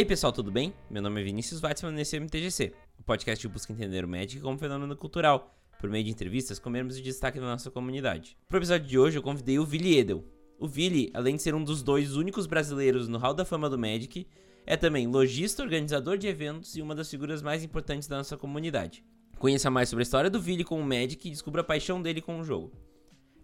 E 0.00 0.02
aí 0.02 0.06
pessoal, 0.06 0.32
tudo 0.32 0.50
bem? 0.50 0.72
Meu 0.88 1.02
nome 1.02 1.20
é 1.20 1.24
Vinícius 1.24 1.62
Weitzman 1.62 1.92
nesse 1.92 2.18
MTGC, 2.18 2.72
o 2.98 3.02
podcast 3.02 3.46
que 3.46 3.52
busca 3.52 3.70
entender 3.70 4.02
o 4.02 4.08
Magic 4.08 4.40
como 4.40 4.56
fenômeno 4.56 4.96
cultural, 4.96 5.54
por 5.78 5.90
meio 5.90 6.02
de 6.02 6.10
entrevistas 6.10 6.58
com 6.58 6.70
membros 6.70 6.96
de 6.96 7.02
destaque 7.02 7.38
da 7.38 7.44
nossa 7.44 7.70
comunidade. 7.70 8.34
Para 8.48 8.56
o 8.56 8.60
episódio 8.60 8.88
de 8.88 8.98
hoje 8.98 9.18
eu 9.18 9.22
convidei 9.22 9.58
o 9.58 9.64
Vili 9.66 9.98
Edel. 9.98 10.24
O 10.58 10.66
Vili, 10.66 11.10
além 11.12 11.36
de 11.36 11.42
ser 11.42 11.54
um 11.54 11.62
dos 11.62 11.82
dois 11.82 12.16
únicos 12.16 12.46
brasileiros 12.46 13.08
no 13.08 13.18
Hall 13.18 13.34
da 13.34 13.44
Fama 13.44 13.68
do 13.68 13.78
Magic, 13.78 14.26
é 14.64 14.74
também 14.74 15.06
lojista, 15.06 15.62
organizador 15.62 16.16
de 16.16 16.28
eventos 16.28 16.74
e 16.76 16.80
uma 16.80 16.94
das 16.94 17.10
figuras 17.10 17.42
mais 17.42 17.62
importantes 17.62 18.08
da 18.08 18.16
nossa 18.16 18.38
comunidade. 18.38 19.04
Conheça 19.38 19.70
mais 19.70 19.90
sobre 19.90 20.00
a 20.00 20.04
história 20.04 20.30
do 20.30 20.40
Vili 20.40 20.64
com 20.64 20.80
o 20.80 20.82
Magic 20.82 21.28
e 21.28 21.30
descubra 21.30 21.60
a 21.60 21.64
paixão 21.64 22.00
dele 22.00 22.22
com 22.22 22.40
o 22.40 22.42
jogo. 22.42 22.72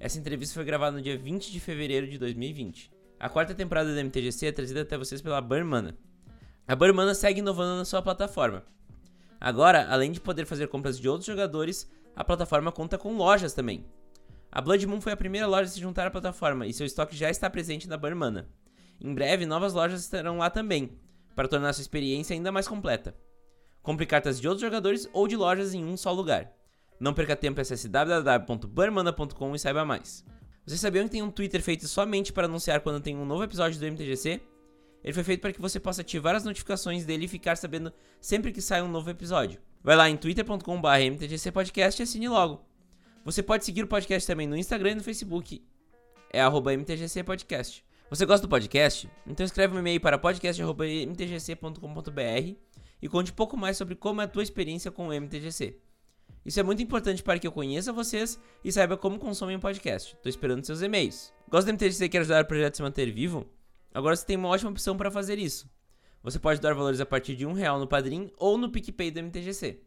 Essa 0.00 0.18
entrevista 0.18 0.54
foi 0.54 0.64
gravada 0.64 0.96
no 0.96 1.02
dia 1.02 1.18
20 1.18 1.52
de 1.52 1.60
fevereiro 1.60 2.08
de 2.08 2.16
2020. 2.16 2.90
A 3.20 3.28
quarta 3.28 3.54
temporada 3.54 3.94
do 3.94 4.00
MTGC 4.00 4.46
é 4.46 4.52
trazida 4.52 4.80
até 4.80 4.96
vocês 4.96 5.20
pela 5.20 5.42
Burmana. 5.42 5.94
A 6.68 6.74
Burmana 6.74 7.14
segue 7.14 7.38
inovando 7.38 7.76
na 7.76 7.84
sua 7.84 8.02
plataforma. 8.02 8.64
Agora, 9.40 9.86
além 9.88 10.10
de 10.10 10.20
poder 10.20 10.46
fazer 10.46 10.66
compras 10.66 10.98
de 10.98 11.08
outros 11.08 11.26
jogadores, 11.26 11.88
a 12.16 12.24
plataforma 12.24 12.72
conta 12.72 12.98
com 12.98 13.16
lojas 13.16 13.52
também. 13.52 13.86
A 14.50 14.60
Blood 14.60 14.84
Moon 14.86 15.00
foi 15.00 15.12
a 15.12 15.16
primeira 15.16 15.46
loja 15.46 15.64
a 15.64 15.68
se 15.68 15.78
juntar 15.78 16.06
à 16.08 16.10
plataforma 16.10 16.66
e 16.66 16.72
seu 16.72 16.84
estoque 16.84 17.14
já 17.14 17.30
está 17.30 17.48
presente 17.48 17.88
na 17.88 17.96
Burmana. 17.96 18.48
Em 19.00 19.14
breve, 19.14 19.46
novas 19.46 19.74
lojas 19.74 20.00
estarão 20.00 20.38
lá 20.38 20.50
também, 20.50 20.98
para 21.36 21.46
tornar 21.46 21.72
sua 21.72 21.82
experiência 21.82 22.34
ainda 22.34 22.50
mais 22.50 22.66
completa. 22.66 23.14
Compre 23.80 24.04
cartas 24.04 24.40
de 24.40 24.48
outros 24.48 24.62
jogadores 24.62 25.08
ou 25.12 25.28
de 25.28 25.36
lojas 25.36 25.72
em 25.72 25.84
um 25.84 25.96
só 25.96 26.10
lugar. 26.10 26.50
Não 26.98 27.14
perca 27.14 27.36
tempo, 27.36 27.60
acesse 27.60 27.88
www.burmana.com 27.88 29.54
e 29.54 29.58
saiba 29.58 29.84
mais. 29.84 30.24
Vocês 30.66 30.80
sabiam 30.80 31.04
que 31.04 31.12
tem 31.12 31.22
um 31.22 31.30
Twitter 31.30 31.62
feito 31.62 31.86
somente 31.86 32.32
para 32.32 32.46
anunciar 32.46 32.80
quando 32.80 33.00
tem 33.00 33.16
um 33.16 33.24
novo 33.24 33.44
episódio 33.44 33.78
do 33.78 33.86
MTGC? 33.86 34.40
Ele 35.06 35.14
foi 35.14 35.22
feito 35.22 35.40
para 35.40 35.52
que 35.52 35.60
você 35.60 35.78
possa 35.78 36.00
ativar 36.00 36.34
as 36.34 36.42
notificações 36.42 37.04
dele 37.04 37.26
e 37.26 37.28
ficar 37.28 37.56
sabendo 37.56 37.92
sempre 38.20 38.50
que 38.50 38.60
sai 38.60 38.82
um 38.82 38.88
novo 38.88 39.08
episódio. 39.08 39.60
Vai 39.80 39.94
lá 39.94 40.10
em 40.10 40.16
twitter.com.br 40.16 40.88
mtgcpodcast 41.12 42.00
e 42.00 42.02
assine 42.02 42.28
logo. 42.28 42.60
Você 43.24 43.40
pode 43.40 43.64
seguir 43.64 43.84
o 43.84 43.86
podcast 43.86 44.26
também 44.26 44.48
no 44.48 44.56
Instagram 44.56 44.90
e 44.90 44.94
no 44.96 45.04
Facebook. 45.04 45.64
É 46.32 46.40
arroba 46.40 46.72
mtgcpodcast. 46.72 47.84
Você 48.10 48.26
gosta 48.26 48.48
do 48.48 48.50
podcast? 48.50 49.08
Então 49.24 49.46
escreve 49.46 49.76
um 49.76 49.78
e-mail 49.78 50.00
para 50.00 50.18
podcast.mtgc.com.br 50.18 52.56
e 53.00 53.08
conte 53.08 53.30
um 53.30 53.36
pouco 53.36 53.56
mais 53.56 53.76
sobre 53.76 53.94
como 53.94 54.20
é 54.20 54.24
a 54.24 54.28
tua 54.28 54.42
experiência 54.42 54.90
com 54.90 55.06
o 55.06 55.12
MTGC. 55.12 55.78
Isso 56.44 56.58
é 56.58 56.64
muito 56.64 56.82
importante 56.82 57.22
para 57.22 57.38
que 57.38 57.46
eu 57.46 57.52
conheça 57.52 57.92
vocês 57.92 58.40
e 58.64 58.72
saiba 58.72 58.96
como 58.96 59.20
consomem 59.20 59.54
o 59.54 59.60
podcast. 59.60 60.16
Estou 60.16 60.30
esperando 60.30 60.64
seus 60.64 60.82
e-mails. 60.82 61.32
Gosta 61.48 61.70
do 61.70 61.74
MTGC 61.74 62.06
e 62.06 62.08
quer 62.08 62.22
ajudar 62.22 62.42
o 62.42 62.48
projeto 62.48 62.74
a 62.74 62.76
se 62.76 62.82
manter 62.82 63.12
vivo? 63.12 63.46
Agora 63.96 64.14
você 64.14 64.26
tem 64.26 64.36
uma 64.36 64.50
ótima 64.50 64.70
opção 64.70 64.94
para 64.94 65.10
fazer 65.10 65.38
isso. 65.38 65.66
Você 66.22 66.38
pode 66.38 66.60
dar 66.60 66.74
valores 66.74 67.00
a 67.00 67.06
partir 67.06 67.34
de 67.34 67.46
um 67.46 67.54
real 67.54 67.78
no 67.78 67.86
Padrim 67.86 68.30
ou 68.36 68.58
no 68.58 68.70
PicPay 68.70 69.10
do 69.10 69.20
MTGC. 69.20 69.80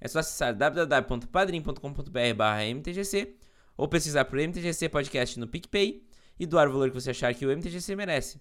É 0.00 0.08
só 0.08 0.18
acessar 0.18 0.52
www.padrim.com.br/mtgc 0.52 3.36
ou 3.76 3.86
pesquisar 3.86 4.24
por 4.24 4.40
MTGC 4.40 4.88
Podcast 4.88 5.38
no 5.38 5.46
PicPay 5.46 6.04
e 6.40 6.44
doar 6.44 6.68
o 6.68 6.72
valor 6.72 6.90
que 6.90 7.00
você 7.00 7.10
achar 7.10 7.32
que 7.34 7.46
o 7.46 7.56
MTGC 7.56 7.94
merece. 7.94 8.40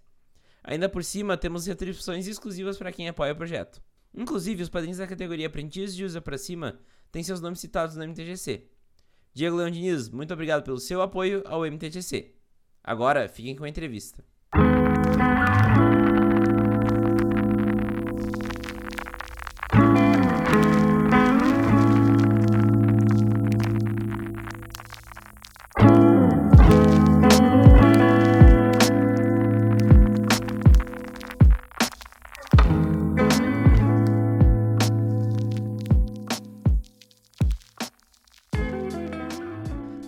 Ainda 0.63 0.89
por 0.89 1.03
cima, 1.03 1.37
temos 1.37 1.67
retribuições 1.67 2.25
exclusivas 2.25 2.79
para 2.79 2.91
quem 2.91 3.07
apoia 3.07 3.33
o 3.33 3.35
projeto. 3.35 3.79
Inclusive, 4.15 4.63
os 4.63 4.69
padrinhos 4.69 4.97
da 4.97 5.05
categoria 5.05 5.45
Aprendiz 5.45 5.95
de 5.95 6.03
Usa 6.03 6.19
para 6.19 6.39
cima 6.39 6.79
têm 7.11 7.21
seus 7.21 7.39
nomes 7.39 7.59
citados 7.59 7.95
no 7.95 8.03
MTGC. 8.03 8.71
Diego 9.35 9.57
Leão 9.57 9.69
Diniz, 9.69 10.09
muito 10.09 10.33
obrigado 10.33 10.63
pelo 10.63 10.79
seu 10.79 10.99
apoio 10.99 11.43
ao 11.45 11.63
MTGC. 11.63 12.33
Agora, 12.83 13.29
fiquem 13.29 13.55
com 13.55 13.65
a 13.65 13.69
entrevista. 13.69 14.25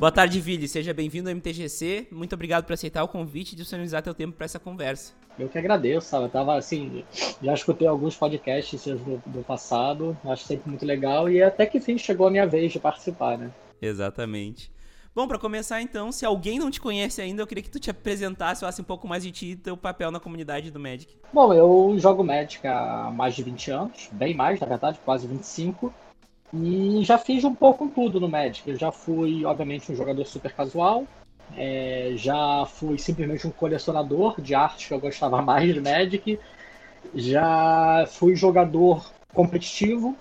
Boa 0.04 0.12
tarde, 0.12 0.42
Vili. 0.42 0.68
Seja 0.68 0.94
bem-vindo 0.94 1.30
ao 1.30 1.32
MTGC. 1.34 2.08
Muito 2.12 2.34
obrigado 2.34 2.66
por 2.66 2.74
aceitar 2.74 3.06
o 3.06 3.08
convite 3.08 3.54
e 3.54 3.56
disponibilizar 3.56 4.04
teu 4.04 4.14
tempo 4.14 4.36
para 4.36 4.44
essa 4.44 4.60
conversa. 4.60 5.14
Eu 5.40 5.48
que 5.48 5.58
agradeço, 5.58 6.10
sabe? 6.10 6.26
Eu 6.26 6.30
tava 6.30 6.58
assim, 6.58 7.06
já 7.42 7.54
escutei 7.54 7.88
alguns 7.88 8.14
podcasts 8.14 8.84
do, 8.84 9.24
do 9.26 9.44
passado, 9.46 10.18
acho 10.26 10.44
sempre 10.44 10.70
muito 10.70 10.86
legal 10.86 11.30
e 11.30 11.42
até 11.42 11.66
que 11.66 11.80
fim 11.80 11.98
chegou 11.98 12.28
a 12.28 12.30
minha 12.30 12.46
vez 12.46 12.74
de 12.74 12.82
participar, 12.82 13.38
né? 13.38 13.50
Exatamente. 13.82 14.70
Bom, 15.16 15.26
para 15.26 15.40
começar 15.40 15.82
então, 15.82 16.12
se 16.12 16.26
alguém 16.26 16.60
não 16.60 16.70
te 16.70 16.82
conhece 16.82 17.22
ainda, 17.22 17.42
eu 17.42 17.48
queria 17.48 17.64
que 17.64 17.72
tu 17.72 17.80
te 17.80 17.90
apresentasse, 17.90 18.60
falasse 18.60 18.82
um 18.82 18.84
pouco 18.84 19.08
mais 19.08 19.24
de 19.24 19.32
ti 19.32 19.46
e 19.52 19.56
teu 19.56 19.78
papel 19.78 20.12
na 20.12 20.20
comunidade 20.20 20.70
do 20.70 20.82
Magic. 20.82 21.16
Bom, 21.32 21.54
eu 21.54 21.96
jogo 21.98 22.26
Magic 22.26 22.68
há 22.68 23.10
mais 23.10 23.36
de 23.36 23.44
20 23.44 23.72
anos, 23.72 24.10
bem 24.12 24.34
mais, 24.34 24.60
na 24.60 24.68
verdade, 24.68 25.00
quase 25.06 25.26
25. 25.28 25.94
E 26.52 27.04
já 27.04 27.18
fiz 27.18 27.44
um 27.44 27.54
pouco 27.54 27.88
tudo 27.90 28.20
no 28.20 28.28
Magic. 28.28 28.70
Eu 28.70 28.78
já 28.78 28.92
fui, 28.92 29.46
obviamente, 29.46 29.92
um 29.92 29.96
jogador 29.96 30.26
super 30.26 30.54
casual. 30.54 31.06
É, 31.56 32.14
já 32.16 32.66
fui 32.66 32.98
simplesmente 32.98 33.46
um 33.46 33.52
colecionador 33.52 34.40
de 34.42 34.56
arte 34.56 34.88
que 34.88 34.94
eu 34.94 35.00
gostava 35.00 35.42
mais 35.44 35.74
de 35.74 35.82
Magic. 35.82 36.40
Já 37.14 38.06
fui 38.08 38.36
jogador 38.36 39.12
competitivo 39.34 40.16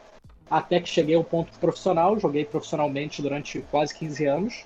até 0.51 0.81
que 0.81 0.89
cheguei 0.89 1.15
ao 1.15 1.25
ponto 1.25 1.59
profissional. 1.59 2.19
Joguei 2.19 2.45
profissionalmente 2.45 3.23
durante 3.23 3.61
quase 3.71 3.95
15 3.95 4.27
anos. 4.27 4.65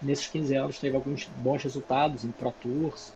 Nesses 0.00 0.28
15 0.28 0.54
anos 0.54 0.78
teve 0.78 0.96
alguns 0.96 1.28
bons 1.38 1.62
resultados 1.62 2.24
em 2.24 2.30
Pro 2.30 2.52
Tours, 2.52 3.12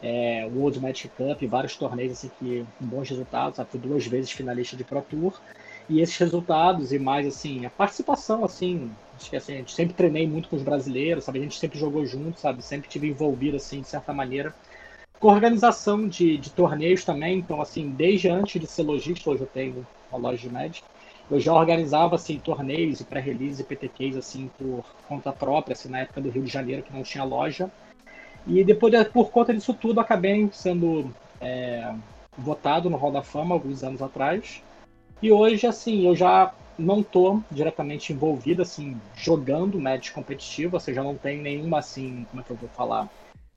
é, 0.00 0.48
World 0.54 0.78
Magic 0.78 1.08
Cup, 1.08 1.42
vários 1.48 1.76
torneios 1.76 2.12
assim, 2.12 2.30
que, 2.38 2.64
bons 2.78 3.08
resultados. 3.08 3.58
Fui 3.68 3.80
duas 3.80 4.06
vezes 4.06 4.30
finalista 4.30 4.76
de 4.76 4.84
Pro 4.84 5.02
Tour. 5.02 5.40
E 5.90 6.00
esses 6.00 6.16
resultados 6.16 6.92
e 6.92 6.98
mais 6.98 7.26
assim, 7.26 7.66
a 7.66 7.70
participação 7.70 8.44
assim, 8.44 8.90
acho 9.16 9.28
que 9.28 9.36
assim, 9.36 9.54
a 9.54 9.56
gente 9.56 9.72
sempre 9.72 9.92
treinei 9.92 10.26
muito 10.26 10.48
com 10.48 10.56
os 10.56 10.62
brasileiros, 10.62 11.24
sabe? 11.24 11.40
A 11.40 11.42
gente 11.42 11.58
sempre 11.58 11.78
jogou 11.78 12.06
junto, 12.06 12.38
sabe? 12.38 12.62
Sempre 12.62 12.88
tive 12.88 13.08
envolvido 13.08 13.56
assim 13.56 13.80
de 13.80 13.88
certa 13.88 14.12
maneira 14.12 14.54
com 15.20 15.28
organização 15.28 16.08
de, 16.08 16.38
de 16.38 16.50
torneios 16.50 17.04
também, 17.04 17.38
então 17.38 17.60
assim, 17.60 17.90
desde 17.90 18.28
antes 18.28 18.58
de 18.58 18.66
ser 18.66 18.82
lojista, 18.82 19.28
hoje 19.28 19.42
eu 19.42 19.46
tenho 19.46 19.86
uma 20.10 20.18
loja 20.18 20.38
de 20.38 20.48
Magic, 20.48 20.82
eu 21.30 21.38
já 21.38 21.52
organizava 21.52 22.14
assim 22.14 22.38
torneios 22.38 23.00
e 23.00 23.04
pré-release 23.04 23.60
e 23.60 23.64
PTQs 23.64 24.16
assim 24.16 24.50
por 24.58 24.82
conta 25.06 25.30
própria, 25.30 25.74
assim, 25.74 25.90
na 25.90 26.00
época 26.00 26.22
do 26.22 26.30
Rio 26.30 26.42
de 26.42 26.50
Janeiro 26.50 26.82
que 26.82 26.92
não 26.92 27.02
tinha 27.02 27.22
loja. 27.22 27.70
E 28.46 28.64
depois, 28.64 28.92
por 29.08 29.30
conta 29.30 29.52
disso 29.52 29.74
tudo, 29.74 30.00
acabei 30.00 30.48
sendo 30.52 31.10
é, 31.40 31.92
votado 32.36 32.88
no 32.88 32.96
Hall 32.96 33.12
da 33.12 33.22
Fama 33.22 33.54
alguns 33.54 33.84
anos 33.84 34.00
atrás. 34.00 34.62
E 35.22 35.30
hoje, 35.30 35.66
assim, 35.66 36.06
eu 36.06 36.16
já 36.16 36.52
não 36.78 37.02
tô 37.02 37.42
diretamente 37.50 38.12
envolvido, 38.12 38.62
assim, 38.62 39.00
jogando 39.14 39.78
match 39.78 40.12
competitivo, 40.12 40.76
ou 40.76 40.80
seja, 40.80 41.02
não 41.02 41.14
tenho 41.14 41.42
nenhuma, 41.42 41.78
assim, 41.78 42.26
como 42.30 42.40
é 42.40 42.44
que 42.44 42.50
eu 42.50 42.56
vou 42.56 42.68
falar, 42.70 43.08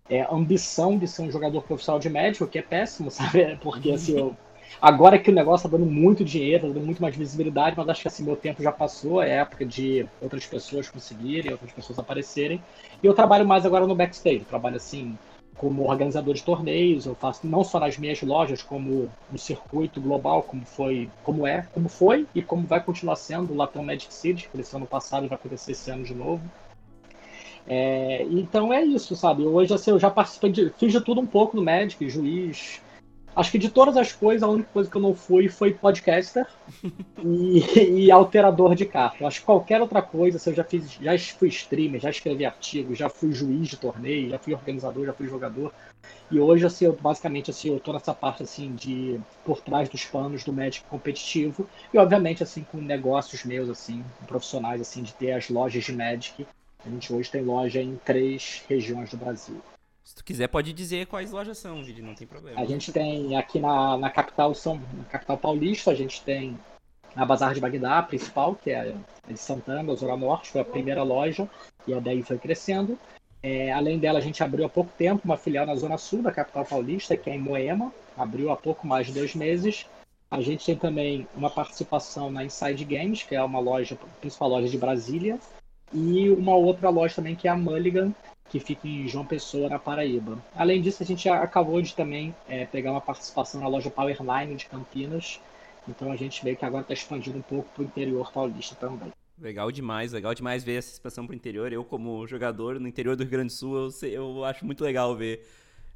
é, 0.09 0.21
ambição 0.29 0.97
de 0.97 1.07
ser 1.07 1.21
um 1.21 1.31
jogador 1.31 1.61
profissional 1.61 1.99
de 1.99 2.09
médico, 2.09 2.47
que 2.47 2.59
é 2.59 2.61
péssimo, 2.61 3.09
sabe? 3.11 3.57
Porque, 3.61 3.91
assim, 3.91 4.17
eu, 4.17 4.35
agora 4.81 5.17
que 5.17 5.31
o 5.31 5.33
negócio 5.33 5.69
tá 5.69 5.77
dando 5.77 5.89
muito 5.89 6.25
dinheiro, 6.25 6.67
tá 6.67 6.73
dando 6.73 6.85
muito 6.85 7.01
mais 7.01 7.15
visibilidade, 7.15 7.77
mas 7.77 7.87
acho 7.87 8.01
que, 8.01 8.07
assim, 8.09 8.23
meu 8.23 8.35
tempo 8.35 8.61
já 8.61 8.71
passou, 8.71 9.21
é 9.21 9.37
época 9.37 9.65
de 9.65 10.05
outras 10.21 10.45
pessoas 10.45 10.89
conseguirem, 10.89 11.53
outras 11.53 11.71
pessoas 11.71 11.97
aparecerem, 11.97 12.61
e 13.01 13.05
eu 13.05 13.13
trabalho 13.13 13.47
mais 13.47 13.65
agora 13.65 13.87
no 13.87 13.95
backstage, 13.95 14.43
trabalho, 14.43 14.75
assim, 14.75 15.17
como 15.57 15.89
organizador 15.89 16.33
de 16.33 16.43
torneios, 16.43 17.05
eu 17.05 17.15
faço 17.15 17.45
não 17.47 17.63
só 17.63 17.79
nas 17.79 17.97
minhas 17.97 18.21
lojas, 18.21 18.61
como 18.61 19.09
no 19.31 19.37
circuito 19.37 20.01
global, 20.01 20.43
como 20.43 20.65
foi, 20.65 21.09
como 21.23 21.45
é, 21.47 21.67
como 21.73 21.87
foi 21.87 22.27
e 22.33 22.41
como 22.41 22.67
vai 22.67 22.83
continuar 22.83 23.15
sendo 23.15 23.53
o 23.53 23.55
Latam 23.55 23.83
Magic 23.83 24.13
City, 24.13 24.49
que 24.49 24.59
esse 24.59 24.75
ano 24.75 24.85
passado 24.85 25.27
vai 25.27 25.37
acontecer 25.37 25.71
esse 25.71 25.89
ano 25.89 26.03
de 26.03 26.13
novo. 26.13 26.41
É, 27.65 28.23
então 28.29 28.73
é 28.73 28.83
isso, 28.83 29.15
sabe? 29.15 29.43
Hoje 29.43 29.73
assim, 29.73 29.91
eu 29.91 29.99
já 29.99 30.09
participei 30.09 30.51
de, 30.51 30.69
fiz 30.71 30.91
de 30.91 30.99
tudo 30.99 31.21
um 31.21 31.25
pouco 31.25 31.55
no 31.55 31.63
Magic, 31.63 32.09
juiz, 32.09 32.81
Acho 33.35 33.51
que 33.51 33.57
de 33.57 33.69
todas 33.69 33.97
as 33.97 34.13
coisas, 34.13 34.43
a 34.43 34.47
única 34.47 34.69
coisa 34.71 34.89
que 34.89 34.95
eu 34.95 35.01
não 35.01 35.15
fui 35.15 35.49
foi 35.49 35.73
podcaster 35.73 36.45
e, 37.23 38.05
e, 38.05 38.11
alterador 38.11 38.75
de 38.75 38.85
carta. 38.85 39.25
Acho 39.25 39.39
que 39.39 39.45
qualquer 39.45 39.81
outra 39.81 40.01
coisa, 40.01 40.37
assim, 40.37 40.51
eu 40.51 40.55
já 40.55 40.63
fiz, 40.63 40.91
já 40.91 41.17
fui 41.17 41.49
streamer, 41.49 41.99
já 41.99 42.09
escrevi 42.09 42.45
artigos, 42.45 42.97
já 42.97 43.09
fui 43.09 43.31
juiz 43.31 43.67
de 43.67 43.77
torneio, 43.77 44.29
já 44.29 44.37
fui 44.37 44.53
organizador, 44.53 45.05
já 45.05 45.13
fui 45.13 45.27
jogador. 45.27 45.73
E 46.29 46.39
hoje, 46.39 46.65
assim, 46.65 46.85
eu, 46.85 46.93
basicamente, 46.93 47.49
assim, 47.49 47.69
eu 47.69 47.79
tô 47.79 47.93
nessa 47.93 48.13
parte, 48.13 48.43
assim, 48.43 48.73
de 48.75 49.19
por 49.43 49.61
trás 49.61 49.89
dos 49.89 50.05
panos 50.05 50.43
do 50.43 50.53
médico 50.53 50.87
competitivo 50.89 51.67
e, 51.93 51.97
obviamente, 51.97 52.43
assim, 52.43 52.63
com 52.63 52.77
negócios 52.77 53.43
meus, 53.43 53.69
assim, 53.69 54.03
profissionais, 54.27 54.81
assim, 54.81 55.01
de 55.01 55.13
ter 55.13 55.31
as 55.31 55.49
lojas 55.49 55.83
de 55.83 55.93
Magic. 55.93 56.45
A 56.85 56.89
gente 56.89 57.13
hoje 57.13 57.31
tem 57.31 57.43
loja 57.43 57.81
em 57.81 57.95
três 58.03 58.63
regiões 58.67 59.09
do 59.09 59.17
Brasil. 59.17 59.61
Se 60.13 60.17
tu 60.17 60.23
quiser, 60.23 60.47
pode 60.47 60.71
dizer 60.73 61.07
quais 61.07 61.31
lojas 61.31 61.57
são, 61.57 61.83
Vili, 61.83 61.99
não 61.99 62.13
tem 62.13 62.27
problema. 62.27 62.61
A 62.61 62.65
gente 62.65 62.91
tem 62.91 63.35
aqui 63.35 63.59
na, 63.59 63.97
na 63.97 64.11
capital 64.11 64.53
São, 64.53 64.79
na 64.95 65.05
capital 65.05 65.39
paulista, 65.39 65.89
a 65.89 65.95
gente 65.95 66.21
tem 66.21 66.55
a 67.15 67.25
Bazar 67.25 67.55
de 67.55 67.59
Bagdá, 67.59 67.97
a 67.97 68.03
principal, 68.03 68.53
que 68.53 68.69
é 68.69 68.93
de 69.27 69.37
Santana, 69.39 69.95
Zona 69.95 70.15
Norte, 70.15 70.51
foi 70.51 70.61
a 70.61 70.65
primeira 70.65 71.01
loja, 71.01 71.49
e 71.87 71.95
a 71.95 71.99
daí 71.99 72.21
foi 72.21 72.37
crescendo. 72.37 72.95
É, 73.41 73.71
além 73.71 73.97
dela, 73.97 74.19
a 74.19 74.21
gente 74.21 74.43
abriu 74.43 74.67
há 74.67 74.69
pouco 74.69 74.91
tempo 74.95 75.23
uma 75.25 75.35
filial 75.35 75.65
na 75.65 75.75
Zona 75.75 75.97
Sul 75.97 76.21
da 76.21 76.31
capital 76.31 76.63
paulista, 76.63 77.17
que 77.17 77.31
é 77.31 77.35
em 77.35 77.39
Moema, 77.39 77.91
abriu 78.15 78.51
há 78.51 78.55
pouco 78.55 78.85
mais 78.85 79.07
de 79.07 79.13
dois 79.13 79.33
meses. 79.33 79.87
A 80.29 80.41
gente 80.41 80.63
tem 80.63 80.75
também 80.75 81.27
uma 81.35 81.49
participação 81.49 82.29
na 82.29 82.45
Inside 82.45 82.85
Games, 82.85 83.23
que 83.23 83.35
é 83.35 83.43
uma 83.43 83.59
loja, 83.59 83.97
a 83.99 84.19
principal 84.19 84.49
loja 84.49 84.69
de 84.69 84.77
Brasília, 84.77 85.39
e 85.91 86.29
uma 86.29 86.55
outra 86.55 86.89
loja 86.89 87.15
também 87.15 87.35
que 87.35 87.47
é 87.47 87.51
a 87.51 87.57
Mulligan, 87.57 88.13
que 88.53 88.59
fica 88.59 88.87
em 88.87 89.07
João 89.07 89.25
Pessoa, 89.25 89.67
na 89.67 89.79
Paraíba. 89.79 90.37
Além 90.55 90.79
disso, 90.79 91.01
a 91.01 91.05
gente 91.05 91.27
acabou 91.27 91.81
de 91.81 91.95
também 91.95 92.35
é, 92.47 92.67
pegar 92.67 92.91
uma 92.91 93.01
participação 93.01 93.59
na 93.59 93.67
loja 93.67 93.89
Powerline 93.89 94.53
de 94.53 94.67
Campinas, 94.67 95.39
então 95.87 96.11
a 96.11 96.15
gente 96.15 96.43
vê 96.43 96.55
que 96.55 96.63
agora 96.63 96.83
está 96.83 96.93
expandindo 96.93 97.39
um 97.39 97.41
pouco 97.41 97.67
para 97.73 97.81
o 97.81 97.85
interior 97.85 98.31
paulista 98.31 98.75
também. 98.75 99.11
Legal 99.41 99.71
demais, 99.71 100.11
legal 100.11 100.35
demais 100.35 100.63
ver 100.63 100.75
essa 100.75 100.91
expansão 100.91 101.25
para 101.25 101.33
o 101.33 101.35
interior. 101.35 101.73
Eu, 101.73 101.83
como 101.83 102.27
jogador 102.27 102.79
no 102.79 102.87
interior 102.87 103.15
do 103.15 103.23
Rio 103.23 103.31
Grande 103.31 103.47
do 103.47 103.57
Sul, 103.57 103.89
eu, 104.03 104.11
eu 104.11 104.45
acho 104.45 104.63
muito 104.63 104.83
legal 104.83 105.15
ver 105.15 105.43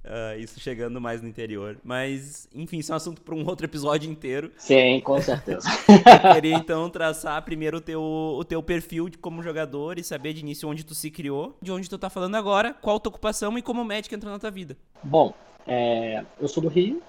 uh, 0.07 0.39
isso 0.39 0.59
chegando 0.59 0.99
mais 0.99 1.21
no 1.21 1.27
interior. 1.27 1.77
Mas, 1.83 2.47
enfim, 2.53 2.79
isso 2.79 2.91
é 2.91 2.95
um 2.95 2.97
assunto 2.97 3.21
para 3.21 3.35
um 3.35 3.45
outro 3.47 3.65
episódio 3.65 4.09
inteiro. 4.09 4.51
Sim, 4.57 4.99
com 5.01 5.21
certeza. 5.21 5.67
Eu 5.87 6.33
queria 6.33 6.55
então 6.55 6.89
traçar 6.89 7.41
primeiro 7.43 7.77
o 7.77 7.81
teu, 7.81 8.01
o 8.01 8.43
teu 8.43 8.63
perfil 8.63 9.09
de 9.09 9.17
como 9.17 9.43
jogador 9.43 9.99
e 9.99 10.03
saber 10.03 10.33
de 10.33 10.41
início 10.41 10.67
onde 10.67 10.83
tu 10.83 10.95
se 10.95 11.11
criou, 11.11 11.57
de 11.61 11.71
onde 11.71 11.89
tu 11.89 11.97
tá 11.97 12.09
falando 12.09 12.35
agora, 12.35 12.73
qual 12.73 12.97
a 12.97 12.99
tua 12.99 13.09
ocupação 13.09 13.57
e 13.57 13.61
como 13.61 13.81
o 13.81 13.85
médico 13.85 14.15
entrou 14.15 14.31
na 14.31 14.39
tua 14.39 14.51
vida. 14.51 14.77
Bom, 15.03 15.33
é, 15.67 16.23
eu 16.39 16.47
sou 16.47 16.63
do 16.63 16.69
Rio, 16.69 17.01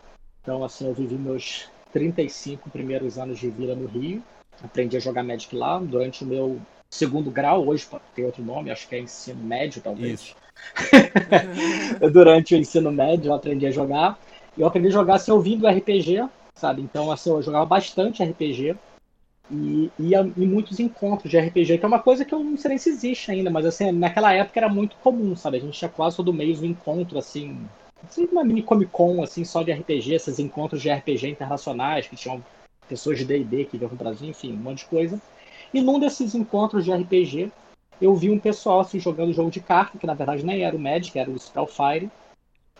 então 0.42 0.64
assim, 0.64 0.86
eu 0.86 0.94
vivi 0.94 1.14
meus 1.14 1.68
35 1.92 2.70
primeiros 2.70 3.18
anos 3.18 3.38
de 3.38 3.48
vida 3.48 3.74
no 3.74 3.86
Rio. 3.86 4.22
Aprendi 4.62 4.96
a 4.96 5.00
jogar 5.00 5.22
Magic 5.22 5.54
lá 5.54 5.78
durante 5.78 6.24
o 6.24 6.26
meu 6.26 6.60
segundo 6.90 7.30
grau, 7.30 7.66
hoje 7.66 7.86
tem 8.14 8.24
outro 8.24 8.42
nome, 8.42 8.70
acho 8.70 8.88
que 8.88 8.96
é 8.96 9.00
ensino 9.00 9.42
médio, 9.42 9.80
talvez. 9.82 10.34
durante 12.12 12.54
o 12.54 12.58
ensino 12.58 12.90
médio 12.90 13.30
eu 13.30 13.34
aprendi 13.34 13.66
a 13.66 13.70
jogar. 13.70 14.18
Eu 14.56 14.66
aprendi 14.66 14.88
a 14.88 14.92
jogar 14.92 15.14
assim, 15.16 15.30
ouvindo 15.30 15.66
RPG, 15.66 16.28
sabe? 16.54 16.82
Então, 16.82 17.10
assim, 17.10 17.30
eu 17.30 17.42
jogava 17.42 17.64
bastante 17.64 18.22
RPG 18.22 18.76
e 19.50 19.90
ia 19.98 20.20
em 20.20 20.46
muitos 20.46 20.78
encontros 20.78 21.30
de 21.30 21.38
RPG, 21.38 21.78
que 21.78 21.84
é 21.84 21.88
uma 21.88 22.00
coisa 22.00 22.24
que 22.24 22.34
eu 22.34 22.40
não 22.40 22.56
sei 22.56 22.70
nem 22.70 22.78
se 22.78 22.90
existe 22.90 23.30
ainda, 23.30 23.50
mas 23.50 23.64
assim, 23.64 23.90
naquela 23.92 24.32
época 24.32 24.60
era 24.60 24.68
muito 24.68 24.96
comum, 24.96 25.34
sabe? 25.34 25.56
A 25.56 25.60
gente 25.60 25.78
tinha 25.78 25.88
quase 25.88 26.16
todo 26.16 26.32
mês 26.32 26.60
um 26.60 26.66
encontro, 26.66 27.18
assim, 27.18 27.66
assim, 28.06 28.26
uma 28.30 28.44
mini 28.44 28.62
Comic 28.62 28.90
Con, 28.90 29.22
assim, 29.22 29.44
só 29.44 29.62
de 29.62 29.72
RPG, 29.72 30.14
esses 30.14 30.38
encontros 30.38 30.82
de 30.82 30.90
RPG 30.90 31.28
internacionais, 31.28 32.06
que 32.06 32.16
tinham 32.16 32.44
pessoas 32.88 33.18
de 33.18 33.24
D&D 33.24 33.64
que 33.64 33.78
vinham 33.78 33.88
pro 33.88 33.98
Brasil, 33.98 34.28
enfim, 34.28 34.52
um 34.52 34.56
monte 34.56 34.78
de 34.78 34.86
coisa. 34.86 35.20
E 35.72 35.80
num 35.80 35.98
desses 35.98 36.34
encontros 36.34 36.84
de 36.84 36.92
RPG, 36.92 37.50
eu 38.00 38.14
vi 38.14 38.30
um 38.30 38.38
pessoal 38.38 38.80
assim, 38.80 38.98
jogando 38.98 39.32
jogo 39.32 39.50
de 39.50 39.60
carta, 39.60 39.98
que 39.98 40.06
na 40.06 40.14
verdade 40.14 40.44
nem 40.44 40.62
era 40.62 40.76
o 40.76 40.78
Magic, 40.78 41.18
era 41.18 41.30
o 41.30 41.38
Spellfire. 41.38 42.10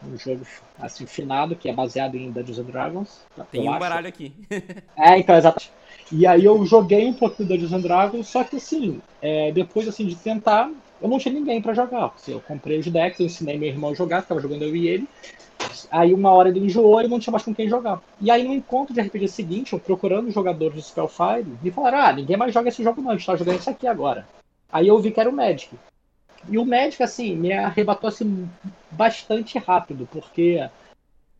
Um 0.05 0.17
jogo 0.17 0.47
assim, 0.79 1.06
finado, 1.06 1.56
que 1.56 1.69
é 1.69 1.73
baseado 1.73 2.15
em 2.15 2.31
Dungeons 2.31 2.59
and 2.61 2.65
Dragons. 2.65 3.26
Tem 3.50 3.69
um 3.69 3.70
acho. 3.70 3.81
baralho 3.81 4.06
aqui. 4.06 4.32
é, 4.97 5.19
então, 5.19 5.37
exatamente. 5.37 5.73
E 6.11 6.26
aí 6.26 6.44
eu 6.44 6.65
joguei 6.65 7.06
um 7.06 7.12
pouco 7.12 7.43
de 7.43 7.49
Dungeons 7.49 7.73
and 7.73 7.81
Dragons, 7.81 8.29
só 8.29 8.44
que 8.44 8.56
assim, 8.56 9.00
é, 9.20 9.50
depois 9.50 9.88
assim, 9.88 10.06
de 10.06 10.15
tentar, 10.15 10.70
eu 11.03 11.09
não 11.09 11.19
tinha 11.19 11.35
ninguém 11.35 11.61
para 11.61 11.75
jogar. 11.75 12.12
Assim, 12.14 12.32
eu 12.32 12.41
comprei 12.41 12.79
os 12.79 12.87
decks, 12.87 13.19
eu 13.19 13.26
ensinei 13.26 13.59
meu 13.59 13.69
irmão 13.69 13.91
a 13.91 13.94
jogar, 13.94 14.23
ficava 14.23 14.41
jogando 14.41 14.62
eu 14.62 14.76
e 14.76 14.87
ele. 14.87 15.09
Aí 15.91 16.14
uma 16.14 16.31
hora 16.31 16.49
ele 16.49 16.61
enjoou 16.61 17.00
e 17.03 17.09
não 17.09 17.19
tinha 17.19 17.32
mais 17.32 17.43
com 17.43 17.55
quem 17.55 17.69
jogar. 17.69 18.00
E 18.21 18.31
aí 18.31 18.47
no 18.47 18.55
encontro 18.55 18.94
de 18.94 19.00
RPG 19.00 19.29
seguinte, 19.29 19.73
eu 19.73 19.81
procurando 19.81 20.31
jogadores 20.31 20.76
de 20.76 20.82
Spellfire, 20.82 21.47
me 21.62 21.71
falaram, 21.71 21.99
ah, 21.99 22.12
ninguém 22.12 22.37
mais 22.37 22.55
joga 22.55 22.69
esse 22.69 22.82
jogo 22.82 23.03
não, 23.03 23.11
a 23.11 23.17
gente 23.17 23.26
tá 23.26 23.37
jogando 23.37 23.59
isso 23.59 23.71
aqui 23.71 23.87
agora. 23.87 24.26
Aí 24.70 24.88
eu 24.88 24.99
vi 24.99 25.11
que 25.11 25.20
era 25.20 25.31
o 25.31 25.32
Magic. 25.32 25.75
E 26.49 26.59
o 26.59 26.65
Magic, 26.65 27.03
assim, 27.03 27.35
me 27.35 27.53
arrebatou 27.53 28.09
assim, 28.09 28.49
bastante 28.91 29.59
rápido, 29.59 30.09
porque 30.12 30.69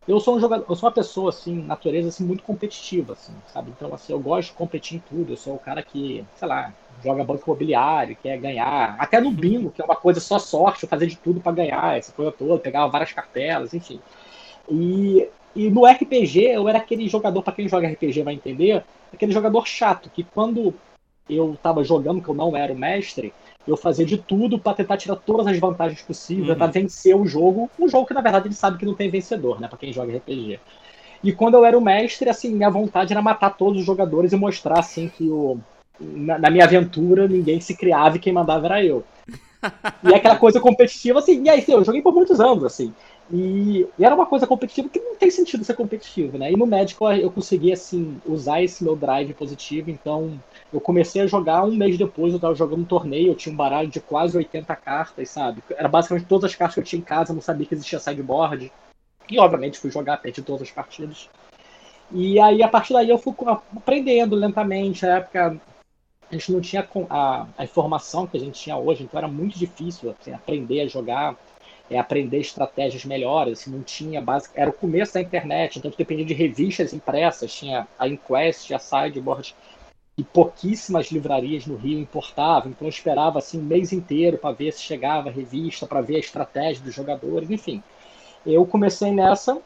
eu 0.07 0.19
sou 0.19 0.35
um 0.35 0.39
jogador, 0.39 0.65
eu 0.67 0.75
sou 0.75 0.89
uma 0.89 0.95
pessoa, 0.95 1.29
assim, 1.29 1.61
natureza, 1.63 2.09
assim, 2.09 2.23
muito 2.23 2.43
competitiva, 2.43 3.13
assim, 3.13 3.33
sabe? 3.53 3.71
Então, 3.71 3.93
assim, 3.93 4.11
eu 4.11 4.19
gosto 4.19 4.49
de 4.49 4.55
competir 4.55 4.97
em 4.97 5.03
tudo. 5.07 5.33
Eu 5.33 5.37
sou 5.37 5.55
o 5.55 5.59
cara 5.59 5.83
que, 5.83 6.25
sei 6.35 6.47
lá, 6.47 6.73
joga 7.03 7.23
banco 7.23 7.43
imobiliário, 7.45 8.17
quer 8.21 8.37
ganhar. 8.39 8.95
Até 8.99 9.21
no 9.21 9.31
bingo, 9.31 9.71
que 9.71 9.81
é 9.81 9.85
uma 9.85 9.95
coisa 9.95 10.19
só 10.19 10.39
sorte, 10.39 10.87
fazer 10.87 11.07
de 11.07 11.15
tudo 11.15 11.39
para 11.39 11.51
ganhar, 11.51 11.97
essa 11.97 12.11
coisa 12.11 12.31
toda, 12.31 12.59
pegava 12.59 12.91
várias 12.91 13.13
cartelas, 13.13 13.73
enfim. 13.73 13.99
E, 14.69 15.27
e 15.55 15.69
no 15.69 15.85
RPG, 15.85 16.55
eu 16.55 16.67
era 16.67 16.79
aquele 16.79 17.07
jogador, 17.07 17.43
para 17.43 17.53
quem 17.53 17.67
joga 17.67 17.87
RPG 17.87 18.23
vai 18.23 18.33
entender, 18.33 18.83
aquele 19.13 19.31
jogador 19.31 19.67
chato, 19.67 20.09
que 20.09 20.23
quando 20.23 20.73
eu 21.29 21.53
estava 21.53 21.83
jogando, 21.83 22.21
que 22.21 22.29
eu 22.29 22.35
não 22.35 22.55
era 22.55 22.73
o 22.73 22.77
mestre, 22.77 23.33
eu 23.67 23.77
fazia 23.77 24.05
de 24.05 24.17
tudo 24.17 24.57
para 24.57 24.73
tentar 24.73 24.97
tirar 24.97 25.15
todas 25.15 25.47
as 25.47 25.59
vantagens 25.59 26.01
possíveis, 26.01 26.49
uhum. 26.49 26.55
para 26.55 26.67
vencer 26.67 27.15
o 27.15 27.25
jogo. 27.25 27.69
Um 27.79 27.87
jogo 27.87 28.07
que 28.07 28.13
na 28.13 28.21
verdade 28.21 28.47
ele 28.47 28.55
sabe 28.55 28.77
que 28.77 28.85
não 28.85 28.95
tem 28.95 29.09
vencedor, 29.09 29.59
né, 29.59 29.67
para 29.67 29.77
quem 29.77 29.93
joga 29.93 30.15
RPG. 30.17 30.59
E 31.23 31.33
quando 31.33 31.55
eu 31.55 31.65
era 31.65 31.77
o 31.77 31.81
mestre, 31.81 32.29
assim, 32.29 32.53
minha 32.53 32.69
vontade 32.69 33.11
era 33.11 33.21
matar 33.21 33.51
todos 33.51 33.81
os 33.81 33.85
jogadores 33.85 34.31
e 34.31 34.37
mostrar 34.37 34.79
assim 34.79 35.09
que 35.09 35.29
o 35.29 35.59
na, 35.99 36.39
na 36.39 36.49
minha 36.49 36.63
aventura 36.63 37.27
ninguém 37.27 37.59
se 37.59 37.75
criava 37.75 38.15
e 38.15 38.19
quem 38.19 38.33
mandava 38.33 38.65
era 38.67 38.83
eu. 38.83 39.03
E 40.01 40.15
aquela 40.15 40.37
coisa 40.37 40.57
competitiva, 40.57 41.19
assim, 41.19 41.43
e 41.43 41.49
aí, 41.49 41.59
assim, 41.59 41.73
eu 41.73 41.83
joguei 41.83 42.01
por 42.01 42.13
muitos 42.13 42.39
anos, 42.39 42.63
assim. 42.63 42.93
E, 43.29 43.85
e, 43.99 44.05
era 44.05 44.15
uma 44.15 44.25
coisa 44.25 44.47
competitiva 44.47 44.87
que 44.87 45.01
não 45.01 45.15
tem 45.15 45.29
sentido 45.29 45.65
ser 45.65 45.73
competitivo, 45.73 46.37
né? 46.37 46.49
E 46.49 46.55
no 46.55 46.65
médico 46.65 47.11
eu 47.11 47.29
consegui, 47.29 47.73
assim, 47.73 48.21
usar 48.25 48.63
esse 48.63 48.81
meu 48.81 48.95
drive 48.95 49.33
positivo, 49.33 49.91
então 49.91 50.39
eu 50.71 50.79
comecei 50.79 51.21
a 51.21 51.27
jogar 51.27 51.63
um 51.63 51.75
mês 51.75 51.97
depois, 51.97 52.33
eu 52.33 52.39
tava 52.39 52.53
jogando 52.53 52.81
um 52.81 52.85
torneio, 52.85 53.29
eu 53.29 53.35
tinha 53.35 53.51
um 53.51 53.57
baralho 53.57 53.89
de 53.89 53.99
quase 53.99 54.37
80 54.37 54.75
cartas, 54.75 55.29
sabe? 55.29 55.63
Era 55.71 55.87
basicamente 55.87 56.27
todas 56.27 56.51
as 56.51 56.55
cartas 56.55 56.75
que 56.75 56.79
eu 56.79 56.83
tinha 56.83 56.99
em 56.99 57.03
casa, 57.03 57.33
não 57.33 57.41
sabia 57.41 57.65
que 57.65 57.73
existia 57.73 57.99
sideboard. 57.99 58.71
E 59.29 59.39
obviamente 59.39 59.79
fui 59.79 59.91
jogar, 59.91 60.17
perdi 60.17 60.41
todas 60.41 60.63
as 60.63 60.71
partidas. 60.71 61.29
E 62.11 62.39
aí 62.39 62.61
a 62.63 62.67
partir 62.67 62.93
daí 62.93 63.09
eu 63.09 63.17
fui 63.17 63.33
aprendendo 63.75 64.35
lentamente, 64.35 65.05
na 65.05 65.17
época 65.17 65.59
a 66.29 66.33
gente 66.33 66.51
não 66.51 66.61
tinha 66.61 66.87
a, 67.09 67.47
a 67.57 67.63
informação 67.63 68.27
que 68.27 68.37
a 68.37 68.39
gente 68.39 68.59
tinha 68.59 68.77
hoje, 68.77 69.03
então 69.03 69.17
era 69.17 69.27
muito 69.27 69.57
difícil 69.57 70.15
assim, 70.19 70.31
aprender 70.31 70.81
a 70.81 70.87
jogar 70.87 71.35
é, 71.89 71.97
aprender 71.97 72.39
estratégias 72.39 73.03
melhores, 73.03 73.59
assim, 73.59 73.71
não 73.71 73.81
tinha 73.81 74.21
base, 74.21 74.49
era 74.53 74.69
o 74.69 74.73
começo 74.73 75.15
da 75.15 75.21
internet, 75.21 75.79
então 75.79 75.91
dependia 75.97 76.25
de 76.25 76.33
revistas 76.33 76.93
impressas, 76.93 77.51
tinha 77.51 77.87
a 77.97 78.07
Inquest, 78.07 78.71
a 78.73 78.79
Sideboard, 78.79 79.55
e 80.19 80.23
pouquíssimas 80.23 81.07
livrarias 81.07 81.65
no 81.65 81.77
Rio 81.77 81.97
importavam, 81.97 82.71
então 82.71 82.85
eu 82.85 82.89
esperava 82.89 83.39
assim 83.39 83.57
um 83.57 83.63
mês 83.63 83.93
inteiro 83.93 84.37
para 84.37 84.51
ver 84.51 84.73
se 84.73 84.81
chegava 84.81 85.29
a 85.29 85.31
revista, 85.31 85.87
para 85.87 86.01
ver 86.01 86.17
a 86.17 86.19
estratégia 86.19 86.83
dos 86.83 86.93
jogadores, 86.93 87.49
enfim. 87.49 87.81
Eu 88.45 88.65
comecei 88.65 89.11
nessa 89.11 89.61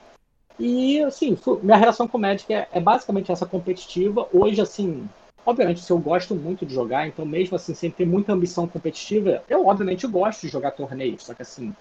e 0.59 1.01
assim, 1.01 1.35
minha 1.63 1.77
relação 1.77 2.07
com 2.07 2.19
o 2.19 2.21
Magic 2.21 2.53
é, 2.53 2.67
é 2.71 2.79
basicamente 2.79 3.31
essa 3.31 3.47
competitiva. 3.47 4.27
Hoje, 4.31 4.61
assim, 4.61 5.09
obviamente, 5.43 5.81
se 5.81 5.91
eu 5.91 5.97
gosto 5.97 6.35
muito 6.35 6.67
de 6.67 6.75
jogar, 6.75 7.07
então 7.07 7.25
mesmo 7.25 7.55
assim, 7.55 7.73
sem 7.73 7.89
ter 7.89 8.05
muita 8.05 8.31
ambição 8.31 8.67
competitiva, 8.67 9.43
eu 9.49 9.65
obviamente 9.65 10.05
gosto 10.05 10.41
de 10.41 10.49
jogar 10.49 10.71
torneios, 10.71 11.25
só 11.25 11.33
que 11.33 11.41
assim, 11.41 11.73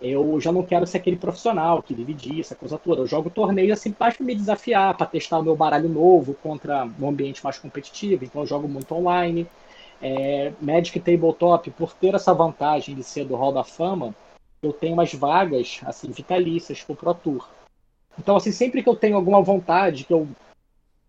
eu 0.00 0.38
já 0.40 0.52
não 0.52 0.62
quero 0.62 0.86
ser 0.86 0.98
aquele 0.98 1.16
profissional 1.16 1.82
que 1.82 1.94
vive 1.94 2.12
disso, 2.12 2.52
a 2.52 2.56
coisa 2.56 2.78
toda. 2.78 3.00
Eu 3.00 3.06
jogo 3.06 3.30
torneio 3.30 3.72
assim 3.72 3.94
mais 3.98 4.16
para 4.16 4.26
me 4.26 4.34
desafiar, 4.34 4.96
para 4.96 5.06
testar 5.06 5.38
o 5.38 5.42
meu 5.42 5.56
baralho 5.56 5.88
novo 5.88 6.34
contra 6.34 6.88
um 7.00 7.08
ambiente 7.08 7.42
mais 7.42 7.58
competitivo. 7.58 8.24
Então 8.24 8.42
eu 8.42 8.46
jogo 8.46 8.68
muito 8.68 8.94
online. 8.94 9.46
É, 10.00 10.52
Magic 10.60 11.00
Tabletop, 11.00 11.70
por 11.70 11.94
ter 11.94 12.14
essa 12.14 12.34
vantagem 12.34 12.94
de 12.94 13.02
ser 13.02 13.24
do 13.24 13.34
Hall 13.34 13.52
da 13.52 13.64
Fama, 13.64 14.14
eu 14.62 14.72
tenho 14.72 14.92
umas 14.92 15.12
vagas 15.14 15.80
assim 15.86 16.10
vitalícias 16.10 16.82
pro 16.82 16.94
Pro 16.94 17.14
Tour. 17.14 17.48
Então 18.18 18.36
assim, 18.36 18.52
sempre 18.52 18.82
que 18.82 18.88
eu 18.88 18.96
tenho 18.96 19.16
alguma 19.16 19.40
vontade, 19.40 20.04
que 20.04 20.12
eu 20.12 20.28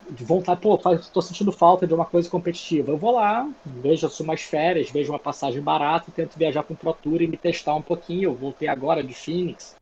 de 0.10 0.24
vontade, 0.24 0.62
pô, 0.62 0.80
estou 0.94 1.22
sentindo 1.22 1.52
falta 1.52 1.86
de 1.86 1.94
uma 1.94 2.06
coisa 2.06 2.30
competitiva. 2.30 2.92
Eu 2.92 2.98
vou 2.98 3.12
lá, 3.12 3.50
vejo 3.66 4.10
umas 4.22 4.42
férias, 4.42 4.90
vejo 4.90 5.12
uma 5.12 5.20
passagem 5.20 5.62
barata, 5.62 6.12
tento 6.14 6.38
viajar 6.38 6.64
com 6.64 6.74
o 6.74 6.78
Pro 6.78 6.94
Tour 6.94 7.22
e 7.22 7.28
me 7.28 7.38
testar 7.38 7.76
um 7.76 7.82
pouquinho. 7.82 8.30
Eu 8.30 8.36
voltei 8.36 8.68
agora 8.68 9.04
de 9.04 9.14
Phoenix, 9.14 9.76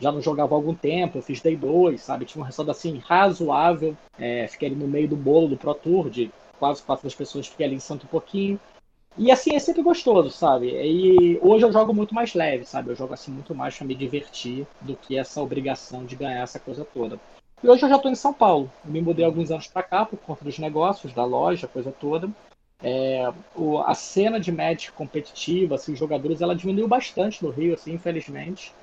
já 0.00 0.10
não 0.10 0.20
jogava 0.20 0.54
há 0.54 0.56
algum 0.56 0.74
tempo, 0.74 1.18
eu 1.18 1.22
fiz 1.22 1.40
Day 1.40 1.56
2, 1.56 2.00
sabe? 2.00 2.24
Tinha 2.24 2.42
um 2.42 2.44
resultado 2.44 2.70
assim 2.70 2.98
razoável. 2.98 3.96
É, 4.18 4.46
fiquei 4.48 4.68
ali 4.68 4.76
no 4.76 4.88
meio 4.88 5.08
do 5.08 5.16
bolo 5.16 5.48
do 5.48 5.56
Pro 5.56 5.74
Tour, 5.74 6.10
de 6.10 6.30
quase 6.58 6.82
quatro 6.82 7.04
das 7.04 7.14
pessoas, 7.14 7.46
fiquei 7.46 7.66
ali 7.66 7.76
em 7.76 7.80
santo 7.80 8.06
um 8.06 8.08
pouquinho. 8.08 8.58
E 9.16 9.30
assim, 9.30 9.54
é 9.54 9.58
sempre 9.58 9.82
gostoso, 9.82 10.30
sabe? 10.30 10.68
E 10.68 11.38
hoje 11.42 11.66
eu 11.66 11.72
jogo 11.72 11.92
muito 11.92 12.14
mais 12.14 12.34
leve, 12.34 12.64
sabe? 12.64 12.90
Eu 12.90 12.96
jogo 12.96 13.12
assim 13.12 13.30
muito 13.30 13.54
mais 13.54 13.76
para 13.76 13.86
me 13.86 13.94
divertir 13.94 14.66
do 14.80 14.96
que 14.96 15.18
essa 15.18 15.42
obrigação 15.42 16.04
de 16.04 16.16
ganhar 16.16 16.42
essa 16.42 16.58
coisa 16.58 16.84
toda. 16.84 17.20
E 17.62 17.68
hoje 17.68 17.84
eu 17.84 17.88
já 17.88 17.96
estou 17.96 18.10
em 18.10 18.16
São 18.16 18.34
Paulo. 18.34 18.70
Me 18.84 19.00
mudei 19.00 19.24
alguns 19.24 19.50
anos 19.52 19.68
para 19.68 19.84
cá 19.84 20.04
por 20.04 20.18
conta 20.18 20.44
dos 20.44 20.58
negócios, 20.58 21.12
da 21.12 21.24
loja, 21.24 21.68
coisa 21.68 21.92
toda. 21.92 22.28
É, 22.82 23.32
o, 23.54 23.78
a 23.78 23.94
cena 23.94 24.40
de 24.40 24.50
match 24.50 24.90
competitiva, 24.90 25.76
assim, 25.76 25.92
os 25.92 25.98
jogadores, 25.98 26.40
ela 26.40 26.56
diminuiu 26.56 26.88
bastante 26.88 27.44
no 27.44 27.50
Rio, 27.50 27.74
assim, 27.74 27.92
infelizmente. 27.92 28.74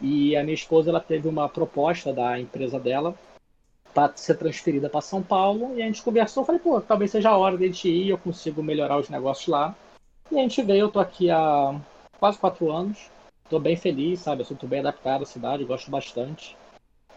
E 0.00 0.36
a 0.36 0.44
minha 0.44 0.54
esposa 0.54 0.90
ela 0.90 1.00
teve 1.00 1.26
uma 1.26 1.48
proposta 1.48 2.12
da 2.12 2.38
empresa 2.38 2.78
dela 2.78 3.16
para 3.92 4.16
ser 4.16 4.36
transferida 4.36 4.88
para 4.88 5.00
São 5.00 5.20
Paulo 5.20 5.76
e 5.76 5.82
a 5.82 5.86
gente 5.86 6.00
conversou, 6.00 6.44
falei, 6.44 6.60
pô, 6.60 6.80
talvez 6.80 7.10
seja 7.10 7.30
a 7.30 7.36
hora 7.36 7.58
de 7.58 7.64
a 7.64 7.66
gente 7.66 7.88
ir, 7.88 8.10
eu 8.10 8.18
consigo 8.18 8.62
melhorar 8.62 8.98
os 8.98 9.08
negócios 9.08 9.48
lá. 9.48 9.74
E 10.30 10.38
a 10.38 10.42
gente 10.42 10.62
veio, 10.62 10.82
eu 10.82 10.90
tô 10.90 11.00
aqui 11.00 11.28
há 11.28 11.74
quase 12.20 12.38
quatro 12.38 12.70
anos, 12.70 13.10
tô 13.48 13.58
bem 13.58 13.76
feliz, 13.76 14.20
sabe, 14.20 14.42
eu 14.42 14.46
sou 14.46 14.56
bem 14.68 14.78
adaptado 14.78 15.22
à 15.22 15.26
cidade, 15.26 15.64
gosto 15.64 15.90
bastante. 15.90 16.56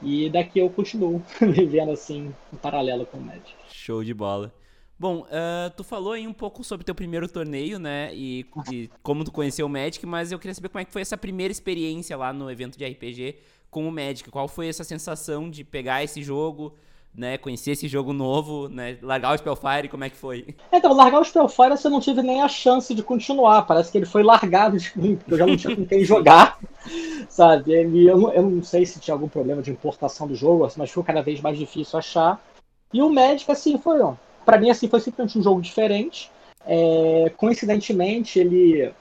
E 0.01 0.29
daqui 0.29 0.59
eu 0.59 0.69
continuo 0.69 1.21
vivendo 1.39 1.91
assim, 1.91 2.33
em 2.51 2.57
paralelo 2.57 3.05
com 3.05 3.17
o 3.17 3.21
Magic. 3.21 3.53
Show 3.71 4.03
de 4.03 4.13
bola. 4.13 4.53
Bom, 4.99 5.21
uh, 5.21 5.69
tu 5.75 5.83
falou 5.83 6.13
aí 6.13 6.27
um 6.27 6.33
pouco 6.33 6.63
sobre 6.63 6.85
teu 6.85 6.95
primeiro 6.95 7.27
torneio, 7.27 7.79
né? 7.79 8.13
E, 8.13 8.45
e, 8.71 8.89
como 9.01 9.23
tu 9.23 9.31
conheceu 9.31 9.65
o 9.65 9.69
Magic, 9.69 10.05
mas 10.05 10.31
eu 10.31 10.39
queria 10.39 10.53
saber 10.53 10.69
como 10.69 10.79
é 10.79 10.85
que 10.85 10.91
foi 10.91 11.01
essa 11.01 11.17
primeira 11.17 11.51
experiência 11.51 12.15
lá 12.15 12.31
no 12.31 12.49
evento 12.49 12.77
de 12.77 12.85
RPG 12.85 13.37
com 13.69 13.87
o 13.87 13.91
Magic. 13.91 14.29
Qual 14.29 14.47
foi 14.47 14.67
essa 14.67 14.83
sensação 14.83 15.49
de 15.49 15.63
pegar 15.63 16.03
esse 16.03 16.21
jogo, 16.21 16.73
né? 17.15 17.37
Conhecer 17.37 17.71
esse 17.71 17.87
jogo 17.87 18.11
novo, 18.11 18.67
né? 18.67 18.97
Largar 19.01 19.33
o 19.33 19.37
Spellfire, 19.37 19.87
como 19.89 20.03
é 20.03 20.09
que 20.09 20.15
foi? 20.15 20.55
Então, 20.71 20.93
largar 20.93 21.21
o 21.21 21.25
Spellfire 21.25 21.75
eu 21.83 21.91
não 21.91 21.99
tive 21.99 22.21
nem 22.21 22.41
a 22.41 22.47
chance 22.47 22.93
de 22.93 23.03
continuar. 23.03 23.63
Parece 23.63 23.91
que 23.91 23.97
ele 23.97 24.05
foi 24.05 24.23
largado 24.23 24.77
de 24.77 24.91
mim, 24.95 25.15
porque 25.15 25.33
eu 25.33 25.37
já 25.37 25.45
não 25.45 25.57
tinha 25.57 25.75
com 25.75 25.85
quem 25.85 26.03
jogar. 26.05 26.57
Sabe? 27.29 27.71
Ele, 27.71 28.07
eu, 28.07 28.17
não, 28.17 28.33
eu 28.33 28.41
não 28.41 28.63
sei 28.63 28.85
se 28.85 28.99
tinha 28.99 29.13
algum 29.13 29.27
problema 29.27 29.61
de 29.61 29.71
importação 29.71 30.27
do 30.27 30.35
jogo, 30.35 30.67
mas 30.75 30.89
ficou 30.89 31.03
cada 31.03 31.21
vez 31.21 31.39
mais 31.39 31.57
difícil 31.57 31.99
achar. 31.99 32.43
E 32.91 33.01
o 33.01 33.09
Magic, 33.09 33.51
assim, 33.51 33.77
foi, 33.77 34.01
ó, 34.01 34.15
para 34.45 34.57
mim, 34.57 34.69
assim, 34.69 34.87
foi 34.87 34.99
simplesmente 34.99 35.37
um 35.37 35.43
jogo 35.43 35.61
diferente. 35.61 36.31
É, 36.65 37.31
coincidentemente, 37.37 38.39
ele 38.39 38.91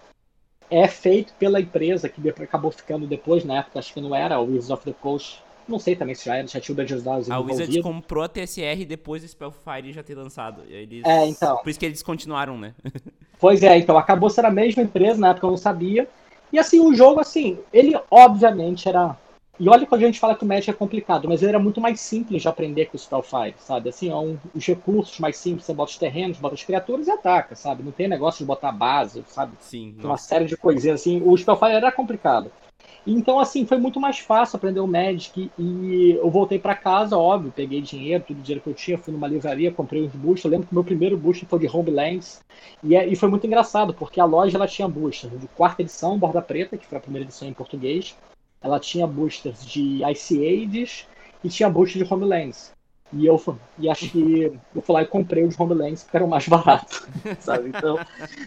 é 0.70 0.88
feito 0.88 1.34
pela 1.34 1.60
empresa 1.60 2.08
que 2.08 2.26
acabou 2.28 2.70
ficando 2.70 3.06
depois, 3.06 3.44
na 3.44 3.58
época, 3.58 3.78
acho 3.78 3.92
que 3.92 4.00
não 4.00 4.14
era, 4.14 4.40
o 4.40 4.44
Wizards 4.44 4.70
of 4.70 4.84
the 4.84 4.94
Coast. 4.98 5.42
Não 5.68 5.78
sei 5.78 5.96
também 5.96 6.14
se 6.14 6.24
já 6.24 6.36
era, 6.36 6.46
já 6.46 6.60
tinha 6.60 6.72
o 6.74 6.76
Dungeons 6.76 7.02
Dragons 7.02 7.30
A 7.30 7.38
Wizards 7.38 7.82
comprou 7.82 8.24
a 8.24 8.28
TSR 8.28 8.84
depois 8.86 9.22
do 9.22 9.28
Spellfire 9.28 9.92
já 9.92 10.02
ter 10.02 10.14
lançado. 10.14 10.62
Eles... 10.68 11.04
É, 11.04 11.26
então. 11.26 11.58
Por 11.58 11.70
isso 11.70 11.78
que 11.78 11.86
eles 11.86 12.02
continuaram, 12.02 12.58
né? 12.58 12.74
pois 13.38 13.62
é, 13.62 13.78
então 13.78 13.96
acabou 13.96 14.30
sendo 14.30 14.46
a 14.46 14.50
mesma 14.50 14.82
empresa, 14.82 15.20
na 15.20 15.30
época 15.30 15.46
eu 15.46 15.50
não 15.50 15.56
sabia. 15.56 16.08
E 16.52 16.58
assim, 16.58 16.80
o 16.80 16.94
jogo, 16.94 17.20
assim, 17.20 17.58
ele 17.72 17.98
obviamente 18.10 18.88
era 18.88 19.16
e 19.60 19.68
olha 19.68 19.86
que 19.86 19.94
a 19.94 19.98
gente 19.98 20.18
fala 20.18 20.34
que 20.34 20.42
o 20.42 20.48
Magic 20.48 20.70
é 20.70 20.72
complicado, 20.72 21.28
mas 21.28 21.42
ele 21.42 21.50
era 21.50 21.58
muito 21.58 21.80
mais 21.80 22.00
simples 22.00 22.42
de 22.42 22.48
aprender 22.48 22.86
que 22.86 22.96
o 22.96 22.98
Spellfire, 22.98 23.54
sabe? 23.58 23.90
Assim, 23.90 24.08
é 24.10 24.16
um, 24.16 24.36
os 24.54 24.66
recursos 24.66 25.20
mais 25.20 25.36
simples, 25.36 25.66
você 25.66 25.74
bota 25.74 25.92
os 25.92 25.98
terrenos, 25.98 26.38
bota 26.38 26.54
as 26.54 26.64
criaturas 26.64 27.06
e 27.06 27.10
ataca, 27.10 27.54
sabe? 27.54 27.82
Não 27.82 27.92
tem 27.92 28.08
negócio 28.08 28.38
de 28.38 28.44
botar 28.44 28.72
base, 28.72 29.22
sabe? 29.28 29.52
Sim. 29.60 29.94
Uma 30.02 30.16
série 30.16 30.46
de 30.46 30.56
coisinhas 30.56 31.00
assim. 31.00 31.22
O 31.24 31.36
Spellfire 31.36 31.72
era 31.72 31.92
complicado. 31.92 32.50
Então, 33.06 33.40
assim, 33.40 33.66
foi 33.66 33.78
muito 33.78 33.98
mais 33.98 34.20
fácil 34.20 34.56
aprender 34.56 34.80
o 34.80 34.86
Magic 34.86 35.50
e 35.58 36.12
eu 36.12 36.30
voltei 36.30 36.58
para 36.58 36.74
casa, 36.74 37.18
óbvio, 37.18 37.52
peguei 37.54 37.80
dinheiro, 37.80 38.22
tudo 38.24 38.38
o 38.38 38.42
dinheiro 38.42 38.62
que 38.62 38.70
eu 38.70 38.74
tinha, 38.74 38.96
fui 38.96 39.12
numa 39.12 39.26
livraria, 39.26 39.72
comprei 39.72 40.02
uns 40.02 40.12
boosters. 40.12 40.44
Eu 40.44 40.50
lembro 40.52 40.66
que 40.68 40.72
o 40.72 40.76
meu 40.76 40.84
primeiro 40.84 41.16
booster 41.16 41.48
foi 41.48 41.58
de 41.58 41.68
Homelands 41.68 42.44
e, 42.82 42.94
é, 42.94 43.06
e 43.06 43.16
foi 43.16 43.28
muito 43.28 43.46
engraçado, 43.46 43.92
porque 43.92 44.20
a 44.20 44.24
loja 44.24 44.56
ela 44.56 44.68
tinha 44.68 44.86
boosters 44.86 45.40
de 45.40 45.48
quarta 45.48 45.82
edição, 45.82 46.16
borda 46.16 46.40
preta, 46.40 46.76
que 46.76 46.86
foi 46.86 46.98
a 46.98 47.00
primeira 47.00 47.26
edição 47.26 47.48
em 47.48 47.52
português, 47.52 48.16
ela 48.60 48.78
tinha 48.78 49.06
boosters 49.06 49.66
de 49.66 50.00
Ice 50.12 50.38
Ages 50.46 51.06
e 51.42 51.48
tinha 51.48 51.68
booster 51.68 52.04
de 52.04 52.14
Homelands. 52.14 52.72
E 53.12 53.26
eu 53.26 53.40
e 53.78 53.90
acho 53.90 54.08
que 54.08 54.52
eu 54.74 54.80
fui 54.80 54.94
lá 54.94 55.02
e 55.02 55.06
comprei 55.06 55.44
os 55.44 55.58
Homelands 55.58 56.02
porque 56.02 56.16
eram 56.16 56.26
mais 56.28 56.46
baratos, 56.48 57.02
sabe? 57.40 57.68
Então, 57.68 57.98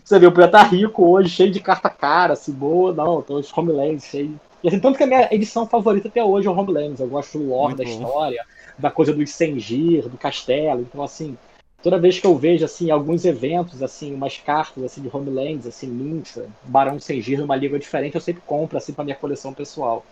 você 0.03 0.17
viu, 0.17 0.29
eu 0.29 0.31
podia 0.31 0.47
estar 0.47 0.63
rico 0.63 1.05
hoje, 1.07 1.29
cheio 1.29 1.51
de 1.51 1.59
carta 1.59 1.89
cara, 1.89 2.33
assim, 2.33 2.51
boa, 2.51 2.93
não, 2.93 3.19
então 3.19 3.35
os 3.37 3.55
Homelands 3.55 4.05
cheio. 4.05 4.39
E 4.63 4.67
assim, 4.67 4.79
tanto 4.79 4.97
que 4.97 5.03
a 5.03 5.07
minha 5.07 5.27
edição 5.31 5.67
favorita 5.67 6.07
até 6.07 6.23
hoje 6.23 6.47
é 6.47 6.51
o 6.51 6.57
Homelands. 6.57 6.99
Eu 6.99 7.07
gosto 7.07 7.37
do 7.37 7.49
lore 7.49 7.75
Muito 7.75 7.77
da 7.77 7.83
bom. 7.83 7.89
história, 7.89 8.45
da 8.79 8.89
coisa 8.89 9.13
do 9.13 9.25
Sengir, 9.27 10.09
do 10.09 10.17
castelo. 10.17 10.81
Então, 10.81 11.03
assim, 11.03 11.37
toda 11.85 11.99
vez 11.99 12.19
que 12.19 12.25
eu 12.25 12.35
vejo 12.35 12.65
assim 12.65 12.89
alguns 12.89 13.25
eventos 13.25 13.83
assim 13.83 14.11
umas 14.11 14.37
cartas 14.37 14.83
assim 14.83 15.03
de 15.03 15.09
Homelands 15.15 15.67
assim 15.67 15.85
Minxa, 15.85 16.47
Barão 16.63 16.99
Sengir 16.99 17.39
numa 17.39 17.55
liga 17.55 17.77
diferente 17.77 18.15
eu 18.15 18.21
sempre 18.21 18.41
compro 18.43 18.75
assim 18.75 18.91
para 18.91 19.03
minha 19.03 19.15
coleção 19.15 19.53
pessoal 19.53 20.03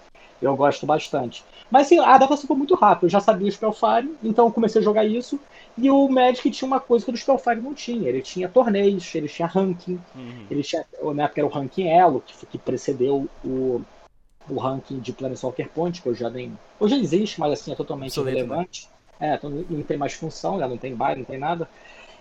eu 0.43 0.55
gosto 0.55 0.85
bastante. 0.85 1.43
Mas 1.71 1.87
assim, 1.87 1.99
a 1.99 2.13
adaptação 2.13 2.47
foi 2.47 2.57
muito 2.57 2.75
rápida. 2.75 3.05
Eu 3.05 3.09
já 3.09 3.19
sabia 3.19 3.47
o 3.47 3.51
Spellfire 3.51 4.15
então 4.23 4.45
eu 4.47 4.51
comecei 4.51 4.81
a 4.81 4.83
jogar 4.83 5.05
isso. 5.05 5.39
E 5.77 5.89
o 5.89 6.07
Magic 6.07 6.49
tinha 6.51 6.67
uma 6.67 6.79
coisa 6.79 7.05
que 7.05 7.11
o 7.11 7.17
Spellfire 7.17 7.61
não 7.61 7.73
tinha. 7.73 8.09
Ele 8.09 8.21
tinha 8.21 8.49
torneios 8.49 9.13
ele 9.15 9.27
tinha 9.27 9.47
ranking. 9.47 9.99
Uhum. 10.15 10.45
ele 10.49 10.63
tinha 10.63 10.85
na 11.15 11.23
época 11.23 11.41
era 11.41 11.47
o 11.47 11.51
ranking 11.51 11.87
Elo 11.87 12.21
que, 12.25 12.45
que 12.45 12.57
precedeu 12.57 13.27
o 13.43 13.81
o 14.49 14.57
ranking 14.59 14.99
de 14.99 15.13
Planeswalker 15.13 15.69
Point 15.69 16.01
que 16.01 16.09
hoje 16.09 16.19
já 16.19 16.29
nem 16.29 16.51
hoje 16.77 16.99
existe 16.99 17.39
mas 17.39 17.53
assim 17.53 17.71
é 17.71 17.75
totalmente 17.75 18.19
né? 18.19 18.31
irrelevante. 18.31 18.89
É, 19.19 19.35
então 19.35 19.49
não 19.49 19.83
tem 19.83 19.95
mais 19.95 20.13
função, 20.13 20.59
já 20.59 20.67
não 20.67 20.77
tem 20.77 20.93
baile, 20.93 21.21
não 21.21 21.25
tem 21.25 21.39
nada. 21.39 21.69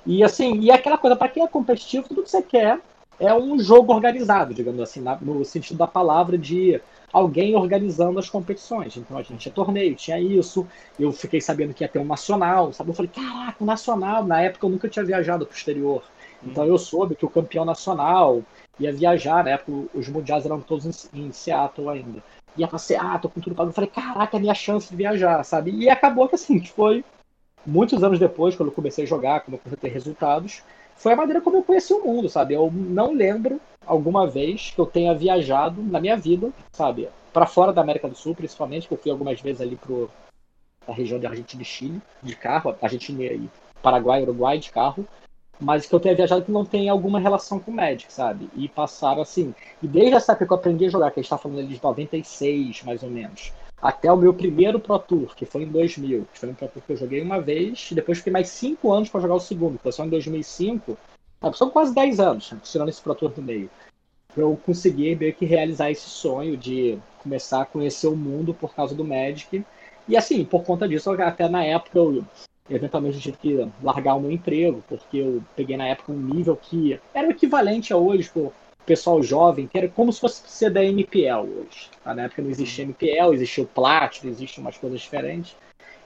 E 0.06 0.22
assim, 0.22 0.60
e 0.60 0.70
é 0.70 0.74
aquela 0.74 0.98
coisa, 0.98 1.16
para 1.16 1.28
quem 1.28 1.42
é 1.42 1.48
competitivo, 1.48 2.08
tudo 2.08 2.22
que 2.22 2.30
você 2.30 2.42
quer 2.42 2.80
é 3.18 3.32
um 3.34 3.58
jogo 3.58 3.92
organizado, 3.92 4.52
digamos 4.52 4.80
assim, 4.80 5.02
no 5.20 5.44
sentido 5.44 5.78
da 5.78 5.86
palavra 5.86 6.36
de 6.36 6.80
alguém 7.12 7.54
organizando 7.54 8.18
as 8.18 8.30
competições. 8.30 8.96
Então 8.96 9.16
a 9.16 9.22
gente 9.22 9.38
tinha 9.38 9.52
torneio, 9.52 9.94
tinha 9.94 10.18
isso. 10.20 10.66
Eu 10.98 11.12
fiquei 11.12 11.40
sabendo 11.40 11.74
que 11.74 11.84
ia 11.84 11.88
ter 11.88 11.98
um 11.98 12.04
nacional, 12.04 12.72
sabe? 12.72 12.90
Eu 12.90 12.94
falei, 12.94 13.10
caraca, 13.14 13.62
um 13.62 13.66
nacional. 13.66 14.24
Na 14.24 14.40
época 14.40 14.66
eu 14.66 14.70
nunca 14.70 14.88
tinha 14.88 15.04
viajado 15.04 15.46
para 15.46 15.54
o 15.54 15.56
exterior. 15.56 16.02
Então 16.44 16.64
eu 16.64 16.78
soube 16.78 17.14
que 17.14 17.24
o 17.24 17.30
campeão 17.30 17.64
nacional 17.64 18.42
ia 18.80 18.92
viajar, 18.92 19.44
na 19.44 19.50
época 19.50 19.88
os 19.94 20.08
mundiais 20.08 20.44
eram 20.44 20.60
todos 20.60 21.08
em, 21.12 21.26
em 21.26 21.32
Seattle 21.32 21.88
ainda 21.88 22.22
ia 22.56 22.68
pra 22.68 22.78
Seattle 22.78 23.32
com 23.32 23.40
tudo 23.40 23.54
pago. 23.54 23.70
Eu 23.70 23.74
falei, 23.74 23.90
caraca, 23.90 24.36
é 24.36 24.40
minha 24.40 24.54
chance 24.54 24.90
de 24.90 24.96
viajar, 24.96 25.42
sabe? 25.44 25.70
E 25.70 25.88
acabou 25.88 26.28
que 26.28 26.34
assim, 26.34 26.64
foi 26.64 27.04
muitos 27.64 28.02
anos 28.02 28.18
depois, 28.18 28.54
quando 28.56 28.68
eu 28.68 28.74
comecei 28.74 29.04
a 29.04 29.06
jogar, 29.06 29.40
quando 29.40 29.54
eu 29.54 29.58
comecei 29.58 29.78
a 29.78 29.80
ter 29.80 29.94
resultados, 29.94 30.62
foi 31.02 31.12
a 31.12 31.16
maneira 31.16 31.40
como 31.40 31.56
eu 31.56 31.62
conheci 31.62 31.92
o 31.92 32.04
mundo, 32.04 32.28
sabe? 32.28 32.54
Eu 32.54 32.70
não 32.72 33.12
lembro 33.12 33.60
alguma 33.84 34.26
vez 34.26 34.70
que 34.70 34.80
eu 34.80 34.86
tenha 34.86 35.14
viajado 35.14 35.82
na 35.82 36.00
minha 36.00 36.16
vida, 36.16 36.50
sabe? 36.70 37.08
para 37.32 37.46
fora 37.46 37.72
da 37.72 37.80
América 37.80 38.08
do 38.08 38.14
Sul, 38.14 38.34
principalmente, 38.34 38.86
que 38.86 38.92
eu 38.92 38.98
fui 38.98 39.10
algumas 39.10 39.40
vezes 39.40 39.60
ali 39.62 39.74
pro 39.74 40.10
a 40.86 40.92
região 40.92 41.18
de 41.18 41.26
Argentina 41.26 41.62
e 41.62 41.64
Chile, 41.64 42.02
de 42.22 42.36
carro, 42.36 42.76
Argentina 42.82 43.22
e 43.22 43.48
Paraguai, 43.80 44.22
Uruguai, 44.22 44.58
de 44.58 44.70
carro 44.70 45.06
mas 45.62 45.86
que 45.86 45.94
eu 45.94 46.00
tenha 46.00 46.14
viajado 46.14 46.44
que 46.44 46.50
não 46.50 46.64
tem 46.64 46.88
alguma 46.88 47.20
relação 47.20 47.60
com 47.60 47.70
o 47.70 47.74
Magic, 47.74 48.12
sabe? 48.12 48.50
E 48.56 48.68
passaram 48.68 49.22
assim. 49.22 49.54
E 49.82 49.86
desde 49.86 50.14
essa 50.14 50.32
época 50.32 50.46
que 50.46 50.52
eu 50.52 50.56
aprendi 50.56 50.86
a 50.86 50.90
jogar, 50.90 51.10
que 51.12 51.20
a 51.20 51.22
gente 51.22 51.30
tá 51.30 51.38
falando 51.38 51.60
ali 51.60 51.68
de 51.68 51.82
96, 51.82 52.82
mais 52.82 53.02
ou 53.02 53.10
menos, 53.10 53.52
até 53.82 54.12
o 54.12 54.16
meu 54.16 54.32
primeiro 54.32 54.78
Pro 54.78 54.96
Tour, 54.96 55.34
que 55.34 55.44
foi 55.44 55.64
em 55.64 55.66
2000, 55.66 56.28
que 56.32 56.38
foi 56.38 56.50
um 56.50 56.54
Pro 56.54 56.68
Tour 56.68 56.82
que 56.86 56.92
eu 56.92 56.96
joguei 56.96 57.20
uma 57.20 57.40
vez, 57.40 57.88
e 57.90 57.96
depois 57.96 58.18
fiquei 58.18 58.32
mais 58.32 58.48
5 58.48 58.92
anos 58.92 59.08
para 59.08 59.20
jogar 59.20 59.34
o 59.34 59.40
segundo, 59.40 59.76
que 59.76 59.82
foi 59.82 59.90
só 59.90 60.04
em 60.04 60.08
2005. 60.08 60.96
São 61.54 61.68
quase 61.68 61.92
10 61.92 62.20
anos, 62.20 62.54
tirando 62.62 62.90
esse 62.90 63.02
Pro 63.02 63.16
Tour 63.16 63.30
do 63.30 63.42
meio. 63.42 63.68
Eu 64.36 64.56
consegui 64.64 65.16
meio 65.16 65.34
que 65.34 65.44
realizar 65.44 65.90
esse 65.90 66.08
sonho 66.08 66.56
de 66.56 66.96
começar 67.22 67.62
a 67.62 67.66
conhecer 67.66 68.06
o 68.06 68.16
mundo 68.16 68.54
por 68.54 68.72
causa 68.72 68.94
do 68.94 69.04
Magic. 69.04 69.64
E 70.08 70.16
assim, 70.16 70.44
por 70.44 70.62
conta 70.62 70.88
disso, 70.88 71.10
até 71.10 71.48
na 71.48 71.64
época 71.64 71.98
eu 71.98 72.24
eventualmente 72.70 73.18
tive 73.18 73.36
que 73.36 73.68
largar 73.82 74.14
o 74.14 74.20
meu 74.20 74.30
emprego, 74.30 74.82
porque 74.88 75.18
eu 75.18 75.42
peguei 75.56 75.76
na 75.76 75.88
época 75.88 76.12
um 76.12 76.16
nível 76.16 76.56
que 76.56 76.98
era 77.12 77.26
o 77.26 77.32
equivalente 77.32 77.92
a 77.92 77.96
hoje, 77.96 78.30
o 78.36 78.52
pessoal 78.86 79.22
jovem, 79.22 79.66
que 79.66 79.78
era 79.78 79.88
como 79.88 80.12
se 80.12 80.20
fosse 80.20 80.42
ser 80.46 80.70
da 80.70 80.84
MPL 80.84 81.40
hoje. 81.40 81.90
Tá? 82.02 82.14
Na 82.14 82.24
época 82.24 82.42
não 82.42 82.50
existia 82.50 82.84
MPL, 82.84 83.32
existia 83.32 83.64
o 83.64 83.66
Platinum, 83.66 84.30
existiam 84.30 84.62
umas 84.62 84.76
coisas 84.76 85.00
diferentes. 85.00 85.56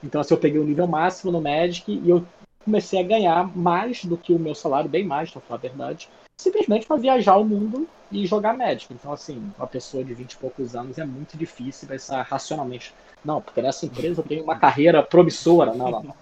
Então 0.03 0.21
assim, 0.21 0.33
eu 0.33 0.39
peguei 0.39 0.59
o 0.59 0.65
nível 0.65 0.87
máximo 0.87 1.31
no 1.31 1.41
Magic 1.41 1.91
e 1.91 2.09
eu 2.09 2.25
comecei 2.63 2.99
a 2.99 3.03
ganhar 3.03 3.55
mais 3.55 4.03
do 4.05 4.17
que 4.17 4.33
o 4.33 4.39
meu 4.39 4.53
salário, 4.53 4.89
bem 4.89 5.03
mais, 5.05 5.31
pra 5.31 5.41
falar 5.41 5.59
a 5.59 5.61
verdade, 5.61 6.09
simplesmente 6.39 6.85
para 6.85 6.97
viajar 6.97 7.37
o 7.37 7.45
mundo 7.45 7.87
e 8.11 8.25
jogar 8.25 8.55
Magic. 8.55 8.93
Então, 8.93 9.11
assim, 9.11 9.51
uma 9.57 9.67
pessoa 9.67 10.03
de 10.03 10.13
20 10.13 10.33
e 10.33 10.37
poucos 10.37 10.75
anos 10.75 10.97
é 10.97 11.05
muito 11.05 11.37
difícil 11.37 11.87
pensar 11.87 12.21
racionalmente 12.21 12.93
não, 13.23 13.41
porque 13.41 13.61
nessa 13.61 13.85
empresa 13.85 14.21
eu 14.21 14.25
tenho 14.25 14.43
uma 14.43 14.57
carreira 14.57 15.03
promissora. 15.03 15.73
Não, 15.73 15.91
não. 15.91 16.01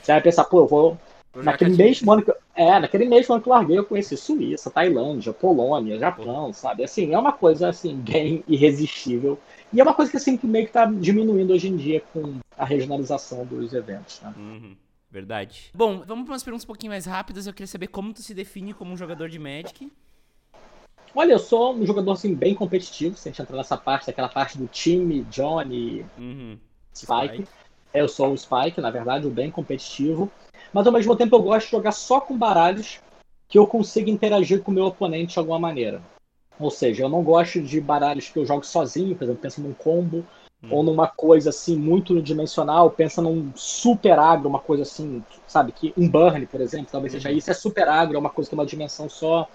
Você 0.00 0.12
vai 0.12 0.20
pensar, 0.20 0.44
pô, 0.44 0.60
eu 0.60 0.66
vou. 0.66 0.98
Naquele 1.34 1.76
mesmo 1.76 2.12
ano 2.12 2.22
que 2.22 2.30
eu, 2.30 2.36
é, 2.54 2.78
naquele 2.78 3.06
mesmo 3.06 3.34
ano 3.34 3.42
que 3.42 3.48
eu 3.48 3.52
larguei, 3.52 3.78
eu 3.78 3.84
conheci 3.84 4.16
Suíça, 4.16 4.70
Tailândia, 4.70 5.32
Polônia, 5.32 5.98
Japão, 5.98 6.52
sabe? 6.52 6.84
Assim, 6.84 7.12
é 7.12 7.18
uma 7.18 7.32
coisa 7.32 7.68
assim, 7.68 7.96
bem 8.00 8.44
irresistível. 8.46 9.38
E 9.72 9.80
é 9.80 9.82
uma 9.82 9.94
coisa 9.94 10.10
que 10.10 10.16
assim, 10.16 10.36
que 10.36 10.46
meio 10.46 10.66
que 10.66 10.72
tá 10.72 10.86
diminuindo 10.86 11.52
hoje 11.52 11.68
em 11.68 11.76
dia 11.76 12.02
com 12.12 12.36
a 12.56 12.64
regionalização 12.64 13.44
dos 13.44 13.72
eventos, 13.72 14.20
né? 14.20 14.32
Uhum. 14.36 14.76
Verdade. 15.10 15.70
Bom, 15.74 16.02
vamos 16.06 16.24
para 16.24 16.32
umas 16.32 16.42
perguntas 16.42 16.64
um 16.64 16.66
pouquinho 16.66 16.90
mais 16.90 17.06
rápidas. 17.06 17.46
Eu 17.46 17.52
queria 17.52 17.66
saber 17.66 17.88
como 17.88 18.12
tu 18.12 18.22
se 18.22 18.34
define 18.34 18.74
como 18.74 18.92
um 18.92 18.96
jogador 18.96 19.28
de 19.28 19.38
Magic. 19.38 19.90
Olha, 21.14 21.32
eu 21.32 21.38
sou 21.38 21.74
um 21.74 21.86
jogador 21.86 22.12
assim, 22.12 22.34
bem 22.34 22.54
competitivo, 22.54 23.16
se 23.16 23.28
a 23.28 23.30
gente 23.30 23.40
entrar 23.40 23.56
nessa 23.56 23.76
parte, 23.76 24.10
aquela 24.10 24.28
parte 24.28 24.58
do 24.58 24.66
time, 24.66 25.22
Johnny, 25.30 26.04
uhum. 26.18 26.58
Spike. 26.92 27.44
Spike. 27.44 27.48
Eu 27.92 28.08
sou 28.08 28.32
o 28.32 28.36
Spike, 28.36 28.80
na 28.80 28.90
verdade, 28.90 29.24
o 29.26 29.30
bem 29.30 29.52
competitivo. 29.52 30.30
Mas 30.74 30.88
ao 30.88 30.92
mesmo 30.92 31.14
tempo 31.14 31.36
eu 31.36 31.42
gosto 31.42 31.66
de 31.66 31.70
jogar 31.70 31.92
só 31.92 32.20
com 32.20 32.36
baralhos 32.36 32.98
que 33.48 33.56
eu 33.56 33.64
consiga 33.64 34.10
interagir 34.10 34.60
com 34.60 34.72
o 34.72 34.74
meu 34.74 34.86
oponente 34.86 35.34
de 35.34 35.38
alguma 35.38 35.58
maneira. 35.58 36.02
Ou 36.58 36.68
seja, 36.68 37.04
eu 37.04 37.08
não 37.08 37.22
gosto 37.22 37.62
de 37.62 37.80
baralhos 37.80 38.28
que 38.28 38.38
eu 38.40 38.44
jogo 38.44 38.66
sozinho, 38.66 39.14
por 39.14 39.22
exemplo, 39.22 39.40
pensa 39.40 39.62
num 39.62 39.72
combo, 39.72 40.24
hum. 40.60 40.68
ou 40.70 40.82
numa 40.82 41.06
coisa 41.06 41.50
assim 41.50 41.76
muito 41.76 42.12
unidimensional, 42.12 42.90
pensa 42.90 43.22
num 43.22 43.52
super 43.54 44.18
agro, 44.18 44.48
uma 44.48 44.58
coisa 44.58 44.82
assim, 44.82 45.22
sabe, 45.46 45.70
que 45.70 45.94
um 45.96 46.08
burn, 46.08 46.44
por 46.46 46.60
exemplo, 46.60 46.88
talvez 46.90 47.12
seja 47.12 47.30
uhum. 47.30 47.36
isso, 47.36 47.50
é 47.52 47.54
super 47.54 47.88
agro, 47.88 48.16
é 48.16 48.18
uma 48.18 48.30
coisa 48.30 48.50
que 48.50 48.56
tem 48.56 48.60
uma 48.60 48.68
dimensão 48.68 49.08
só. 49.08 49.48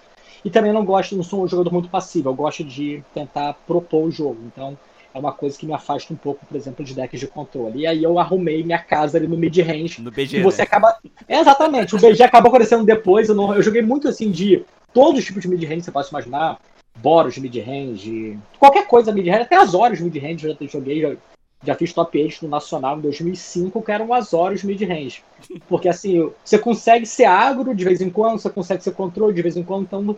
E 0.44 0.50
também 0.50 0.72
não 0.72 0.86
gosto, 0.86 1.18
não 1.18 1.24
sou 1.24 1.44
um 1.44 1.48
jogador 1.48 1.74
muito 1.74 1.90
passivo, 1.90 2.30
eu 2.30 2.34
gosto 2.34 2.64
de 2.64 3.04
tentar 3.14 3.56
propor 3.68 4.06
o 4.06 4.12
jogo. 4.12 4.40
Então, 4.46 4.78
é 5.20 5.22
uma 5.22 5.34
coisa 5.34 5.58
que 5.58 5.66
me 5.66 5.74
afasta 5.74 6.14
um 6.14 6.18
pouco, 6.18 6.46
por 6.46 6.56
exemplo, 6.56 6.84
de 6.84 6.96
decks 6.96 7.20
de 7.20 7.28
controle. 7.28 7.82
E 7.82 7.88
aí 7.88 8.04
eu 8.04 8.18
arrumei 8.18 8.64
minha 8.64 8.80
casa 8.80 9.18
ali 9.18 9.28
no 9.28 9.38
mid-range. 9.38 10.02
No 10.02 10.10
BG. 10.10 10.40
E 10.40 10.44
você 10.44 10.62
né? 10.62 10.64
acaba. 10.64 10.98
É, 11.28 11.40
exatamente, 11.40 11.96
o 11.96 12.00
BG 12.00 12.24
acabou 12.24 12.50
aparecendo 12.50 12.86
depois. 12.86 13.30
Eu, 13.30 13.36
não... 13.36 13.54
eu 13.54 13.62
joguei 13.62 13.82
muito 13.82 14.08
assim 14.08 14.32
de 14.32 14.64
todos 14.94 15.20
os 15.20 15.26
tipos 15.26 15.42
de 15.42 15.48
mid-range, 15.48 15.84
você 15.84 15.92
pode 15.92 16.10
imaginar. 16.10 16.60
Boros 16.98 17.38
mid-range, 17.38 18.38
qualquer 18.60 18.86
coisa 18.86 19.14
mid-range, 19.14 19.44
até 19.44 19.56
as 19.56 19.74
horas 19.74 20.02
mid-range 20.02 20.46
eu 20.46 20.58
já 20.60 20.68
joguei, 20.68 21.00
já, 21.00 21.16
já 21.64 21.76
fiz 21.76 21.94
top 21.94 22.22
8 22.22 22.40
no 22.42 22.50
Nacional 22.50 22.98
em 22.98 23.02
2005, 23.02 23.82
que 23.82 23.92
eram 23.92 24.14
as 24.14 24.34
horas 24.34 24.64
mid-range. 24.64 25.24
Porque 25.70 25.88
assim, 25.88 26.30
você 26.44 26.58
consegue 26.58 27.06
ser 27.06 27.24
agro 27.26 27.74
de 27.74 27.86
vez 27.86 28.02
em 28.02 28.10
quando, 28.10 28.40
você 28.40 28.50
consegue 28.50 28.84
ser 28.84 28.92
controle 28.92 29.34
de 29.34 29.42
vez 29.42 29.56
em 29.56 29.64
quando, 29.64 29.84
então 29.84 30.18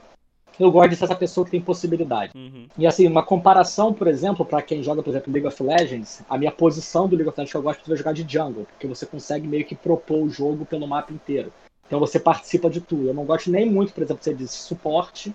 eu 0.64 0.72
gosto 0.72 0.90
de 0.90 0.96
ser 0.96 1.06
essa 1.06 1.16
pessoa 1.16 1.46
que 1.46 1.52
tem 1.52 1.62
possibilidade. 1.62 2.34
Uhum. 2.36 2.68
E 2.78 2.86
assim, 2.86 3.08
uma 3.08 3.24
comparação, 3.24 3.94
por 3.94 4.08
exemplo, 4.08 4.46
para 4.46 4.62
quem 4.62 4.84
joga, 4.84 5.02
por 5.02 5.10
exemplo, 5.10 5.32
League 5.32 5.48
of 5.48 5.64
Legends, 5.64 6.24
a 6.30 6.38
minha 6.38 6.52
posição 6.52 7.08
do 7.08 7.16
League 7.16 7.30
of 7.30 7.38
Legends 7.38 7.52
que 7.52 7.58
eu 7.58 7.62
gosto 7.62 7.84
de 7.84 7.96
jogar 7.96 8.14
de 8.14 8.26
jungle, 8.28 8.66
porque 8.66 8.88
você 8.88 9.06
consegue 9.06 9.48
meio 9.48 9.66
que 9.66 9.76
propor 9.76 10.24
o 10.24 10.30
jogo 10.30 10.66
pelo 10.66 10.88
mapa 10.88 11.14
inteiro. 11.14 11.52
Então 11.88 12.00
você 12.00 12.20
participa 12.20 12.70
de 12.70 12.80
tudo. 12.80 13.08
Eu 13.08 13.14
não 13.14 13.26
gosto 13.26 13.52
nem 13.52 13.70
muito, 13.70 13.94
por 13.94 14.04
exemplo, 14.04 14.20
de 14.20 14.26
ser 14.26 14.36
de 14.36 14.48
suporte, 14.48 15.34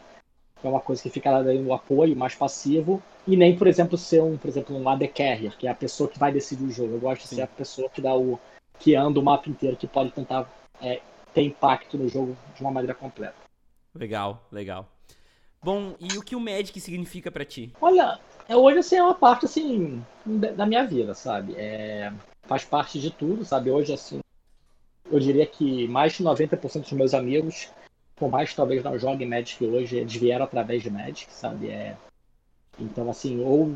que 0.60 0.66
é 0.66 0.70
uma 0.70 0.80
coisa 0.80 1.02
que 1.02 1.10
fica 1.10 1.30
lá 1.30 1.42
no 1.42 1.72
apoio, 1.72 2.16
mais 2.16 2.34
passivo, 2.34 3.02
e 3.26 3.36
nem, 3.36 3.56
por 3.56 3.66
exemplo, 3.66 3.98
ser 3.98 4.22
um, 4.22 4.38
por 4.38 4.48
exemplo, 4.48 4.76
um 4.76 4.88
AD 4.88 5.08
Carrier, 5.08 5.56
que 5.56 5.66
é 5.66 5.70
a 5.70 5.74
pessoa 5.74 6.08
que 6.08 6.18
vai 6.18 6.32
decidir 6.32 6.64
o 6.64 6.70
jogo. 6.70 6.94
Eu 6.94 7.00
gosto 7.00 7.22
de 7.22 7.28
Sim. 7.28 7.36
ser 7.36 7.42
a 7.42 7.46
pessoa 7.46 7.90
que 7.90 8.00
dá 8.00 8.14
o 8.14 8.38
que 8.78 8.94
anda 8.94 9.20
o 9.20 9.22
mapa 9.22 9.50
inteiro, 9.50 9.76
que 9.76 9.86
pode 9.86 10.10
tentar 10.12 10.50
é, 10.80 11.00
ter 11.34 11.42
impacto 11.42 11.98
no 11.98 12.08
jogo 12.08 12.36
de 12.54 12.60
uma 12.62 12.70
maneira 12.70 12.94
completa. 12.94 13.34
Legal, 13.94 14.42
legal. 14.50 14.88
Bom, 15.66 15.96
e 15.98 16.16
o 16.16 16.22
que 16.22 16.36
o 16.36 16.40
Magic 16.40 16.80
significa 16.80 17.28
para 17.28 17.44
ti? 17.44 17.72
Olha, 17.80 18.20
é, 18.48 18.54
hoje 18.54 18.78
assim, 18.78 18.94
é 18.98 19.02
uma 19.02 19.16
parte 19.16 19.46
assim 19.46 20.00
da 20.24 20.64
minha 20.64 20.86
vida, 20.86 21.12
sabe? 21.12 21.56
É, 21.56 22.12
faz 22.44 22.64
parte 22.64 23.00
de 23.00 23.10
tudo, 23.10 23.44
sabe? 23.44 23.68
Hoje 23.68 23.92
assim, 23.92 24.20
eu 25.10 25.18
diria 25.18 25.44
que 25.44 25.88
mais 25.88 26.12
de 26.12 26.22
90% 26.22 26.82
dos 26.82 26.92
meus 26.92 27.14
amigos, 27.14 27.68
por 28.14 28.30
mais 28.30 28.50
que 28.50 28.54
talvez 28.54 28.84
não 28.84 28.96
joguem 28.96 29.28
Magic 29.28 29.64
hoje, 29.64 29.96
eles 29.96 30.14
vieram 30.14 30.44
através 30.44 30.84
de 30.84 30.88
Magic, 30.88 31.32
sabe? 31.32 31.68
É, 31.68 31.96
então 32.78 33.10
assim, 33.10 33.42
ou 33.42 33.74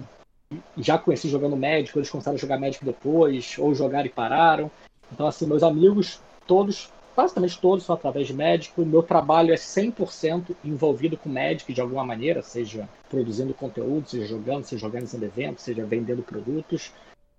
já 0.78 0.96
conheci 0.96 1.28
jogando 1.28 1.56
Magic, 1.56 1.98
eles 1.98 2.08
começaram 2.08 2.36
a 2.36 2.40
jogar 2.40 2.60
Magic 2.60 2.84
depois, 2.84 3.56
ou 3.58 3.74
jogaram 3.74 4.06
e 4.06 4.10
pararam. 4.10 4.70
Então 5.12 5.26
assim, 5.26 5.44
meus 5.44 5.64
amigos 5.64 6.20
todos 6.46 6.88
basicamente 7.20 7.58
todos 7.58 7.84
são 7.84 7.94
através 7.94 8.26
de 8.26 8.34
médico. 8.34 8.84
Meu 8.84 9.02
trabalho 9.02 9.52
é 9.52 9.56
100% 9.56 10.56
envolvido 10.64 11.16
com 11.16 11.28
médico 11.28 11.72
de 11.72 11.80
alguma 11.80 12.04
maneira, 12.04 12.42
seja 12.42 12.88
produzindo 13.08 13.52
conteúdo, 13.52 14.08
seja 14.08 14.26
jogando, 14.26 14.64
seja 14.64 14.86
organizando 14.86 15.24
eventos, 15.24 15.64
seja 15.64 15.84
vendendo 15.84 16.22
produtos, 16.22 16.92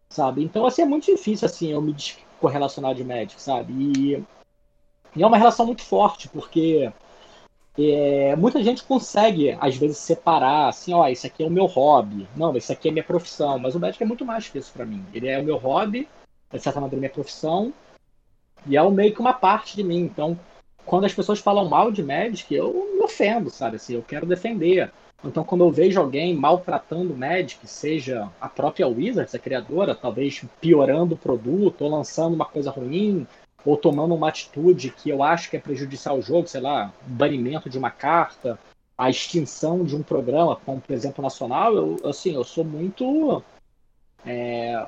sabe? 0.09 0.43
Então, 0.43 0.65
assim, 0.65 0.83
é 0.83 0.85
muito 0.85 1.05
difícil, 1.05 1.47
assim, 1.47 1.71
eu 1.71 1.81
me 1.81 1.95
correlacionar 2.39 2.93
de 2.93 3.03
médico, 3.03 3.41
sabe? 3.41 3.73
E, 3.73 4.23
e 5.15 5.23
é 5.23 5.27
uma 5.27 5.37
relação 5.37 5.65
muito 5.65 5.81
forte, 5.81 6.29
porque 6.29 6.91
é, 7.77 8.35
muita 8.35 8.63
gente 8.63 8.83
consegue, 8.83 9.57
às 9.59 9.75
vezes, 9.75 9.97
separar, 9.97 10.69
assim, 10.69 10.93
ó, 10.93 11.07
isso 11.07 11.25
aqui 11.25 11.43
é 11.43 11.47
o 11.47 11.51
meu 11.51 11.65
hobby, 11.65 12.27
não, 12.35 12.55
isso 12.55 12.71
aqui 12.71 12.89
é 12.89 12.91
minha 12.91 13.03
profissão, 13.03 13.57
mas 13.57 13.73
o 13.73 13.79
médico 13.79 14.03
é 14.03 14.07
muito 14.07 14.25
mais 14.25 14.47
que 14.47 14.59
isso 14.59 14.71
para 14.71 14.85
mim. 14.85 15.03
Ele 15.13 15.27
é 15.27 15.39
o 15.39 15.43
meu 15.43 15.57
hobby, 15.57 16.07
de 16.51 16.59
certa 16.59 16.79
maneira, 16.79 16.99
minha 16.99 17.09
profissão, 17.09 17.73
e 18.65 18.77
é 18.77 18.89
meio 18.89 19.13
que 19.13 19.19
uma 19.19 19.33
parte 19.33 19.75
de 19.75 19.83
mim. 19.83 19.99
Então, 19.99 20.37
quando 20.85 21.05
as 21.05 21.13
pessoas 21.13 21.39
falam 21.39 21.67
mal 21.67 21.91
de 21.91 22.03
Magic, 22.03 22.53
eu 22.53 22.73
me 22.95 23.01
ofendo, 23.01 23.49
sabe? 23.49 23.77
Assim, 23.77 23.93
eu 23.93 24.01
quero 24.01 24.25
defender. 24.25 24.91
Então, 25.23 25.43
quando 25.43 25.63
eu 25.63 25.71
vejo 25.71 25.99
alguém 25.99 26.35
maltratando 26.35 27.15
Magic, 27.15 27.67
seja 27.67 28.29
a 28.39 28.49
própria 28.49 28.87
Wizards, 28.87 29.35
a 29.35 29.39
criadora, 29.39 29.93
talvez 29.93 30.43
piorando 30.59 31.13
o 31.15 31.17
produto, 31.17 31.83
ou 31.83 31.91
lançando 31.91 32.33
uma 32.33 32.45
coisa 32.45 32.71
ruim, 32.71 33.27
ou 33.63 33.77
tomando 33.77 34.15
uma 34.15 34.29
atitude 34.29 34.89
que 34.89 35.09
eu 35.09 35.21
acho 35.21 35.49
que 35.49 35.57
é 35.57 35.59
prejudicial 35.59 36.15
ao 36.15 36.21
jogo, 36.21 36.47
sei 36.47 36.61
lá, 36.61 36.91
banimento 37.05 37.69
de 37.69 37.77
uma 37.77 37.91
carta, 37.91 38.59
a 38.97 39.09
extinção 39.09 39.83
de 39.83 39.95
um 39.95 40.03
programa, 40.03 40.55
como 40.55 40.81
por 40.81 40.93
exemplo 40.93 41.23
Nacional, 41.23 41.75
eu, 41.75 41.97
assim, 42.03 42.33
eu 42.33 42.43
sou 42.43 42.63
muito 42.63 43.43
é, 44.25 44.85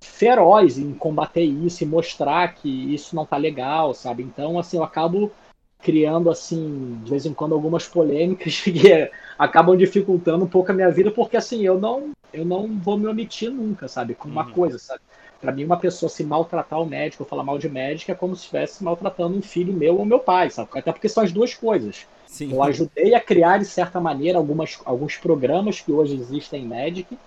feroz 0.00 0.78
em 0.78 0.92
combater 0.92 1.42
isso 1.42 1.82
e 1.82 1.86
mostrar 1.86 2.54
que 2.54 2.68
isso 2.94 3.14
não 3.14 3.26
tá 3.26 3.36
legal, 3.36 3.94
sabe? 3.94 4.22
Então, 4.22 4.58
assim, 4.58 4.76
eu 4.76 4.84
acabo 4.84 5.30
criando, 5.80 6.30
assim, 6.30 6.98
de 7.04 7.10
vez 7.10 7.26
em 7.26 7.34
quando 7.34 7.54
algumas 7.54 7.86
polêmicas 7.86 8.60
que 8.62 9.10
acabam 9.38 9.76
dificultando 9.76 10.44
um 10.44 10.48
pouco 10.48 10.70
a 10.70 10.74
minha 10.74 10.90
vida, 10.90 11.10
porque, 11.10 11.36
assim, 11.36 11.64
eu 11.64 11.78
não, 11.78 12.12
eu 12.32 12.44
não 12.44 12.78
vou 12.78 12.98
me 12.98 13.06
omitir 13.06 13.50
nunca, 13.50 13.88
sabe? 13.88 14.14
Com 14.14 14.28
uma 14.28 14.46
uhum. 14.46 14.52
coisa, 14.52 14.78
sabe? 14.78 15.00
Pra 15.40 15.52
mim, 15.52 15.64
uma 15.64 15.76
pessoa 15.76 16.08
se 16.08 16.24
maltratar 16.24 16.80
o 16.80 16.86
médico, 16.86 17.22
ou 17.22 17.28
falar 17.28 17.44
mal 17.44 17.58
de 17.58 17.68
médico, 17.68 18.10
é 18.10 18.14
como 18.14 18.34
se 18.34 18.42
estivesse 18.42 18.82
maltratando 18.82 19.36
um 19.36 19.42
filho 19.42 19.72
meu 19.72 19.98
ou 19.98 20.04
meu 20.04 20.18
pai, 20.18 20.50
sabe? 20.50 20.70
Até 20.74 20.92
porque 20.92 21.08
são 21.08 21.22
as 21.22 21.30
duas 21.30 21.54
coisas. 21.54 22.06
Sim. 22.26 22.52
Eu 22.52 22.62
ajudei 22.62 23.14
a 23.14 23.20
criar, 23.20 23.58
de 23.58 23.66
certa 23.66 24.00
maneira, 24.00 24.38
algumas, 24.38 24.78
alguns 24.84 25.16
programas 25.16 25.80
que 25.80 25.92
hoje 25.92 26.16
existem 26.16 26.64
em 26.64 26.66
Magic, 26.66 27.18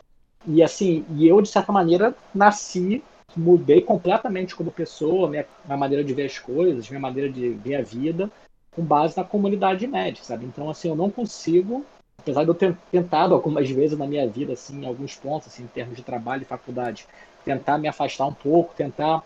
e 0.48 0.64
assim, 0.64 1.06
e 1.16 1.28
eu, 1.28 1.42
de 1.42 1.50
certa 1.50 1.72
maneira, 1.72 2.16
nasci, 2.34 3.04
mudei 3.36 3.82
completamente 3.82 4.56
como 4.56 4.72
pessoa, 4.72 5.30
minha, 5.30 5.46
minha 5.66 5.78
maneira 5.78 6.04
de 6.04 6.14
ver 6.14 6.26
as 6.26 6.40
coisas, 6.40 6.90
minha 6.90 7.00
maneira 7.00 7.32
de 7.32 7.50
ver 7.50 7.76
a 7.76 7.82
vida, 7.82 8.32
com 8.72 8.84
base 8.84 9.18
na 9.18 9.24
comunidade 9.24 9.86
médica, 9.86 10.26
sabe? 10.26 10.46
Então, 10.46 10.70
assim, 10.70 10.90
eu 10.90 10.96
não 10.96 11.10
consigo, 11.10 11.86
apesar 12.20 12.44
de 12.44 12.50
eu 12.50 12.56
ter 12.56 12.76
tentado 12.92 13.34
algumas 13.34 13.70
vezes 13.70 13.98
na 13.98 14.08
minha 14.08 14.28
vida, 14.28 14.54
assim, 14.54 14.82
em 14.82 14.86
alguns 14.86 15.16
pontos, 15.16 15.48
assim, 15.48 15.64
em 15.64 15.68
termos 15.68 15.96
de 15.96 16.04
trabalho 16.04 16.44
e 16.44 16.46
faculdade, 16.46 17.08
tentar 17.44 17.78
me 17.78 17.88
afastar 17.88 18.26
um 18.26 18.34
pouco, 18.34 18.74
tentar 18.76 19.24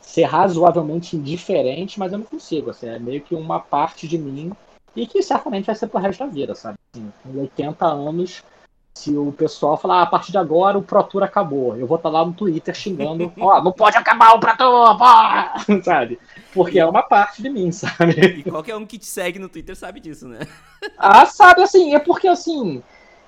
ser 0.00 0.24
razoavelmente 0.24 1.16
indiferente, 1.16 1.98
mas 1.98 2.12
eu 2.12 2.18
não 2.18 2.26
consigo, 2.26 2.70
assim, 2.70 2.86
é 2.88 2.98
meio 2.98 3.20
que 3.22 3.34
uma 3.34 3.58
parte 3.58 4.06
de 4.06 4.18
mim 4.18 4.52
e 4.94 5.06
que 5.06 5.22
certamente 5.22 5.64
vai 5.64 5.74
ser 5.74 5.88
pro 5.88 5.98
resto 5.98 6.20
da 6.20 6.26
vida, 6.26 6.54
sabe? 6.54 6.78
Assim, 6.94 7.12
com 7.22 7.40
80 7.40 7.86
anos, 7.86 8.44
se 8.96 9.16
o 9.16 9.32
pessoal 9.32 9.76
falar, 9.76 10.00
ah, 10.00 10.02
a 10.02 10.06
partir 10.06 10.30
de 10.30 10.38
agora 10.38 10.78
o 10.78 10.82
Pro 10.82 11.02
Tour 11.02 11.22
acabou, 11.24 11.76
eu 11.76 11.86
vou 11.86 11.96
estar 11.96 12.10
tá 12.10 12.18
lá 12.18 12.24
no 12.24 12.32
Twitter 12.32 12.74
xingando, 12.74 13.32
ó, 13.38 13.58
oh, 13.58 13.62
não 13.62 13.72
pode 13.72 13.96
acabar 13.96 14.34
o 14.34 14.40
Pro 14.40 14.56
Tour, 14.56 14.96
pô! 14.96 15.82
sabe? 15.82 16.18
Porque 16.52 16.78
é 16.78 16.86
uma 16.86 17.02
parte 17.02 17.42
de 17.42 17.50
mim, 17.50 17.70
sabe? 17.72 18.38
E 18.38 18.42
qualquer 18.44 18.76
um 18.76 18.86
que 18.86 18.98
te 18.98 19.06
segue 19.06 19.38
no 19.38 19.48
Twitter 19.48 19.74
sabe 19.74 19.98
disso, 19.98 20.28
né? 20.28 20.46
ah, 20.96 21.26
sabe, 21.26 21.62
assim, 21.62 21.94
é 21.94 21.98
porque, 21.98 22.28
assim, 22.28 22.82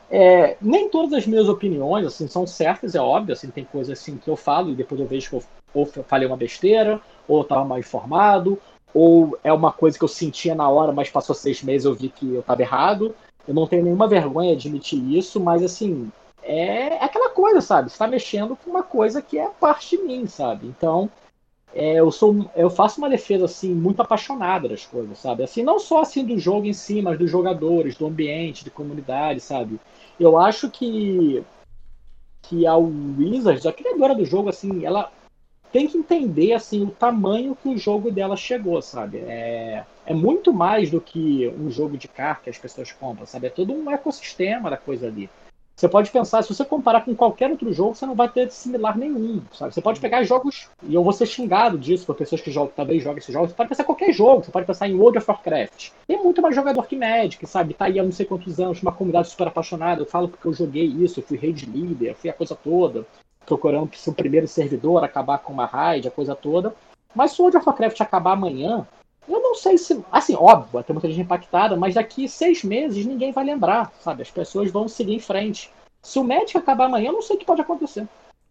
é, 0.08 0.56
nem 0.60 0.88
todas 0.88 1.12
as 1.12 1.26
minhas 1.26 1.48
opiniões, 1.48 2.06
assim, 2.06 2.28
são 2.28 2.46
certas, 2.46 2.94
é 2.94 3.00
óbvio, 3.00 3.32
assim, 3.32 3.50
tem 3.50 3.64
coisas, 3.64 3.98
assim, 3.98 4.16
que 4.16 4.28
eu 4.28 4.36
falo 4.36 4.70
e 4.70 4.76
depois 4.76 5.00
eu 5.00 5.06
vejo 5.06 5.30
que 5.30 5.36
eu 5.36 5.44
ou 5.74 5.84
falei 5.84 6.26
uma 6.26 6.36
besteira, 6.36 7.00
ou 7.28 7.40
eu 7.40 7.44
tava 7.44 7.64
mal 7.64 7.78
informado, 7.78 8.58
ou 8.94 9.38
é 9.44 9.52
uma 9.52 9.70
coisa 9.70 9.98
que 9.98 10.04
eu 10.04 10.08
sentia 10.08 10.54
na 10.54 10.68
hora, 10.68 10.90
mas 10.90 11.10
passou 11.10 11.34
seis 11.34 11.62
meses 11.62 11.84
eu 11.84 11.94
vi 11.94 12.08
que 12.08 12.34
eu 12.34 12.42
tava 12.42 12.62
errado, 12.62 13.14
eu 13.46 13.54
não 13.54 13.66
tenho 13.66 13.84
nenhuma 13.84 14.08
vergonha 14.08 14.56
de 14.56 14.68
admitir 14.68 15.16
isso, 15.16 15.38
mas 15.40 15.62
assim, 15.62 16.10
é 16.42 17.04
aquela 17.04 17.30
coisa, 17.30 17.60
sabe? 17.60 17.90
Você 17.90 17.98
tá 17.98 18.06
mexendo 18.06 18.56
com 18.56 18.70
uma 18.70 18.82
coisa 18.82 19.22
que 19.22 19.38
é 19.38 19.48
parte 19.48 19.96
de 19.96 20.02
mim, 20.02 20.26
sabe? 20.26 20.66
Então, 20.66 21.10
é, 21.74 21.94
eu 22.00 22.10
sou 22.10 22.48
eu 22.56 22.70
faço 22.70 22.98
uma 22.98 23.10
defesa 23.10 23.44
assim 23.44 23.74
muito 23.74 24.00
apaixonada 24.00 24.68
das 24.68 24.86
coisas, 24.86 25.18
sabe? 25.18 25.42
Assim, 25.42 25.62
não 25.62 25.78
só 25.78 26.00
assim 26.00 26.24
do 26.24 26.38
jogo 26.38 26.66
em 26.66 26.72
si, 26.72 27.02
mas 27.02 27.18
dos 27.18 27.30
jogadores, 27.30 27.96
do 27.96 28.06
ambiente, 28.06 28.64
de 28.64 28.70
comunidade, 28.70 29.40
sabe? 29.40 29.78
Eu 30.18 30.38
acho 30.38 30.70
que 30.70 31.44
que 32.42 32.66
a 32.66 32.76
Wizards, 32.76 33.66
a 33.66 33.72
criadora 33.72 34.14
do 34.14 34.24
jogo, 34.24 34.48
assim, 34.48 34.84
ela 34.84 35.10
tem 35.76 35.86
que 35.86 35.98
entender 35.98 36.54
assim 36.54 36.84
o 36.84 36.90
tamanho 36.90 37.54
que 37.54 37.68
o 37.68 37.76
jogo 37.76 38.10
dela 38.10 38.34
chegou, 38.34 38.80
sabe? 38.80 39.18
É, 39.18 39.84
é 40.06 40.14
muito 40.14 40.50
mais 40.50 40.90
do 40.90 41.02
que 41.02 41.48
um 41.48 41.70
jogo 41.70 41.98
de 41.98 42.08
carta 42.08 42.44
que 42.44 42.50
as 42.50 42.56
pessoas 42.56 42.92
compram, 42.92 43.26
sabe? 43.26 43.48
É 43.48 43.50
todo 43.50 43.74
um 43.74 43.90
ecossistema 43.90 44.70
da 44.70 44.78
coisa 44.78 45.06
ali. 45.06 45.28
Você 45.76 45.86
pode 45.86 46.10
pensar, 46.10 46.40
se 46.40 46.48
você 46.48 46.64
comparar 46.64 47.04
com 47.04 47.14
qualquer 47.14 47.50
outro 47.50 47.70
jogo, 47.74 47.94
você 47.94 48.06
não 48.06 48.14
vai 48.14 48.26
ter 48.26 48.50
similar 48.50 48.96
nenhum, 48.96 49.42
sabe? 49.52 49.74
Você 49.74 49.82
pode 49.82 50.00
pegar 50.00 50.24
jogos, 50.24 50.70
e 50.82 50.94
eu 50.94 51.04
vou 51.04 51.12
ser 51.12 51.26
xingado 51.26 51.76
disso 51.76 52.06
por 52.06 52.16
pessoas 52.16 52.40
que 52.40 52.50
jogam, 52.50 52.72
talvez 52.74 53.02
joguem 53.02 53.18
esses 53.18 53.34
jogos, 53.34 53.50
você 53.50 53.56
pode 53.56 53.68
pensar 53.68 53.82
em 53.82 53.86
qualquer 53.86 54.14
jogo, 54.14 54.44
você 54.44 54.50
pode 54.50 54.66
pensar 54.66 54.88
em 54.88 54.94
World 54.94 55.18
of 55.18 55.30
Warcraft. 55.30 55.90
Tem 56.08 56.16
muito 56.16 56.40
mais 56.40 56.56
jogador 56.56 56.86
que 56.86 56.96
Magic, 56.96 57.46
sabe? 57.46 57.74
Tá 57.74 57.84
aí 57.84 58.00
há 58.00 58.02
não 58.02 58.12
sei 58.12 58.24
quantos 58.24 58.58
anos, 58.58 58.80
uma 58.80 58.92
comunidade 58.92 59.28
super 59.28 59.48
apaixonada, 59.48 60.00
eu 60.00 60.06
falo 60.06 60.30
porque 60.30 60.48
eu 60.48 60.54
joguei 60.54 60.86
isso, 60.86 61.20
eu 61.20 61.24
fui 61.24 61.36
raid 61.36 61.66
leader, 61.66 62.16
fui 62.16 62.30
a 62.30 62.32
coisa 62.32 62.56
toda 62.56 63.04
procurando 63.46 63.94
seu 63.94 64.12
primeiro 64.12 64.46
servidor, 64.46 65.02
acabar 65.02 65.38
com 65.38 65.52
uma 65.52 65.64
raid, 65.64 66.08
a 66.08 66.10
coisa 66.10 66.34
toda. 66.34 66.74
Mas 67.14 67.32
se 67.32 67.40
o 67.40 67.44
World 67.44 67.58
of 67.58 67.66
Warcraft 67.66 68.00
acabar 68.00 68.32
amanhã, 68.32 68.86
eu 69.28 69.40
não 69.40 69.54
sei 69.54 69.78
se. 69.78 70.04
Assim, 70.12 70.34
óbvio, 70.34 70.70
vai 70.72 70.84
ter 70.84 70.92
muita 70.92 71.08
gente 71.08 71.20
impactada, 71.20 71.76
mas 71.76 71.94
daqui 71.94 72.28
seis 72.28 72.62
meses 72.62 73.06
ninguém 73.06 73.32
vai 73.32 73.44
lembrar, 73.44 73.92
sabe? 74.00 74.22
As 74.22 74.30
pessoas 74.30 74.70
vão 74.70 74.88
seguir 74.88 75.14
em 75.14 75.20
frente. 75.20 75.70
Se 76.02 76.18
o 76.18 76.24
médico 76.24 76.58
acabar 76.58 76.86
amanhã, 76.86 77.08
eu 77.08 77.14
não 77.14 77.22
sei 77.22 77.36
o 77.36 77.38
que 77.38 77.44
pode 77.44 77.60
acontecer. 77.60 78.06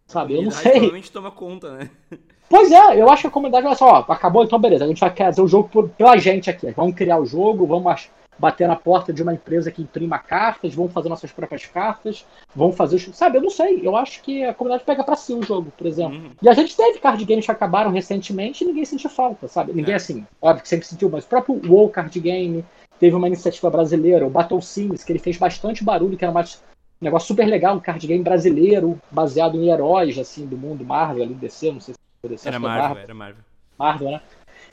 Sabe? 0.06 0.36
Eu 0.36 0.42
não 0.42 0.50
sei. 0.50 0.72
Provavelmente 0.72 1.12
toma 1.12 1.30
conta, 1.30 1.72
né? 1.72 1.90
Pois 2.48 2.70
é, 2.70 3.00
eu 3.00 3.10
acho 3.10 3.22
que 3.22 3.26
a 3.26 3.30
comunidade 3.30 3.66
vai 3.66 3.74
só, 3.74 4.04
ó, 4.08 4.12
acabou, 4.12 4.44
então 4.44 4.56
beleza, 4.56 4.84
a 4.84 4.86
gente 4.86 5.00
vai 5.00 5.10
fazer 5.10 5.42
o 5.42 5.48
jogo 5.48 5.68
por, 5.68 5.88
pela 5.88 6.16
gente 6.16 6.48
aqui. 6.48 6.70
Vamos 6.70 6.94
criar 6.94 7.18
o 7.18 7.26
jogo, 7.26 7.66
vamos 7.66 8.08
bater 8.38 8.68
na 8.68 8.76
porta 8.76 9.12
de 9.12 9.22
uma 9.22 9.34
empresa 9.34 9.70
que 9.70 9.82
imprima 9.82 10.18
cartas, 10.18 10.74
vamos 10.74 10.92
fazer 10.92 11.08
nossas 11.08 11.32
próprias 11.32 11.64
cartas, 11.66 12.26
vamos 12.54 12.76
fazer. 12.76 12.98
Sabe, 13.12 13.38
eu 13.38 13.42
não 13.42 13.50
sei. 13.50 13.80
Eu 13.82 13.96
acho 13.96 14.22
que 14.22 14.44
a 14.44 14.54
comunidade 14.54 14.84
pega 14.84 15.02
para 15.02 15.16
si 15.16 15.32
o 15.32 15.42
jogo, 15.42 15.72
por 15.76 15.86
exemplo. 15.86 16.18
Uhum. 16.18 16.30
E 16.42 16.48
a 16.48 16.52
gente 16.52 16.76
teve 16.76 16.98
card 16.98 17.24
games 17.24 17.44
que 17.44 17.52
acabaram 17.52 17.90
recentemente 17.90 18.64
e 18.64 18.66
ninguém 18.66 18.84
sentiu 18.84 19.10
falta, 19.10 19.48
sabe? 19.48 19.72
Ninguém 19.72 19.94
é. 19.94 19.96
assim, 19.96 20.26
óbvio 20.40 20.62
que 20.62 20.68
sempre 20.68 20.86
sentiu, 20.86 21.08
mas 21.08 21.24
o 21.24 21.28
próprio 21.28 21.60
WoW 21.66 21.88
Card 21.90 22.18
Game 22.20 22.64
teve 22.98 23.14
uma 23.14 23.26
iniciativa 23.26 23.70
brasileira, 23.70 24.26
o 24.26 24.30
Battle 24.30 24.60
Sims, 24.60 25.04
que 25.04 25.12
ele 25.12 25.18
fez 25.18 25.36
bastante 25.36 25.84
barulho, 25.84 26.16
que 26.16 26.24
era 26.24 26.32
mais 26.32 26.62
um 27.00 27.04
negócio 27.04 27.28
super 27.28 27.46
legal, 27.46 27.76
um 27.76 27.80
card 27.80 28.06
game 28.06 28.24
brasileiro, 28.24 28.98
baseado 29.10 29.56
em 29.56 29.68
heróis, 29.68 30.18
assim, 30.18 30.46
do 30.46 30.56
mundo 30.56 30.84
Marvel, 30.84 31.24
ali, 31.24 31.34
DC, 31.34 31.72
não 31.72 31.80
sei 31.80 31.94
se 31.94 32.00
foi 32.20 32.30
DC. 32.30 32.48
Era 32.48 32.58
Marvel, 32.58 32.82
Marvel, 32.82 33.02
era 33.02 33.14
Marvel. 33.14 33.44
Marvel, 33.78 34.10
né? 34.12 34.20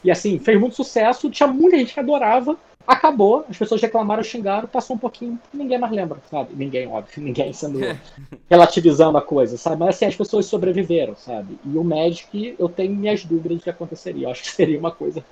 E 0.03 0.11
assim, 0.11 0.37
fez 0.39 0.59
muito 0.59 0.75
sucesso, 0.75 1.29
tinha 1.29 1.47
muita 1.47 1.77
gente 1.77 1.93
que 1.93 1.99
adorava, 1.99 2.57
acabou, 2.85 3.45
as 3.49 3.57
pessoas 3.57 3.81
reclamaram, 3.81 4.21
xingaram, 4.23 4.67
passou 4.67 4.95
um 4.95 4.99
pouquinho, 4.99 5.39
ninguém 5.53 5.77
mais 5.77 5.93
lembra, 5.93 6.19
sabe? 6.29 6.53
Ninguém, 6.53 6.87
óbvio, 6.87 7.13
ninguém 7.23 7.53
sendo 7.53 7.79
relativizando 8.49 9.17
a 9.17 9.21
coisa, 9.21 9.57
sabe? 9.57 9.79
Mas 9.79 9.95
assim, 9.95 10.05
as 10.05 10.15
pessoas 10.15 10.45
sobreviveram, 10.45 11.15
sabe? 11.15 11.57
E 11.65 11.77
o 11.77 11.83
Magic, 11.83 12.55
eu 12.59 12.69
tenho 12.69 12.93
minhas 12.93 13.23
dúvidas 13.23 13.57
do 13.57 13.63
que 13.63 13.69
aconteceria. 13.69 14.27
Eu 14.27 14.31
acho 14.31 14.43
que 14.43 14.51
seria 14.51 14.77
uma 14.77 14.91
coisa, 14.91 15.23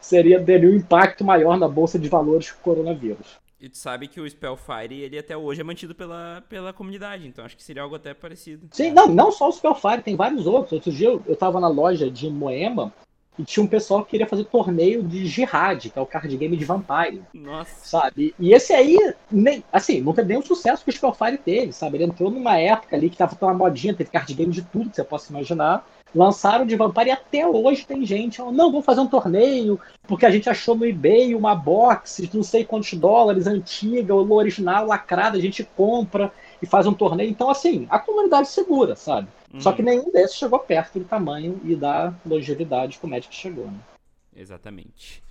seria, 0.00 0.42
teria 0.42 0.68
um 0.68 0.74
impacto 0.74 1.24
maior 1.24 1.56
na 1.56 1.68
bolsa 1.68 1.98
de 1.98 2.08
valores 2.08 2.50
que 2.50 2.58
o 2.58 2.62
coronavírus. 2.62 3.38
E 3.58 3.70
tu 3.70 3.78
sabe 3.78 4.06
que 4.06 4.20
o 4.20 4.28
Spellfire, 4.28 5.00
ele 5.00 5.18
até 5.18 5.34
hoje 5.34 5.62
é 5.62 5.64
mantido 5.64 5.94
pela, 5.94 6.44
pela 6.46 6.74
comunidade, 6.74 7.26
então 7.26 7.42
acho 7.42 7.56
que 7.56 7.64
seria 7.64 7.82
algo 7.82 7.96
até 7.96 8.12
parecido. 8.12 8.68
Sim, 8.70 8.92
não, 8.92 9.08
não 9.08 9.32
só 9.32 9.48
o 9.48 9.52
Spellfire, 9.52 10.02
tem 10.02 10.14
vários 10.14 10.46
outros. 10.46 10.72
Outro 10.72 10.92
dia 10.92 11.08
eu, 11.08 11.22
eu 11.26 11.34
tava 11.34 11.58
na 11.58 11.68
loja 11.68 12.10
de 12.10 12.28
Moema 12.28 12.92
e 13.38 13.44
tinha 13.44 13.62
um 13.62 13.66
pessoal 13.68 14.04
que 14.04 14.10
queria 14.10 14.26
fazer 14.26 14.44
torneio 14.44 15.02
de 15.02 15.26
Jihad, 15.26 15.90
que 15.90 15.98
é 15.98 16.02
o 16.02 16.06
card 16.06 16.34
game 16.36 16.56
de 16.56 16.64
Vampire. 16.64 17.22
Nossa. 17.34 17.70
Sabe? 17.82 18.34
E 18.38 18.52
esse 18.52 18.72
aí, 18.72 18.98
nem, 19.30 19.62
assim, 19.72 20.00
não 20.00 20.12
teve 20.12 20.28
nenhum 20.28 20.42
sucesso 20.42 20.84
que 20.84 20.90
o 20.90 20.92
Spellfire 20.92 21.38
teve, 21.38 21.72
sabe? 21.72 21.96
Ele 21.96 22.04
entrou 22.04 22.30
numa 22.30 22.56
época 22.58 22.96
ali 22.96 23.10
que 23.10 23.16
tava 23.16 23.34
tão 23.34 23.48
uma 23.48 23.54
modinha, 23.54 23.94
teve 23.94 24.10
card 24.10 24.32
game 24.32 24.52
de 24.52 24.62
tudo 24.62 24.90
que 24.90 24.96
você 24.96 25.04
possa 25.04 25.30
imaginar 25.30 25.86
lançaram 26.14 26.64
de 26.64 26.76
Vampire 26.76 27.08
e 27.08 27.12
até 27.12 27.46
hoje 27.46 27.86
tem 27.86 28.04
gente, 28.04 28.38
não, 28.40 28.70
vamos 28.70 28.84
fazer 28.84 29.00
um 29.00 29.06
torneio, 29.06 29.78
porque 30.06 30.24
a 30.24 30.30
gente 30.30 30.48
achou 30.48 30.74
no 30.74 30.86
eBay 30.86 31.34
uma 31.34 31.54
box 31.54 32.22
de 32.22 32.34
não 32.34 32.42
sei 32.42 32.64
quantos 32.64 32.94
dólares, 32.94 33.46
antiga, 33.46 34.14
o 34.14 34.32
original, 34.32 34.86
lacrada, 34.86 35.36
a 35.36 35.40
gente 35.40 35.62
compra 35.76 36.32
e 36.60 36.66
faz 36.66 36.86
um 36.86 36.94
torneio. 36.94 37.30
Então, 37.30 37.50
assim, 37.50 37.86
a 37.90 37.98
comunidade 37.98 38.48
segura, 38.48 38.96
sabe? 38.96 39.28
Uhum. 39.52 39.60
Só 39.60 39.72
que 39.72 39.82
uhum. 39.82 39.88
nenhum 39.88 40.10
desses 40.10 40.36
chegou 40.36 40.58
perto 40.58 40.98
do 40.98 41.04
tamanho 41.04 41.60
e 41.64 41.74
da 41.74 42.14
longevidade 42.24 42.98
que 42.98 43.04
o 43.04 43.08
Magic 43.08 43.34
chegou, 43.34 43.66
né? 43.66 43.78
Exatamente. 44.34 45.22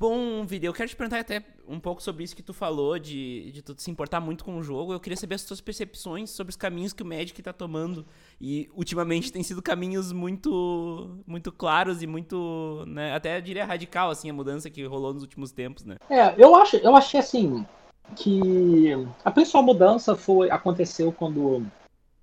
Bom, 0.00 0.44
vídeo, 0.44 0.68
eu 0.68 0.72
quero 0.72 0.88
te 0.88 0.94
perguntar 0.94 1.18
até 1.18 1.42
um 1.66 1.80
pouco 1.80 2.00
sobre 2.00 2.22
isso 2.22 2.34
que 2.34 2.42
tu 2.42 2.54
falou, 2.54 3.00
de, 3.00 3.50
de 3.50 3.62
tu 3.62 3.74
se 3.76 3.90
importar 3.90 4.20
muito 4.20 4.44
com 4.44 4.56
o 4.56 4.62
jogo. 4.62 4.92
Eu 4.92 5.00
queria 5.00 5.16
saber 5.16 5.34
as 5.34 5.42
tuas 5.42 5.60
percepções 5.60 6.30
sobre 6.30 6.52
os 6.52 6.56
caminhos 6.56 6.92
que 6.92 7.02
o 7.02 7.06
Magic 7.06 7.42
tá 7.42 7.52
tomando. 7.52 8.06
E 8.40 8.70
ultimamente 8.76 9.32
tem 9.32 9.42
sido 9.42 9.60
caminhos 9.60 10.12
muito 10.12 11.18
muito 11.26 11.50
claros 11.50 12.00
e 12.00 12.06
muito, 12.06 12.84
né, 12.86 13.12
até 13.12 13.40
diria 13.40 13.64
radical, 13.64 14.10
assim, 14.10 14.30
a 14.30 14.32
mudança 14.32 14.70
que 14.70 14.84
rolou 14.84 15.12
nos 15.12 15.22
últimos 15.24 15.50
tempos, 15.50 15.84
né? 15.84 15.96
É, 16.08 16.32
eu 16.38 16.54
acho, 16.54 16.76
eu 16.76 16.94
achei 16.94 17.18
assim 17.18 17.66
que 18.16 18.92
a 19.24 19.30
principal 19.30 19.62
mudança 19.62 20.16
foi 20.16 20.50
aconteceu 20.50 21.12
quando 21.12 21.66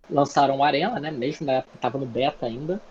lançaram 0.10 0.58
o 0.58 0.64
Arena, 0.64 1.00
né? 1.00 1.12
Mesmo 1.12 1.46
na 1.46 1.54
época 1.54 1.78
tava 1.80 1.98
no 1.98 2.06
beta 2.06 2.46
ainda 2.46 2.82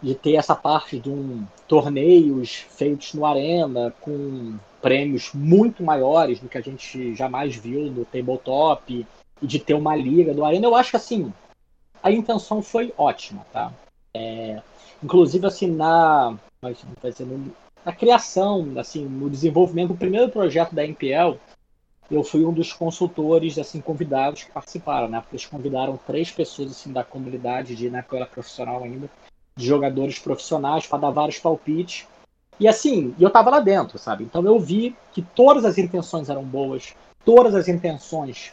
de 0.00 0.14
ter 0.14 0.34
essa 0.34 0.54
parte 0.54 0.98
de 0.98 1.10
um 1.10 1.44
torneios 1.66 2.66
feitos 2.70 3.14
no 3.14 3.26
Arena 3.26 3.92
com 4.00 4.56
prêmios 4.80 5.32
muito 5.34 5.82
maiores 5.82 6.38
do 6.38 6.48
que 6.48 6.56
a 6.56 6.60
gente 6.60 7.14
jamais 7.14 7.56
viu 7.56 7.90
no 7.90 8.04
tabletop 8.04 9.06
e 9.42 9.46
de 9.46 9.58
ter 9.58 9.74
uma 9.74 9.96
liga 9.96 10.32
do 10.32 10.44
Arena, 10.44 10.66
eu 10.66 10.74
acho 10.74 10.90
que 10.90 10.96
assim 10.96 11.32
a 12.02 12.12
intenção 12.12 12.62
foi 12.62 12.94
ótima, 12.96 13.44
tá? 13.52 13.72
É, 14.14 14.62
inclusive 15.02 15.46
assim 15.46 15.66
na 15.66 16.36
na 17.84 17.92
criação, 17.92 18.74
assim, 18.76 19.04
no 19.04 19.30
desenvolvimento 19.30 19.88
do 19.88 19.96
primeiro 19.96 20.28
projeto 20.28 20.74
da 20.74 20.84
MPL, 20.84 21.38
eu 22.10 22.24
fui 22.24 22.44
um 22.44 22.52
dos 22.52 22.72
consultores 22.72 23.58
assim 23.58 23.80
convidados 23.80 24.44
que 24.44 24.52
participaram, 24.52 25.08
né? 25.08 25.20
Porque 25.20 25.36
eles 25.36 25.46
convidaram 25.46 25.98
três 26.06 26.30
pessoas 26.30 26.70
assim 26.70 26.92
da 26.92 27.04
comunidade 27.04 27.76
de 27.76 27.90
na 27.90 27.98
época 27.98 28.26
profissional 28.26 28.82
ainda 28.82 29.10
de 29.56 29.66
jogadores 29.66 30.18
profissionais 30.18 30.86
para 30.86 30.98
dar 30.98 31.10
vários 31.10 31.38
palpites. 31.38 32.06
E 32.60 32.66
assim, 32.66 33.14
eu 33.20 33.28
estava 33.28 33.50
lá 33.50 33.60
dentro, 33.60 33.98
sabe? 33.98 34.24
Então 34.24 34.44
eu 34.44 34.58
vi 34.58 34.96
que 35.12 35.22
todas 35.22 35.64
as 35.64 35.76
intenções 35.78 36.28
eram 36.28 36.44
boas, 36.44 36.94
todas 37.24 37.54
as 37.54 37.68
intenções 37.68 38.52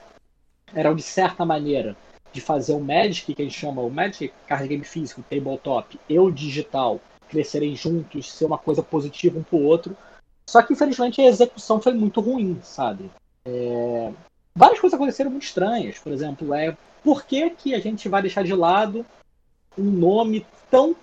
eram 0.73 0.95
de 0.95 1.01
certa 1.01 1.45
maneira 1.45 1.95
de 2.33 2.41
fazer 2.41 2.73
o 2.73 2.81
Magic, 2.81 3.33
que 3.33 3.41
a 3.41 3.45
gente 3.45 3.57
chama 3.57 3.81
o 3.81 3.89
Magic 3.89 4.33
Card 4.45 4.67
Game 4.67 4.83
Físico, 4.83 5.23
Tabletop, 5.29 5.97
e 6.09 6.19
o 6.19 6.29
digital 6.29 6.99
crescerem 7.29 7.75
juntos, 7.75 8.31
ser 8.31 8.45
uma 8.45 8.57
coisa 8.57 8.83
positiva 8.83 9.39
um 9.39 9.43
para 9.43 9.55
o 9.57 9.63
outro. 9.63 9.95
Só 10.47 10.61
que 10.61 10.73
infelizmente 10.73 11.21
a 11.21 11.25
execução 11.25 11.81
foi 11.81 11.93
muito 11.93 12.19
ruim, 12.19 12.59
sabe? 12.61 13.09
É... 13.45 14.11
Várias 14.55 14.79
coisas 14.79 14.95
aconteceram 14.95 15.31
muito 15.31 15.43
estranhas. 15.43 15.99
Por 15.99 16.11
exemplo, 16.11 16.53
é 16.53 16.75
por 17.03 17.25
que, 17.25 17.49
que 17.51 17.75
a 17.75 17.79
gente 17.79 18.09
vai 18.09 18.21
deixar 18.21 18.43
de 18.43 18.53
lado 18.53 19.05
um 19.77 19.83
nome 19.83 20.45
tão 20.71 20.95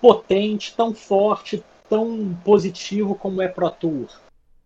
potente, 0.00 0.74
tão 0.74 0.94
forte, 0.94 1.62
tão 1.88 2.36
positivo 2.44 3.14
como 3.14 3.40
é 3.40 3.48
Pro 3.48 3.70
Tour? 3.70 4.08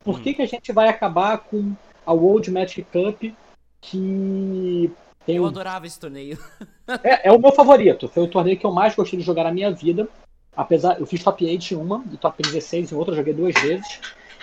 Por 0.01 0.17
hum. 0.17 0.23
que, 0.23 0.35
que 0.35 0.43
a 0.43 0.47
gente 0.47 0.73
vai 0.73 0.89
acabar 0.89 1.39
com 1.39 1.75
a 2.07 2.13
World 2.13 2.51
Magic 2.51 2.85
Cup 2.85 3.35
que 3.81 4.91
tem 5.27 5.37
Eu 5.37 5.45
um... 5.45 5.47
adorava 5.47 5.87
esse 5.87 6.01
torneio. 6.01 6.39
é, 7.05 7.29
é, 7.29 7.33
o 7.33 7.39
meu 7.39 7.53
favorito. 7.53 8.09
Foi 8.09 8.23
o 8.23 8.31
torneio 8.31 8.59
que 8.59 8.65
eu 8.65 8.73
mais 8.73 8.95
gostei 8.95 9.19
de 9.19 9.25
jogar 9.25 9.45
na 9.45 9.53
minha 9.53 9.71
vida. 9.71 10.09
Apesar, 10.57 10.99
eu 10.99 11.07
fiz 11.07 11.23
top 11.23 11.45
8 11.45 11.75
em 11.75 11.77
uma 11.77 12.03
e 12.13 12.17
top 12.17 12.43
16 12.43 12.91
em 12.91 12.97
outra, 12.97 13.15
joguei 13.15 13.35
duas 13.35 13.55
vezes. 13.61 14.01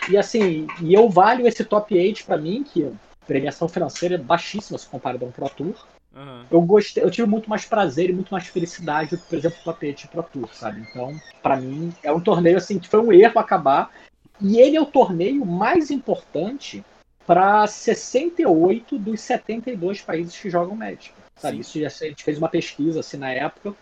E 0.10 0.18
assim, 0.18 0.68
e 0.82 0.94
eu 0.94 1.10
valho 1.10 1.48
esse 1.48 1.64
top 1.64 1.98
8 1.98 2.26
para 2.26 2.38
mim, 2.38 2.64
que 2.64 2.84
a 2.84 2.92
premiação 3.26 3.68
financeira 3.68 4.16
é 4.16 4.18
baixíssima 4.20 4.78
se 4.78 4.88
comparada 4.88 5.26
a 5.26 5.28
um 5.28 5.32
Pro 5.32 5.50
Tour. 5.50 5.76
Uhum. 6.16 6.46
Eu 6.50 6.62
gostei, 6.62 7.04
eu 7.04 7.12
tive 7.12 7.28
muito 7.28 7.50
mais 7.50 7.66
prazer 7.66 8.10
e 8.10 8.14
muito 8.14 8.30
mais 8.30 8.48
felicidade 8.48 9.10
do 9.10 9.18
que, 9.18 9.28
por 9.28 9.38
exemplo, 9.38 9.58
o 9.62 9.66
Tapete 9.66 10.08
Pro 10.08 10.24
Tour, 10.24 10.50
sabe? 10.54 10.86
Então, 10.90 11.14
para 11.42 11.58
mim, 11.58 11.94
é 12.02 12.12
um 12.12 12.22
torneio 12.22 12.58
assim 12.58 12.80
que 12.80 12.88
foi 12.88 13.02
um 13.02 13.12
erro 13.12 13.40
acabar. 13.40 13.92
E 14.40 14.60
ele 14.60 14.78
é 14.78 14.82
o 14.82 14.86
torneio 14.86 15.46
mais 15.46 15.92
importante 15.92 16.84
para 17.26 17.66
68 17.68 18.98
dos 18.98 19.20
72 19.22 20.02
países 20.02 20.38
que 20.38 20.50
jogam 20.50 20.76
Magic. 20.76 21.12
Sabe? 21.36 21.60
Isso 21.60 21.80
já, 21.80 21.88
a 21.88 21.90
gente 21.90 22.24
fez 22.24 22.38
uma 22.38 22.48
pesquisa 22.48 23.00
assim 23.00 23.18
na 23.18 23.32
época, 23.32 23.74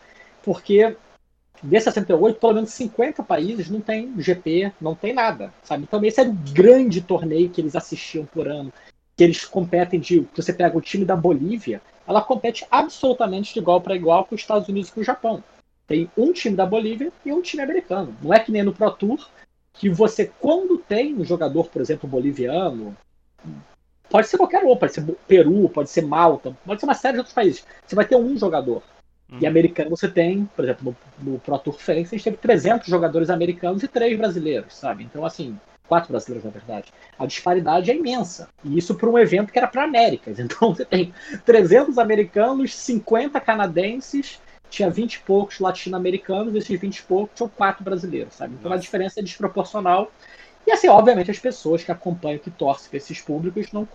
porque 0.42 0.96
desses 1.64 1.86
68, 1.86 2.40
pelo 2.40 2.54
menos 2.54 2.72
50 2.72 3.24
países 3.24 3.70
não 3.70 3.80
tem 3.80 4.14
GP, 4.18 4.74
não 4.82 4.94
tem 4.94 5.14
nada, 5.14 5.54
sabe? 5.64 5.84
Então 5.84 6.04
esse 6.04 6.20
era 6.20 6.30
o 6.30 6.38
grande 6.54 7.02
torneio 7.02 7.50
que 7.50 7.62
eles 7.62 7.76
assistiam 7.76 8.26
por 8.26 8.48
ano, 8.48 8.72
que 9.16 9.24
eles 9.24 9.46
competem 9.46 10.00
de, 10.00 10.28
você 10.36 10.52
pega 10.52 10.78
o 10.78 10.82
time 10.82 11.06
da 11.06 11.16
Bolívia, 11.16 11.82
ela 12.06 12.22
compete 12.22 12.66
absolutamente 12.70 13.54
de 13.54 13.60
igual 13.60 13.80
para 13.80 13.96
igual 13.96 14.26
com 14.26 14.36
os 14.36 14.42
Estados 14.42 14.68
Unidos 14.68 14.90
e 14.90 14.94
com 14.94 15.02
o 15.02 15.06
Japão. 15.06 15.44
Tem 15.88 16.10
um 16.18 16.34
time 16.34 16.56
da 16.56 16.66
Bolívia 16.66 17.12
e 17.26 17.32
um 17.32 17.42
time 17.42 17.64
americano. 17.64 18.16
Não 18.22 18.34
é 18.34 18.40
que 18.40 18.52
nem 18.52 18.64
no 18.64 18.74
Pro 18.74 18.92
Tour, 18.92 19.26
que 19.74 19.90
você, 19.90 20.32
quando 20.40 20.78
tem 20.78 21.16
um 21.16 21.24
jogador, 21.24 21.70
por 21.70 21.82
exemplo, 21.82 22.10
boliviano, 22.10 22.96
pode 24.10 24.28
ser 24.28 24.38
qualquer 24.38 24.64
outro, 24.64 24.80
pode 24.80 24.94
ser 24.94 25.04
Peru, 25.28 25.70
pode 25.70 25.90
ser 25.90 26.02
Malta, 26.02 26.56
pode 26.66 26.80
ser 26.80 26.86
uma 26.86 26.94
série 26.94 27.14
de 27.14 27.20
outros 27.20 27.34
países. 27.34 27.66
Você 27.86 27.96
vai 27.96 28.06
ter 28.06 28.16
um 28.16 28.38
jogador. 28.38 28.84
Uhum. 29.34 29.40
E 29.42 29.48
americano 29.48 29.90
você 29.90 30.08
tem, 30.08 30.46
por 30.56 30.64
exemplo, 30.64 30.96
no, 31.20 31.32
no 31.32 31.40
Pro 31.40 31.58
Tour 31.58 31.80
Fênix, 31.80 32.14
a 32.14 32.16
gente 32.16 32.24
teve 32.24 32.38
300 32.38 32.88
jogadores 32.88 33.30
americanos 33.30 33.82
e 33.82 33.88
3 33.88 34.18
brasileiros, 34.18 34.76
sabe? 34.76 35.04
Então, 35.04 35.26
assim, 35.26 35.58
quatro 35.88 36.12
brasileiros, 36.12 36.46
na 36.46 36.52
verdade. 36.52 36.94
A 37.18 37.26
disparidade 37.26 37.90
é 37.90 37.96
imensa. 37.96 38.50
E 38.64 38.78
isso 38.78 38.96
para 38.96 39.10
um 39.10 39.18
evento 39.18 39.52
que 39.52 39.58
era 39.58 39.68
para 39.68 39.84
Américas. 39.84 40.38
Então 40.44 40.74
você 40.74 40.86
tem 40.86 41.14
300 41.46 41.98
americanos, 41.98 42.76
50 42.76 43.40
canadenses, 43.40 44.40
tinha 44.70 44.90
20 44.90 45.16
e 45.16 45.20
poucos 45.20 45.60
latino-americanos, 45.60 46.56
esses 46.56 46.80
20 46.80 46.98
e 46.98 47.04
poucos 47.04 47.36
tinham 47.36 47.50
quatro 47.50 47.84
brasileiros, 47.84 48.36
sabe? 48.36 48.54
Então 48.54 48.70
Nossa. 48.70 48.80
a 48.80 48.84
diferença 48.84 49.20
é 49.20 49.24
desproporcional. 49.24 50.12
E 50.66 50.72
assim, 50.72 50.88
obviamente, 50.88 51.32
as 51.32 51.40
pessoas 51.40 51.84
que 51.84 51.92
acompanham, 51.92 52.40
que 52.40 52.52
torcem 52.52 52.90
para 52.90 52.98
esses 52.98 53.20
públicos 53.20 53.72
não, 53.72 53.88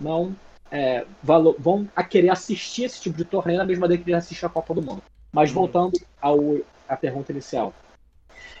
não 0.00 0.36
é, 0.72 1.04
valor, 1.22 1.54
vão 1.58 1.86
a 1.94 2.02
querer 2.02 2.30
assistir 2.30 2.84
esse 2.84 2.98
tipo 2.98 3.16
de 3.16 3.26
torneio 3.26 3.58
na 3.58 3.64
mesma 3.64 3.82
maneira 3.82 4.02
que 4.02 4.10
eles 4.10 4.24
assistem 4.24 4.46
a 4.46 4.50
Copa 4.50 4.72
do 4.72 4.80
Mundo. 4.80 5.02
Mas 5.30 5.50
uhum. 5.50 5.56
voltando 5.56 6.00
ao, 6.20 6.40
à 6.88 6.96
pergunta 6.96 7.30
inicial. 7.30 7.74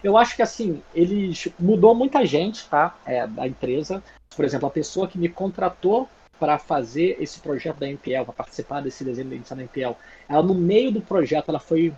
Eu 0.04 0.18
acho 0.18 0.36
que 0.36 0.42
assim, 0.42 0.82
eles 0.94 1.48
mudou 1.58 1.94
muita 1.94 2.26
gente, 2.26 2.68
tá? 2.68 2.94
É, 3.06 3.26
da 3.26 3.48
empresa. 3.48 4.02
Por 4.36 4.44
exemplo, 4.44 4.68
a 4.68 4.70
pessoa 4.70 5.08
que 5.08 5.18
me 5.18 5.28
contratou 5.28 6.06
para 6.38 6.58
fazer 6.58 7.16
esse 7.18 7.38
projeto 7.40 7.78
da 7.78 7.88
MPL, 7.88 8.24
para 8.24 8.34
participar 8.34 8.82
desse 8.82 9.04
desenho 9.04 9.30
da 9.30 9.56
MPL, 9.56 9.96
ela 10.28 10.42
no 10.42 10.54
meio 10.54 10.92
do 10.92 11.00
projeto 11.00 11.48
ela 11.48 11.60
foi 11.60 11.94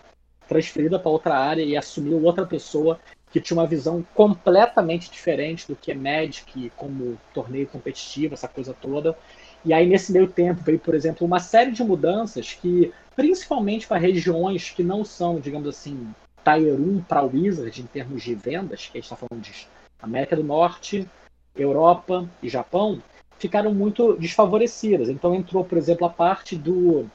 transferida 0.47 0.99
para 0.99 1.11
outra 1.11 1.37
área 1.37 1.63
e 1.63 1.77
assumiu 1.77 2.23
outra 2.23 2.47
pessoa 2.47 3.01
que 3.33 3.41
tinha 3.41 3.59
uma 3.59 3.67
visão 3.67 4.07
completamente 4.15 5.11
diferente 5.11 5.67
do 5.67 5.75
que 5.75 5.91
é 5.91 5.95
Magic 5.95 6.71
como 6.77 7.19
torneio 7.33 7.67
competitivo, 7.67 8.35
essa 8.35 8.47
coisa 8.47 8.73
toda. 8.73 9.17
E 9.65 9.73
aí, 9.73 9.87
nesse 9.87 10.13
meio 10.13 10.27
tempo, 10.27 10.61
veio, 10.63 10.79
por 10.79 10.95
exemplo, 10.95 11.27
uma 11.27 11.41
série 11.41 11.71
de 11.71 11.83
mudanças 11.83 12.53
que, 12.53 12.93
principalmente 13.17 13.87
para 13.87 13.99
regiões 13.99 14.71
que 14.71 14.83
não 14.83 15.05
são, 15.05 15.41
digamos 15.41 15.69
assim, 15.69 16.15
Tier 16.45 16.75
1 16.75 17.03
para 17.03 17.23
Wizard 17.23 17.81
em 17.81 17.87
termos 17.87 18.23
de 18.23 18.35
vendas, 18.35 18.87
que 18.87 18.99
a 18.99 19.01
gente 19.01 19.11
está 19.11 19.17
falando 19.17 19.43
de 19.43 19.67
América 20.03 20.37
do 20.37 20.45
Norte, 20.45 21.09
Europa 21.57 22.29
e 22.43 22.49
Japão, 22.49 23.03
ficaram 23.39 23.73
muito 23.73 24.17
desfavorecidas. 24.19 25.09
Então 25.09 25.35
entrou, 25.35 25.65
por 25.65 25.79
exemplo, 25.79 26.07
a 26.07 26.11
parte 26.11 26.57
do, 26.57 27.07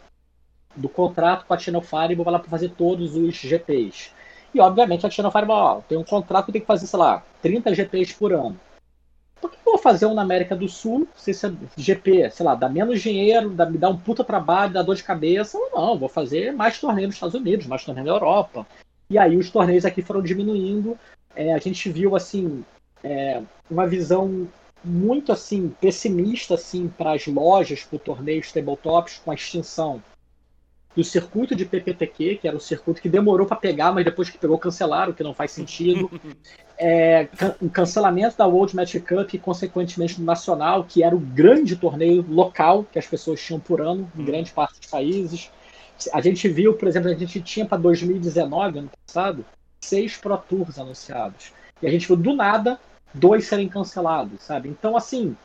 do 0.76 0.90
contrato 0.90 1.46
com 1.46 1.54
a 1.54 1.58
Channel 1.58 1.82
Fireball 1.82 2.26
para 2.26 2.40
fazer 2.50 2.70
todos 2.70 3.16
os 3.16 3.36
GPs. 3.36 4.12
E, 4.54 4.60
obviamente, 4.60 5.06
a 5.06 5.10
Channel 5.10 5.32
Fireball 5.32 5.84
tem 5.88 5.98
um 5.98 6.04
contrato 6.04 6.48
que 6.48 6.54
tem 6.54 6.62
que 6.62 6.68
fazer, 6.68 6.88
sei 6.88 6.98
lá, 6.98 7.24
30 7.42 7.76
GPs 7.76 8.14
por 8.14 8.34
ano. 8.34 8.60
Por 9.42 9.50
que 9.52 9.58
eu 9.58 9.74
vou 9.74 9.78
fazer 9.78 10.06
um 10.06 10.14
na 10.14 10.22
América 10.22 10.56
do 10.56 10.68
Sul, 10.68 11.08
se 11.16 11.32
esse 11.32 11.58
GP, 11.78 12.30
sei 12.32 12.46
lá, 12.46 12.56
dá 12.56 12.68
menos 12.68 13.02
dinheiro, 13.02 13.50
dá, 13.50 13.66
me 13.66 13.78
dá 13.78 13.90
um 13.90 13.98
puta 13.98 14.24
trabalho, 14.24 14.74
dá 14.74 14.82
dor 14.82 14.96
de 14.96 15.04
cabeça? 15.04 15.58
Não, 15.74 15.98
vou 15.98 16.10
fazer 16.10 16.52
mais 16.52 16.80
torneios 16.80 17.08
nos 17.08 17.16
Estados 17.16 17.36
Unidos, 17.36 17.68
mais 17.68 17.84
torneios 17.84 18.08
na 18.08 18.16
Europa. 18.16 18.68
E 19.10 19.18
aí 19.18 19.38
os 19.38 19.50
torneios 19.50 19.86
aqui 19.86 20.02
foram 20.02 20.22
diminuindo. 20.22 20.98
É, 21.36 21.54
a 21.54 21.58
gente 21.58 21.90
viu, 21.90 22.16
assim, 22.16 22.64
é, 23.04 23.42
uma 23.70 23.88
visão 23.88 24.48
muito, 24.84 25.32
assim, 25.32 25.74
pessimista, 25.82 26.56
assim, 26.56 26.88
para 26.88 27.14
as 27.14 27.26
lojas, 27.28 27.84
para 27.84 27.96
o 27.96 28.00
torneio 28.00 28.42
tabletops, 28.54 29.22
com 29.24 29.32
a 29.32 29.36
extinção 29.36 30.02
do 30.96 31.04
circuito 31.04 31.56
de 31.56 31.66
PPTQ, 31.66 32.38
que 32.38 32.48
era 32.48 32.58
um 32.58 32.60
circuito 32.60 33.02
que 33.02 33.10
demorou 33.10 33.46
para 33.46 33.58
pegar, 33.58 33.92
mas 33.92 34.04
depois 34.04 34.30
que 34.30 34.38
pegou 34.38 34.58
cancelaram, 34.58 35.14
que 35.14 35.24
não 35.24 35.34
faz 35.34 35.52
sentido. 35.52 36.10
é, 36.78 37.28
um 37.62 37.70
cancelamento 37.70 38.38
da 38.38 38.48
World 38.48 38.76
Match 38.76 38.96
Cup 39.00 39.34
e, 39.34 39.38
consequentemente, 39.38 40.16
do 40.16 40.24
Nacional, 40.24 40.84
que 40.84 41.04
era 41.04 41.16
o 41.16 41.20
grande 41.20 41.76
torneio 41.76 42.26
local 42.28 42.86
que 42.92 42.98
as 42.98 43.06
pessoas 43.06 43.42
tinham 43.42 43.60
por 43.60 43.82
ano 43.82 44.12
em 44.18 44.24
grande 44.24 44.52
parte 44.52 44.80
dos 44.80 44.90
países. 44.90 45.52
A 46.14 46.22
gente 46.22 46.48
viu, 46.48 46.74
por 46.74 46.88
exemplo, 46.88 47.10
a 47.10 47.14
gente 47.14 47.42
tinha 47.42 47.66
para 47.66 47.78
2019, 47.78 48.80
ano 48.80 48.92
passado, 49.06 49.46
seis 49.82 50.18
Pro 50.18 50.38
Tours 50.38 50.80
anunciados. 50.80 51.52
E 51.82 51.88
a 51.88 51.92
gente 51.92 52.08
viu, 52.08 52.16
do 52.16 52.34
nada, 52.34 52.80
dois 53.14 53.46
serem 53.46 53.68
cancelados, 53.68 54.42
sabe? 54.42 54.70
Então, 54.70 54.96
assim, 54.96 55.36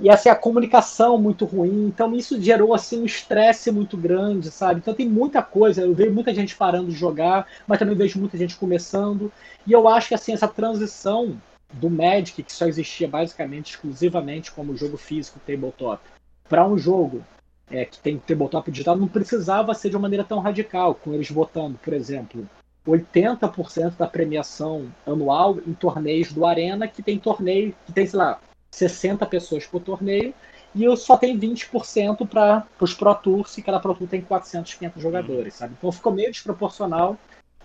e 0.00 0.08
é 0.08 0.30
a 0.30 0.36
comunicação 0.36 1.18
muito 1.18 1.44
ruim. 1.44 1.86
Então 1.86 2.14
isso 2.14 2.40
gerou 2.40 2.74
assim 2.74 3.02
um 3.02 3.06
estresse 3.06 3.70
muito 3.70 3.96
grande, 3.96 4.50
sabe? 4.50 4.80
Então 4.80 4.94
tem 4.94 5.08
muita 5.08 5.42
coisa. 5.42 5.82
Eu 5.82 5.94
vejo 5.94 6.12
muita 6.12 6.34
gente 6.34 6.54
parando 6.54 6.90
de 6.90 6.96
jogar, 6.96 7.46
mas 7.66 7.78
também 7.78 7.96
vejo 7.96 8.18
muita 8.18 8.36
gente 8.36 8.56
começando. 8.56 9.32
E 9.66 9.72
eu 9.72 9.88
acho 9.88 10.08
que 10.08 10.14
assim 10.14 10.32
essa 10.32 10.48
transição 10.48 11.36
do 11.72 11.90
Magic, 11.90 12.42
que 12.42 12.52
só 12.52 12.66
existia 12.66 13.08
basicamente 13.08 13.72
exclusivamente 13.72 14.52
como 14.52 14.76
jogo 14.76 14.96
físico 14.96 15.40
tabletop, 15.46 16.02
para 16.48 16.66
um 16.66 16.78
jogo 16.78 17.22
é, 17.70 17.84
que 17.84 17.98
tem 17.98 18.18
tabletop 18.18 18.70
digital, 18.70 18.96
não 18.96 19.08
precisava 19.08 19.74
ser 19.74 19.90
de 19.90 19.96
uma 19.96 20.02
maneira 20.02 20.24
tão 20.24 20.38
radical, 20.38 20.94
com 20.94 21.12
eles 21.12 21.30
botando, 21.30 21.76
por 21.78 21.92
exemplo, 21.92 22.48
80% 22.86 23.96
da 23.98 24.06
premiação 24.06 24.86
anual 25.06 25.58
em 25.66 25.74
torneios 25.74 26.32
do 26.32 26.46
Arena, 26.46 26.88
que 26.88 27.02
tem 27.02 27.18
torneio 27.18 27.74
que 27.84 27.92
tem, 27.92 28.06
sei 28.06 28.18
lá, 28.18 28.40
60 28.70 29.24
pessoas 29.26 29.66
por 29.66 29.80
torneio, 29.80 30.34
e 30.74 30.84
eu 30.84 30.96
só 30.96 31.16
tenho 31.16 31.38
20% 31.38 32.28
para 32.28 32.66
os 32.80 32.94
Pro 32.94 33.14
Tours, 33.14 33.56
e 33.58 33.62
cada 33.62 33.80
Pro 33.80 33.94
Tour 33.94 34.08
tem 34.08 34.20
400, 34.20 34.74
500 34.74 35.02
jogadores, 35.02 35.54
sabe? 35.54 35.74
Então 35.78 35.90
ficou 35.90 36.12
meio 36.12 36.30
desproporcional. 36.30 37.16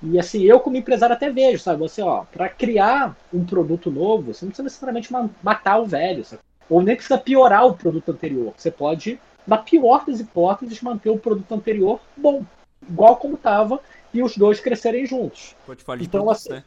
E 0.01 0.19
assim, 0.19 0.43
eu 0.43 0.59
como 0.59 0.75
empresário 0.75 1.15
até 1.15 1.29
vejo, 1.29 1.63
sabe? 1.63 1.79
Você, 1.79 2.01
ó, 2.01 2.23
para 2.25 2.49
criar 2.49 3.15
um 3.33 3.45
produto 3.45 3.91
novo, 3.91 4.33
você 4.33 4.45
não 4.45 4.49
precisa 4.49 4.63
necessariamente 4.63 5.09
matar 5.41 5.79
o 5.79 5.85
velho, 5.85 6.25
sabe? 6.25 6.41
Ou 6.69 6.81
nem 6.81 6.95
precisa 6.95 7.17
piorar 7.17 7.65
o 7.65 7.75
produto 7.75 8.11
anterior. 8.11 8.53
Você 8.57 8.71
pode, 8.71 9.19
na 9.45 9.57
pior 9.57 10.05
das 10.05 10.19
hipóteses, 10.19 10.81
manter 10.81 11.09
o 11.09 11.17
produto 11.17 11.53
anterior 11.53 11.99
bom, 12.17 12.43
igual 12.89 13.17
como 13.17 13.35
estava, 13.35 13.79
e 14.13 14.21
os 14.21 14.35
dois 14.37 14.59
crescerem 14.59 15.05
juntos. 15.05 15.55
Portfólio 15.65 16.03
então, 16.03 16.21
produtos, 16.21 16.47
assim, 16.47 16.55
né? 16.55 16.63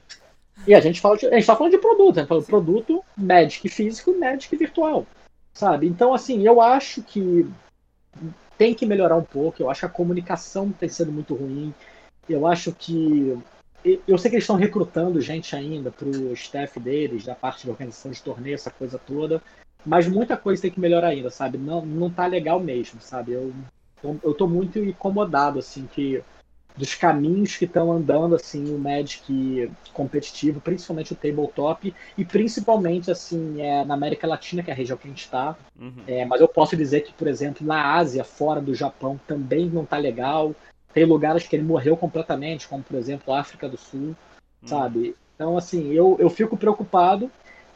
E 0.66 0.74
a 0.74 0.80
gente 0.80 1.00
fala 1.00 1.16
de, 1.16 1.26
a 1.26 1.34
gente 1.34 1.46
tá 1.46 1.56
falando 1.56 1.72
de 1.72 1.78
produto, 1.78 2.16
a 2.16 2.20
gente 2.20 2.28
fala 2.28 2.40
de 2.40 2.46
produto 2.46 3.04
Magic 3.16 3.68
físico 3.68 4.10
e 4.10 4.18
Magic 4.18 4.54
virtual. 4.56 5.06
Sabe? 5.52 5.86
Então, 5.86 6.12
assim, 6.12 6.46
eu 6.46 6.60
acho 6.60 7.02
que 7.02 7.48
tem 8.58 8.74
que 8.74 8.86
melhorar 8.86 9.16
um 9.16 9.24
pouco. 9.24 9.62
Eu 9.62 9.70
acho 9.70 9.80
que 9.80 9.86
a 9.86 9.90
comunicação 9.90 10.70
tem 10.70 10.88
sido 10.88 11.12
muito 11.12 11.34
ruim. 11.34 11.74
Eu 12.28 12.46
acho 12.46 12.72
que. 12.72 13.38
Eu 13.84 14.18
sei 14.18 14.30
que 14.30 14.36
eles 14.36 14.42
estão 14.42 14.56
recrutando 14.56 15.20
gente 15.20 15.54
ainda 15.54 15.92
para 15.92 16.08
o 16.08 16.32
staff 16.32 16.80
deles, 16.80 17.24
da 17.24 17.36
parte 17.36 17.62
de 17.62 17.70
organização 17.70 18.10
de 18.10 18.20
torneio, 18.20 18.54
essa 18.54 18.70
coisa 18.70 18.98
toda. 18.98 19.40
Mas 19.84 20.08
muita 20.08 20.36
coisa 20.36 20.60
tem 20.60 20.70
que 20.70 20.80
melhorar 20.80 21.08
ainda, 21.08 21.30
sabe? 21.30 21.56
Não, 21.56 21.86
não 21.86 22.10
tá 22.10 22.26
legal 22.26 22.58
mesmo, 22.58 23.00
sabe? 23.00 23.32
Eu, 23.32 23.54
eu 24.02 24.34
tô 24.34 24.48
muito 24.48 24.80
incomodado, 24.80 25.60
assim, 25.60 25.86
que 25.86 26.22
dos 26.76 26.94
caminhos 26.94 27.56
que 27.56 27.64
estão 27.64 27.90
andando 27.90 28.34
assim 28.34 28.74
o 28.74 28.78
Magic 28.78 29.70
competitivo, 29.92 30.60
principalmente 30.60 31.12
o 31.12 31.16
tabletop 31.16 31.94
e 32.16 32.24
principalmente 32.24 33.10
assim 33.10 33.60
é, 33.60 33.84
na 33.84 33.94
América 33.94 34.26
Latina 34.26 34.62
que 34.62 34.70
é 34.70 34.74
a 34.74 34.76
região 34.76 34.98
que 34.98 35.06
a 35.06 35.10
gente 35.10 35.24
está. 35.24 35.56
Uhum. 35.80 36.02
É, 36.06 36.24
mas 36.24 36.40
eu 36.40 36.48
posso 36.48 36.76
dizer 36.76 37.02
que, 37.02 37.12
por 37.12 37.26
exemplo, 37.26 37.66
na 37.66 37.94
Ásia, 37.94 38.24
fora 38.24 38.60
do 38.60 38.74
Japão, 38.74 39.18
também 39.26 39.66
não 39.66 39.84
está 39.84 39.96
legal. 39.96 40.54
Tem 40.92 41.04
lugares 41.04 41.46
que 41.46 41.56
ele 41.56 41.62
morreu 41.62 41.96
completamente, 41.96 42.68
como 42.68 42.82
por 42.82 42.96
exemplo 42.96 43.32
a 43.32 43.40
África 43.40 43.68
do 43.68 43.76
Sul, 43.76 44.00
uhum. 44.00 44.16
sabe? 44.66 45.16
Então 45.34 45.56
assim 45.56 45.92
eu, 45.92 46.16
eu 46.18 46.28
fico 46.28 46.56
preocupado 46.56 47.30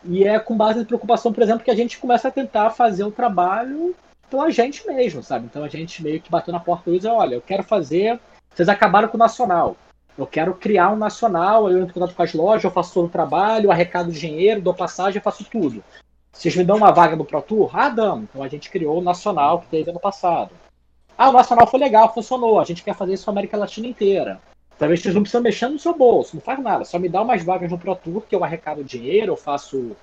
e 0.05 0.25
é 0.25 0.39
com 0.39 0.57
base 0.57 0.81
em 0.81 0.85
preocupação, 0.85 1.33
por 1.33 1.43
exemplo, 1.43 1.65
que 1.65 1.71
a 1.71 1.77
gente 1.77 1.99
começa 1.99 2.29
a 2.29 2.31
tentar 2.31 2.71
fazer 2.71 3.05
o 3.05 3.11
trabalho 3.11 3.95
pela 4.31 4.51
gente 4.51 4.87
mesmo, 4.87 5.23
sabe? 5.23 5.47
Então 5.47 5.65
a 5.65 5.69
gente 5.69 6.03
meio 6.03 6.21
que 6.21 6.31
bateu 6.31 6.53
na 6.53 6.61
porta 6.61 6.89
e 6.91 6.97
diz, 6.97 7.05
olha, 7.05 7.35
eu 7.35 7.43
quero 7.43 7.63
fazer 7.63 8.19
vocês 8.55 8.69
acabaram 8.69 9.09
com 9.09 9.17
o 9.17 9.19
nacional. 9.19 9.77
Eu 10.19 10.27
quero 10.27 10.55
criar 10.55 10.91
um 10.91 10.97
nacional, 10.97 11.71
eu 11.71 11.79
entro 11.79 11.91
em 11.91 11.95
contato 11.95 12.15
com 12.15 12.23
as 12.23 12.35
lojas, 12.35 12.65
eu 12.65 12.71
faço 12.71 12.93
todo 12.93 13.07
o 13.07 13.11
trabalho, 13.11 13.71
arrecado 13.71 14.13
dinheiro, 14.13 14.61
dou 14.61 14.75
passagem, 14.75 15.19
eu 15.19 15.23
faço 15.23 15.45
tudo. 15.45 15.83
Vocês 16.33 16.55
me 16.55 16.65
dão 16.65 16.77
uma 16.77 16.93
vaga 16.93 17.17
no 17.17 17.25
Pro 17.25 17.43
Tour? 17.43 17.71
Ah, 17.73 17.89
damos. 17.89 18.25
Então 18.25 18.43
a 18.43 18.49
gente 18.49 18.71
criou 18.71 18.99
o 18.99 19.03
nacional 19.03 19.61
que 19.61 19.69
teve 19.69 19.91
ano 19.91 20.01
passado. 20.01 20.51
Ah, 21.17 21.29
o 21.29 21.33
nacional 21.33 21.67
foi 21.67 21.81
legal, 21.81 22.13
funcionou. 22.13 22.61
A 22.61 22.65
gente 22.65 22.83
quer 22.83 22.95
fazer 22.95 23.15
isso 23.15 23.27
na 23.27 23.33
América 23.33 23.57
Latina 23.57 23.87
inteira. 23.87 24.41
Talvez 24.79 25.01
vocês 25.01 25.15
não 25.15 25.23
precisam 25.23 25.43
mexer 25.43 25.69
no 25.69 25.79
seu 25.79 25.95
bolso, 25.95 26.37
não 26.37 26.43
faz 26.43 26.59
nada. 26.59 26.85
Só 26.85 26.99
me 26.99 27.09
dá 27.09 27.21
umas 27.21 27.45
vagas 27.45 27.71
no 27.71 27.79
Pro 27.79 27.95
Tour 27.95 28.23
que 28.23 28.35
eu 28.35 28.43
arrecado 28.43 28.83
dinheiro, 28.83 29.33
eu 29.33 29.37
faço 29.37 29.95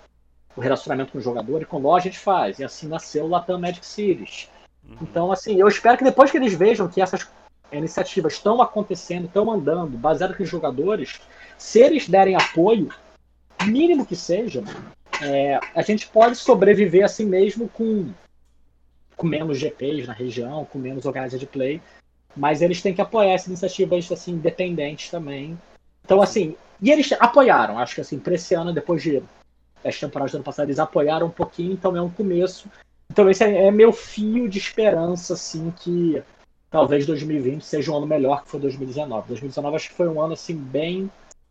o 0.56 0.62
relacionamento 0.62 1.12
com 1.12 1.18
o 1.18 1.22
jogador 1.22 1.62
e 1.62 1.66
com 1.66 1.80
loja 1.80 2.08
a 2.08 2.12
gente 2.12 2.20
faz. 2.20 2.60
E 2.60 2.64
assim 2.64 2.88
nasceu 2.88 3.26
o 3.26 3.28
Latam 3.28 3.60
Magic 3.60 3.86
Series. 3.86 4.50
Uhum. 4.88 4.98
Então, 5.02 5.32
assim, 5.32 5.60
eu 5.60 5.68
espero 5.68 5.98
que 5.98 6.04
depois 6.04 6.30
que 6.30 6.38
eles 6.38 6.54
vejam 6.54 6.88
que 6.88 7.02
essas 7.02 7.28
iniciativas 7.72 8.34
estão 8.34 8.62
acontecendo, 8.62 9.26
estão 9.26 9.52
andando, 9.52 9.98
baseado 9.98 10.38
nos 10.38 10.50
jogadores, 10.50 11.20
se 11.58 11.80
eles 11.80 12.08
derem 12.08 12.36
apoio, 12.36 12.90
mínimo 13.66 14.06
que 14.06 14.16
seja, 14.16 14.64
é, 15.22 15.60
a 15.76 15.82
gente 15.82 16.08
pode 16.08 16.36
sobreviver 16.36 17.04
assim 17.04 17.26
mesmo 17.26 17.68
com, 17.70 18.12
com 19.16 19.28
menos 19.28 19.58
GPs 19.58 20.08
na 20.08 20.14
região, 20.14 20.66
com 20.66 20.78
menos 20.78 21.06
organização 21.06 21.40
de 21.40 21.48
play, 21.48 21.82
mas 22.36 22.62
eles 22.62 22.82
têm 22.82 22.94
que 22.94 23.02
apoiar 23.02 23.34
essas 23.34 23.48
iniciativas 23.48 24.12
assim, 24.12 24.34
independentes 24.34 25.10
também. 25.10 25.58
Então, 26.06 26.22
assim, 26.22 26.56
e 26.82 26.92
eles 26.92 27.12
apoiaram, 27.14 27.80
acho 27.80 27.96
que 27.96 28.02
assim, 28.02 28.20
para 28.20 28.36
esse 28.36 28.54
ano, 28.54 28.74
depois 28.74 29.02
de 29.02 29.22
as 29.84 30.00
temporadas 30.00 30.32
do 30.32 30.36
ano 30.36 30.44
passado, 30.44 30.68
eles 30.68 30.80
apoiaram 30.80 31.28
um 31.28 31.32
pouquinho, 31.32 31.74
então 31.74 31.96
é 31.96 32.02
um 32.02 32.10
começo. 32.10 32.70
Então 33.10 33.30
esse 33.30 33.44
é, 33.44 33.68
é 33.68 33.72
meu 33.72 33.92
fio 33.92 34.48
de 34.48 34.60
esperança, 34.60 35.34
assim, 35.34 35.72
que 35.72 36.22
talvez 36.70 37.06
2020 37.06 37.64
seja 37.64 37.92
um 37.92 37.98
ano 37.98 38.08
melhor 38.08 38.44
que 38.44 38.50
foi 38.50 38.60
2019. 38.60 39.28
2019 39.28 39.76
acho 39.76 39.90
que 39.90 39.96
foi 39.96 40.08
um 40.08 40.22
ano 40.22 40.34
assim 40.34 40.56
bem 40.56 41.10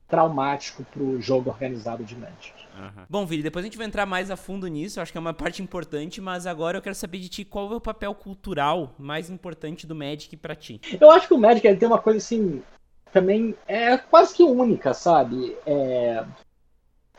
traumático 0.08 0.84
para 0.84 1.02
o 1.02 1.20
jogo 1.20 1.50
organizado 1.50 2.04
de 2.04 2.14
Magic. 2.14 2.54
Uhum. 2.76 3.04
Bom, 3.08 3.26
Vili, 3.26 3.42
depois 3.42 3.64
a 3.64 3.66
gente 3.66 3.78
vai 3.78 3.86
entrar 3.86 4.06
mais 4.06 4.30
a 4.30 4.36
fundo 4.36 4.66
nisso, 4.68 5.00
acho 5.00 5.10
que 5.10 5.18
é 5.18 5.20
uma 5.20 5.34
parte 5.34 5.62
importante, 5.62 6.20
mas 6.20 6.46
agora 6.46 6.78
eu 6.78 6.82
quero 6.82 6.94
saber 6.94 7.18
de 7.18 7.28
ti 7.28 7.44
qual 7.44 7.72
é 7.72 7.76
o 7.76 7.80
papel 7.80 8.14
cultural 8.14 8.94
mais 8.98 9.30
importante 9.30 9.86
do 9.86 9.94
Magic 9.94 10.36
para 10.36 10.54
ti. 10.54 10.80
Eu 11.00 11.10
acho 11.10 11.26
que 11.26 11.34
o 11.34 11.38
Magic 11.38 11.66
ele 11.66 11.78
tem 11.78 11.88
uma 11.88 11.98
coisa 11.98 12.18
assim, 12.18 12.62
também 13.12 13.54
é 13.66 13.96
quase 13.96 14.34
que 14.34 14.42
única, 14.44 14.94
sabe? 14.94 15.56
É... 15.66 16.24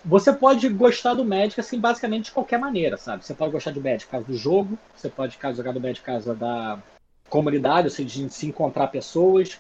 Você 0.05 0.31
pode 0.31 0.69
gostar 0.69 1.15
do 1.15 1.25
Magic 1.25 1.59
assim, 1.59 1.79
basicamente 1.79 2.25
de 2.25 2.31
qualquer 2.31 2.59
maneira, 2.59 2.95
sabe? 2.95 3.25
Você 3.25 3.33
pode 3.33 3.51
gostar 3.51 3.71
do 3.71 3.81
Magic 3.81 4.05
por 4.05 4.11
causa 4.11 4.27
do 4.27 4.37
jogo, 4.37 4.77
você 4.95 5.09
pode 5.09 5.37
jogar 5.55 5.73
do 5.73 5.81
Magic 5.81 5.99
por 5.99 6.05
causa 6.05 6.33
da 6.33 6.79
comunidade, 7.29 7.87
ou 7.87 7.91
seja, 7.91 8.27
de 8.27 8.33
se 8.33 8.47
encontrar 8.47 8.87
pessoas. 8.87 9.59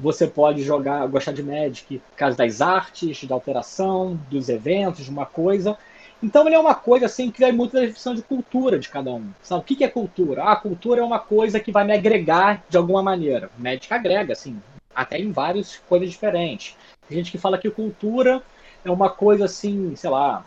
você 0.00 0.26
pode 0.28 0.62
jogar, 0.62 1.06
gostar 1.08 1.32
de 1.32 1.42
Magic 1.42 2.00
causa 2.16 2.36
das 2.36 2.60
artes, 2.60 3.24
da 3.24 3.34
alteração, 3.34 4.18
dos 4.30 4.48
eventos, 4.48 5.04
de 5.04 5.10
uma 5.10 5.26
coisa. 5.26 5.76
Então 6.22 6.46
ele 6.46 6.56
é 6.56 6.58
uma 6.58 6.74
coisa 6.74 7.06
assim 7.06 7.30
que 7.30 7.40
vai 7.40 7.52
muito 7.52 7.72
da 7.72 7.80
definição 7.80 8.14
de 8.14 8.22
cultura 8.22 8.78
de 8.78 8.88
cada 8.88 9.10
um. 9.10 9.30
Sabe? 9.42 9.60
O 9.60 9.64
que 9.64 9.84
é 9.84 9.88
cultura? 9.88 10.44
Ah, 10.44 10.56
cultura 10.56 11.00
é 11.00 11.04
uma 11.04 11.18
coisa 11.18 11.60
que 11.60 11.72
vai 11.72 11.84
me 11.84 11.92
agregar 11.92 12.64
de 12.68 12.76
alguma 12.76 13.02
maneira. 13.02 13.50
Magic 13.58 13.92
agrega, 13.92 14.32
assim, 14.32 14.60
até 14.94 15.18
em 15.18 15.30
várias 15.30 15.76
coisas 15.88 16.10
diferentes. 16.10 16.76
Tem 17.08 17.18
gente 17.18 17.30
que 17.30 17.38
fala 17.38 17.58
que 17.58 17.70
cultura 17.70 18.42
é 18.84 18.90
uma 18.90 19.10
coisa 19.10 19.44
assim, 19.44 19.94
sei 19.96 20.10
lá, 20.10 20.44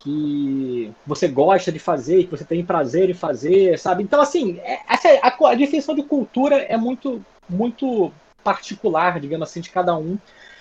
que 0.00 0.92
você 1.06 1.28
gosta 1.28 1.70
de 1.70 1.78
fazer, 1.78 2.24
que 2.24 2.30
você 2.30 2.44
tem 2.44 2.64
prazer 2.64 3.10
em 3.10 3.14
fazer, 3.14 3.78
sabe? 3.78 4.02
Então, 4.02 4.20
assim, 4.20 4.58
é, 4.60 4.80
essa, 4.88 5.08
é, 5.08 5.20
a, 5.22 5.36
a 5.48 5.54
definição 5.54 5.94
de 5.94 6.02
cultura 6.02 6.56
é 6.56 6.76
muito, 6.76 7.24
muito 7.48 8.10
particular, 8.42 9.20
digamos 9.20 9.48
assim, 9.48 9.60
de 9.60 9.70
cada 9.70 9.96
um. 9.96 10.18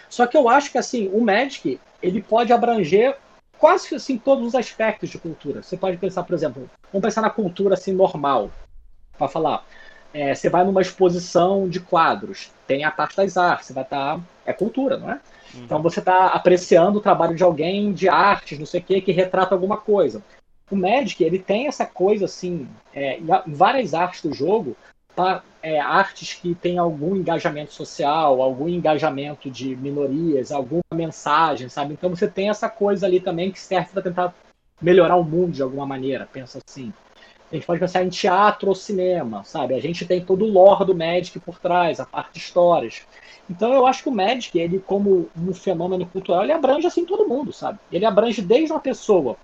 Só 0.09 0.27
que 0.27 0.35
eu 0.35 0.49
acho 0.49 0.71
que, 0.71 0.77
assim, 0.77 1.09
o 1.13 1.21
Magic, 1.21 1.79
ele 2.03 2.21
pode 2.21 2.51
abranger 2.51 3.15
quase 3.57 3.93
assim 3.93 4.17
todos 4.17 4.45
os 4.47 4.55
aspectos 4.55 5.09
de 5.09 5.17
cultura. 5.17 5.63
Você 5.63 5.77
pode 5.77 5.97
pensar, 5.97 6.23
por 6.23 6.33
exemplo, 6.33 6.69
vamos 6.91 7.05
pensar 7.05 7.21
na 7.21 7.29
cultura 7.29 7.75
assim 7.75 7.93
normal, 7.93 8.51
para 9.17 9.27
falar. 9.27 9.65
É, 10.13 10.33
você 10.33 10.49
vai 10.49 10.63
numa 10.63 10.81
exposição 10.81 11.69
de 11.69 11.79
quadros, 11.79 12.51
tem 12.65 12.83
a 12.83 12.91
parte 12.91 13.15
das 13.15 13.37
artes, 13.37 13.67
você 13.67 13.73
vai 13.73 13.83
estar. 13.83 14.17
Tá, 14.17 14.23
é 14.45 14.53
cultura, 14.53 14.97
não 14.97 15.11
é? 15.11 15.19
Uhum. 15.53 15.63
Então 15.63 15.81
você 15.81 15.99
está 15.99 16.27
apreciando 16.27 16.97
o 16.97 17.01
trabalho 17.01 17.35
de 17.35 17.43
alguém 17.43 17.93
de 17.93 18.09
artes, 18.09 18.57
não 18.57 18.65
sei 18.65 18.79
o 18.79 18.83
que, 18.83 19.01
que 19.01 19.11
retrata 19.11 19.53
alguma 19.53 19.77
coisa. 19.77 20.23
O 20.71 20.75
Magic, 20.75 21.23
ele 21.23 21.39
tem 21.39 21.67
essa 21.67 21.85
coisa 21.85 22.25
assim, 22.25 22.67
é, 22.93 23.19
várias 23.47 23.93
artes 23.93 24.21
do 24.21 24.33
jogo, 24.33 24.75
tá, 25.15 25.43
é, 25.61 25.79
artes 25.79 26.33
que 26.33 26.53
têm 26.55 26.77
algum 26.77 27.15
engajamento 27.15 27.73
social, 27.73 28.41
algum 28.41 28.69
engajamento 28.69 29.49
de 29.49 29.75
minorias, 29.75 30.51
alguma 30.51 30.83
mensagem, 30.93 31.69
sabe? 31.69 31.93
Então 31.93 32.09
você 32.09 32.27
tem 32.27 32.49
essa 32.49 32.69
coisa 32.69 33.05
ali 33.05 33.19
também 33.19 33.51
que 33.51 33.59
serve 33.59 33.91
para 33.91 34.03
tentar 34.03 34.33
melhorar 34.81 35.15
o 35.15 35.23
mundo 35.23 35.51
de 35.51 35.61
alguma 35.61 35.85
maneira, 35.85 36.27
pensa 36.31 36.59
assim. 36.67 36.93
A 37.51 37.55
gente 37.55 37.65
pode 37.65 37.79
pensar 37.79 38.03
em 38.03 38.09
teatro 38.09 38.69
ou 38.69 38.75
cinema, 38.75 39.43
sabe? 39.43 39.73
A 39.73 39.79
gente 39.79 40.05
tem 40.05 40.23
todo 40.23 40.45
o 40.45 40.51
lore 40.51 40.85
do 40.85 40.95
Magic 40.95 41.39
por 41.39 41.57
trás, 41.59 41.99
a 41.99 42.05
parte 42.05 42.33
de 42.33 42.39
histórias. 42.39 43.01
Então 43.49 43.73
eu 43.73 43.87
acho 43.87 44.03
que 44.03 44.09
o 44.09 44.11
Magic, 44.11 44.57
ele 44.57 44.79
como 44.79 45.27
um 45.35 45.53
fenômeno 45.53 46.05
cultural, 46.05 46.43
ele 46.43 46.53
abrange 46.53 46.85
assim 46.85 47.05
todo 47.05 47.27
mundo, 47.27 47.51
sabe? 47.51 47.79
Ele 47.91 48.05
abrange 48.05 48.41
desde 48.41 48.71
uma 48.71 48.79
pessoa. 48.79 49.35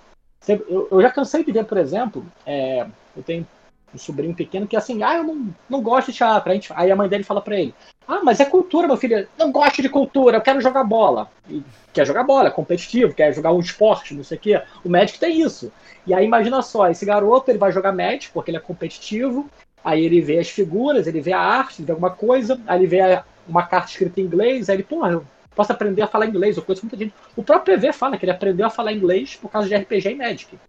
Eu, 0.48 1.02
já 1.02 1.12
cansei 1.12 1.44
de 1.44 1.52
ver, 1.52 1.66
por 1.66 1.78
exemplo, 1.78 2.24
é, 2.46 2.86
eu 3.18 3.24
tenho 3.24 3.48
um 3.96 3.98
sobrinho 3.98 4.36
pequeno 4.36 4.68
que 4.68 4.76
assim, 4.76 5.02
ah, 5.02 5.16
eu 5.16 5.24
não, 5.24 5.56
não 5.70 5.82
gosto 5.82 6.12
de 6.12 6.18
teatro. 6.18 6.52
Aí, 6.52 6.62
aí 6.72 6.92
a 6.92 6.96
mãe 6.96 7.08
dele 7.10 7.24
fala 7.24 7.42
para 7.42 7.60
ele, 7.60 7.74
ah, 8.08 8.22
mas 8.24 8.40
é 8.40 8.46
cultura, 8.46 8.88
meu 8.88 8.98
filho. 8.98 9.28
Não 9.38 9.52
gosto 9.52 9.82
de 9.82 9.90
cultura, 9.90 10.38
eu 10.38 10.42
quero 10.42 10.62
jogar 10.62 10.84
bola. 10.84 11.30
E 11.50 11.64
quer 11.94 12.06
jogar 12.06 12.24
bola, 12.24 12.50
é 12.50 12.52
competitivo, 12.52 13.14
quer 13.14 13.34
jogar 13.34 13.54
um 13.54 13.60
esporte, 13.60 14.14
não 14.14 14.24
sei 14.24 14.38
o 14.38 14.42
quê. 14.42 14.62
O 14.84 14.90
Magic 14.90 15.18
tem 15.18 15.42
isso. 15.42 15.72
E 16.06 16.14
aí 16.14 16.26
imagina 16.26 16.62
só, 16.62 16.90
esse 16.90 17.06
garoto 17.06 17.50
ele 17.50 17.58
vai 17.58 17.72
jogar 17.72 17.92
Magic 17.92 18.30
porque 18.32 18.52
ele 18.52 18.58
é 18.58 18.62
competitivo, 18.62 19.50
aí 19.84 20.04
ele 20.04 20.22
vê 20.22 20.40
as 20.40 20.50
figuras, 20.50 21.08
ele 21.08 21.22
vê 21.22 21.34
a 21.34 21.40
arte, 21.40 21.80
ele 21.80 21.88
vê 21.88 21.92
alguma 21.94 22.12
coisa, 22.12 22.62
aí 22.68 22.80
ele 22.80 22.88
vê 22.88 23.02
a, 23.02 23.24
uma 23.48 23.64
carta 23.64 23.90
escrita 23.90 24.22
em 24.22 24.26
inglês, 24.26 24.70
aí 24.70 24.76
ele, 24.76 24.84
porra, 24.84 25.12
eu 25.12 25.26
posso 25.56 25.72
aprender 25.72 26.02
a 26.02 26.08
falar 26.08 26.28
inglês, 26.28 26.58
eu 26.58 26.64
conheço 26.64 26.86
muita 26.86 26.98
gente. 26.98 27.14
O 27.36 27.44
próprio 27.44 27.76
PV 27.76 27.94
fala 27.94 28.18
que 28.18 28.26
ele 28.26 28.32
aprendeu 28.32 28.68
a 28.68 28.70
falar 28.70 28.92
inglês 28.92 29.36
por 29.36 29.50
causa 29.50 29.68
de 29.68 29.76
RPG 29.76 30.12
e 30.12 30.16
Magic. 30.16 30.60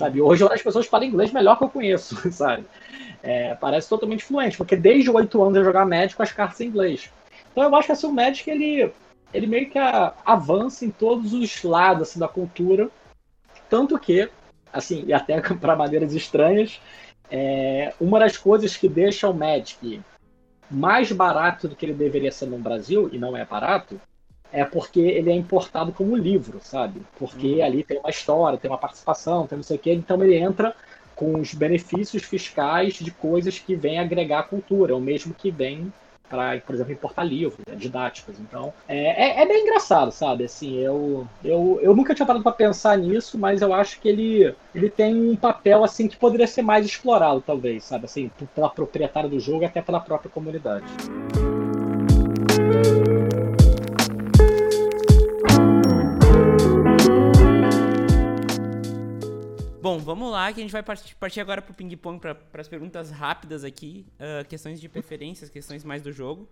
Sabe? 0.00 0.22
Hoje 0.22 0.42
as 0.50 0.62
pessoas 0.62 0.86
falam 0.86 1.06
inglês 1.06 1.30
melhor 1.30 1.58
que 1.58 1.64
eu 1.64 1.68
conheço, 1.68 2.16
sabe? 2.32 2.64
É, 3.22 3.54
parece 3.54 3.86
totalmente 3.86 4.24
fluente, 4.24 4.56
porque 4.56 4.74
desde 4.74 5.10
8 5.10 5.42
anos 5.42 5.56
eu 5.58 5.64
jogar 5.64 5.84
Magic 5.84 6.16
com 6.16 6.22
as 6.22 6.32
cartas 6.32 6.58
em 6.62 6.68
inglês. 6.68 7.10
Então 7.52 7.64
eu 7.64 7.76
acho 7.76 7.84
que 7.84 7.92
assim, 7.92 8.06
o 8.06 8.12
Magic 8.12 8.48
ele, 8.50 8.90
ele 9.34 9.46
meio 9.46 9.68
que 9.68 9.78
avança 10.24 10.86
em 10.86 10.90
todos 10.90 11.34
os 11.34 11.62
lados 11.62 12.08
assim, 12.08 12.18
da 12.18 12.26
cultura, 12.26 12.88
tanto 13.68 13.98
que, 13.98 14.30
assim, 14.72 15.04
e 15.06 15.12
até 15.12 15.38
para 15.60 15.76
maneiras 15.76 16.14
estranhas, 16.14 16.80
é, 17.30 17.92
uma 18.00 18.18
das 18.20 18.38
coisas 18.38 18.74
que 18.78 18.88
deixa 18.88 19.28
o 19.28 19.34
Magic 19.34 20.00
mais 20.70 21.12
barato 21.12 21.68
do 21.68 21.76
que 21.76 21.84
ele 21.84 21.92
deveria 21.92 22.32
ser 22.32 22.46
no 22.46 22.58
Brasil, 22.58 23.10
e 23.12 23.18
não 23.18 23.36
é 23.36 23.44
barato, 23.44 24.00
é 24.52 24.64
porque 24.64 25.00
ele 25.00 25.30
é 25.30 25.34
importado 25.34 25.92
como 25.92 26.16
livro, 26.16 26.58
sabe? 26.62 27.02
Porque 27.18 27.56
uhum. 27.56 27.64
ali 27.64 27.82
tem 27.82 27.98
uma 27.98 28.10
história, 28.10 28.58
tem 28.58 28.70
uma 28.70 28.78
participação, 28.78 29.46
tem 29.46 29.56
não 29.56 29.62
sei 29.62 29.76
o 29.76 29.80
quê, 29.80 29.92
então 29.92 30.22
ele 30.22 30.36
entra 30.36 30.74
com 31.14 31.38
os 31.38 31.52
benefícios 31.52 32.22
fiscais 32.22 32.94
de 32.94 33.10
coisas 33.10 33.58
que 33.58 33.74
vêm 33.74 33.98
agregar 33.98 34.40
à 34.40 34.42
cultura, 34.42 34.96
o 34.96 35.00
mesmo 35.00 35.34
que 35.34 35.50
vem 35.50 35.92
para, 36.30 36.60
por 36.60 36.74
exemplo, 36.74 36.92
importar 36.92 37.24
livros 37.24 37.58
né, 37.68 37.74
didáticos. 37.74 38.38
Então, 38.38 38.72
é, 38.88 39.40
é, 39.40 39.42
é, 39.42 39.46
bem 39.46 39.64
engraçado, 39.64 40.12
sabe? 40.12 40.44
Assim, 40.44 40.78
eu, 40.78 41.26
eu, 41.44 41.80
eu 41.82 41.94
nunca 41.94 42.14
tinha 42.14 42.24
parado 42.24 42.42
para 42.42 42.52
pensar 42.52 42.96
nisso, 42.96 43.36
mas 43.36 43.60
eu 43.60 43.74
acho 43.74 44.00
que 44.00 44.08
ele, 44.08 44.54
ele 44.72 44.88
tem 44.88 45.14
um 45.14 45.34
papel 45.34 45.82
assim 45.82 46.06
que 46.06 46.16
poderia 46.16 46.46
ser 46.46 46.62
mais 46.62 46.86
explorado, 46.86 47.42
talvez, 47.44 47.84
sabe? 47.84 48.04
Assim, 48.04 48.30
pela 48.54 48.70
proprietária 48.70 49.28
do 49.28 49.40
jogo 49.40 49.62
e 49.62 49.66
até 49.66 49.82
pela 49.82 50.00
própria 50.00 50.30
comunidade. 50.30 50.86
Bom, 59.82 59.98
vamos 59.98 60.30
lá, 60.30 60.52
que 60.52 60.60
a 60.60 60.62
gente 60.62 60.72
vai 60.72 60.82
partir, 60.82 61.14
partir 61.16 61.40
agora 61.40 61.62
pro 61.62 61.72
ping-pong 61.72 62.20
para 62.20 62.36
as 62.54 62.68
perguntas 62.68 63.10
rápidas 63.10 63.64
aqui, 63.64 64.04
uh, 64.16 64.46
questões 64.46 64.78
de 64.78 64.88
preferências, 64.90 65.48
questões 65.48 65.84
mais 65.84 66.02
do 66.02 66.12
jogo. 66.12 66.46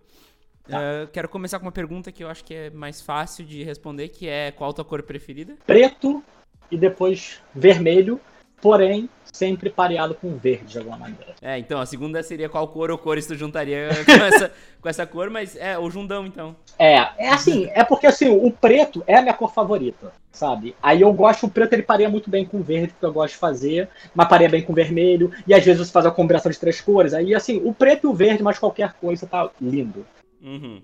Uh, 0.67 1.07
quero 1.11 1.29
começar 1.29 1.59
com 1.59 1.65
uma 1.65 1.71
pergunta 1.71 2.11
que 2.11 2.23
eu 2.23 2.27
acho 2.27 2.43
que 2.43 2.53
é 2.53 2.69
mais 2.71 3.01
fácil 3.01 3.45
de 3.45 3.63
responder, 3.63 4.09
que 4.09 4.27
é 4.27 4.51
qual 4.51 4.71
a 4.71 4.73
tua 4.73 4.85
cor 4.85 5.03
preferida? 5.03 5.55
Preto 5.65 6.23
e 6.71 6.77
depois 6.77 7.39
vermelho 7.53 8.19
porém 8.61 9.09
sempre 9.31 9.69
pareado 9.69 10.15
com 10.15 10.35
verde 10.35 10.65
de 10.65 10.77
alguma 10.77 10.97
maneira. 10.97 11.35
É, 11.41 11.57
então 11.57 11.79
a 11.79 11.85
segunda 11.85 12.21
seria 12.23 12.49
qual 12.49 12.67
cor 12.67 12.91
ou 12.91 12.97
cores 12.97 13.25
tu 13.25 13.35
juntaria 13.35 13.89
com 14.05 14.25
essa, 14.25 14.51
com 14.81 14.89
essa 14.89 15.05
cor, 15.05 15.29
mas 15.29 15.55
é 15.55 15.77
o 15.77 15.89
jundão 15.89 16.25
então. 16.25 16.55
É, 16.77 16.95
é 17.17 17.29
assim, 17.29 17.69
é 17.73 17.83
porque 17.83 18.07
assim, 18.07 18.29
o 18.29 18.51
preto 18.51 19.03
é 19.07 19.17
a 19.17 19.21
minha 19.21 19.33
cor 19.33 19.53
favorita, 19.53 20.11
sabe? 20.31 20.75
Aí 20.81 21.01
eu 21.01 21.13
gosto, 21.13 21.45
o 21.45 21.49
preto 21.49 21.73
ele 21.73 21.83
pareia 21.83 22.09
muito 22.09 22.29
bem 22.29 22.45
com 22.45 22.57
o 22.57 22.63
verde, 22.63 22.93
que 22.99 23.05
eu 23.05 23.13
gosto 23.13 23.33
de 23.33 23.39
fazer, 23.39 23.89
mas 24.13 24.27
pareia 24.27 24.49
bem 24.49 24.61
com 24.61 24.73
o 24.73 24.75
vermelho, 24.75 25.31
e 25.47 25.53
às 25.53 25.63
vezes 25.63 25.87
você 25.87 25.91
faz 25.91 26.05
a 26.05 26.11
combinação 26.11 26.51
de 26.51 26.59
três 26.59 26.81
cores, 26.81 27.13
aí 27.13 27.33
assim, 27.33 27.61
o 27.63 27.73
preto 27.73 28.07
e 28.07 28.07
o 28.07 28.13
verde, 28.13 28.43
mas 28.43 28.59
qualquer 28.59 28.93
coisa 28.93 29.27
tá 29.27 29.49
lindo. 29.61 30.05
Uhum. 30.41 30.81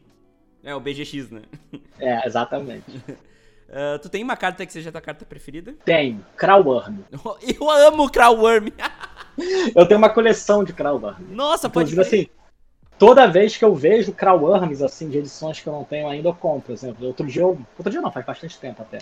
É 0.64 0.74
o 0.74 0.80
BGX, 0.80 1.30
né? 1.30 1.42
É, 2.00 2.26
exatamente. 2.26 2.86
Uh, 3.68 3.98
tu 4.00 4.10
tem 4.10 4.24
uma 4.24 4.38
carta 4.38 4.66
que 4.66 4.72
seja 4.72 4.90
a 4.90 4.92
tua 4.92 5.02
carta 5.02 5.26
preferida? 5.26 5.74
Tenho, 5.84 6.24
Crowworm. 6.38 7.00
Eu 7.60 7.70
amo 7.70 8.10
Crowworm. 8.10 8.68
eu 9.76 9.86
tenho 9.86 9.98
uma 9.98 10.10
coleção 10.10 10.64
de 10.64 10.72
Crowworm. 10.72 11.26
Nossa, 11.30 11.70
pode 11.70 11.92
ser. 11.92 12.00
assim, 12.00 12.28
toda 12.98 13.28
vez 13.28 13.58
que 13.58 13.66
eu 13.66 13.76
vejo 13.76 14.14
Crowworms, 14.14 14.82
assim, 14.82 15.10
de 15.10 15.18
edições 15.18 15.60
que 15.60 15.68
eu 15.68 15.74
não 15.74 15.84
tenho 15.84 16.08
ainda, 16.08 16.30
eu 16.30 16.34
compro, 16.34 16.68
por 16.68 16.72
exemplo. 16.74 17.06
Outro 17.06 17.26
dia, 17.28 17.42
eu, 17.42 17.60
outro 17.78 17.92
dia 17.92 18.02
não, 18.02 18.12
faz 18.12 18.26
bastante 18.26 18.58
tempo 18.58 18.82
até. 18.82 19.00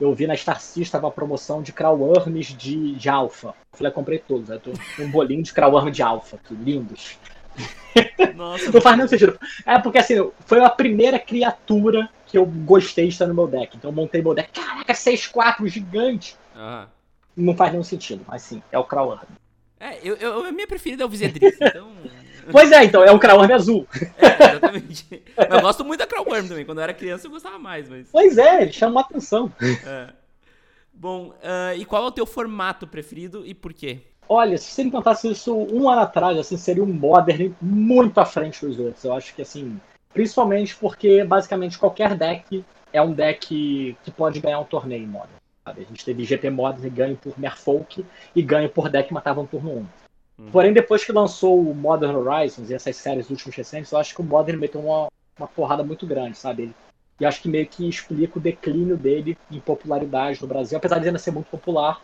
Eu 0.00 0.14
vi 0.14 0.26
na 0.26 0.34
Star 0.34 0.60
System 0.60 0.98
uma 0.98 1.10
promoção 1.10 1.62
de 1.62 1.72
Crowworms 1.72 2.46
de, 2.56 2.94
de 2.94 3.08
Alpha. 3.08 3.48
Eu 3.48 3.78
falei, 3.78 3.90
eu 3.90 3.94
comprei 3.94 4.18
todos. 4.18 4.48
Eu 4.48 4.58
tô 4.58 4.72
um 4.98 5.10
bolinho 5.10 5.42
de 5.42 5.52
Crowworm 5.52 5.90
de 5.90 6.02
Alpha, 6.02 6.38
que 6.38 6.54
lindos. 6.54 7.18
Nossa, 8.34 8.70
não 8.70 8.80
faz 8.80 8.96
nenhum 8.96 9.08
sentido. 9.08 9.38
É 9.66 9.78
porque 9.78 9.98
assim, 9.98 10.30
foi 10.46 10.64
a 10.64 10.70
primeira 10.70 11.18
criatura 11.18 12.08
que 12.26 12.38
eu 12.38 12.46
gostei 12.46 13.06
de 13.06 13.12
estar 13.12 13.26
no 13.26 13.34
meu 13.34 13.46
deck. 13.46 13.76
Então 13.76 13.90
eu 13.90 13.94
montei 13.94 14.22
meu 14.22 14.34
deck. 14.34 14.50
Caraca, 14.52 14.92
6-4 14.92 15.66
gigante. 15.66 16.36
Uhum. 16.54 16.86
Não 17.36 17.56
faz 17.56 17.72
nenhum 17.72 17.84
sentido, 17.84 18.24
mas 18.26 18.42
sim, 18.42 18.62
é 18.70 18.78
o 18.78 18.84
Crowworm. 18.84 19.20
É, 19.78 19.98
eu, 20.02 20.14
eu, 20.16 20.44
a 20.44 20.52
minha 20.52 20.66
preferida 20.66 21.02
é 21.02 21.06
o 21.06 21.08
Vizedris, 21.08 21.56
então. 21.58 21.90
pois 22.52 22.70
é, 22.70 22.84
então, 22.84 23.02
é 23.02 23.10
um 23.10 23.18
Crowworm 23.18 23.52
azul. 23.52 23.86
É, 24.18 24.50
exatamente. 24.50 25.22
eu 25.36 25.60
gosto 25.60 25.84
muito 25.84 26.00
da 26.00 26.06
Crowworm 26.06 26.46
também. 26.46 26.66
Quando 26.66 26.78
eu 26.78 26.84
era 26.84 26.92
criança 26.92 27.26
eu 27.26 27.30
gostava 27.30 27.58
mais, 27.58 27.88
mas. 27.88 28.08
Pois 28.12 28.36
é, 28.36 28.62
ele 28.62 28.72
chama 28.72 29.00
atenção. 29.00 29.50
É. 29.86 30.12
Bom, 30.92 31.28
uh, 31.28 31.74
e 31.78 31.84
qual 31.86 32.04
é 32.04 32.06
o 32.08 32.10
teu 32.10 32.26
formato 32.26 32.86
preferido 32.86 33.46
e 33.46 33.54
por 33.54 33.72
quê? 33.72 34.00
Olha, 34.32 34.56
se 34.56 34.70
você 34.70 34.84
me 34.84 34.92
contasse 34.92 35.28
isso 35.28 35.52
um 35.52 35.90
ano 35.90 36.02
atrás, 36.02 36.38
assim, 36.38 36.56
seria 36.56 36.84
um 36.84 36.86
Modern 36.86 37.52
muito 37.60 38.20
à 38.20 38.24
frente 38.24 38.64
dos 38.64 38.78
outros. 38.78 39.02
Eu 39.02 39.12
acho 39.12 39.34
que, 39.34 39.42
assim, 39.42 39.80
principalmente 40.14 40.76
porque, 40.76 41.24
basicamente, 41.24 41.76
qualquer 41.76 42.14
deck 42.14 42.64
é 42.92 43.02
um 43.02 43.12
deck 43.12 43.96
que 44.04 44.10
pode 44.12 44.38
ganhar 44.38 44.60
um 44.60 44.64
torneio 44.64 45.02
em 45.02 45.08
Modern. 45.08 45.32
Sabe? 45.64 45.80
A 45.80 45.84
gente 45.84 46.04
teve 46.04 46.22
GP 46.22 46.48
Modern 46.48 46.86
e 46.86 46.90
ganho 46.90 47.16
por 47.16 47.36
Merfolk 47.36 48.06
e 48.32 48.40
ganho 48.40 48.70
por 48.70 48.88
deck 48.88 49.08
que 49.08 49.14
matava 49.14 49.42
no 49.42 49.48
turno 49.48 49.72
1. 49.72 49.74
Uhum. 49.74 49.86
Porém, 50.52 50.72
depois 50.72 51.04
que 51.04 51.10
lançou 51.10 51.60
o 51.60 51.74
Modern 51.74 52.14
Horizons 52.14 52.70
e 52.70 52.74
essas 52.74 52.94
séries 52.94 53.30
últimos 53.30 53.56
recentes, 53.56 53.90
eu 53.90 53.98
acho 53.98 54.14
que 54.14 54.20
o 54.20 54.24
Modern 54.24 54.60
meteu 54.60 54.80
uma, 54.80 55.08
uma 55.36 55.48
porrada 55.48 55.82
muito 55.82 56.06
grande, 56.06 56.38
sabe? 56.38 56.72
E 57.18 57.26
acho 57.26 57.42
que 57.42 57.48
meio 57.48 57.66
que 57.66 57.88
explica 57.88 58.38
o 58.38 58.40
declínio 58.40 58.96
dele 58.96 59.36
em 59.50 59.58
popularidade 59.58 60.40
no 60.40 60.46
Brasil, 60.46 60.78
apesar 60.78 61.00
de 61.00 61.08
ainda 61.08 61.18
ser 61.18 61.32
muito 61.32 61.48
popular 61.48 62.00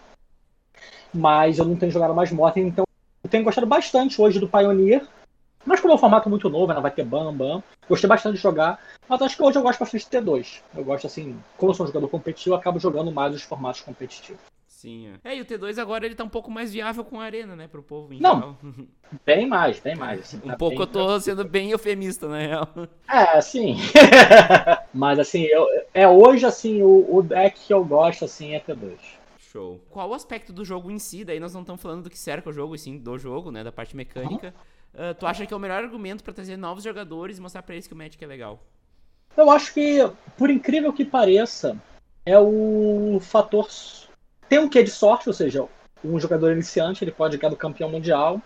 mas 1.16 1.58
eu 1.58 1.64
não 1.64 1.76
tenho 1.76 1.92
jogado 1.92 2.14
mais 2.14 2.30
Modern, 2.30 2.68
então 2.68 2.84
eu 3.24 3.30
tenho 3.30 3.44
gostado 3.44 3.66
bastante 3.66 4.20
hoje 4.20 4.38
do 4.38 4.48
Pioneer, 4.48 5.06
Mas 5.64 5.80
como 5.80 5.92
é 5.92 5.96
um 5.96 5.98
formato 5.98 6.30
muito 6.30 6.48
novo, 6.48 6.72
não 6.72 6.80
vai 6.80 6.92
ter 6.92 7.04
bam, 7.04 7.34
bam. 7.34 7.62
Gostei 7.88 8.08
bastante 8.08 8.36
de 8.36 8.42
jogar, 8.42 8.78
mas 9.08 9.20
acho 9.20 9.36
que 9.36 9.42
hoje 9.42 9.58
eu 9.58 9.62
gosto 9.62 9.80
bastante 9.80 10.08
de 10.08 10.18
T2. 10.18 10.60
Eu 10.76 10.84
gosto 10.84 11.06
assim, 11.06 11.36
como 11.56 11.70
eu 11.72 11.74
sou 11.74 11.84
um 11.84 11.88
jogador 11.88 12.08
competitivo, 12.08 12.54
eu 12.54 12.58
acabo 12.58 12.78
jogando 12.78 13.10
mais 13.10 13.34
os 13.34 13.42
formatos 13.42 13.80
competitivos. 13.80 14.40
Sim, 14.76 15.08
é. 15.24 15.32
é. 15.32 15.36
e 15.38 15.40
o 15.40 15.44
T2 15.44 15.78
agora 15.78 16.04
ele 16.04 16.14
tá 16.14 16.22
um 16.22 16.28
pouco 16.28 16.50
mais 16.50 16.70
viável 16.70 17.02
com 17.02 17.18
a 17.18 17.24
arena, 17.24 17.56
né, 17.56 17.66
pro 17.66 17.82
povo 17.82 18.12
em 18.12 18.20
Não, 18.20 18.34
geral. 18.34 18.58
bem 19.24 19.46
mais, 19.46 19.80
bem 19.80 19.96
mais. 19.96 20.20
Assim, 20.20 20.36
um 20.44 20.48
tá 20.48 20.56
pouco 20.56 20.82
eu 20.82 20.86
tô 20.86 21.18
sendo 21.18 21.44
bem 21.44 21.70
eufemista, 21.70 22.28
na 22.28 22.38
real. 22.38 22.68
É, 23.08 23.40
sim. 23.40 23.76
Mas 24.92 25.18
assim, 25.18 25.44
eu, 25.44 25.66
é 25.94 26.06
hoje 26.06 26.44
assim, 26.44 26.82
o, 26.82 27.16
o 27.16 27.22
deck 27.22 27.58
que 27.58 27.72
eu 27.72 27.84
gosto 27.84 28.26
assim 28.26 28.54
é 28.54 28.60
T2. 28.60 28.96
Show. 29.56 29.80
Qual 29.88 30.10
o 30.10 30.14
aspecto 30.14 30.52
do 30.52 30.66
jogo 30.66 30.90
em 30.90 30.98
si? 30.98 31.24
Daí 31.24 31.40
nós 31.40 31.54
não 31.54 31.62
estamos 31.62 31.80
falando 31.80 32.02
do 32.02 32.10
que 32.10 32.18
cerca 32.18 32.50
o 32.50 32.52
jogo, 32.52 32.74
e 32.74 32.78
sim 32.78 32.98
do 32.98 33.16
jogo, 33.16 33.50
né, 33.50 33.64
da 33.64 33.72
parte 33.72 33.96
mecânica. 33.96 34.52
Uhum. 34.94 35.10
Uh, 35.10 35.14
tu 35.14 35.26
acha 35.26 35.46
que 35.46 35.54
é 35.54 35.56
o 35.56 35.60
melhor 35.60 35.82
argumento 35.82 36.22
para 36.22 36.34
trazer 36.34 36.58
novos 36.58 36.84
jogadores 36.84 37.38
e 37.38 37.40
mostrar 37.40 37.62
para 37.62 37.74
eles 37.74 37.86
que 37.86 37.94
o 37.94 37.96
Magic 37.96 38.22
é 38.22 38.26
legal? 38.26 38.62
Eu 39.34 39.50
acho 39.50 39.72
que, 39.72 39.98
por 40.36 40.50
incrível 40.50 40.92
que 40.92 41.06
pareça, 41.06 41.76
é 42.26 42.38
o 42.38 43.18
fator 43.20 43.66
tem 44.46 44.58
um 44.58 44.68
quê 44.68 44.82
de 44.82 44.90
sorte, 44.90 45.28
ou 45.28 45.32
seja, 45.32 45.66
um 46.04 46.20
jogador 46.20 46.52
iniciante 46.52 47.02
ele 47.02 47.10
pode 47.10 47.38
ganhar 47.38 47.50
do 47.50 47.56
campeão 47.56 47.90
mundial 47.90 48.40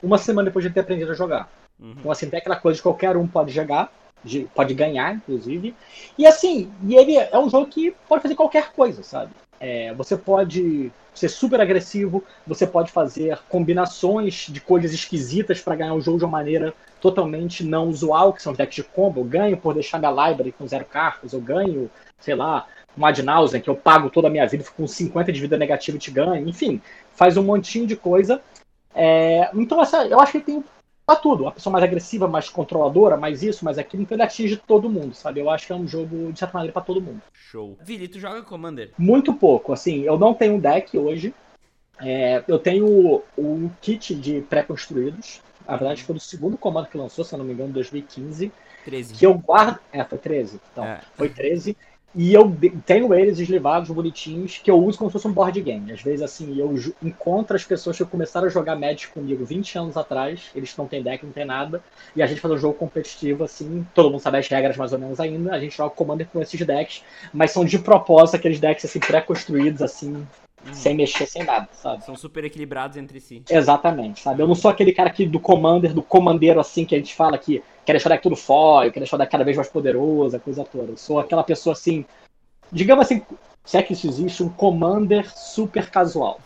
uma 0.00 0.18
semana 0.18 0.46
depois 0.46 0.64
de 0.64 0.70
ter 0.70 0.80
aprendido 0.80 1.10
a 1.10 1.14
jogar. 1.14 1.50
Uhum. 1.80 1.96
Então, 1.98 2.12
assim, 2.12 2.30
tem 2.30 2.38
aquela 2.38 2.56
coisa 2.56 2.76
de 2.76 2.82
qualquer 2.82 3.16
um 3.16 3.26
pode 3.26 3.52
jogar, 3.52 3.92
pode 4.54 4.74
ganhar, 4.74 5.16
inclusive. 5.16 5.74
E 6.16 6.26
assim, 6.26 6.72
e 6.84 6.94
ele 6.94 7.16
é 7.16 7.36
um 7.38 7.50
jogo 7.50 7.66
que 7.66 7.90
pode 8.08 8.22
fazer 8.22 8.36
qualquer 8.36 8.72
coisa, 8.72 9.02
sabe? 9.02 9.32
É, 9.60 9.92
você 9.94 10.16
pode 10.16 10.92
ser 11.14 11.28
super 11.28 11.60
agressivo, 11.60 12.22
você 12.46 12.66
pode 12.66 12.92
fazer 12.92 13.38
combinações 13.48 14.46
de 14.48 14.60
coisas 14.60 14.92
esquisitas 14.92 15.60
para 15.60 15.74
ganhar 15.74 15.94
o 15.94 16.00
jogo 16.00 16.18
de 16.18 16.24
uma 16.24 16.30
maneira 16.30 16.72
totalmente 17.00 17.64
não 17.64 17.88
usual, 17.88 18.32
que 18.32 18.42
são 18.42 18.52
decks 18.52 18.76
de 18.76 18.82
combo. 18.84 19.20
Eu 19.20 19.24
ganho 19.24 19.56
por 19.56 19.74
deixar 19.74 19.98
minha 19.98 20.10
library 20.10 20.52
com 20.52 20.66
zero 20.66 20.84
cartas, 20.84 21.32
eu 21.32 21.40
ganho, 21.40 21.90
sei 22.20 22.34
lá, 22.34 22.66
um 22.96 23.04
ad 23.04 23.22
que 23.62 23.70
eu 23.70 23.76
pago 23.76 24.10
toda 24.10 24.28
a 24.28 24.30
minha 24.30 24.46
vida, 24.46 24.64
fico 24.64 24.76
com 24.76 24.86
50 24.86 25.32
de 25.32 25.40
vida 25.40 25.56
negativa 25.56 25.96
e 25.96 26.00
te 26.00 26.10
ganho, 26.10 26.48
enfim, 26.48 26.80
faz 27.14 27.36
um 27.36 27.42
montinho 27.42 27.86
de 27.86 27.96
coisa. 27.96 28.40
É, 28.94 29.50
então, 29.54 29.80
essa, 29.80 30.06
eu 30.06 30.20
acho 30.20 30.32
que 30.32 30.40
tem 30.40 30.64
pra 31.08 31.16
tudo. 31.16 31.48
A 31.48 31.52
pessoa 31.52 31.72
mais 31.72 31.82
agressiva, 31.82 32.28
mais 32.28 32.50
controladora, 32.50 33.16
mais 33.16 33.42
isso, 33.42 33.64
mais 33.64 33.78
aquilo, 33.78 34.02
então 34.02 34.14
ele 34.14 34.22
atinge 34.22 34.58
todo 34.58 34.90
mundo, 34.90 35.14
sabe? 35.14 35.40
Eu 35.40 35.48
acho 35.48 35.66
que 35.66 35.72
é 35.72 35.76
um 35.76 35.88
jogo, 35.88 36.30
de 36.30 36.38
certa 36.38 36.58
maneira, 36.58 36.72
pra 36.74 36.82
todo 36.82 37.00
mundo. 37.00 37.22
Show. 37.32 37.78
Vili, 37.82 38.06
tu 38.08 38.20
joga 38.20 38.42
Commander? 38.42 38.90
Muito 38.98 39.32
pouco, 39.32 39.72
assim, 39.72 40.02
eu 40.02 40.18
não 40.18 40.34
tenho 40.34 40.56
um 40.56 40.60
deck 40.60 40.98
hoje. 40.98 41.34
É, 41.98 42.44
eu 42.46 42.58
tenho 42.58 43.22
um 43.38 43.70
kit 43.80 44.14
de 44.14 44.42
pré-construídos. 44.42 45.40
Na 45.66 45.76
verdade, 45.76 46.04
foi 46.04 46.16
o 46.16 46.20
segundo 46.20 46.58
comando 46.58 46.88
que 46.88 46.98
lançou, 46.98 47.24
se 47.24 47.34
eu 47.34 47.38
não 47.38 47.44
me 47.46 47.54
engano, 47.54 47.70
em 47.70 47.72
2015. 47.72 48.52
13. 48.84 49.14
Que 49.14 49.26
eu 49.26 49.34
guardo. 49.34 49.78
É, 49.90 50.04
foi 50.04 50.18
13. 50.18 50.60
Então, 50.72 50.84
é. 50.84 51.00
foi 51.14 51.30
13. 51.30 51.74
E 52.14 52.32
eu 52.32 52.50
tenho 52.86 53.12
eles 53.12 53.36
deslivados, 53.36 53.90
bonitinhos, 53.90 54.58
que 54.58 54.70
eu 54.70 54.82
uso 54.82 54.96
como 54.96 55.10
se 55.10 55.12
fosse 55.12 55.28
um 55.28 55.32
board 55.32 55.60
game. 55.60 55.92
Às 55.92 56.02
vezes, 56.02 56.22
assim, 56.22 56.58
eu 56.58 56.74
encontro 57.02 57.54
as 57.54 57.64
pessoas 57.64 57.98
que 57.98 58.04
começaram 58.04 58.46
a 58.46 58.50
jogar 58.50 58.76
Magic 58.76 59.08
comigo 59.08 59.44
20 59.44 59.78
anos 59.78 59.96
atrás, 59.96 60.50
eles 60.54 60.74
não 60.76 60.86
têm 60.86 61.02
deck, 61.02 61.24
não 61.24 61.32
tem 61.32 61.44
nada, 61.44 61.82
e 62.16 62.22
a 62.22 62.26
gente 62.26 62.40
faz 62.40 62.54
um 62.54 62.58
jogo 62.58 62.74
competitivo, 62.74 63.44
assim, 63.44 63.86
todo 63.94 64.10
mundo 64.10 64.20
sabe 64.20 64.38
as 64.38 64.48
regras 64.48 64.76
mais 64.76 64.92
ou 64.92 64.98
menos 64.98 65.20
ainda, 65.20 65.52
a 65.52 65.60
gente 65.60 65.76
joga 65.76 65.94
Commander 65.94 66.26
com 66.26 66.40
esses 66.40 66.60
decks, 66.64 67.04
mas 67.32 67.50
são 67.50 67.64
de 67.64 67.78
propósito 67.78 68.36
aqueles 68.36 68.58
decks, 68.58 68.86
assim, 68.86 69.00
pré-construídos, 69.00 69.82
assim, 69.82 70.26
Hum. 70.66 70.74
sem 70.74 70.96
mexer, 70.96 71.26
sem 71.26 71.44
nada, 71.44 71.68
sabe? 71.72 72.04
São 72.04 72.16
super 72.16 72.44
equilibrados 72.44 72.96
entre 72.96 73.20
si. 73.20 73.42
Exatamente, 73.48 74.20
sabe? 74.20 74.42
Eu 74.42 74.48
não 74.48 74.54
sou 74.54 74.70
aquele 74.70 74.92
cara 74.92 75.08
aqui 75.08 75.24
do 75.24 75.38
commander, 75.38 75.94
do 75.94 76.02
comandeiro 76.02 76.58
assim, 76.58 76.84
que 76.84 76.94
a 76.94 76.98
gente 76.98 77.14
fala 77.14 77.38
que 77.38 77.62
quer 77.84 77.92
deixar 77.92 78.08
deck 78.08 78.22
tudo 78.22 78.36
foil, 78.36 78.90
quer 78.92 79.00
deixar 79.00 79.16
deck 79.16 79.30
cada 79.30 79.44
vez 79.44 79.56
mais 79.56 79.68
poderoso, 79.68 80.36
a 80.36 80.40
coisa 80.40 80.64
toda. 80.64 80.92
Eu 80.92 80.96
sou 80.96 81.20
aquela 81.20 81.44
pessoa 81.44 81.72
assim, 81.72 82.04
digamos 82.72 83.04
assim, 83.04 83.22
se 83.64 83.76
é 83.76 83.82
que 83.82 83.92
isso 83.92 84.08
existe, 84.08 84.42
um 84.42 84.48
commander 84.48 85.30
super 85.36 85.90
casual. 85.90 86.40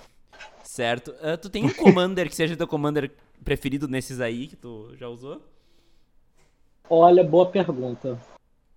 Certo. 0.63 1.13
Uh, 1.13 1.37
tu 1.41 1.49
tem 1.49 1.65
um 1.65 1.73
commander 1.73 2.29
que 2.29 2.37
seja 2.37 2.57
teu 2.57 2.67
commander 2.67 3.11
preferido 3.45 3.89
nesses 3.89 4.21
aí 4.21 4.47
que 4.47 4.57
tu 4.57 4.95
já 4.97 5.09
usou? 5.09 5.41
Olha, 6.89 7.25
boa 7.25 7.47
pergunta. 7.47 8.19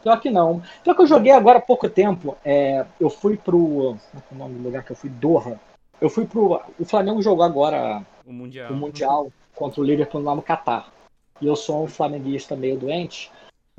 Pior 0.05 0.21
que 0.21 0.29
não. 0.29 0.61
Pior 0.83 0.93
que 0.93 1.01
eu 1.01 1.07
joguei 1.07 1.31
agora 1.31 1.57
há 1.57 1.61
pouco 1.61 1.89
tempo. 1.89 2.37
É, 2.45 2.85
eu 3.01 3.09
fui 3.09 3.37
pro. 3.37 3.97
Como 4.29 4.43
é 4.43 4.45
o 4.45 4.47
nome 4.47 4.59
do 4.59 4.63
lugar 4.65 4.83
que 4.85 4.91
eu 4.91 4.95
fui? 4.95 5.09
Doha. 5.09 5.59
Eu 5.99 6.11
fui 6.11 6.27
pro. 6.27 6.61
O 6.79 6.85
Flamengo 6.85 7.23
jogou 7.23 7.43
agora 7.43 8.05
o 8.23 8.31
Mundial, 8.31 8.71
o 8.71 8.75
mundial 8.75 9.31
contra 9.55 9.81
o 9.81 9.83
Liverpool 9.83 10.21
lá 10.21 10.35
no 10.35 10.43
Catar. 10.43 10.93
E 11.41 11.47
eu 11.47 11.55
sou 11.55 11.83
um 11.83 11.87
flamenguista 11.87 12.55
meio 12.55 12.77
doente. 12.77 13.31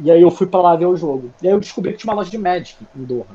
E 0.02 0.10
aí 0.10 0.20
eu 0.20 0.32
fui 0.32 0.48
para 0.48 0.62
lá 0.62 0.74
ver 0.74 0.86
o 0.86 0.96
jogo. 0.96 1.30
E 1.40 1.46
aí 1.46 1.54
eu 1.54 1.60
descobri 1.60 1.92
que 1.92 1.98
tinha 1.98 2.12
uma 2.12 2.16
loja 2.16 2.30
de 2.30 2.38
Magic 2.38 2.84
em 2.96 3.04
Doha. 3.04 3.26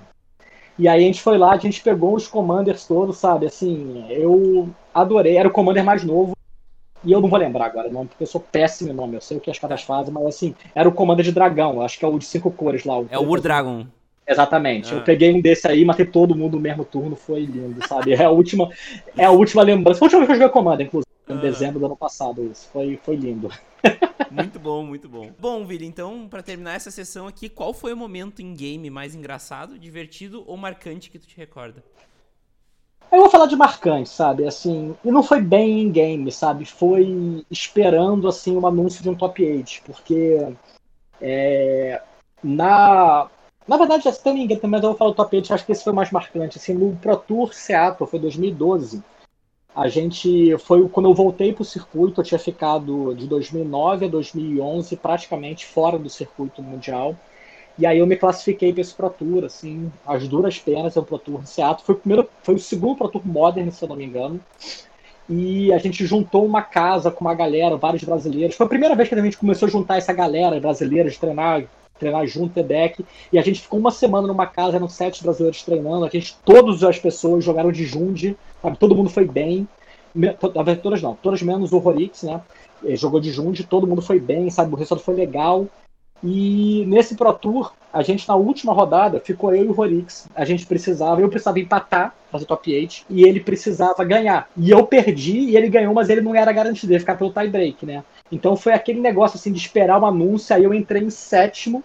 E 0.78 0.86
aí 0.86 1.02
a 1.02 1.08
gente 1.08 1.22
foi 1.22 1.38
lá, 1.38 1.54
a 1.54 1.58
gente 1.58 1.82
pegou 1.82 2.14
os 2.14 2.28
commanders 2.28 2.86
todos, 2.86 3.18
sabe? 3.18 3.46
Assim, 3.46 4.06
eu 4.10 4.70
adorei. 4.94 5.38
Era 5.38 5.48
o 5.48 5.52
commander 5.52 5.86
mais 5.86 6.04
novo. 6.04 6.34
E 7.04 7.12
eu 7.12 7.20
não 7.20 7.30
vou 7.30 7.40
lembrar 7.40 7.66
agora 7.66 7.90
o 7.90 7.92
nome, 7.92 8.08
porque 8.10 8.24
eu 8.24 8.28
sou 8.28 8.42
péssimo 8.42 8.92
em 8.92 8.94
nome. 8.94 9.16
Eu 9.16 9.22
sei 9.22 9.38
o 9.38 9.40
que 9.40 9.50
as 9.50 9.58
caras 9.58 9.82
fazem, 9.82 10.14
mas 10.14 10.26
assim, 10.26 10.56
era 10.76 10.88
o 10.88 10.92
comando 10.92 11.24
de 11.24 11.32
dragão. 11.32 11.82
Acho 11.82 11.98
que 11.98 12.06
é 12.06 12.08
o 12.08 12.18
de 12.18 12.26
cinco 12.26 12.52
cores 12.52 12.86
lá. 12.86 13.00
O 13.00 13.08
é 13.10 13.18
o 13.18 13.28
Ur 13.28 13.42
Dragon. 13.42 13.86
Exatamente. 14.28 14.94
Ah. 14.94 14.98
Eu 14.98 15.04
peguei 15.04 15.34
um 15.34 15.42
desse 15.42 15.68
aí, 15.68 15.84
matei 15.84 16.06
todo 16.06 16.36
mundo 16.36 16.56
no 16.56 16.62
mesmo 16.62 16.86
turno, 16.86 17.16
foi 17.16 17.42
lindo, 17.42 17.86
sabe? 17.88 18.14
É 18.14 18.24
a 18.24 18.30
última, 18.30 18.70
é 19.18 19.26
a 19.26 19.32
última 19.32 19.64
lembrança. 19.64 20.00
Foi 20.00 20.06
a 20.06 20.08
última 20.08 20.20
vez 20.20 20.28
que 20.28 20.34
eu 20.34 20.48
joguei 20.48 20.54
comando, 20.54 20.82
inclusive, 20.84 21.12
em 21.28 21.34
ah. 21.34 21.42
dezembro 21.42 21.80
do 21.80 21.86
ano 21.86 21.98
passado, 21.98 22.44
isso. 22.46 22.70
Foi, 22.72 23.00
foi 23.04 23.16
lindo. 23.16 23.50
Muito 24.32 24.60
bom, 24.60 24.86
muito 24.86 25.10
bom. 25.10 25.30
Bom, 25.38 25.66
Vili, 25.66 25.86
então, 25.86 26.26
para 26.30 26.42
terminar 26.42 26.76
essa 26.76 26.90
sessão 26.90 27.28
aqui, 27.28 27.50
qual 27.50 27.74
foi 27.74 27.92
o 27.92 27.98
momento 27.98 28.42
em 28.42 28.54
game 28.54 28.90
mais 28.90 29.14
engraçado, 29.14 29.78
divertido 29.78 30.46
ou 30.48 30.56
marcante 30.56 31.12
que 31.12 31.20
tu 31.20 31.28
te 31.28 31.36
recorda? 31.36 31.84
Eu 33.12 33.20
vou 33.20 33.30
falar 33.30 33.46
de 33.46 33.56
marcante, 33.56 34.10
sabe? 34.10 34.48
Assim, 34.48 34.96
e 35.04 35.12
não 35.12 35.22
foi 35.22 35.42
bem 35.42 35.82
em 35.82 35.92
game, 35.92 36.32
sabe? 36.32 36.66
Foi 36.66 37.46
esperando 37.52 38.28
assim 38.28 38.56
um 38.56 38.66
anúncio 38.66 39.04
de 39.04 39.10
um 39.10 39.16
top 39.16 39.44
8, 39.44 39.82
porque 39.86 40.56
é, 41.20 42.02
na 42.42 43.30
na 43.68 43.78
verdade, 43.78 44.04
já 44.04 44.12
tem 44.12 44.34
ninguém 44.34 44.60
mas 44.64 44.84
eu 44.84 44.90
vou 44.90 44.98
falar 44.98 45.12
do 45.12 45.16
top 45.16 45.36
8, 45.36 45.54
acho 45.54 45.66
que 45.66 45.72
esse 45.72 45.84
foi 45.84 45.94
o 45.94 45.96
mais 45.96 46.12
marcante. 46.12 46.58
Assim, 46.58 46.74
no 46.74 46.96
Pro 46.98 47.16
Tour 47.16 47.54
Seattle, 47.54 48.10
foi 48.10 48.20
2012. 48.20 49.04
A 49.74 49.88
gente 49.88 50.58
foi 50.58 50.88
quando 50.90 51.08
eu 51.10 51.14
voltei 51.14 51.54
para 51.54 51.62
o 51.62 51.66
circuito, 51.66 52.20
eu 52.20 52.26
tinha 52.26 52.40
ficado 52.40 53.14
de 53.16 53.28
2009 53.28 54.06
a 54.06 54.10
2011 54.10 54.98
praticamente 54.98 55.66
fora 55.66 55.98
do 55.98 56.10
circuito 56.10 56.62
mundial. 56.62 57.16
E 57.82 57.86
aí 57.88 57.98
eu 57.98 58.06
me 58.06 58.16
classifiquei 58.16 58.72
para 58.72 58.82
esse 58.82 58.94
Pro 58.94 59.10
Tour, 59.10 59.44
assim, 59.44 59.92
as 60.06 60.28
duras 60.28 60.60
penas, 60.60 60.96
é 60.96 61.00
o 61.00 61.04
Pro 61.04 61.18
Tour 61.18 61.42
no 61.42 61.48
Seattle. 61.48 61.84
Foi 61.84 61.96
o, 61.96 61.98
primeiro, 61.98 62.30
foi 62.44 62.54
o 62.54 62.60
segundo 62.60 62.96
Pro 62.96 63.10
Tour 63.10 63.26
Modern, 63.26 63.72
se 63.72 63.84
eu 63.84 63.90
não 63.90 63.96
me 63.96 64.06
engano. 64.06 64.40
E 65.28 65.74
a 65.74 65.80
gente 65.80 66.06
juntou 66.06 66.46
uma 66.46 66.62
casa 66.62 67.10
com 67.10 67.26
uma 67.26 67.34
galera, 67.34 67.76
vários 67.78 68.04
brasileiros. 68.04 68.56
Foi 68.56 68.68
a 68.68 68.70
primeira 68.70 68.96
vez 68.96 69.10
que 69.10 69.16
a 69.16 69.22
gente 69.24 69.36
começou 69.36 69.68
a 69.68 69.72
juntar 69.72 69.98
essa 69.98 70.14
galera 70.14 70.60
brasileira 70.60 71.10
de 71.10 71.18
treinar, 71.18 71.64
treinar 71.98 72.28
junto, 72.28 72.54
ter 72.54 72.64
deck. 72.64 73.04
E 73.34 73.40
a 73.40 73.42
gente 73.42 73.62
ficou 73.62 73.80
uma 73.80 73.90
semana 73.90 74.28
numa 74.28 74.46
casa, 74.46 74.76
eram 74.76 74.88
sete 74.88 75.24
brasileiros 75.24 75.64
treinando. 75.64 76.06
A 76.06 76.10
gente, 76.10 76.38
todas 76.46 76.84
as 76.84 77.00
pessoas 77.00 77.44
jogaram 77.44 77.72
de 77.72 77.84
Junde, 77.84 78.38
sabe? 78.62 78.78
Todo 78.78 78.96
mundo 78.96 79.10
foi 79.10 79.26
bem. 79.26 79.68
Todas 80.40 81.02
não, 81.02 81.16
todas 81.16 81.42
menos 81.42 81.72
o 81.72 81.84
Horix, 81.84 82.22
né? 82.22 82.42
Ele 82.84 82.96
jogou 82.96 83.20
de 83.20 83.32
Junde, 83.32 83.64
todo 83.64 83.88
mundo 83.88 84.04
foi 84.04 84.20
bem, 84.20 84.52
sabe? 84.52 84.72
O 84.72 84.78
resultado 84.78 85.04
foi 85.04 85.16
legal. 85.16 85.66
E 86.24 86.86
nesse 86.88 87.16
Pro 87.16 87.34
Tour, 87.34 87.74
a 87.92 88.04
gente 88.04 88.28
na 88.28 88.36
última 88.36 88.74
rodada 88.74 89.20
ficou 89.20 89.54
eu 89.54 89.66
e 89.66 89.68
o 89.68 89.80
Horix. 89.80 90.28
A 90.36 90.46
gente 90.46 90.66
precisava, 90.66 91.20
eu 91.20 91.30
precisava 91.30 91.60
empatar, 91.60 92.16
fazer 92.32 92.46
top 92.46 92.74
8, 92.74 93.06
e 93.10 93.24
ele 93.24 93.40
precisava 93.40 94.04
ganhar. 94.04 94.50
E 94.56 94.70
eu 94.70 94.86
perdi 94.86 95.40
e 95.40 95.58
ele 95.58 95.68
ganhou, 95.68 95.94
mas 95.94 96.10
ele 96.10 96.22
não 96.22 96.36
era 96.36 96.52
garantido, 96.52 96.94
ia 96.94 97.00
ficar 97.00 97.16
pelo 97.16 97.34
tie 97.34 97.48
break, 97.48 97.86
né? 97.86 98.04
Então 98.32 98.56
foi 98.56 98.74
aquele 98.74 99.02
negócio 99.02 99.38
assim 99.38 99.52
de 99.52 99.60
esperar 99.60 100.00
um 100.00 100.06
anúncio, 100.06 100.56
aí 100.56 100.64
eu 100.64 100.74
entrei 100.74 101.04
em 101.04 101.10
sétimo. 101.10 101.84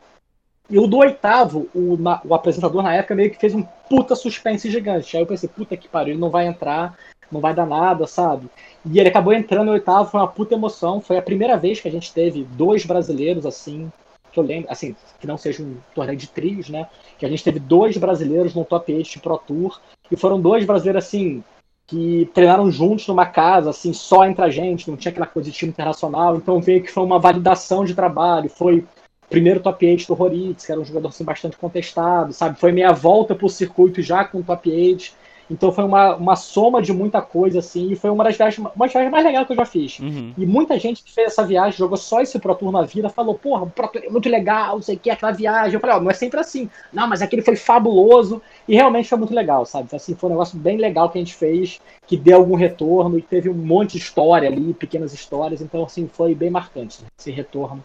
E 0.69 0.79
o 0.79 0.87
do 0.87 0.99
oitavo, 0.99 1.69
o, 1.75 1.97
na, 1.97 2.21
o 2.25 2.35
apresentador 2.35 2.83
na 2.83 2.93
época 2.93 3.15
meio 3.15 3.31
que 3.31 3.39
fez 3.39 3.55
um 3.55 3.63
puta 3.89 4.15
suspense 4.17 4.71
gigante. 4.71 5.17
Aí 5.17 5.23
eu 5.23 5.27
pensei, 5.27 5.49
puta 5.49 5.77
que 5.77 5.89
pariu, 5.89 6.15
ele 6.15 6.21
não 6.21 6.29
vai 6.29 6.47
entrar, 6.47 6.97
não 7.31 7.41
vai 7.41 7.55
dar 7.55 7.67
nada, 7.67 8.07
sabe? 8.07 8.49
E 8.85 8.99
ele 8.99 9.09
acabou 9.09 9.33
entrando 9.33 9.67
no 9.67 9.73
oitavo, 9.73 10.11
foi 10.11 10.21
uma 10.21 10.29
puta 10.29 10.55
emoção. 10.55 11.01
Foi 11.01 11.17
a 11.17 11.23
primeira 11.23 11.57
vez 11.57 11.81
que 11.81 11.87
a 11.89 11.91
gente 11.91 12.13
teve 12.13 12.43
dois 12.43 12.85
brasileiros 12.85 13.47
assim 13.47 13.91
que 14.37 14.41
eu 14.41 14.45
lembro, 14.45 14.71
assim, 14.71 14.95
que 15.19 15.27
não 15.27 15.39
seja 15.39 15.63
um 15.63 15.79
torneio 15.95 16.19
de 16.19 16.29
trios, 16.29 16.69
né? 16.69 16.87
Que 17.19 17.25
a 17.25 17.29
gente 17.29 17.43
teve 17.43 17.59
dois 17.59 17.97
brasileiros 17.97 18.55
no 18.55 18.65
top 18.65 18.93
8 18.93 19.21
Pro 19.21 19.39
Tour, 19.39 19.81
e 20.11 20.17
foram 20.17 20.39
dois 20.39 20.67
brasileiros, 20.67 21.05
assim, 21.05 21.43
que 21.87 22.29
treinaram 22.35 22.71
juntos 22.71 23.07
numa 23.07 23.25
casa, 23.25 23.71
assim, 23.71 23.93
só 23.95 24.27
entre 24.27 24.45
a 24.45 24.51
gente, 24.51 24.91
não 24.91 24.97
tinha 24.97 25.11
aquela 25.11 25.27
coisa 25.27 25.51
de 25.51 25.57
time 25.57 25.71
internacional, 25.71 26.37
então 26.37 26.61
veio 26.61 26.83
que 26.83 26.93
foi 26.93 27.03
uma 27.03 27.19
validação 27.19 27.85
de 27.85 27.95
trabalho, 27.95 28.51
foi 28.51 28.85
primeiro 29.31 29.61
top 29.61 29.87
8 29.87 30.07
do 30.07 30.23
Horitz, 30.23 30.67
que 30.67 30.73
era 30.73 30.81
um 30.81 30.85
jogador 30.85 31.09
assim, 31.09 31.25
bastante 31.25 31.57
contestado, 31.57 32.33
sabe? 32.33 32.59
Foi 32.59 32.73
minha 32.73 32.93
volta 32.93 33.35
pro 33.35 33.49
circuito 33.49 34.03
já 34.03 34.25
com 34.25 34.43
top 34.43 34.71
8, 34.71 35.13
Então 35.51 35.71
foi 35.71 35.85
uma, 35.85 36.17
uma 36.17 36.37
soma 36.37 36.83
de 36.83 36.93
muita 36.93 37.23
coisa, 37.23 37.61
assim, 37.61 37.91
e 37.91 37.97
foi 37.97 38.11
uma 38.11 38.25
das 38.25 38.37
viagens, 38.37 38.59
uma 38.59 38.73
das 38.77 38.93
viagens 38.93 39.13
mais 39.13 39.25
legais 39.25 39.47
que 39.47 39.53
eu 39.53 39.57
já 39.57 39.65
fiz. 39.65 39.99
Uhum. 40.01 40.33
E 40.37 40.45
muita 40.47 40.79
gente 40.79 41.03
que 41.03 41.13
fez 41.13 41.29
essa 41.29 41.45
viagem, 41.45 41.79
jogou 41.79 41.97
só 41.97 42.21
esse 42.21 42.39
Pro 42.39 42.55
Tour 42.55 42.73
na 42.73 42.83
vida, 42.83 43.09
falou, 43.09 43.35
porra, 43.35 43.63
o 43.63 43.71
Pro 43.71 43.89
Tour 43.89 44.03
é 44.05 44.09
muito 44.09 44.29
legal, 44.29 44.77
não 44.77 44.83
sei 44.83 44.97
o 44.97 44.99
que, 44.99 45.11
aquela 45.11 45.33
viagem. 45.33 45.75
Eu 45.75 45.81
falei, 45.81 45.97
ó, 45.97 46.01
não 46.01 46.11
é 46.11 46.15
sempre 46.15 46.41
assim. 46.41 46.69
Não, 46.93 47.07
mas 47.07 47.23
aquele 47.23 47.43
foi 47.43 47.57
fabuloso, 47.57 48.43
e 48.67 48.75
realmente 48.75 49.09
foi 49.09 49.19
muito 49.19 49.35
legal, 49.35 49.65
sabe? 49.65 49.89
Assim, 49.95 50.15
foi 50.15 50.29
um 50.29 50.33
negócio 50.33 50.59
bem 50.59 50.79
legal 50.79 51.09
que 51.09 51.19
a 51.19 51.21
gente 51.21 51.35
fez, 51.35 51.81
que 52.07 52.17
deu 52.17 52.39
algum 52.39 52.57
retorno, 52.57 53.19
e 53.19 53.23
teve 53.23 53.49
um 53.49 53.55
monte 53.55 53.93
de 53.93 53.99
história 53.99 54.49
ali, 54.49 54.75
pequenas 54.75 55.13
histórias, 55.13 55.61
então, 55.61 55.85
assim, 55.85 56.09
foi 56.13 56.35
bem 56.35 56.51
marcante 56.51 56.99
esse 57.19 57.31
retorno 57.31 57.83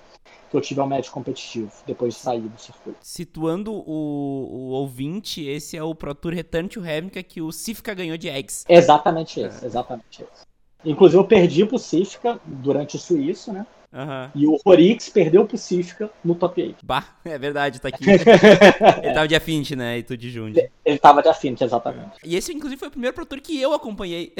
que 0.51 0.57
eu 0.57 0.61
tive 0.61 0.81
ao 0.81 0.87
médio 0.87 1.11
competitivo, 1.11 1.71
depois 1.87 2.13
de 2.13 2.19
sair 2.19 2.41
do 2.41 2.59
circuito. 2.59 2.97
Situando 3.01 3.73
o, 3.73 4.47
o 4.51 4.69
ouvinte, 4.71 5.43
esse 5.47 5.77
é 5.77 5.83
o 5.83 5.95
Pro 5.95 6.13
Tour 6.13 6.33
Return 6.33 6.67
to 6.67 6.81
Ravnica 6.81 7.23
que 7.23 7.41
o 7.41 7.53
Sifka 7.53 7.93
ganhou 7.93 8.17
de 8.17 8.27
Eggs. 8.27 8.65
Exatamente 8.67 9.39
esse, 9.39 9.65
exatamente 9.65 10.23
esse. 10.23 10.45
Inclusive 10.83 11.21
eu 11.21 11.25
perdi 11.25 11.65
pro 11.65 11.79
Sifka 11.79 12.39
durante 12.45 12.97
o 12.97 12.99
suíço, 12.99 13.53
né? 13.53 13.65
Uhum. 13.93 14.29
E 14.33 14.47
o 14.47 14.57
Horix 14.63 15.09
perdeu 15.09 15.45
pro 15.45 15.57
Sifka 15.57 16.09
no 16.23 16.33
top 16.33 16.61
8. 16.61 16.77
Bah, 16.83 17.03
é 17.23 17.37
verdade, 17.37 17.79
tá 17.79 17.89
aqui. 17.89 18.03
Ele 18.09 19.13
tava 19.13 19.27
de 19.27 19.35
Affinity, 19.35 19.75
né? 19.75 19.97
E 19.97 20.03
tu 20.03 20.17
de 20.17 20.29
Jundi. 20.29 20.69
Ele 20.83 20.97
tava 20.97 21.21
de 21.21 21.27
Affinity, 21.27 21.63
exatamente. 21.63 22.17
E 22.23 22.35
esse, 22.35 22.53
inclusive, 22.53 22.79
foi 22.79 22.87
o 22.87 22.91
primeiro 22.91 23.13
Pro 23.13 23.25
Tour 23.25 23.41
que 23.41 23.59
eu 23.59 23.73
acompanhei. 23.73 24.33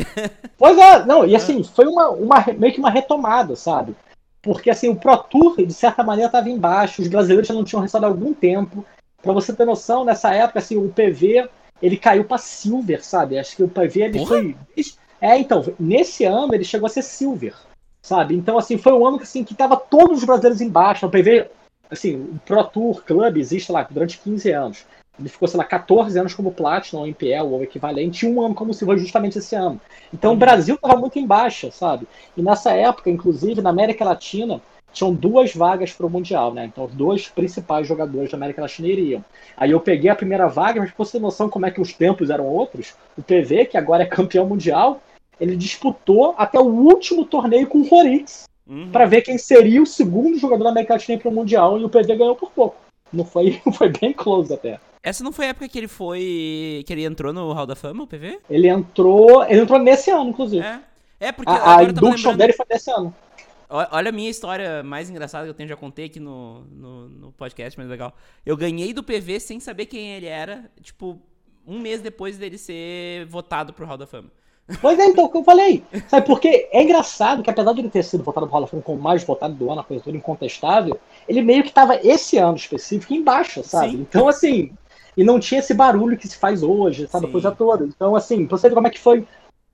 Pois 0.58 0.78
é, 0.78 1.06
não, 1.06 1.26
e 1.26 1.36
assim, 1.36 1.64
foi 1.64 1.86
uma, 1.86 2.10
uma, 2.10 2.46
meio 2.58 2.74
que 2.74 2.80
uma 2.80 2.90
retomada, 2.90 3.56
sabe? 3.56 3.96
Porque 4.42 4.70
assim, 4.70 4.90
o 4.90 4.96
Pro 4.96 5.18
Tour, 5.18 5.58
de 5.58 5.74
certa 5.74 6.04
maneira, 6.04 6.28
estava 6.28 6.50
embaixo, 6.50 7.02
os 7.02 7.08
brasileiros 7.08 7.48
já 7.48 7.54
não 7.54 7.64
tinham 7.64 7.82
restado 7.82 8.06
há 8.06 8.10
algum 8.10 8.34
tempo. 8.34 8.86
Para 9.22 9.34
você 9.34 9.54
ter 9.54 9.66
noção, 9.66 10.04
nessa 10.04 10.34
época, 10.34 10.60
assim, 10.60 10.78
o 10.78 10.90
PV 10.90 11.48
ele 11.82 11.98
caiu 11.98 12.24
para 12.24 12.38
Silver, 12.38 13.04
sabe? 13.04 13.38
Acho 13.38 13.56
que 13.56 13.64
o 13.64 13.68
PV 13.68 14.02
ele 14.02 14.20
Porra. 14.20 14.28
foi. 14.28 14.56
É, 15.20 15.38
então, 15.38 15.64
nesse 15.80 16.26
ano 16.26 16.54
ele 16.54 16.64
chegou 16.64 16.88
a 16.88 16.90
ser 16.90 17.04
Silver, 17.04 17.56
sabe? 18.02 18.36
Então, 18.36 18.58
assim, 18.58 18.78
foi 18.78 18.94
um 18.94 19.06
ano 19.06 19.18
que, 19.18 19.24
assim, 19.24 19.44
que 19.44 19.54
tava 19.54 19.78
todos 19.78 20.20
os 20.20 20.24
brasileiros 20.24 20.62
embaixo. 20.62 21.06
O 21.06 21.10
PV, 21.10 21.48
assim, 21.90 22.16
o 22.16 22.40
Pro 22.46 22.64
Tour 22.64 23.04
Club 23.04 23.38
existe 23.38 23.72
lá 23.72 23.84
durante 23.84 24.20
15 24.20 24.52
anos. 24.52 24.86
Ele 25.20 25.30
ficou, 25.30 25.48
sei 25.48 25.58
lá, 25.58 25.64
14 25.64 26.18
anos 26.18 26.34
como 26.34 26.52
Platinum, 26.52 27.02
ou 27.02 27.08
MPL, 27.08 27.46
ou 27.46 27.64
equivalente, 27.64 28.26
e 28.26 28.30
um 28.30 28.42
ano 28.42 28.56
como 28.56 28.74
Silver 28.74 28.98
justamente 28.98 29.38
esse 29.38 29.56
ano. 29.56 29.80
Então 30.14 30.34
o 30.34 30.38
Brasil 30.38 30.76
estava 30.76 31.00
muito 31.00 31.20
em 31.20 31.28
baixa, 31.28 31.72
sabe? 31.72 32.08
E 32.36 32.42
nessa 32.42 32.72
época, 32.72 33.10
inclusive, 33.10 33.62
na 33.62 33.70
América 33.70 34.06
Latina, 34.06 34.62
tinham 34.92 35.14
duas 35.14 35.54
vagas 35.54 35.94
para 35.94 36.06
o 36.06 36.10
Mundial, 36.10 36.54
né? 36.54 36.66
Então 36.66 36.86
os 36.86 36.94
dois 36.94 37.28
principais 37.28 37.88
jogadores 37.88 38.32
da 38.32 38.38
América 38.38 38.62
Latina 38.62 38.88
iriam. 38.88 39.24
Aí 39.56 39.72
eu 39.72 39.80
peguei 39.80 40.10
a 40.10 40.16
primeira 40.16 40.48
vaga, 40.48 40.82
mas 40.82 40.92
pra 40.92 41.06
você 41.06 41.14
ter 41.14 41.20
noção 41.22 41.50
como 41.50 41.66
é 41.66 41.72
que 41.72 41.82
os 41.82 41.94
tempos 41.94 42.30
eram 42.30 42.46
outros, 42.46 42.96
o 43.18 43.22
PV, 43.22 43.66
que 43.66 43.78
agora 43.78 44.04
é 44.04 44.08
campeão 44.08 44.48
mundial, 44.48 45.02
ele 45.40 45.56
disputou 45.56 46.36
até 46.38 46.60
o 46.60 46.66
último 46.66 47.26
torneio 47.26 47.68
com 47.68 47.80
o 47.80 47.94
Horix 47.94 48.50
Uhum. 48.68 48.90
para 48.90 49.06
ver 49.06 49.22
quem 49.22 49.38
seria 49.38 49.82
o 49.82 49.86
segundo 49.86 50.38
jogador 50.38 50.64
da 50.64 50.70
América 50.70 50.94
Latina 50.94 51.18
para 51.18 51.30
o 51.30 51.34
Mundial, 51.34 51.78
e 51.78 51.84
o 51.84 51.90
PV 51.90 52.16
ganhou 52.16 52.36
por 52.36 52.52
pouco. 52.52 52.78
Não 53.12 53.26
foi, 53.26 53.62
foi 53.74 53.90
bem 53.90 54.14
close 54.14 54.54
até. 54.54 54.80
Essa 55.04 55.24
não 55.24 55.32
foi 55.32 55.46
a 55.46 55.50
época 55.50 55.68
que 55.68 55.78
ele 55.78 55.88
foi. 55.88 56.84
que 56.86 56.94
ele 56.94 57.04
entrou 57.04 57.34
no 57.34 57.52
Hall 57.54 57.66
da 57.66 57.76
Fama, 57.76 58.04
o 58.04 58.08
PV? 58.08 58.40
Ele 58.50 58.68
entrou. 58.68 59.44
Ele 59.46 59.62
entrou 59.62 59.80
nesse 59.80 60.12
ano, 60.12 60.30
inclusive. 60.30 60.66
É. 60.66 60.80
É, 61.20 61.32
porque 61.32 61.52
A, 61.52 61.78
a 61.78 61.84
induction 61.84 62.36
dele 62.36 62.52
foi 62.52 62.66
desse 62.66 62.90
ano. 62.90 63.14
Olha 63.70 64.10
a 64.10 64.12
minha 64.12 64.30
história 64.30 64.84
mais 64.84 65.10
engraçada 65.10 65.46
que 65.46 65.52
eu 65.52 65.54
tenho, 65.54 65.70
já 65.70 65.78
contei 65.78 66.06
aqui 66.06 66.20
no, 66.20 66.62
no, 66.66 67.08
no 67.08 67.32
podcast, 67.32 67.80
mas 67.80 67.88
legal. 67.88 68.14
Eu 68.46 68.58
ganhei 68.58 68.92
do 68.92 69.04
PV 69.04 69.40
sem 69.40 69.60
saber 69.60 69.86
quem 69.86 70.14
ele 70.14 70.26
era, 70.26 70.70
tipo, 70.82 71.22
um 71.66 71.80
mês 71.80 72.02
depois 72.02 72.38
dele 72.38 72.58
ser 72.58 73.26
votado 73.28 73.72
pro 73.72 73.86
Hall 73.86 73.98
da 73.98 74.08
Fama. 74.08 74.30
Pois 74.82 75.00
é, 75.00 75.06
então, 75.06 75.26
o 75.26 75.30
que 75.30 75.38
eu 75.38 75.44
falei. 75.44 75.84
Sabe, 76.10 76.26
porque 76.26 76.68
é 76.72 76.84
engraçado 76.84 77.44
que 77.44 77.50
apesar 77.50 77.72
de 77.74 77.80
ele 77.82 77.90
ter 77.90 78.04
sido 78.04 78.24
votado 78.24 78.46
pro 78.46 78.54
Hall 78.54 78.62
da 78.62 78.68
Fama 78.68 78.84
como 78.84 78.98
o 78.98 79.02
mais 79.02 79.24
votado 79.24 79.54
do 79.54 79.72
ano, 79.72 79.82
a 79.82 79.84
coisa 79.86 80.04
toda 80.04 80.18
incontestável, 80.18 81.00
ele 81.30 81.42
meio 81.42 81.64
que 81.64 81.72
tava 81.72 81.96
esse 82.04 82.38
ano 82.38 82.58
específico 82.58 83.14
embaixo, 83.14 83.64
sabe? 83.64 83.92
Sim. 83.92 84.02
Então, 84.02 84.28
assim, 84.28 84.72
e 85.16 85.24
não 85.24 85.40
tinha 85.40 85.60
esse 85.60 85.74
barulho 85.74 86.18
que 86.18 86.28
se 86.28 86.38
faz 86.38 86.64
hoje, 86.64 87.08
sabe? 87.08 87.26
A 87.26 87.28
Sim. 87.28 87.32
coisa 87.32 87.52
toda. 87.52 87.86
Então, 87.86 88.16
assim, 88.16 88.46
pra 88.46 88.58
você 88.58 88.70
ver 88.70 88.76
como 88.76 88.88
é 88.88 88.90
que 88.90 89.00
foi 89.00 89.26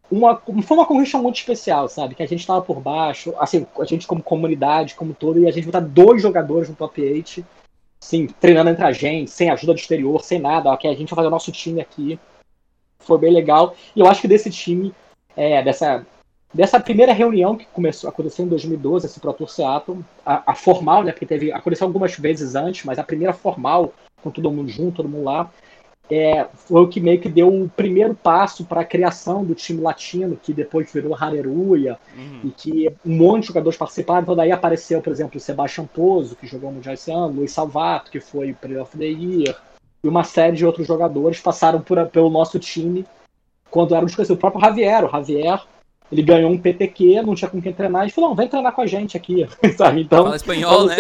uma, 0.10 0.42
foi 0.64 0.78
uma 0.78 0.86
conquista 0.86 1.18
muito 1.18 1.36
especial, 1.36 1.88
sabe? 1.88 2.16
Que 2.16 2.24
a 2.24 2.28
gente 2.28 2.48
tava 2.48 2.62
por 2.62 2.80
baixo, 2.80 3.34
assim, 3.40 3.66
a 3.80 3.86
gente 3.86 4.08
como 4.08 4.24
comunidade, 4.24 4.96
como 4.96 5.14
todo, 5.14 5.40
e 5.40 5.48
a 5.48 5.52
gente 5.52 5.66
botar 5.66 5.82
dois 5.82 6.22
jogadores 6.22 6.70
no 6.70 6.76
top 6.76 7.02
8, 7.02 7.46
assim, 8.02 8.28
treinando 8.28 8.70
entre 8.70 8.86
a 8.86 8.92
gente, 8.92 9.30
sem 9.30 9.50
ajuda 9.50 9.74
do 9.74 9.80
exterior, 9.80 10.24
sem 10.24 10.40
nada, 10.40 10.76
que 10.78 10.88
a 10.88 10.94
gente 10.94 11.10
vai 11.10 11.18
fazer 11.18 11.28
o 11.28 11.32
nosso 11.32 11.52
time 11.52 11.82
aqui. 11.82 12.20
Foi 13.00 13.18
bem 13.18 13.34
legal. 13.34 13.76
E 13.96 14.00
eu 14.00 14.08
acho 14.08 14.22
que 14.22 14.28
desse 14.28 14.50
time, 14.50 14.94
é, 15.36 15.62
dessa, 15.62 16.06
dessa 16.54 16.80
primeira 16.80 17.14
reunião 17.14 17.58
que 17.58 17.66
começou 17.66 18.08
a 18.10 18.12
acontecer 18.12 18.44
em 18.44 18.48
2012, 18.48 19.06
esse 19.06 19.20
Pro 19.20 19.34
Tour 19.34 19.50
Seattle, 19.50 20.04
a, 20.26 20.52
a 20.52 20.56
formal, 20.56 21.04
né? 21.04 21.12
Porque 21.12 21.26
teve, 21.26 21.52
aconteceu 21.52 21.86
algumas 21.86 22.16
vezes 22.16 22.56
antes, 22.56 22.86
mas 22.86 22.98
a 22.98 23.04
primeira 23.04 23.34
formal, 23.34 23.94
com 24.22 24.32
todo 24.32 24.51
mundo 24.51 24.70
junto, 24.70 24.97
todo 24.97 25.09
mundo 25.09 25.26
lá, 25.26 25.49
é, 26.09 26.47
foi 26.53 26.82
o 26.82 26.88
que 26.88 27.01
meio 27.01 27.20
que 27.20 27.28
deu 27.28 27.49
o 27.49 27.70
primeiro 27.70 28.15
passo 28.15 28.63
para 28.63 28.82
a 28.82 28.86
criação 28.86 29.43
do 29.43 29.53
time 29.53 29.82
latino, 29.82 30.38
que 30.41 30.53
depois 30.53 30.91
virou 30.91 31.15
Hareruya, 31.15 31.97
Uhum. 32.15 32.39
e 32.45 32.49
que 32.49 32.89
um 33.05 33.15
monte 33.18 33.41
de 33.41 33.47
jogadores 33.47 33.78
participaram. 33.78 34.22
Então 34.22 34.36
daí 34.36 34.51
apareceu, 34.51 35.01
por 35.01 35.11
exemplo, 35.11 35.38
o 35.38 35.39
Sebastian 35.39 35.86
Pozo, 35.86 36.36
que 36.36 36.47
jogou 36.47 36.70
no 36.70 36.76
Mundial 36.76 36.93
esse 36.93 37.11
ano, 37.11 37.28
Luiz 37.39 37.51
Salvato, 37.51 38.09
que 38.09 38.20
foi 38.20 38.51
o 38.51 38.55
Player 38.55 38.82
of 38.82 38.97
the 38.97 39.05
Year, 39.05 39.55
e 40.03 40.07
uma 40.07 40.24
série 40.24 40.55
de 40.55 40.65
outros 40.65 40.88
jogadores 40.88 41.41
passaram 41.41 41.82
por, 41.82 42.05
pelo 42.07 42.30
nosso 42.30 42.57
time 42.57 43.05
quando 43.70 43.93
eram 43.93 44.05
desconhecidos. 44.05 44.38
O 44.38 44.39
próprio 44.39 44.61
Javier, 44.61 45.03
o 45.03 45.09
Javier, 45.09 45.61
ele 46.12 46.22
ganhou 46.22 46.51
um 46.51 46.58
PTQ, 46.58 47.22
não 47.22 47.36
tinha 47.36 47.49
com 47.49 47.62
quem 47.62 47.74
treinar, 47.74 48.08
e 48.08 48.12
falou, 48.12 48.30
não, 48.30 48.36
vem 48.36 48.47
treinar 48.47 48.74
com 48.74 48.82
a 48.82 48.88
gente 48.88 49.18
aqui, 49.18 49.47
sabe? 49.78 50.01
Então, 50.01 50.24
Fala 50.24 50.36
espanhol, 50.36 50.86
né? 50.86 50.95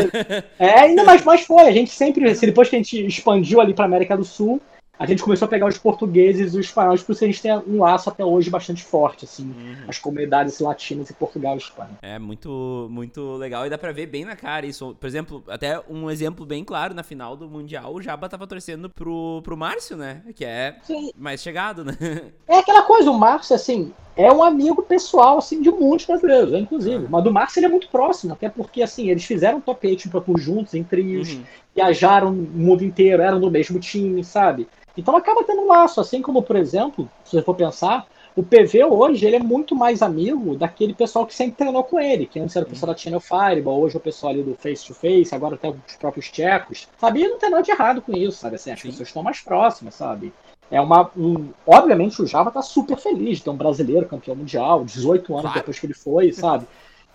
é, 0.59 0.79
ainda 0.79 1.03
mais, 1.03 1.23
mais 1.23 1.41
foi. 1.45 1.63
A 1.63 1.71
gente 1.71 1.91
sempre, 1.91 2.33
depois 2.33 2.69
que 2.69 2.75
a 2.75 2.79
gente 2.79 3.05
expandiu 3.05 3.61
ali 3.61 3.73
para 3.73 3.85
América 3.85 4.17
do 4.17 4.23
Sul, 4.25 4.61
a 4.99 5.05
gente 5.05 5.21
começou 5.21 5.45
a 5.45 5.49
pegar 5.49 5.67
os 5.67 5.77
portugueses 5.77 6.55
e 6.55 6.57
os 6.59 6.65
espanhóis, 6.65 7.03
por 7.03 7.11
isso 7.11 7.23
a 7.23 7.27
gente 7.27 7.39
tem 7.39 7.51
um 7.55 7.79
laço 7.81 8.09
até 8.09 8.25
hoje 8.25 8.49
bastante 8.49 8.83
forte, 8.83 9.25
assim, 9.25 9.43
Uhum. 9.43 9.75
as 9.87 9.99
comunidades 9.99 10.59
latinas 10.59 11.11
em 11.11 11.13
Portugal 11.13 11.53
e 11.53 11.59
Espanha. 11.59 11.91
É 12.01 12.17
muito, 12.17 12.87
muito 12.89 13.33
legal 13.35 13.65
e 13.67 13.69
dá 13.69 13.77
pra 13.77 13.91
ver 13.91 14.07
bem 14.07 14.25
na 14.25 14.35
cara 14.35 14.65
isso. 14.65 14.95
Por 14.99 15.05
exemplo, 15.05 15.43
até 15.47 15.79
um 15.87 16.09
exemplo 16.09 16.47
bem 16.47 16.63
claro, 16.63 16.95
na 16.95 17.03
final 17.03 17.35
do 17.37 17.47
Mundial, 17.47 17.93
o 17.93 18.01
Jaba 18.01 18.27
tava 18.27 18.47
torcendo 18.47 18.89
pro, 18.89 19.39
pro 19.43 19.55
Márcio, 19.55 19.95
né? 19.95 20.23
Que 20.35 20.43
é 20.43 20.75
Sim. 20.81 21.11
mais 21.15 21.41
chegado, 21.43 21.85
né? 21.85 21.95
É 22.47 22.57
aquela 22.57 22.81
coisa, 22.81 23.11
o 23.11 23.17
Márcio, 23.19 23.55
assim, 23.55 23.93
é 24.17 24.31
um 24.33 24.43
amigo 24.43 24.81
pessoal, 24.83 25.37
assim, 25.37 25.61
de 25.61 25.69
muitos 25.71 26.05
brasileiros, 26.07 26.51
eu, 26.51 26.59
inclusive. 26.59 27.07
Mas 27.07 27.23
do 27.23 27.31
Márcio 27.31 27.59
ele 27.59 27.67
é 27.67 27.69
muito 27.69 27.89
próximo, 27.89 28.33
até 28.33 28.49
porque, 28.49 28.81
assim, 28.81 29.09
eles 29.09 29.23
fizeram 29.23 29.61
top 29.61 29.87
8 29.87 30.09
Pro 30.09 30.21
Tour 30.21 30.37
juntos, 30.39 30.73
em 30.73 30.83
trios, 30.83 31.35
Uhum. 31.35 31.43
viajaram 31.75 32.29
o 32.31 32.33
mundo 32.33 32.83
inteiro, 32.83 33.21
eram 33.21 33.39
do 33.39 33.51
mesmo 33.51 33.79
time, 33.79 34.23
sabe? 34.23 34.67
Então 34.95 35.15
acaba 35.15 35.43
tendo 35.43 35.61
um 35.61 35.67
laço, 35.67 36.01
assim 36.01 36.21
como, 36.21 36.41
por 36.41 36.55
exemplo, 36.55 37.11
se 37.23 37.31
você 37.31 37.43
for 37.43 37.55
pensar, 37.55 38.07
o 38.35 38.43
PV 38.43 38.83
hoje 38.85 39.25
ele 39.25 39.35
é 39.35 39.39
muito 39.39 39.75
mais 39.75 40.01
amigo 40.01 40.55
daquele 40.55 40.93
pessoal 40.93 41.25
que 41.25 41.35
sempre 41.35 41.55
treinou 41.55 41.83
com 41.83 41.99
ele, 41.99 42.25
que 42.25 42.39
antes 42.39 42.55
era 42.55 42.65
o 42.65 42.69
pessoal 42.69 42.91
da 42.93 42.97
Channel 42.97 43.19
Fireball, 43.19 43.79
hoje 43.81 43.95
é 43.95 43.99
o 43.99 44.01
pessoal 44.01 44.33
ali 44.33 44.43
do 44.43 44.55
Face 44.55 44.85
to 44.85 44.93
Face, 44.95 45.33
agora 45.33 45.55
até 45.55 45.69
os 45.69 45.95
próprios 45.99 46.31
tchecos, 46.31 46.87
sabe? 46.97 47.21
E 47.21 47.27
não 47.27 47.37
tem 47.37 47.49
nada 47.49 47.63
de 47.63 47.71
errado 47.71 48.01
com 48.01 48.13
isso, 48.13 48.39
sabe? 48.39 48.55
Assim, 48.55 48.71
as 48.71 48.79
Sim. 48.79 48.89
pessoas 48.89 49.09
estão 49.09 49.23
mais 49.23 49.39
próximas, 49.41 49.95
sabe? 49.95 50.33
É 50.69 50.81
uma. 50.81 51.09
Um, 51.15 51.49
obviamente 51.65 52.21
o 52.21 52.27
Java 52.27 52.51
tá 52.51 52.61
super 52.61 52.97
feliz 52.97 53.37
de 53.37 53.43
ter 53.45 53.49
um 53.49 53.55
brasileiro 53.55 54.05
campeão 54.07 54.35
mundial, 54.35 54.83
18 54.83 55.31
anos 55.33 55.41
Claro. 55.43 55.59
depois 55.59 55.79
que 55.79 55.85
ele 55.85 55.93
foi, 55.93 56.31
sabe? 56.33 56.65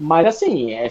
Mas 0.01 0.27
assim, 0.27 0.73
é, 0.73 0.89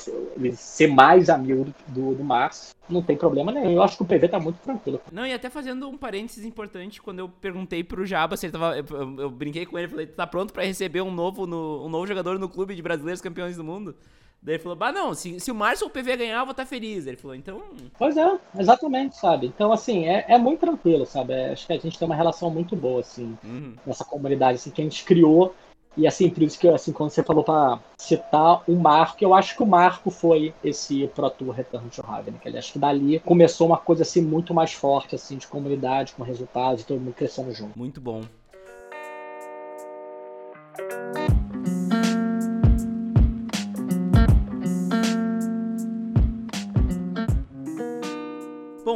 ser 0.53 0.87
mais 0.87 1.27
amigo 1.29 1.65
do, 1.65 1.73
do, 1.87 2.15
do 2.15 2.23
Márcio, 2.23 2.73
não 2.87 3.01
tem 3.01 3.17
problema 3.17 3.51
nenhum. 3.51 3.71
Eu 3.71 3.81
acho 3.83 3.97
que 3.97 4.03
o 4.03 4.05
PV 4.05 4.29
tá 4.29 4.39
muito 4.39 4.57
tranquilo. 4.57 5.01
Não, 5.11 5.25
e 5.25 5.33
até 5.33 5.49
fazendo 5.49 5.89
um 5.89 5.97
parênteses 5.97 6.45
importante, 6.45 7.01
quando 7.01 7.19
eu 7.19 7.27
perguntei 7.27 7.83
pro 7.83 8.05
Jaba 8.05 8.37
se 8.37 8.45
ele 8.45 8.53
tava. 8.53 8.77
Eu, 8.77 8.85
eu- 8.91 9.19
eu 9.21 9.29
brinquei 9.29 9.65
com 9.65 9.77
ele, 9.77 9.87
falei, 9.87 10.05
tá 10.05 10.27
pronto 10.27 10.53
pra 10.53 10.63
receber 10.63 11.01
um 11.01 11.11
novo, 11.11 11.47
no- 11.47 11.83
um 11.85 11.89
novo 11.89 12.05
jogador 12.05 12.37
no 12.37 12.47
clube 12.47 12.75
de 12.75 12.81
brasileiros 12.81 13.21
campeões 13.21 13.57
do 13.57 13.63
mundo? 13.63 13.95
Daí 14.43 14.55
ele 14.55 14.63
falou, 14.63 14.75
bah, 14.75 14.91
não, 14.91 15.13
se, 15.13 15.39
se 15.39 15.51
o 15.51 15.55
Márcio 15.55 15.85
ou 15.85 15.89
o 15.91 15.93
PV 15.93 16.17
ganhar, 16.17 16.39
eu 16.39 16.45
vou 16.45 16.51
estar 16.51 16.65
feliz. 16.65 17.05
Ele 17.05 17.15
falou, 17.15 17.35
então. 17.35 17.61
Pois 17.97 18.17
é, 18.17 18.39
exatamente, 18.57 19.15
sabe? 19.15 19.45
Então, 19.45 19.71
assim, 19.71 20.07
é, 20.07 20.25
é 20.27 20.37
muito 20.39 20.61
tranquilo, 20.61 21.05
sabe? 21.05 21.33
É, 21.33 21.51
acho 21.51 21.67
que 21.67 21.73
a 21.73 21.77
gente 21.77 21.97
tem 21.97 22.07
uma 22.07 22.15
relação 22.15 22.49
muito 22.49 22.75
boa, 22.75 23.01
assim, 23.01 23.37
uhum. 23.43 23.75
nessa 23.85 24.03
comunidade, 24.03 24.55
assim, 24.55 24.71
que 24.71 24.81
a 24.81 24.83
gente 24.83 25.05
criou. 25.05 25.53
E, 25.95 26.07
assim, 26.07 26.27
por 26.27 26.41
isso 26.41 26.57
que, 26.57 26.67
assim, 26.67 26.91
quando 26.91 27.11
você 27.11 27.21
falou 27.21 27.43
pra 27.43 27.79
citar 27.99 28.63
o 28.67 28.75
Marco, 28.75 29.23
eu 29.23 29.35
acho 29.35 29.55
que 29.55 29.61
o 29.61 29.67
Marco 29.67 30.09
foi 30.09 30.55
esse 30.63 31.07
Pro 31.09 31.29
Tour 31.29 31.51
Return 31.51 31.87
to 31.89 32.01
Ravnica. 32.01 32.49
Ele 32.49 32.57
acho 32.57 32.73
que 32.73 32.79
dali 32.79 33.19
começou 33.19 33.67
uma 33.67 33.77
coisa, 33.77 34.01
assim, 34.01 34.23
muito 34.23 34.55
mais 34.55 34.73
forte, 34.73 35.13
assim, 35.13 35.37
de 35.37 35.45
comunidade, 35.45 36.13
com 36.13 36.23
resultados, 36.23 36.81
e 36.81 36.85
todo 36.87 36.99
mundo 36.99 37.13
crescendo 37.13 37.53
junto. 37.53 37.77
Muito 37.77 38.01
bom. 38.01 38.21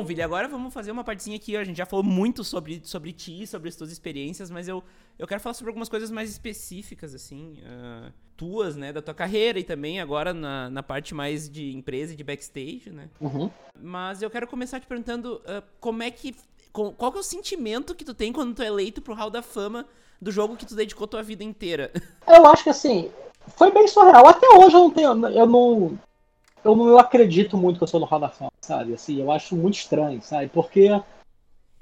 Bom, 0.05 0.07
Vili, 0.07 0.21
agora 0.21 0.47
vamos 0.47 0.71
fazer 0.71 0.91
uma 0.91 1.03
partezinha 1.03 1.35
aqui. 1.35 1.57
A 1.57 1.63
gente 1.63 1.77
já 1.77 1.85
falou 1.85 2.05
muito 2.05 2.43
sobre, 2.43 2.79
sobre 2.83 3.11
ti, 3.11 3.47
sobre 3.47 3.69
as 3.69 3.75
tuas 3.75 3.91
experiências, 3.91 4.51
mas 4.51 4.67
eu, 4.67 4.83
eu 5.17 5.25
quero 5.25 5.41
falar 5.41 5.55
sobre 5.55 5.71
algumas 5.71 5.89
coisas 5.89 6.11
mais 6.11 6.29
específicas, 6.29 7.15
assim, 7.15 7.57
uh, 7.63 8.13
tuas, 8.37 8.75
né, 8.75 8.93
da 8.93 9.01
tua 9.01 9.15
carreira 9.15 9.59
e 9.59 9.63
também 9.63 9.99
agora 9.99 10.31
na, 10.31 10.69
na 10.69 10.83
parte 10.83 11.15
mais 11.15 11.49
de 11.49 11.75
empresa 11.75 12.13
e 12.13 12.15
de 12.15 12.23
backstage, 12.23 12.91
né? 12.91 13.09
Uhum. 13.19 13.49
Mas 13.81 14.21
eu 14.21 14.29
quero 14.29 14.45
começar 14.45 14.79
te 14.79 14.85
perguntando 14.85 15.41
uh, 15.43 15.63
como 15.79 16.03
é 16.03 16.11
que. 16.11 16.35
Qual 16.71 17.11
que 17.11 17.17
é 17.17 17.21
o 17.21 17.23
sentimento 17.23 17.95
que 17.95 18.05
tu 18.05 18.13
tem 18.13 18.31
quando 18.31 18.53
tu 18.53 18.61
é 18.61 18.67
eleito 18.67 19.01
pro 19.01 19.15
Hall 19.15 19.31
da 19.31 19.41
Fama 19.41 19.87
do 20.21 20.29
jogo 20.29 20.55
que 20.55 20.67
tu 20.67 20.75
dedicou 20.75 21.07
tua 21.07 21.23
vida 21.23 21.43
inteira? 21.43 21.91
Eu 22.27 22.45
acho 22.45 22.63
que 22.63 22.69
assim, 22.69 23.09
foi 23.57 23.71
bem 23.71 23.87
surreal. 23.87 24.27
Até 24.27 24.47
hoje 24.49 24.75
eu 24.75 24.81
não 24.81 24.91
tenho. 24.91 25.27
Eu 25.29 25.45
não. 25.47 25.99
Eu 26.65 26.75
não 26.75 26.97
acredito 26.97 27.55
muito 27.55 27.77
que 27.77 27.83
eu 27.83 27.87
sou 27.87 27.99
no 27.99 28.07
Hall 28.07 28.19
da 28.19 28.27
Fama, 28.27 28.51
sabe? 28.59 28.95
Assim, 28.95 29.21
eu 29.21 29.31
acho 29.31 29.55
muito 29.55 29.75
estranho, 29.75 30.19
sabe? 30.23 30.49
Porque. 30.49 30.89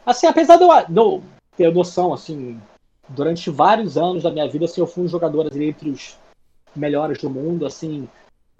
Assim, 0.05 0.27
apesar 0.27 0.57
de 0.57 0.63
eu, 0.63 0.69
de 0.89 0.99
eu 0.99 1.23
ter 1.55 1.73
noção, 1.73 2.13
assim, 2.13 2.59
durante 3.07 3.49
vários 3.49 3.97
anos 3.97 4.23
da 4.23 4.29
minha 4.29 4.47
vida, 4.49 4.65
assim, 4.65 4.81
eu 4.81 4.87
fui 4.87 5.05
um 5.05 5.07
jogador 5.07 5.47
assim, 5.47 5.63
entre 5.63 5.89
os 5.89 6.17
melhores 6.75 7.17
do 7.19 7.29
mundo, 7.29 7.65
assim. 7.65 8.09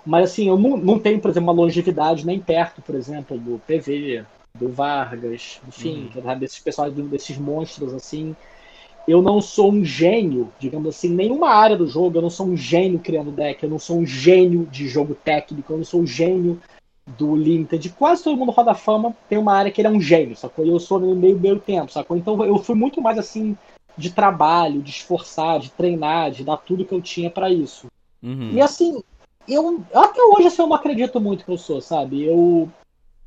Mas 0.05 0.31
assim, 0.31 0.47
eu 0.47 0.57
não, 0.57 0.77
não 0.77 0.97
tenho, 0.97 1.19
por 1.19 1.29
exemplo, 1.29 1.51
uma 1.51 1.61
longevidade 1.61 2.25
nem 2.25 2.39
perto, 2.39 2.81
por 2.81 2.95
exemplo, 2.95 3.37
do 3.37 3.59
PV, 3.67 4.25
do 4.55 4.69
Vargas, 4.69 5.59
enfim, 5.67 6.09
uhum. 6.15 6.39
desses 6.39 6.59
pessoais, 6.59 6.93
desses 6.93 7.37
monstros, 7.37 7.93
assim 7.93 8.33
eu 9.07 9.21
não 9.21 9.41
sou 9.41 9.71
um 9.71 9.83
gênio, 9.83 10.51
digamos 10.59 10.95
assim, 10.95 11.09
nenhuma 11.09 11.49
área 11.49 11.75
do 11.75 11.87
jogo, 11.87 12.17
eu 12.17 12.21
não 12.21 12.29
sou 12.29 12.47
um 12.47 12.55
gênio 12.55 12.99
criando 12.99 13.31
deck, 13.31 13.63
eu 13.63 13.69
não 13.69 13.79
sou 13.79 13.97
um 13.97 14.05
gênio 14.05 14.65
de 14.71 14.87
jogo 14.87 15.13
técnico, 15.13 15.73
eu 15.73 15.77
não 15.77 15.85
sou 15.85 16.01
um 16.01 16.07
gênio 16.07 16.59
do 17.05 17.35
Limited. 17.35 17.89
Quase 17.89 18.23
todo 18.23 18.37
mundo 18.37 18.51
roda 18.51 18.73
fama 18.73 19.15
tem 19.27 19.37
uma 19.37 19.53
área 19.53 19.71
que 19.71 19.81
ele 19.81 19.89
é 19.89 19.91
um 19.91 19.99
gênio, 19.99 20.35
sacou? 20.35 20.65
Eu 20.65 20.79
sou 20.79 20.99
no 20.99 21.15
meio 21.15 21.37
meio 21.37 21.59
tempo, 21.59 21.91
sacou? 21.91 22.15
Então 22.15 22.43
eu 22.45 22.57
fui 22.57 22.75
muito 22.75 23.01
mais 23.01 23.17
assim 23.17 23.57
de 23.97 24.09
trabalho, 24.09 24.81
de 24.81 24.89
esforçar, 24.89 25.59
de 25.59 25.69
treinar, 25.69 26.31
de 26.31 26.43
dar 26.43 26.57
tudo 26.57 26.85
que 26.85 26.93
eu 26.93 27.01
tinha 27.01 27.29
para 27.29 27.49
isso. 27.49 27.87
Uhum. 28.21 28.51
E 28.53 28.61
assim, 28.61 29.03
eu 29.47 29.83
até 29.93 30.21
hoje 30.23 30.47
assim, 30.47 30.61
eu 30.61 30.67
não 30.67 30.75
acredito 30.75 31.19
muito 31.19 31.43
que 31.43 31.51
eu 31.51 31.57
sou, 31.57 31.81
sabe? 31.81 32.23
Eu 32.23 32.69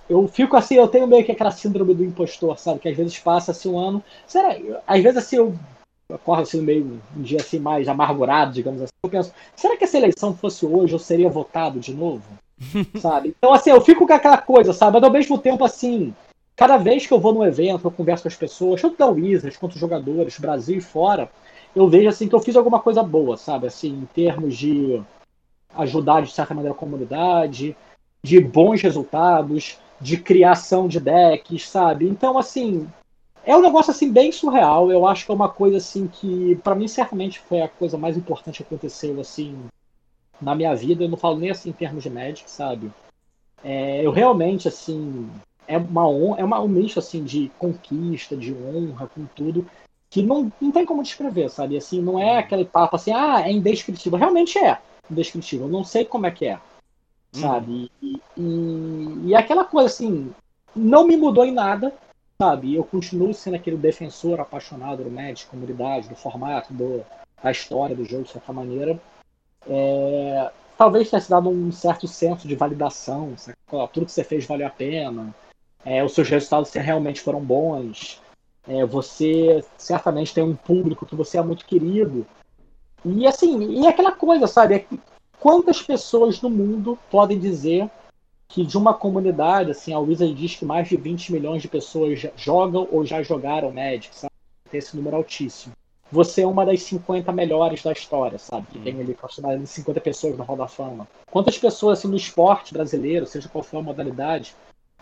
eu 0.08 0.26
fico 0.28 0.56
assim, 0.56 0.76
eu 0.76 0.88
tenho 0.88 1.06
meio 1.06 1.24
que 1.24 1.32
aquela 1.32 1.50
síndrome 1.50 1.94
do 1.94 2.04
impostor, 2.04 2.58
sabe? 2.58 2.80
Que 2.80 2.88
às 2.88 2.96
vezes 2.96 3.18
passa 3.18 3.50
assim 3.50 3.68
um 3.68 3.78
ano. 3.78 4.02
Será? 4.26 4.56
Às 4.86 5.02
vezes 5.02 5.18
assim 5.18 5.36
eu 5.36 5.54
acordo 6.12 6.42
assim 6.42 6.60
meio 6.60 7.00
um 7.16 7.22
dia 7.22 7.38
assim 7.40 7.58
mais 7.58 7.88
amargurado, 7.88 8.52
digamos 8.52 8.80
assim. 8.80 8.92
Eu 9.02 9.10
penso, 9.10 9.32
será 9.54 9.76
que 9.76 9.84
essa 9.84 9.98
eleição 9.98 10.36
fosse 10.36 10.64
hoje 10.64 10.92
eu 10.92 10.98
seria 10.98 11.28
votado 11.28 11.80
de 11.80 11.92
novo? 11.92 12.24
sabe? 13.00 13.34
Então 13.36 13.52
assim, 13.52 13.70
eu 13.70 13.80
fico 13.80 14.06
com 14.06 14.12
aquela 14.12 14.38
coisa, 14.38 14.72
sabe? 14.72 14.94
Mas 14.94 15.02
ao 15.02 15.10
mesmo 15.10 15.38
tempo 15.38 15.64
assim, 15.64 16.14
cada 16.54 16.76
vez 16.76 17.06
que 17.06 17.12
eu 17.12 17.20
vou 17.20 17.34
num 17.34 17.44
evento, 17.44 17.86
eu 17.86 17.90
converso 17.90 18.22
com 18.22 18.28
as 18.28 18.36
pessoas, 18.36 18.80
tanto 18.80 18.96
da 18.96 19.06
Wizards 19.06 19.58
quanto 19.58 19.74
os 19.74 19.80
jogadores, 19.80 20.38
Brasil 20.38 20.78
e 20.78 20.80
fora, 20.80 21.30
eu 21.74 21.88
vejo 21.88 22.08
assim 22.08 22.28
que 22.28 22.34
eu 22.34 22.40
fiz 22.40 22.56
alguma 22.56 22.80
coisa 22.80 23.02
boa, 23.02 23.36
sabe? 23.36 23.66
Assim, 23.66 23.88
em 23.88 24.06
termos 24.06 24.56
de 24.56 25.02
ajudar 25.74 26.22
de 26.22 26.32
certa 26.32 26.54
maneira 26.54 26.74
a 26.74 26.78
comunidade, 26.78 27.76
de 28.22 28.40
bons 28.40 28.80
resultados, 28.80 29.78
de 30.00 30.16
criação 30.16 30.88
de 30.88 31.00
decks, 31.00 31.68
sabe? 31.68 32.08
Então, 32.08 32.38
assim, 32.38 32.88
é 33.44 33.56
um 33.56 33.62
negócio 33.62 33.90
assim 33.90 34.12
bem 34.12 34.32
surreal. 34.32 34.90
Eu 34.90 35.06
acho 35.06 35.24
que 35.24 35.30
é 35.30 35.34
uma 35.34 35.48
coisa 35.48 35.76
assim 35.78 36.08
que, 36.08 36.56
para 36.62 36.74
mim, 36.74 36.88
certamente 36.88 37.38
foi 37.40 37.62
a 37.62 37.68
coisa 37.68 37.96
mais 37.96 38.16
importante 38.16 38.58
que 38.58 38.62
aconteceu 38.62 39.20
assim 39.20 39.56
na 40.40 40.54
minha 40.54 40.74
vida. 40.74 41.04
Eu 41.04 41.08
não 41.08 41.16
falo 41.16 41.38
nem 41.38 41.50
assim 41.50 41.70
em 41.70 41.72
termos 41.72 42.02
de 42.02 42.10
Magic, 42.10 42.50
sabe? 42.50 42.90
É, 43.64 44.04
eu 44.04 44.10
realmente 44.10 44.68
assim 44.68 45.30
é 45.66 45.78
uma 45.78 46.08
honra, 46.08 46.40
é 46.40 46.44
uma, 46.44 46.60
um 46.60 46.68
misto 46.68 46.98
assim 46.98 47.24
de 47.24 47.50
conquista, 47.58 48.36
de 48.36 48.52
honra, 48.52 49.08
com 49.08 49.24
tudo 49.34 49.66
que 50.08 50.22
não, 50.22 50.50
não 50.60 50.70
tem 50.70 50.86
como 50.86 51.02
descrever, 51.02 51.50
sabe? 51.50 51.76
Assim, 51.76 52.00
não 52.00 52.18
é 52.18 52.38
aquele 52.38 52.64
papo 52.64 52.96
assim, 52.96 53.12
ah, 53.12 53.42
é 53.44 53.52
indescritível. 53.52 54.18
Realmente 54.18 54.58
é 54.58 54.78
indescritível. 55.10 55.66
Eu 55.66 55.72
não 55.72 55.84
sei 55.84 56.04
como 56.04 56.26
é 56.26 56.30
que 56.30 56.46
é 56.46 56.58
sabe? 57.32 57.90
E, 58.02 58.20
e, 58.36 59.28
e, 59.28 59.34
aquela 59.34 59.64
coisa 59.64 59.88
assim, 59.88 60.32
não 60.74 61.06
me 61.06 61.16
mudou 61.16 61.44
em 61.44 61.52
nada, 61.52 61.92
sabe? 62.40 62.74
Eu 62.74 62.84
continuo 62.84 63.32
sendo 63.34 63.56
aquele 63.56 63.76
defensor 63.76 64.40
apaixonado 64.40 65.04
do 65.04 65.10
Magic, 65.10 65.46
comunidade, 65.46 66.08
do 66.08 66.16
formato, 66.16 66.72
do, 66.72 67.04
da 67.42 67.50
história 67.50 67.96
do 67.96 68.04
jogo, 68.04 68.24
de 68.24 68.30
certa 68.30 68.52
maneira. 68.52 69.00
É, 69.68 70.50
talvez 70.76 71.10
tenha 71.10 71.20
se 71.20 71.30
dado 71.30 71.48
um 71.48 71.72
certo 71.72 72.06
senso 72.06 72.46
de 72.46 72.54
validação, 72.54 73.34
tudo 73.92 74.06
que 74.06 74.12
você 74.12 74.24
fez 74.24 74.46
valeu 74.46 74.66
a 74.66 74.70
pena, 74.70 75.34
é, 75.84 76.04
os 76.04 76.14
seus 76.14 76.28
resultados 76.28 76.72
realmente 76.72 77.20
foram 77.20 77.40
bons, 77.40 78.20
é, 78.68 78.84
você 78.84 79.64
certamente 79.78 80.34
tem 80.34 80.42
um 80.42 80.56
público 80.56 81.06
que 81.06 81.14
você 81.14 81.38
é 81.38 81.42
muito 81.42 81.64
querido. 81.64 82.26
E 83.04 83.26
assim, 83.26 83.80
e 83.80 83.86
aquela 83.86 84.12
coisa, 84.12 84.46
sabe? 84.46 84.86
Quantas 85.40 85.82
pessoas 85.82 86.40
no 86.40 86.50
mundo 86.50 86.98
podem 87.10 87.38
dizer 87.38 87.90
que 88.48 88.64
de 88.64 88.78
uma 88.78 88.94
comunidade, 88.94 89.70
assim, 89.70 89.92
a 89.92 89.98
Wizard 89.98 90.32
diz 90.34 90.54
que 90.54 90.64
mais 90.64 90.88
de 90.88 90.96
20 90.96 91.32
milhões 91.32 91.62
de 91.62 91.68
pessoas 91.68 92.26
jogam 92.36 92.88
ou 92.90 93.04
já 93.04 93.22
jogaram 93.22 93.72
Magic, 93.72 94.14
sabe? 94.14 94.32
Tem 94.70 94.78
esse 94.78 94.96
número 94.96 95.16
altíssimo. 95.16 95.74
Você 96.10 96.42
é 96.42 96.46
uma 96.46 96.64
das 96.64 96.82
50 96.82 97.32
melhores 97.32 97.82
da 97.82 97.92
história, 97.92 98.38
sabe? 98.38 98.68
Que 98.70 98.78
tem 98.78 99.00
ali 99.00 99.12
aproximadamente 99.12 99.70
50 99.70 100.00
pessoas 100.00 100.38
no 100.38 100.44
Hall 100.44 100.56
da 100.56 100.68
Fama. 100.68 101.08
Quantas 101.30 101.58
pessoas, 101.58 101.98
assim, 101.98 102.08
no 102.08 102.16
esporte 102.16 102.72
brasileiro, 102.72 103.26
seja 103.26 103.48
qual 103.48 103.64
for 103.64 103.78
a 103.78 103.82
modalidade, 103.82 104.54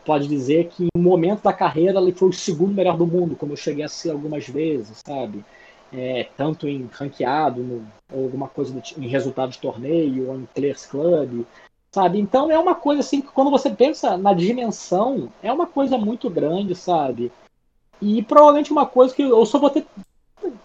pode 0.04 0.26
dizer 0.26 0.68
que 0.68 0.88
um 0.96 1.02
momento 1.02 1.42
da 1.42 1.52
carreira 1.52 2.00
ele 2.00 2.12
foi 2.12 2.30
o 2.30 2.32
segundo 2.32 2.74
melhor 2.74 2.96
do 2.96 3.06
mundo, 3.06 3.36
como 3.36 3.52
eu 3.52 3.56
cheguei 3.56 3.84
a 3.84 3.88
ser 3.88 4.10
algumas 4.10 4.48
vezes, 4.48 5.02
sabe? 5.06 5.44
É, 5.92 6.28
tanto 6.36 6.68
em 6.68 6.88
ranqueado, 6.92 7.62
no, 7.62 7.86
ou 8.12 8.24
alguma 8.24 8.48
coisa 8.48 8.72
do, 8.72 8.82
em 8.98 9.08
resultado 9.08 9.50
de 9.50 9.58
torneio, 9.58 10.28
ou 10.28 10.36
em 10.36 10.46
Players 10.46 10.86
Club, 10.86 11.44
sabe? 11.92 12.18
Então 12.18 12.50
é 12.50 12.58
uma 12.58 12.74
coisa 12.74 13.00
assim 13.00 13.20
que 13.20 13.28
quando 13.28 13.50
você 13.50 13.70
pensa 13.70 14.16
na 14.16 14.32
dimensão, 14.32 15.30
é 15.42 15.52
uma 15.52 15.66
coisa 15.66 15.96
muito 15.96 16.28
grande, 16.28 16.74
sabe? 16.74 17.30
E 18.02 18.22
provavelmente 18.22 18.72
uma 18.72 18.86
coisa 18.86 19.14
que 19.14 19.22
eu 19.22 19.46
só 19.46 19.58
vou 19.58 19.70
ter. 19.70 19.86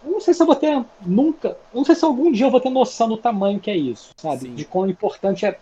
Não 0.04 0.20
sei 0.20 0.34
se 0.34 0.42
eu 0.42 0.48
vou 0.48 0.56
ter 0.56 0.84
nunca. 1.06 1.56
Não 1.74 1.86
sei 1.86 1.96
se 1.96 2.04
algum 2.04 2.32
dia 2.32 2.48
eu 2.48 2.52
vou 2.52 2.60
ter 2.60 2.70
noção 2.70 3.08
do 3.08 3.18
tamanho 3.18 3.60
que 3.60 3.70
é 3.70 3.78
isso, 3.78 4.12
sabe? 4.18 4.42
Sim. 4.42 4.56
De 4.56 4.66
quão 4.66 4.90
importante 4.90 5.46
é, 5.46 5.58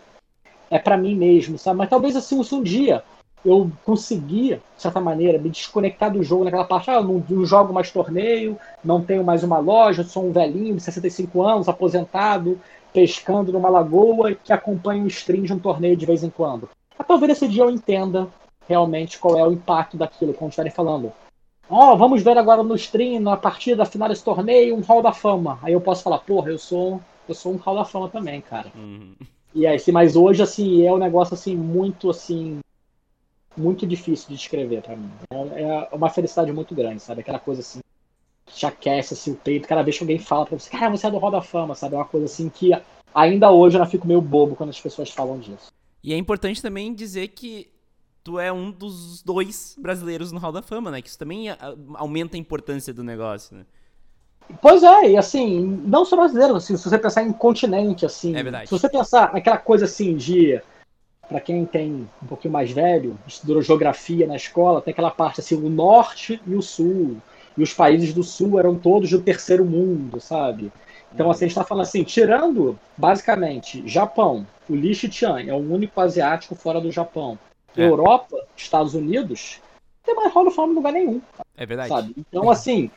é 0.70 0.78
para 0.78 0.96
mim 0.96 1.14
mesmo, 1.14 1.58
sabe? 1.58 1.78
Mas 1.78 1.90
talvez 1.90 2.16
assim, 2.16 2.42
se 2.42 2.54
um 2.54 2.62
dia 2.62 3.04
eu 3.44 3.70
conseguia, 3.84 4.56
de 4.76 4.82
certa 4.82 5.00
maneira, 5.00 5.38
me 5.38 5.50
desconectar 5.50 6.12
do 6.12 6.22
jogo 6.22 6.44
naquela 6.44 6.64
parte. 6.64 6.90
Ah, 6.90 6.94
eu 6.94 7.04
não, 7.04 7.24
não, 7.28 7.44
jogo 7.44 7.72
mais 7.72 7.90
torneio, 7.90 8.58
não 8.84 9.02
tenho 9.02 9.24
mais 9.24 9.42
uma 9.42 9.58
loja, 9.58 10.04
sou 10.04 10.26
um 10.26 10.32
velhinho 10.32 10.76
de 10.76 10.82
65 10.82 11.42
anos, 11.42 11.68
aposentado, 11.68 12.60
pescando 12.92 13.52
numa 13.52 13.68
lagoa 13.68 14.34
que 14.34 14.52
acompanha 14.52 15.02
um 15.02 15.06
stream 15.06 15.44
de 15.44 15.52
um 15.52 15.58
torneio 15.58 15.96
de 15.96 16.06
vez 16.06 16.22
em 16.22 16.30
quando. 16.30 16.68
Mas 16.96 17.06
talvez 17.06 17.32
esse 17.32 17.48
dia 17.48 17.62
eu 17.62 17.70
entenda 17.70 18.28
realmente 18.68 19.18
qual 19.18 19.38
é 19.38 19.46
o 19.46 19.52
impacto 19.52 19.96
daquilo, 19.96 20.34
como 20.34 20.48
estiverem 20.48 20.72
falando. 20.72 21.12
Ó, 21.70 21.92
oh, 21.92 21.96
vamos 21.96 22.22
ver 22.22 22.36
agora 22.36 22.62
no 22.62 22.74
stream, 22.74 23.20
na 23.20 23.36
partida 23.36 23.76
da 23.76 23.84
final 23.84 24.08
desse 24.08 24.24
torneio, 24.24 24.74
um 24.74 24.80
Hall 24.80 25.02
da 25.02 25.12
Fama. 25.12 25.58
Aí 25.62 25.72
eu 25.74 25.80
posso 25.80 26.02
falar, 26.02 26.18
porra, 26.18 26.50
eu 26.50 26.58
sou, 26.58 27.00
eu 27.28 27.34
sou 27.34 27.52
um 27.52 27.56
Hall 27.56 27.76
da 27.76 27.84
Fama 27.84 28.08
também, 28.08 28.40
cara. 28.40 28.72
Uhum. 28.74 29.14
E 29.54 29.66
aí, 29.66 29.78
mas 29.92 30.16
hoje, 30.16 30.42
assim, 30.42 30.86
é 30.86 30.92
um 30.92 30.98
negócio, 30.98 31.34
assim, 31.34 31.54
muito, 31.54 32.10
assim, 32.10 32.60
muito 33.58 33.86
difícil 33.86 34.28
de 34.28 34.36
descrever 34.36 34.82
para 34.82 34.96
mim. 34.96 35.10
É, 35.30 35.62
é, 35.62 35.88
uma 35.92 36.10
felicidade 36.10 36.52
muito 36.52 36.74
grande, 36.74 37.02
sabe? 37.02 37.20
Aquela 37.20 37.38
coisa 37.38 37.60
assim, 37.60 37.80
que 38.46 38.54
te 38.54 38.66
aquece 38.66 39.14
assim, 39.14 39.32
o 39.32 39.36
peito 39.36 39.68
cada 39.68 39.82
vez 39.82 39.96
que 39.96 40.04
alguém 40.04 40.18
fala 40.18 40.46
pra 40.46 40.58
você, 40.58 40.70
cara, 40.70 40.90
você 40.90 41.06
é 41.06 41.10
do 41.10 41.18
Hall 41.18 41.30
da 41.30 41.42
Fama, 41.42 41.74
sabe? 41.74 41.94
É 41.94 41.98
uma 41.98 42.04
coisa 42.04 42.26
assim 42.26 42.48
que 42.48 42.70
ainda 43.14 43.50
hoje 43.50 43.76
eu 43.76 43.80
não 43.80 43.90
fico 43.90 44.06
meio 44.06 44.20
bobo 44.20 44.56
quando 44.56 44.70
as 44.70 44.80
pessoas 44.80 45.10
falam 45.10 45.38
disso. 45.38 45.70
E 46.02 46.12
é 46.12 46.16
importante 46.16 46.62
também 46.62 46.94
dizer 46.94 47.28
que 47.28 47.68
tu 48.22 48.38
é 48.38 48.52
um 48.52 48.70
dos 48.70 49.22
dois 49.22 49.74
brasileiros 49.78 50.32
no 50.32 50.38
Hall 50.38 50.52
da 50.52 50.62
Fama, 50.62 50.90
né? 50.90 51.02
Que 51.02 51.08
isso 51.08 51.18
também 51.18 51.46
aumenta 51.94 52.36
a 52.36 52.40
importância 52.40 52.92
do 52.92 53.02
negócio, 53.02 53.56
né? 53.56 53.64
Pois 54.62 54.82
é, 54.82 55.10
e 55.10 55.16
assim, 55.16 55.60
não 55.84 56.04
só 56.04 56.16
brasileiro, 56.16 56.56
assim, 56.56 56.76
se 56.76 56.88
você 56.88 56.98
pensar 56.98 57.22
em 57.22 57.32
continente, 57.32 58.06
assim. 58.06 58.34
É 58.34 58.42
verdade. 58.42 58.68
Se 58.68 58.72
você 58.72 58.88
pensar 58.88 59.32
naquela 59.32 59.58
coisa 59.58 59.84
assim 59.84 60.16
de 60.16 60.60
para 61.28 61.40
quem 61.40 61.64
tem 61.66 62.08
um 62.22 62.26
pouquinho 62.26 62.52
mais 62.52 62.70
velho, 62.70 63.18
estudou 63.26 63.60
geografia 63.60 64.26
na 64.26 64.36
escola, 64.36 64.80
tem 64.80 64.92
aquela 64.92 65.10
parte 65.10 65.40
assim, 65.40 65.54
o 65.56 65.68
norte 65.68 66.40
e 66.46 66.54
o 66.54 66.62
sul. 66.62 67.18
E 67.56 67.62
os 67.62 67.74
países 67.74 68.14
do 68.14 68.22
sul 68.22 68.58
eram 68.58 68.76
todos 68.76 69.10
do 69.10 69.20
terceiro 69.20 69.64
mundo, 69.64 70.20
sabe? 70.20 70.72
Então, 71.12 71.30
assim, 71.30 71.44
a 71.44 71.48
gente 71.48 71.56
está 71.56 71.64
falando 71.64 71.82
assim, 71.82 72.04
tirando, 72.04 72.78
basicamente, 72.96 73.86
Japão, 73.86 74.46
o 74.68 74.74
Li 74.74 74.94
Shichian 74.94 75.40
é 75.40 75.52
o 75.52 75.56
único 75.56 76.00
asiático 76.00 76.54
fora 76.54 76.80
do 76.80 76.92
Japão. 76.92 77.38
É. 77.76 77.84
Europa, 77.84 78.36
Estados 78.56 78.94
Unidos, 78.94 79.60
não 80.06 80.14
tem 80.14 80.14
mais 80.14 80.32
Hall 80.32 80.46
of 80.46 80.56
Fame 80.56 80.72
em 80.72 80.76
lugar 80.76 80.92
nenhum. 80.92 81.20
É 81.56 81.66
verdade. 81.66 81.88
Sabe? 81.88 82.14
Então, 82.16 82.50
assim, 82.50 82.90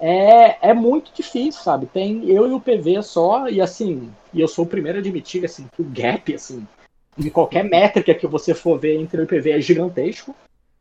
é, 0.00 0.70
é 0.70 0.74
muito 0.74 1.12
difícil, 1.14 1.60
sabe? 1.62 1.86
Tem 1.86 2.28
eu 2.28 2.48
e 2.48 2.52
o 2.52 2.60
PV 2.60 3.02
só, 3.02 3.48
e 3.48 3.60
assim, 3.60 4.10
e 4.32 4.40
eu 4.40 4.48
sou 4.48 4.64
o 4.64 4.68
primeiro 4.68 4.98
a 4.98 5.00
admitir 5.00 5.44
assim, 5.44 5.66
que 5.74 5.82
o 5.82 5.84
gap, 5.84 6.34
assim, 6.34 6.66
em 7.18 7.30
qualquer 7.30 7.64
métrica 7.64 8.14
que 8.14 8.26
você 8.26 8.54
for 8.54 8.78
ver 8.78 8.96
entre 9.00 9.20
o 9.20 9.24
IPV 9.24 9.50
é 9.52 9.60
gigantesco. 9.60 10.34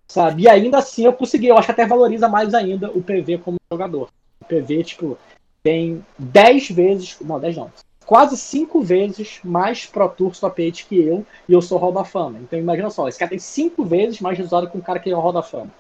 Sabe? 0.07 0.43
E 0.43 0.49
ainda 0.49 0.77
assim 0.77 1.05
eu 1.05 1.13
consegui, 1.13 1.47
eu 1.47 1.57
acho 1.57 1.65
que 1.65 1.71
até 1.71 1.86
valoriza 1.86 2.27
mais 2.27 2.53
ainda 2.53 2.91
o 2.91 3.01
PV 3.01 3.39
como 3.39 3.57
jogador. 3.71 4.09
O 4.39 4.45
PV, 4.45 4.83
tipo, 4.83 5.17
tem 5.63 6.05
10 6.19 6.69
vezes, 6.69 7.17
não, 7.21 7.39
10 7.39 7.57
não, 7.57 7.71
quase 8.05 8.38
5 8.38 8.81
vezes 8.81 9.39
mais 9.43 9.86
Pro 9.86 10.07
Tour 10.07 10.38
Top 10.38 10.61
8 10.61 10.86
que 10.88 11.01
eu, 11.01 11.25
e 11.49 11.53
eu 11.53 11.61
sou 11.61 11.79
Hall 11.79 11.91
da 11.91 12.05
Fama. 12.05 12.39
Então 12.39 12.57
imagina 12.59 12.89
só, 12.89 13.07
esse 13.07 13.17
cara 13.17 13.29
tem 13.29 13.39
5 13.39 13.83
vezes 13.83 14.21
mais 14.21 14.38
resultado 14.38 14.69
que 14.69 14.77
um 14.77 14.81
cara 14.81 14.99
que 14.99 15.09
é 15.09 15.13
Hall 15.13 15.33
da 15.33 15.41
Fama. 15.41 15.71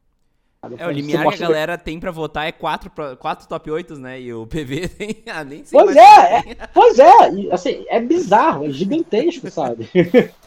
É, 0.79 0.87
o 0.87 0.91
limiar 0.91 1.27
que 1.27 1.35
a 1.43 1.47
galera 1.47 1.77
tem 1.77 1.99
pra 1.99 2.09
votar 2.09 2.47
é 2.47 2.51
4 2.51 2.89
quatro, 2.89 3.17
quatro 3.17 3.47
top 3.47 3.69
8, 3.69 3.99
né? 3.99 4.19
E 4.19 4.33
o 4.33 4.47
PV 4.47 4.87
tem. 4.97 5.23
Ah, 5.27 5.43
nem 5.43 5.63
sei 5.63 5.79
pois 5.79 5.95
é, 5.95 6.37
é, 6.37 6.67
pois 6.73 6.97
é, 6.97 7.33
e, 7.33 7.51
assim, 7.51 7.85
é 7.87 7.99
bizarro, 7.99 8.65
é 8.65 8.69
gigantesco, 8.71 9.49
sabe? 9.51 9.87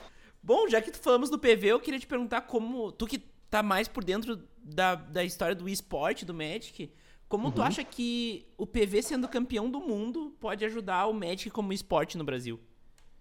Bom, 0.49 0.67
já 0.67 0.81
que 0.81 0.91
falamos 0.97 1.29
do 1.29 1.39
PV, 1.39 1.67
eu 1.67 1.79
queria 1.79 2.01
te 2.01 2.07
perguntar 2.07 2.41
como. 2.41 2.91
Tu 2.91 3.07
que 3.07 3.19
tá 3.51 3.63
mais 3.63 3.87
por 3.87 4.03
dentro 4.03 4.41
da, 4.65 4.95
da 4.95 5.23
história 5.23 5.55
do 5.55 5.69
esporte, 5.69 6.25
do 6.25 6.33
Magic, 6.33 6.91
como 7.29 7.49
uhum. 7.49 7.53
tu 7.53 7.61
acha 7.61 7.85
que 7.85 8.47
o 8.57 8.67
PV 8.67 9.03
sendo 9.03 9.29
campeão 9.29 9.71
do 9.71 9.79
mundo 9.79 10.35
pode 10.41 10.65
ajudar 10.65 11.05
o 11.05 11.13
Magic 11.13 11.51
como 11.51 11.71
esporte 11.71 12.17
no 12.17 12.25
Brasil? 12.25 12.59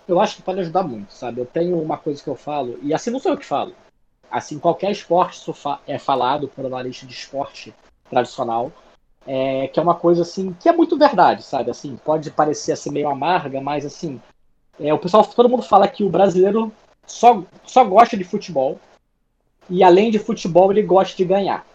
Eu 0.07 0.21
acho 0.21 0.37
que 0.37 0.41
pode 0.41 0.61
ajudar 0.61 0.83
muito, 0.83 1.11
sabe? 1.11 1.41
Eu 1.41 1.45
tenho 1.45 1.77
uma 1.81 1.97
coisa 1.97 2.23
que 2.23 2.29
eu 2.29 2.35
falo, 2.35 2.79
e 2.81 2.93
assim 2.93 3.09
não 3.11 3.19
sou 3.19 3.33
eu 3.33 3.37
que 3.37 3.45
falo 3.45 3.75
assim, 4.31 4.59
qualquer 4.59 4.91
esporte 4.91 5.41
é 5.85 5.97
falado 5.97 6.47
por 6.47 6.65
analista 6.65 7.05
de 7.05 7.13
esporte 7.13 7.73
tradicional, 8.09 8.71
é, 9.25 9.67
que 9.67 9.79
é 9.79 9.83
uma 9.83 9.95
coisa 9.95 10.21
assim, 10.21 10.53
que 10.53 10.69
é 10.69 10.73
muito 10.73 10.97
verdade, 10.97 11.43
sabe? 11.43 11.71
Assim, 11.71 11.97
pode 11.97 12.31
parecer 12.31 12.71
assim 12.71 12.89
meio 12.89 13.09
amarga, 13.09 13.59
mas 13.59 13.85
assim, 13.85 14.21
é, 14.79 14.93
o 14.93 14.99
pessoal, 14.99 15.25
todo 15.25 15.49
mundo 15.49 15.63
fala 15.63 15.87
que 15.87 16.03
o 16.03 16.09
brasileiro 16.09 16.71
só, 17.07 17.41
só 17.65 17.83
gosta 17.83 18.15
de 18.15 18.23
futebol 18.23 18.79
e 19.69 19.83
além 19.83 20.11
de 20.11 20.19
futebol 20.19 20.71
ele 20.71 20.83
gosta 20.83 21.15
de 21.15 21.25
ganhar. 21.25 21.65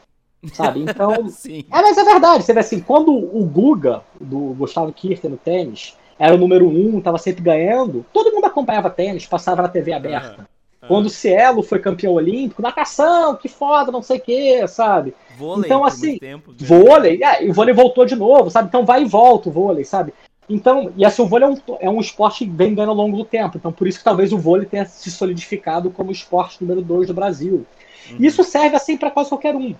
Sabe? 0.52 0.80
Então. 0.88 1.28
Sim. 1.28 1.64
É, 1.72 1.82
mas 1.82 1.96
é 1.96 2.04
verdade. 2.04 2.44
Você 2.44 2.52
vê 2.52 2.60
assim, 2.60 2.80
quando 2.80 3.12
o 3.12 3.44
Guga, 3.44 4.02
do 4.20 4.54
Gustavo 4.54 4.92
Kirten 4.92 5.30
no 5.30 5.36
tênis, 5.36 5.96
era 6.18 6.34
o 6.34 6.38
número 6.38 6.68
um, 6.68 6.98
estava 6.98 7.18
sempre 7.18 7.42
ganhando, 7.42 8.04
todo 8.12 8.32
mundo 8.32 8.44
acompanhava 8.44 8.90
tênis, 8.90 9.26
passava 9.26 9.62
na 9.62 9.68
TV 9.68 9.92
aberta. 9.92 10.48
Ah. 10.80 10.86
Quando 10.86 11.06
o 11.06 11.10
Cielo 11.10 11.62
foi 11.62 11.78
campeão 11.78 12.12
olímpico, 12.14 12.60
natação, 12.60 13.36
que 13.36 13.48
foda, 13.48 13.92
não 13.92 14.02
sei 14.02 14.18
o 14.18 14.20
que, 14.20 14.66
sabe? 14.66 15.14
Vôlei, 15.38 15.64
então, 15.64 15.84
assim, 15.84 16.18
tempo, 16.18 16.52
vôlei, 16.58 17.22
é, 17.22 17.44
e 17.44 17.50
o 17.50 17.52
vôlei 17.52 17.72
voltou 17.72 18.04
de 18.04 18.16
novo, 18.16 18.50
sabe? 18.50 18.66
Então 18.68 18.84
vai 18.84 19.02
e 19.02 19.08
volta 19.08 19.48
o 19.48 19.52
vôlei, 19.52 19.84
sabe? 19.84 20.12
Então, 20.48 20.92
e 20.96 21.04
assim, 21.04 21.22
o 21.22 21.26
vôlei 21.26 21.48
é 21.48 21.50
um, 21.50 21.56
é 21.80 21.90
um 21.90 22.00
esporte 22.00 22.44
que 22.44 22.50
vem 22.50 22.74
ganhando 22.74 22.90
ao 22.90 22.96
longo 22.96 23.16
do 23.16 23.24
tempo. 23.24 23.56
Então, 23.56 23.72
por 23.72 23.86
isso 23.86 23.98
que 23.98 24.04
talvez 24.04 24.32
o 24.32 24.38
vôlei 24.38 24.66
tenha 24.66 24.84
se 24.84 25.10
solidificado 25.10 25.90
como 25.90 26.10
o 26.10 26.12
esporte 26.12 26.58
número 26.60 26.82
dois 26.82 27.06
do 27.06 27.14
Brasil. 27.14 27.66
Uhum. 28.10 28.16
Isso 28.20 28.42
serve 28.42 28.76
assim 28.76 28.96
para 28.96 29.10
quase 29.10 29.28
qualquer 29.28 29.54
um. 29.54 29.74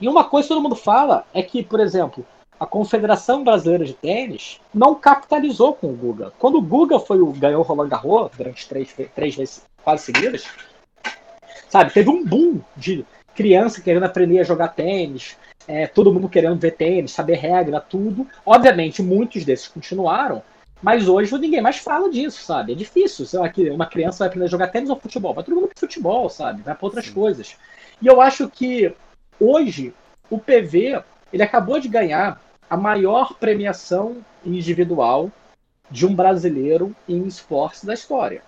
E 0.00 0.08
uma 0.08 0.24
coisa 0.24 0.48
que 0.48 0.54
todo 0.54 0.62
mundo 0.62 0.76
fala 0.76 1.24
é 1.32 1.42
que, 1.42 1.62
por 1.62 1.78
exemplo, 1.78 2.26
a 2.58 2.66
Confederação 2.66 3.42
Brasileira 3.42 3.84
de 3.84 3.94
Tênis 3.94 4.60
não 4.72 4.94
capitalizou 4.94 5.74
com 5.74 5.88
o 5.88 5.96
Guga. 5.96 6.32
Quando 6.38 6.58
o 6.58 6.62
Guga 6.62 6.98
foi 6.98 7.20
o, 7.20 7.32
ganhou 7.32 7.60
o 7.60 7.64
Roland 7.64 7.88
Garros 7.88 8.30
durante 8.36 8.68
três, 8.68 8.94
três 9.14 9.34
vezes 9.34 9.64
quase 9.82 10.04
seguidas, 10.04 10.44
sabe, 11.68 11.92
teve 11.92 12.10
um 12.10 12.24
boom 12.24 12.60
de 12.76 13.04
criança 13.34 13.80
querendo 13.80 14.04
aprender 14.04 14.40
a 14.40 14.44
jogar 14.44 14.68
tênis, 14.68 15.36
é, 15.66 15.86
todo 15.86 16.12
mundo 16.12 16.28
querendo 16.28 16.58
ver 16.58 16.72
tênis, 16.72 17.12
saber 17.12 17.34
regra, 17.34 17.80
tudo. 17.80 18.26
Obviamente, 18.44 19.02
muitos 19.02 19.44
desses 19.44 19.68
continuaram, 19.68 20.42
mas 20.82 21.08
hoje 21.08 21.36
ninguém 21.38 21.60
mais 21.60 21.78
fala 21.78 22.10
disso, 22.10 22.42
sabe? 22.42 22.72
É 22.72 22.74
difícil. 22.74 23.24
Sei 23.24 23.38
lá, 23.38 23.48
que 23.48 23.70
uma 23.70 23.86
criança 23.86 24.18
vai 24.18 24.28
aprender 24.28 24.46
a 24.46 24.50
jogar 24.50 24.68
tênis 24.68 24.90
ou 24.90 24.98
futebol. 24.98 25.34
Vai 25.34 25.44
todo 25.44 25.54
mundo 25.54 25.68
pro 25.68 25.80
futebol, 25.80 26.28
sabe? 26.28 26.62
Vai 26.62 26.74
para 26.74 26.86
outras 26.86 27.06
Sim. 27.06 27.12
coisas. 27.12 27.56
E 28.00 28.06
eu 28.06 28.20
acho 28.20 28.48
que 28.48 28.92
hoje 29.38 29.94
o 30.28 30.38
PV 30.38 31.02
ele 31.32 31.42
acabou 31.42 31.78
de 31.78 31.88
ganhar 31.88 32.40
a 32.68 32.76
maior 32.76 33.34
premiação 33.34 34.24
individual 34.44 35.30
de 35.90 36.06
um 36.06 36.14
brasileiro 36.14 36.94
em 37.08 37.26
esportes 37.26 37.84
da 37.84 37.94
história. 37.94 38.42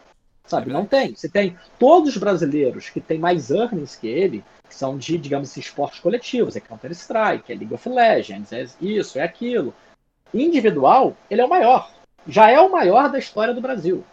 Sabe, 0.47 0.71
não 0.71 0.85
tem. 0.85 1.15
Você 1.15 1.29
tem 1.29 1.57
todos 1.79 2.11
os 2.11 2.17
brasileiros 2.19 2.91
que 2.91 3.01
têm 3.01 3.19
mais 3.19 3.51
earnings 3.51 3.97
que 3.97 4.07
ele, 4.07 4.45
que 4.69 4.75
são 4.75 4.99
de, 4.99 5.17
digamos 5.17 5.51
assim, 5.51 5.61
esportes 5.61 6.01
coletivos, 6.01 6.55
é 6.55 6.61
Counter-Strike, 6.61 7.51
é 7.51 7.57
League 7.57 7.75
of 7.75 7.89
Legends, 7.89 8.53
é 8.53 8.67
isso, 8.81 9.19
é 9.19 9.23
aquilo. 9.23 9.75
Individual, 10.35 11.17
ele 11.31 11.41
é 11.41 11.45
o 11.45 11.49
maior. 11.49 11.91
Já 12.27 12.51
é 12.51 12.61
o 12.61 12.71
maior 12.71 13.11
da 13.11 13.19
história 13.19 13.55
do 13.55 13.61
Brasil. 13.61 14.05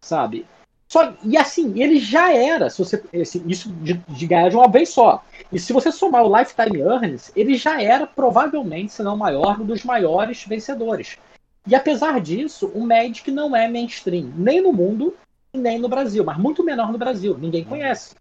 Sabe? 0.00 0.46
Só, 0.88 1.14
e 1.24 1.36
assim, 1.36 1.80
ele 1.82 1.98
já 1.98 2.32
era, 2.32 2.70
se 2.70 2.78
você, 2.78 3.02
esse, 3.12 3.42
isso 3.46 3.72
de, 3.72 3.94
de, 3.94 4.26
ganhar 4.26 4.48
de 4.48 4.56
uma 4.56 4.68
vez 4.68 4.90
só. 4.90 5.24
E 5.50 5.58
se 5.58 5.72
você 5.72 5.90
somar 5.90 6.24
o 6.24 6.38
Lifetime 6.38 6.78
Earnings, 6.80 7.32
ele 7.34 7.56
já 7.56 7.82
era 7.82 8.06
provavelmente, 8.06 8.92
se 8.92 9.02
não 9.02 9.16
maior, 9.16 9.60
um 9.60 9.66
dos 9.66 9.82
maiores 9.82 10.44
vencedores. 10.44 11.18
E 11.66 11.74
apesar 11.74 12.20
disso, 12.20 12.70
o 12.72 12.86
Magic 12.86 13.28
não 13.32 13.56
é 13.56 13.66
mainstream, 13.66 14.32
nem 14.36 14.60
no 14.60 14.72
mundo, 14.72 15.12
nem 15.56 15.78
no 15.78 15.88
Brasil, 15.88 16.24
mas 16.24 16.38
muito 16.38 16.64
menor 16.64 16.92
no 16.92 16.98
Brasil, 16.98 17.36
ninguém 17.38 17.62
uhum. 17.62 17.68
conhece. 17.68 18.14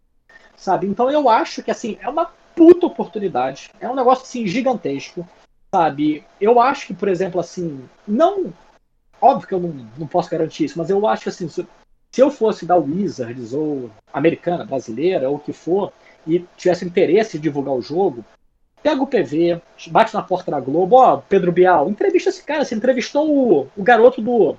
Sabe? 0.56 0.88
Então 0.88 1.10
eu 1.12 1.30
acho 1.30 1.62
que 1.62 1.72
assim, 1.72 1.98
é 2.02 2.10
uma 2.10 2.32
puta 2.56 2.86
oportunidade, 2.86 3.70
é 3.80 3.90
um 3.90 3.96
negócio 3.96 4.24
assim 4.24 4.48
gigantesco, 4.48 5.28
sabe? 5.74 6.24
Eu 6.40 6.60
acho 6.60 6.88
que, 6.88 6.94
por 6.94 7.10
exemplo, 7.10 7.40
assim, 7.40 7.84
não 8.08 8.54
óbvio 9.22 9.48
que 9.48 9.54
eu 9.54 9.60
não, 9.60 9.88
não 9.98 10.08
posso 10.08 10.30
garantir 10.30 10.66
isso, 10.66 10.78
mas 10.78 10.90
eu 10.90 11.06
acho 11.08 11.24
que 11.24 11.30
assim, 11.30 11.48
se 11.48 11.66
eu 12.18 12.32
fosse 12.32 12.66
da 12.66 12.76
Wizards 12.76 13.54
ou 13.54 13.90
americana, 14.14 14.66
brasileira, 14.66 15.30
ou 15.30 15.36
o 15.36 15.40
que 15.40 15.52
for, 15.52 15.92
e 16.26 16.46
tivesse 16.56 16.86
interesse 16.86 17.38
de 17.38 17.44
divulgar 17.44 17.74
o 17.74 17.82
jogo, 17.82 18.24
pega 18.82 19.02
o 19.02 19.08
PV, 19.08 19.62
bate 19.88 20.14
na 20.14 20.22
porta 20.22 20.52
da 20.52 20.60
Globo, 20.60 20.96
ó, 20.96 21.18
Pedro 21.18 21.52
Bial, 21.52 21.90
entrevista 21.90 22.30
esse 22.30 22.44
cara, 22.44 22.64
você 22.64 22.76
entrevistou 22.76 23.30
o, 23.30 23.68
o 23.76 23.84
garoto 23.84 24.22
do 24.22 24.56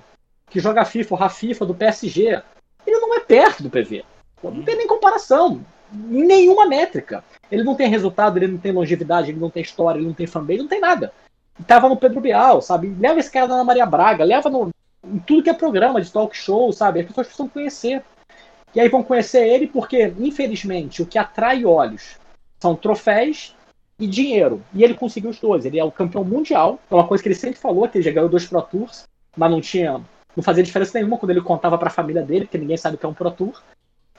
que 0.49 0.59
joga 0.59 0.85
FIFA, 0.85 1.13
o 1.13 1.17
Rafifa 1.17 1.65
do 1.65 1.75
PSG. 1.75 2.41
Ele 2.87 2.99
não 2.99 3.15
é 3.15 3.19
perto 3.19 3.61
do 3.61 3.69
PV. 3.69 4.03
Não 4.41 4.63
tem 4.63 4.77
nem 4.77 4.87
comparação, 4.87 5.61
nenhuma 5.91 6.65
métrica. 6.65 7.23
Ele 7.51 7.63
não 7.63 7.75
tem 7.75 7.89
resultado, 7.89 8.37
ele 8.37 8.47
não 8.47 8.57
tem 8.57 8.71
longevidade, 8.71 9.29
ele 9.29 9.39
não 9.39 9.49
tem 9.49 9.61
história, 9.61 9.99
ele 9.99 10.07
não 10.07 10.13
tem 10.13 10.25
fanbase, 10.25 10.59
não 10.59 10.67
tem 10.67 10.79
nada. 10.79 11.11
Tava 11.65 11.89
no 11.89 11.97
Pedro 11.97 12.21
Bial, 12.21 12.61
sabe? 12.61 12.95
Leva 12.99 13.19
esse 13.19 13.31
cara 13.31 13.47
na 13.47 13.63
Maria 13.63 13.85
Braga, 13.85 14.23
leva 14.23 14.49
no, 14.49 14.69
em 15.03 15.19
tudo 15.19 15.43
que 15.43 15.49
é 15.49 15.53
programa 15.53 16.01
de 16.01 16.11
talk 16.11 16.35
show, 16.35 16.71
sabe? 16.71 17.01
As 17.01 17.07
pessoas 17.07 17.27
precisam 17.27 17.49
conhecer. 17.49 18.03
E 18.75 18.79
aí 18.79 18.89
vão 18.89 19.03
conhecer 19.03 19.47
ele 19.47 19.67
porque, 19.67 20.13
infelizmente, 20.19 21.01
o 21.01 21.05
que 21.05 21.17
atrai 21.17 21.65
olhos 21.65 22.17
são 22.59 22.75
troféus 22.75 23.55
e 23.99 24.05
dinheiro. 24.05 24.63
E 24.73 24.83
ele 24.83 24.93
conseguiu 24.93 25.31
os 25.31 25.39
dois. 25.39 25.65
Ele 25.65 25.79
é 25.79 25.83
o 25.83 25.91
campeão 25.91 26.23
mundial, 26.23 26.79
é 26.89 26.93
uma 26.93 27.07
coisa 27.07 27.23
que 27.23 27.29
ele 27.29 27.35
sempre 27.35 27.59
falou, 27.59 27.87
que 27.87 27.97
ele 27.97 28.05
já 28.05 28.11
ganhou 28.11 28.29
dois 28.29 28.45
Pro 28.45 28.61
Tours, 28.61 29.03
mas 29.35 29.51
não 29.51 29.61
tinha. 29.61 30.01
Não 30.37 30.43
fazia 30.43 30.63
diferença 30.63 30.97
nenhuma 30.99 31.17
quando 31.17 31.31
ele 31.31 31.41
contava 31.41 31.79
para 31.79 31.87
a 31.87 31.91
família 31.91 32.21
dele, 32.21 32.45
porque 32.45 32.59
ninguém 32.59 32.77
sabe 32.77 32.95
o 32.95 32.99
que 32.99 33.05
é 33.07 33.09
um 33.09 33.13
Pro 33.13 33.31
Tour. 33.31 33.59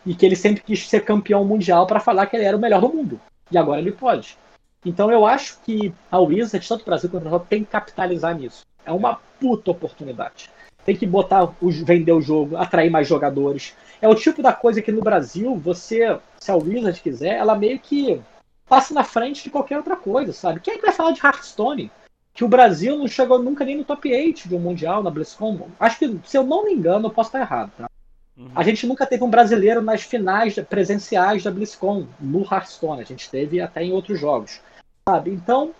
E 0.04 0.16
que 0.16 0.26
ele 0.26 0.34
sempre 0.34 0.62
quis 0.64 0.88
ser 0.88 1.04
campeão 1.04 1.44
mundial 1.44 1.86
para 1.86 2.00
falar 2.00 2.26
que 2.26 2.36
ele 2.36 2.44
era 2.44 2.56
o 2.56 2.60
melhor 2.60 2.80
do 2.80 2.88
mundo. 2.88 3.20
E 3.52 3.56
agora 3.56 3.80
ele 3.80 3.92
pode. 3.92 4.36
Então 4.84 5.12
eu 5.12 5.24
acho 5.24 5.60
que 5.64 5.94
a 6.10 6.18
Wizard, 6.18 6.66
tanto 6.66 6.82
o 6.82 6.84
Brasil 6.84 7.08
quanto 7.08 7.26
o 7.26 7.30
Brasil, 7.30 7.46
tem 7.48 7.62
que 7.62 7.70
capitalizar 7.70 8.36
nisso. 8.36 8.66
É 8.84 8.90
uma 8.90 9.20
puta 9.38 9.70
oportunidade 9.70 10.50
tem 10.88 10.96
que 10.96 11.06
botar, 11.06 11.52
vender 11.84 12.12
o 12.12 12.20
jogo, 12.22 12.56
atrair 12.56 12.90
mais 12.90 13.06
jogadores. 13.06 13.76
É 14.00 14.08
o 14.08 14.14
tipo 14.14 14.40
da 14.40 14.54
coisa 14.54 14.80
que 14.80 14.90
no 14.90 15.02
Brasil, 15.02 15.54
você, 15.54 16.18
se 16.38 16.50
a 16.50 16.56
Wizard 16.56 16.98
quiser, 17.02 17.36
ela 17.36 17.54
meio 17.54 17.78
que 17.78 18.18
passa 18.66 18.94
na 18.94 19.04
frente 19.04 19.44
de 19.44 19.50
qualquer 19.50 19.76
outra 19.76 19.96
coisa, 19.96 20.32
sabe? 20.32 20.60
Quem 20.60 20.72
é 20.72 20.76
que 20.78 20.86
vai 20.86 20.94
falar 20.94 21.12
de 21.12 21.20
Hearthstone? 21.22 21.90
Que 22.38 22.44
o 22.44 22.48
Brasil 22.48 22.96
não 22.96 23.08
chegou 23.08 23.42
nunca 23.42 23.64
nem 23.64 23.78
no 23.78 23.84
top 23.84 24.14
8 24.14 24.48
de 24.48 24.54
um 24.54 24.60
Mundial 24.60 25.02
na 25.02 25.10
BlizzCon. 25.10 25.70
Acho 25.80 25.98
que, 25.98 26.20
se 26.24 26.38
eu 26.38 26.44
não 26.44 26.66
me 26.66 26.72
engano, 26.72 27.06
eu 27.06 27.10
posso 27.10 27.30
estar 27.30 27.40
errado, 27.40 27.72
tá? 27.76 27.90
Uhum. 28.36 28.48
A 28.54 28.62
gente 28.62 28.86
nunca 28.86 29.04
teve 29.04 29.24
um 29.24 29.28
brasileiro 29.28 29.82
nas 29.82 30.02
finais 30.02 30.54
presenciais 30.54 31.42
da 31.42 31.50
BlizzCon, 31.50 32.06
no 32.20 32.42
Hearthstone. 32.42 33.00
A 33.00 33.04
gente 33.04 33.28
teve 33.28 33.60
até 33.60 33.82
em 33.82 33.90
outros 33.90 34.20
jogos, 34.20 34.60
sabe? 35.08 35.32
Então, 35.32 35.74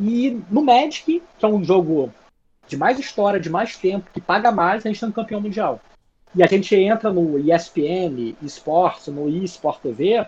e 0.00 0.42
no 0.50 0.64
Magic, 0.64 1.22
que 1.38 1.46
é 1.46 1.48
um 1.48 1.62
jogo 1.62 2.12
de 2.66 2.76
mais 2.76 2.98
história, 2.98 3.38
de 3.38 3.48
mais 3.48 3.76
tempo, 3.76 4.10
que 4.12 4.20
paga 4.20 4.50
mais, 4.50 4.84
a 4.84 4.88
gente 4.88 4.98
tem 4.98 5.08
um 5.08 5.12
campeão 5.12 5.40
mundial. 5.40 5.80
E 6.34 6.42
a 6.42 6.46
gente 6.48 6.74
entra 6.74 7.12
no 7.12 7.38
ESPN, 7.38 8.34
Esports, 8.42 9.06
no 9.06 9.28
eSport 9.28 9.80
TV, 9.80 10.26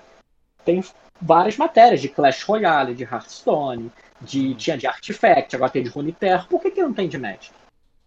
tem 0.67 0.85
várias 1.23 1.57
matérias 1.57 2.03
de 2.03 2.09
Clash 2.09 2.43
Royale, 2.43 2.95
de 2.95 3.05
Hearthstone, 3.05 3.91
de, 4.21 4.55
tinha 4.57 4.77
de 4.77 4.87
Artifact, 4.87 5.55
agora 5.55 5.71
tem 5.71 5.83
de 5.83 5.89
Runeterra. 5.89 6.47
Por 6.51 6.61
que, 6.61 6.71
que 6.71 6.83
não 6.83 6.93
tem 6.93 7.09
de 7.09 7.17
Magic? 7.17 7.53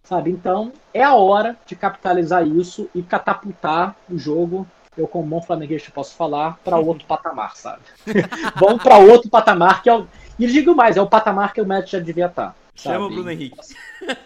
Sabe? 0.03 0.29
Então, 0.29 0.73
é 0.93 1.01
a 1.01 1.15
hora 1.15 1.57
de 1.65 1.75
capitalizar 1.75 2.45
isso 2.45 2.89
e 2.93 3.01
catapultar 3.01 3.95
o 4.09 4.17
jogo, 4.17 4.67
eu 4.97 5.07
como 5.07 5.27
bom 5.27 5.41
flamenguista 5.41 5.91
posso 5.91 6.15
falar, 6.15 6.59
para 6.63 6.77
outro 6.79 7.07
patamar, 7.07 7.55
sabe? 7.55 7.81
Vamos 8.59 8.83
para 8.83 8.97
outro 8.97 9.29
patamar, 9.29 9.81
que 9.81 9.89
é 9.89 9.95
o... 9.95 10.07
E 10.37 10.47
digo 10.47 10.75
mais, 10.75 10.97
é 10.97 11.01
o 11.01 11.07
patamar 11.07 11.53
que 11.53 11.61
o 11.61 11.65
Magic 11.65 11.91
já 11.91 11.99
devia 11.99 12.27
estar. 12.27 12.55
Chama 12.75 13.07
o 13.07 13.09
Bruno 13.09 13.29
Henrique. 13.29 13.59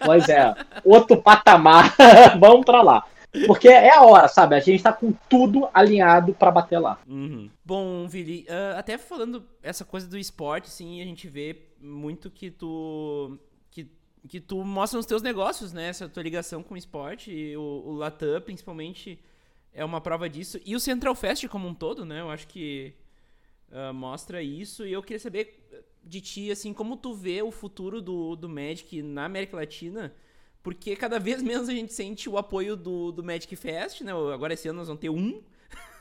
Pois 0.04 0.28
é, 0.28 0.54
outro 0.84 1.20
patamar. 1.20 1.92
Vamos 2.38 2.64
para 2.64 2.82
lá. 2.82 3.04
Porque 3.46 3.68
é 3.68 3.94
a 3.94 4.02
hora, 4.02 4.28
sabe? 4.28 4.54
A 4.54 4.60
gente 4.60 4.82
tá 4.82 4.92
com 4.92 5.12
tudo 5.28 5.68
alinhado 5.74 6.32
para 6.34 6.50
bater 6.50 6.78
lá. 6.78 7.00
Uhum. 7.06 7.50
Bom, 7.64 8.06
Vili, 8.06 8.46
uh, 8.48 8.78
até 8.78 8.96
falando 8.96 9.44
essa 9.62 9.84
coisa 9.84 10.06
do 10.06 10.16
esporte, 10.16 10.70
sim, 10.70 11.00
a 11.02 11.04
gente 11.04 11.28
vê 11.28 11.56
muito 11.80 12.30
que 12.30 12.50
tu. 12.50 13.36
que, 13.70 13.88
que 14.28 14.40
tu 14.40 14.64
mostra 14.64 14.96
nos 14.96 15.06
teus 15.06 15.20
negócios, 15.20 15.72
né? 15.72 15.88
Essa 15.88 16.08
tua 16.08 16.22
ligação 16.22 16.62
com 16.62 16.74
o 16.74 16.78
esporte. 16.78 17.32
E 17.32 17.56
o, 17.56 17.82
o 17.86 17.92
Latam, 17.94 18.40
principalmente, 18.40 19.18
é 19.72 19.84
uma 19.84 20.00
prova 20.00 20.28
disso. 20.28 20.60
E 20.64 20.76
o 20.76 20.80
Central 20.80 21.14
Fest 21.14 21.48
como 21.48 21.66
um 21.66 21.74
todo, 21.74 22.04
né? 22.04 22.20
Eu 22.20 22.30
acho 22.30 22.46
que 22.46 22.94
uh, 23.70 23.92
mostra 23.92 24.42
isso. 24.42 24.86
E 24.86 24.92
eu 24.92 25.02
queria 25.02 25.20
saber 25.20 25.60
de 26.04 26.20
ti, 26.20 26.50
assim, 26.50 26.72
como 26.72 26.96
tu 26.96 27.14
vê 27.14 27.42
o 27.42 27.50
futuro 27.50 28.00
do, 28.00 28.36
do 28.36 28.48
Magic 28.48 29.02
na 29.02 29.24
América 29.24 29.56
Latina 29.56 30.14
porque 30.64 30.96
cada 30.96 31.20
vez 31.20 31.42
menos 31.42 31.68
a 31.68 31.72
gente 31.72 31.92
sente 31.92 32.26
o 32.26 32.38
apoio 32.38 32.74
do, 32.74 33.12
do 33.12 33.22
Magic 33.22 33.54
Fest, 33.54 34.00
né? 34.00 34.12
Agora 34.12 34.54
esse 34.54 34.66
ano 34.66 34.78
nós 34.78 34.88
vamos 34.88 35.00
ter 35.00 35.10
um. 35.10 35.40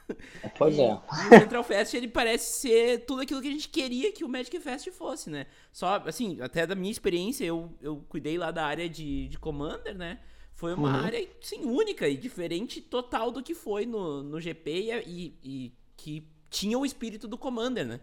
Pois 0.58 0.78
é. 0.78 0.92
E 0.92 1.36
o 1.36 1.40
Central 1.40 1.64
Fest, 1.64 1.94
ele 1.94 2.10
parece 2.10 2.60
ser 2.60 3.06
tudo 3.06 3.22
aquilo 3.22 3.42
que 3.42 3.48
a 3.48 3.52
gente 3.52 3.70
queria 3.70 4.12
que 4.12 4.26
o 4.26 4.28
Magic 4.28 4.60
Fest 4.60 4.90
fosse, 4.92 5.30
né? 5.30 5.48
Só, 5.72 5.96
assim, 6.06 6.42
até 6.42 6.68
da 6.68 6.76
minha 6.76 6.92
experiência, 6.92 7.46
eu, 7.46 7.72
eu 7.82 8.04
cuidei 8.10 8.38
lá 8.38 8.52
da 8.52 8.66
área 8.66 8.90
de, 8.90 9.30
de 9.30 9.40
Commander, 9.40 9.98
né? 9.98 10.20
Foi 10.54 10.74
uma 10.74 10.90
uhum. 10.90 11.06
área, 11.06 11.26
sim, 11.40 11.64
única 11.64 12.08
e 12.08 12.18
diferente 12.18 12.82
total 12.82 13.32
do 13.32 13.42
que 13.42 13.56
foi 13.56 13.86
no, 13.86 14.22
no 14.22 14.42
GP 14.42 14.72
e, 14.72 14.92
e, 15.06 15.38
e 15.42 15.74
que 15.96 16.28
tinha 16.50 16.78
o 16.78 16.86
espírito 16.86 17.26
do 17.26 17.38
Commander, 17.38 17.86
né? 17.86 18.02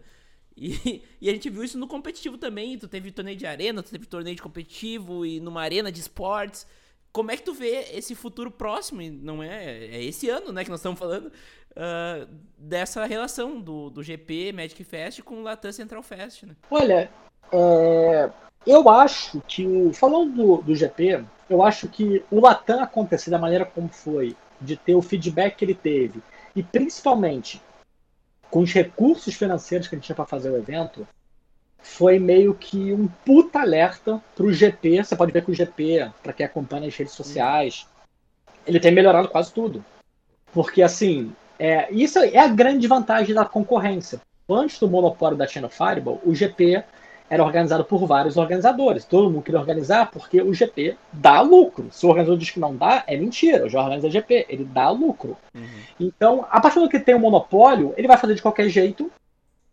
E, 0.55 1.03
e, 1.21 1.29
a 1.29 1.33
gente 1.33 1.49
viu 1.49 1.63
isso 1.63 1.77
no 1.77 1.87
competitivo 1.87 2.37
também. 2.37 2.77
Tu 2.77 2.87
teve 2.87 3.11
torneio 3.11 3.37
de 3.37 3.45
arena, 3.45 3.83
tu 3.83 3.91
teve 3.91 4.05
torneio 4.05 4.35
de 4.35 4.41
competitivo 4.41 5.25
e 5.25 5.39
numa 5.39 5.61
arena 5.61 5.91
de 5.91 5.99
esportes. 5.99 6.67
Como 7.11 7.29
é 7.29 7.35
que 7.35 7.43
tu 7.43 7.53
vê 7.53 7.89
esse 7.93 8.15
futuro 8.15 8.49
próximo, 8.49 9.01
não 9.01 9.43
é? 9.43 9.85
É 9.85 10.03
esse 10.03 10.29
ano, 10.29 10.53
né, 10.53 10.63
que 10.63 10.69
nós 10.69 10.79
estamos 10.79 10.97
falando, 10.97 11.27
uh, 11.27 12.27
dessa 12.57 13.05
relação 13.05 13.59
do, 13.59 13.89
do 13.89 14.01
GP 14.01 14.53
Magic 14.53 14.81
Fest 14.83 15.21
com 15.21 15.35
o 15.35 15.43
Latam 15.43 15.71
Central 15.73 16.01
Fest, 16.03 16.43
né? 16.43 16.55
Olha, 16.69 17.09
é, 17.51 18.29
eu 18.65 18.87
acho 18.89 19.41
que, 19.47 19.91
falando 19.93 20.33
do, 20.33 20.61
do 20.61 20.75
GP, 20.75 21.25
eu 21.49 21.61
acho 21.61 21.89
que 21.89 22.23
o 22.31 22.39
Latam 22.39 22.81
acontecer 22.81 23.29
da 23.29 23.37
maneira 23.37 23.65
como 23.65 23.89
foi, 23.89 24.35
de 24.59 24.77
ter 24.77 24.95
o 24.95 25.01
feedback 25.01 25.57
que 25.57 25.65
ele 25.65 25.75
teve, 25.75 26.21
e 26.55 26.63
principalmente 26.63 27.61
com 28.51 28.59
os 28.59 28.71
recursos 28.71 29.33
financeiros 29.33 29.87
que 29.87 29.95
a 29.95 29.97
gente 29.97 30.05
tinha 30.05 30.15
para 30.15 30.25
fazer 30.25 30.51
o 30.51 30.57
evento, 30.57 31.07
foi 31.79 32.19
meio 32.19 32.53
que 32.53 32.93
um 32.93 33.07
puta 33.25 33.61
alerta 33.61 34.21
para 34.35 34.45
o 34.45 34.53
GP. 34.53 35.03
Você 35.03 35.15
pode 35.15 35.31
ver 35.31 35.43
que 35.43 35.51
o 35.51 35.55
GP, 35.55 36.11
para 36.21 36.33
quem 36.33 36.45
acompanha 36.45 36.87
as 36.87 36.95
redes 36.95 37.13
sociais, 37.13 37.87
ele 38.67 38.79
tem 38.79 38.91
melhorado 38.91 39.29
quase 39.29 39.51
tudo. 39.53 39.83
Porque, 40.53 40.83
assim, 40.83 41.33
é, 41.57 41.91
isso 41.91 42.19
é 42.19 42.37
a 42.37 42.47
grande 42.47 42.85
vantagem 42.87 43.33
da 43.33 43.45
concorrência. 43.45 44.21
Antes 44.47 44.79
do 44.79 44.89
monopólio 44.89 45.37
da 45.37 45.47
China 45.47 45.69
Fireball, 45.69 46.21
o 46.25 46.35
GP 46.35 46.83
era 47.31 47.45
organizado 47.45 47.85
por 47.85 48.05
vários 48.05 48.35
organizadores. 48.35 49.05
Todo 49.05 49.29
mundo 49.29 49.41
queria 49.41 49.61
organizar 49.61 50.11
porque 50.11 50.41
o 50.41 50.53
GP 50.53 50.97
dá 51.13 51.39
lucro. 51.39 51.87
Se 51.89 52.05
o 52.05 52.09
organizador 52.09 52.37
diz 52.37 52.49
que 52.49 52.59
não 52.59 52.75
dá, 52.75 53.05
é 53.07 53.15
mentira. 53.15 53.65
O 53.65 53.69
já 53.69 53.81
organiza 53.81 54.09
GP, 54.09 54.47
ele 54.49 54.65
dá 54.65 54.89
lucro. 54.89 55.37
Uhum. 55.55 55.63
Então, 55.97 56.45
a 56.51 56.59
partir 56.59 56.81
do 56.81 56.89
que 56.89 56.99
tem 56.99 57.15
um 57.15 57.19
monopólio, 57.19 57.93
ele 57.95 58.05
vai 58.05 58.17
fazer 58.17 58.35
de 58.35 58.41
qualquer 58.41 58.67
jeito, 58.67 59.09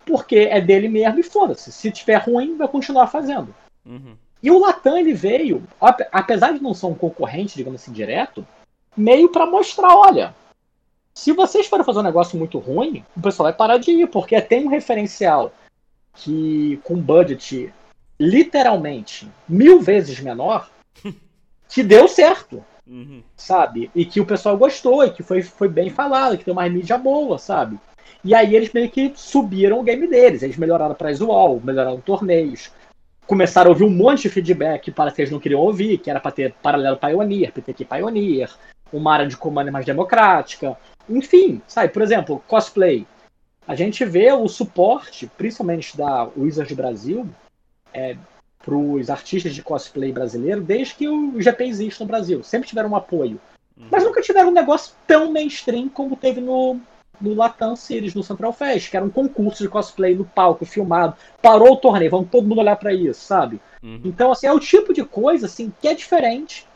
porque 0.06 0.36
é 0.36 0.60
dele 0.60 0.88
mesmo 0.88 1.18
e 1.18 1.22
foda-se. 1.24 1.72
Se 1.72 1.90
tiver 1.90 2.18
ruim, 2.18 2.56
vai 2.56 2.68
continuar 2.68 3.08
fazendo. 3.08 3.52
Uhum. 3.84 4.14
E 4.40 4.52
o 4.52 4.58
Latam 4.60 4.96
ele 4.96 5.12
veio, 5.12 5.64
apesar 6.12 6.52
de 6.52 6.62
não 6.62 6.72
ser 6.74 6.86
um 6.86 6.94
concorrente, 6.94 7.56
digamos 7.56 7.82
assim, 7.82 7.90
direto, 7.90 8.46
meio 8.96 9.32
para 9.32 9.46
mostrar, 9.46 9.96
olha, 9.96 10.32
se 11.12 11.32
vocês 11.32 11.66
forem 11.66 11.84
fazer 11.84 11.98
um 11.98 12.04
negócio 12.04 12.38
muito 12.38 12.56
ruim, 12.60 13.04
o 13.16 13.20
pessoal 13.20 13.48
vai 13.48 13.52
parar 13.52 13.78
de 13.78 13.90
ir, 13.90 14.06
porque 14.06 14.40
tem 14.40 14.64
um 14.64 14.70
referencial 14.70 15.52
que 16.18 16.80
com 16.82 16.96
budget 16.96 17.72
literalmente 18.18 19.28
mil 19.48 19.80
vezes 19.80 20.20
menor, 20.20 20.68
que 21.68 21.82
deu 21.82 22.08
certo. 22.08 22.64
Uhum. 22.86 23.22
Sabe? 23.36 23.90
E 23.94 24.04
que 24.04 24.20
o 24.20 24.26
pessoal 24.26 24.56
gostou, 24.56 25.04
e 25.04 25.10
que 25.10 25.22
foi, 25.22 25.42
foi 25.42 25.68
bem 25.68 25.90
falado, 25.90 26.38
que 26.38 26.44
tem 26.44 26.52
uma 26.52 26.68
mídia 26.68 26.96
boa, 26.96 27.38
sabe? 27.38 27.78
E 28.24 28.34
aí 28.34 28.56
eles 28.56 28.72
meio 28.72 28.90
que 28.90 29.12
subiram 29.14 29.78
o 29.78 29.82
game 29.82 30.06
deles. 30.06 30.42
Eles 30.42 30.56
melhoraram 30.56 30.94
para 30.94 31.14
wall, 31.20 31.60
melhoraram 31.62 32.00
torneios. 32.00 32.72
Começaram 33.26 33.70
a 33.70 33.72
ouvir 33.72 33.84
um 33.84 33.90
monte 33.90 34.22
de 34.22 34.30
feedback 34.30 34.90
para 34.90 35.12
que 35.12 35.20
eles 35.20 35.30
não 35.30 35.38
queriam 35.38 35.60
ouvir, 35.60 35.98
que 35.98 36.10
era 36.10 36.18
para 36.18 36.32
ter 36.32 36.54
paralelo 36.62 36.96
Pioneer, 36.96 37.52
PTQ 37.52 37.84
Pioneer, 37.84 38.50
uma 38.90 39.12
área 39.12 39.26
de 39.26 39.36
comando 39.36 39.70
mais 39.70 39.84
democrática. 39.84 40.76
Enfim, 41.08 41.60
sabe? 41.66 41.92
Por 41.92 42.02
exemplo, 42.02 42.42
cosplay 42.48 43.06
a 43.68 43.74
gente 43.74 44.02
vê 44.02 44.32
o 44.32 44.48
suporte, 44.48 45.30
principalmente 45.36 45.94
da 45.94 46.26
Wizards 46.34 46.74
Brasil, 46.74 47.28
é, 47.92 48.16
para 48.64 48.74
os 48.74 49.10
artistas 49.10 49.54
de 49.54 49.62
cosplay 49.62 50.10
brasileiro, 50.10 50.62
desde 50.62 50.94
que 50.94 51.06
o 51.06 51.38
GP 51.38 51.64
existe 51.64 52.00
no 52.00 52.06
Brasil. 52.06 52.42
Sempre 52.42 52.66
tiveram 52.66 52.88
um 52.88 52.96
apoio. 52.96 53.38
Uhum. 53.76 53.88
Mas 53.90 54.04
nunca 54.04 54.22
tiveram 54.22 54.48
um 54.48 54.54
negócio 54.54 54.94
tão 55.06 55.30
mainstream 55.30 55.86
como 55.86 56.16
teve 56.16 56.40
no, 56.40 56.80
no 57.20 57.34
Latam 57.34 57.76
Series, 57.76 58.14
no 58.14 58.22
Central 58.22 58.54
Fest, 58.54 58.90
que 58.90 58.96
era 58.96 59.04
um 59.04 59.10
concurso 59.10 59.62
de 59.62 59.68
cosplay 59.68 60.14
no 60.14 60.24
palco, 60.24 60.64
filmado. 60.64 61.14
Parou 61.42 61.74
o 61.74 61.76
torneio, 61.76 62.10
vamos 62.10 62.30
todo 62.30 62.48
mundo 62.48 62.60
olhar 62.62 62.76
para 62.76 62.94
isso, 62.94 63.20
sabe? 63.20 63.60
Uhum. 63.82 64.00
Então, 64.02 64.32
assim, 64.32 64.46
é 64.46 64.52
o 64.52 64.58
tipo 64.58 64.94
de 64.94 65.04
coisa 65.04 65.44
assim, 65.44 65.70
que 65.78 65.88
é 65.88 65.94
diferente, 65.94 66.66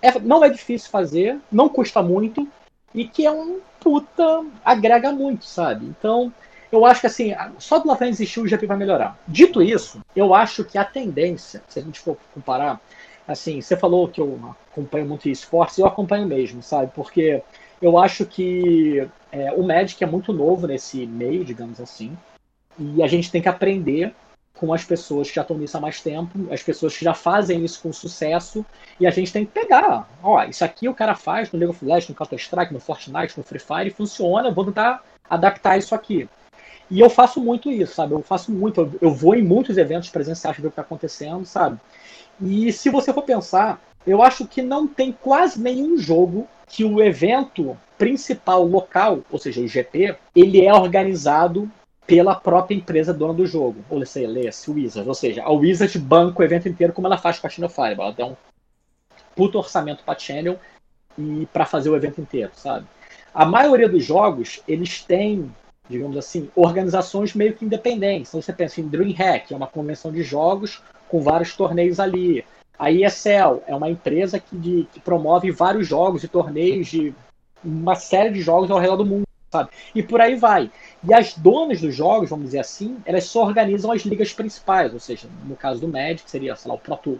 é, 0.00 0.16
não 0.20 0.44
é 0.44 0.48
difícil 0.48 0.90
fazer, 0.90 1.40
não 1.50 1.68
custa 1.68 2.00
muito, 2.04 2.48
e 2.96 3.06
que 3.06 3.26
é 3.26 3.30
um 3.30 3.60
puta. 3.78 4.44
agrega 4.64 5.12
muito, 5.12 5.44
sabe? 5.44 5.86
Então, 5.86 6.32
eu 6.72 6.84
acho 6.84 7.02
que 7.02 7.06
assim, 7.06 7.32
só 7.58 7.78
do 7.78 7.86
Latam 7.86 8.08
existir 8.08 8.40
o 8.40 8.48
GP 8.48 8.66
vai 8.66 8.76
melhorar. 8.76 9.16
Dito 9.28 9.62
isso, 9.62 10.00
eu 10.16 10.34
acho 10.34 10.64
que 10.64 10.76
a 10.78 10.84
tendência, 10.84 11.62
se 11.68 11.78
a 11.78 11.82
gente 11.82 12.00
for 12.00 12.16
comparar, 12.34 12.80
assim, 13.28 13.60
você 13.60 13.76
falou 13.76 14.08
que 14.08 14.20
eu 14.20 14.40
acompanho 14.72 15.06
muito 15.06 15.28
esportes, 15.28 15.78
eu 15.78 15.86
acompanho 15.86 16.26
mesmo, 16.26 16.62
sabe? 16.62 16.90
Porque 16.94 17.42
eu 17.80 17.98
acho 17.98 18.24
que 18.24 19.06
é, 19.30 19.52
o 19.52 19.62
Magic 19.62 20.02
é 20.02 20.06
muito 20.06 20.32
novo 20.32 20.66
nesse 20.66 21.06
meio, 21.06 21.44
digamos 21.44 21.80
assim, 21.80 22.16
e 22.78 23.02
a 23.02 23.06
gente 23.06 23.30
tem 23.30 23.42
que 23.42 23.48
aprender 23.48 24.14
com 24.56 24.72
as 24.72 24.84
pessoas 24.84 25.28
que 25.28 25.36
já 25.36 25.42
estão 25.42 25.56
nisso 25.56 25.76
há 25.76 25.80
mais 25.80 26.00
tempo, 26.00 26.30
as 26.50 26.62
pessoas 26.62 26.96
que 26.96 27.04
já 27.04 27.14
fazem 27.14 27.64
isso 27.64 27.80
com 27.82 27.92
sucesso, 27.92 28.64
e 28.98 29.06
a 29.06 29.10
gente 29.10 29.32
tem 29.32 29.44
que 29.44 29.52
pegar. 29.52 30.08
Ó, 30.22 30.42
isso 30.44 30.64
aqui 30.64 30.88
o 30.88 30.94
cara 30.94 31.14
faz 31.14 31.52
no 31.52 31.58
League 31.58 31.74
of 31.74 31.84
Legends, 31.84 32.08
no 32.08 32.14
Counter-Strike, 32.14 32.72
no 32.72 32.80
Fortnite, 32.80 33.36
no 33.36 33.44
Free 33.44 33.60
Fire, 33.60 33.90
funciona, 33.90 34.48
eu 34.48 34.54
vou 34.54 34.64
tentar 34.64 35.04
adaptar 35.28 35.76
isso 35.76 35.94
aqui. 35.94 36.28
E 36.90 37.00
eu 37.00 37.10
faço 37.10 37.40
muito 37.40 37.70
isso, 37.70 37.94
sabe? 37.94 38.12
Eu 38.12 38.22
faço 38.22 38.52
muito, 38.52 38.92
eu 39.00 39.12
vou 39.12 39.34
em 39.34 39.42
muitos 39.42 39.76
eventos 39.76 40.08
presenciais 40.08 40.56
ver 40.56 40.68
o 40.68 40.70
que 40.70 40.72
está 40.72 40.82
acontecendo, 40.82 41.44
sabe? 41.44 41.78
E 42.40 42.72
se 42.72 42.90
você 42.90 43.12
for 43.12 43.22
pensar, 43.22 43.80
eu 44.06 44.22
acho 44.22 44.46
que 44.46 44.62
não 44.62 44.86
tem 44.86 45.12
quase 45.12 45.60
nenhum 45.60 45.98
jogo 45.98 46.46
que 46.68 46.84
o 46.84 47.02
evento 47.02 47.76
principal 47.98 48.64
local, 48.64 49.20
ou 49.30 49.38
seja, 49.38 49.60
o 49.60 49.68
GP, 49.68 50.16
ele 50.34 50.64
é 50.64 50.72
organizado 50.72 51.70
pela 52.06 52.34
própria 52.34 52.76
empresa 52.76 53.12
dona 53.12 53.34
do 53.34 53.46
jogo, 53.46 53.84
ou 53.90 54.04
seja, 54.06 54.28
lê-se 54.28 54.70
Wizard, 54.70 55.08
ou 55.08 55.14
seja, 55.14 55.42
a 55.42 55.50
Wizard 55.50 55.98
banca 55.98 56.40
o 56.40 56.44
evento 56.44 56.68
inteiro 56.68 56.92
como 56.92 57.06
ela 57.06 57.18
faz 57.18 57.38
com 57.38 57.46
a 57.46 57.50
China 57.50 57.68
Fire, 57.68 57.94
ela 57.98 58.12
dá 58.12 58.26
um 58.26 58.36
puto 59.34 59.58
orçamento 59.58 60.04
para 60.04 60.18
Channel 60.18 60.58
e 61.18 61.46
para 61.52 61.66
fazer 61.66 61.90
o 61.90 61.96
evento 61.96 62.20
inteiro, 62.20 62.52
sabe? 62.54 62.86
A 63.34 63.44
maioria 63.44 63.88
dos 63.88 64.04
jogos, 64.04 64.62
eles 64.66 65.02
têm, 65.02 65.52
digamos 65.88 66.16
assim, 66.16 66.48
organizações 66.54 67.34
meio 67.34 67.54
que 67.54 67.64
independentes. 67.64 68.30
Então 68.30 68.40
você 68.40 68.52
pensa 68.52 68.80
em 68.80 68.88
DreamHack, 68.88 69.52
é 69.52 69.56
uma 69.56 69.66
convenção 69.66 70.10
de 70.10 70.22
jogos 70.22 70.82
com 71.08 71.20
vários 71.20 71.54
torneios 71.54 72.00
ali. 72.00 72.44
A 72.78 72.90
ESL 72.90 73.62
é 73.66 73.74
uma 73.74 73.90
empresa 73.90 74.38
que, 74.38 74.56
de, 74.56 74.88
que 74.92 75.00
promove 75.00 75.50
vários 75.50 75.86
jogos 75.86 76.24
e 76.24 76.28
torneios 76.28 76.86
de 76.86 77.14
uma 77.64 77.94
série 77.94 78.30
de 78.30 78.40
jogos 78.40 78.70
ao 78.70 78.78
redor 78.78 78.96
do 78.96 79.04
mundo, 79.04 79.25
sabe? 79.56 79.70
E 79.94 80.02
por 80.02 80.20
aí 80.20 80.36
vai. 80.36 80.70
E 81.02 81.14
as 81.14 81.34
donas 81.34 81.80
dos 81.80 81.94
jogos, 81.94 82.30
vamos 82.30 82.46
dizer 82.46 82.60
assim, 82.60 82.98
elas 83.04 83.24
só 83.24 83.44
organizam 83.44 83.92
as 83.92 84.02
ligas 84.02 84.32
principais, 84.32 84.92
ou 84.92 85.00
seja, 85.00 85.28
no 85.44 85.56
caso 85.56 85.80
do 85.80 85.88
Magic 85.88 86.30
seria, 86.30 86.56
sei 86.56 86.68
lá, 86.68 86.74
o 86.74 86.78
Pro 86.78 86.96
Tour. 86.96 87.18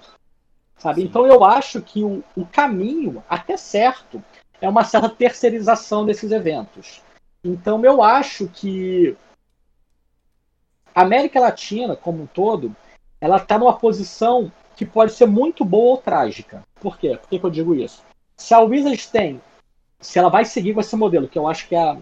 Sabe? 0.77 1.03
Então 1.03 1.27
eu 1.27 1.43
acho 1.43 1.81
que 1.81 2.05
o, 2.05 2.23
o 2.37 2.45
caminho, 2.45 3.25
até 3.29 3.57
certo, 3.57 4.23
é 4.61 4.69
uma 4.69 4.85
certa 4.85 5.09
terceirização 5.09 6.05
desses 6.05 6.31
eventos. 6.31 7.03
Então 7.43 7.83
eu 7.85 8.03
acho 8.03 8.49
que 8.49 9.17
a 10.95 11.03
América 11.03 11.41
Latina, 11.41 11.97
como 11.97 12.23
um 12.23 12.27
todo, 12.27 12.75
ela 13.21 13.37
está 13.37 13.59
numa 13.59 13.79
posição 13.79 14.53
que 14.75 14.85
pode 14.85 15.13
ser 15.13 15.27
muito 15.27 15.65
boa 15.65 15.93
ou 15.93 15.97
trágica. 15.97 16.63
Por 16.81 16.99
quê? 16.99 17.17
Por 17.17 17.29
que, 17.29 17.39
que 17.39 17.47
eu 17.47 17.51
digo 17.51 17.75
isso? 17.75 18.03
Se 18.37 18.53
a 18.53 18.61
Wizards 18.61 19.07
tem, 19.07 19.41
se 19.99 20.19
ela 20.19 20.29
vai 20.29 20.45
seguir 20.45 20.75
com 20.75 20.81
esse 20.81 20.95
modelo, 20.95 21.29
que 21.29 21.39
eu 21.39 21.49
acho 21.49 21.67
que 21.67 21.75
é 21.75 21.83
a 21.83 21.97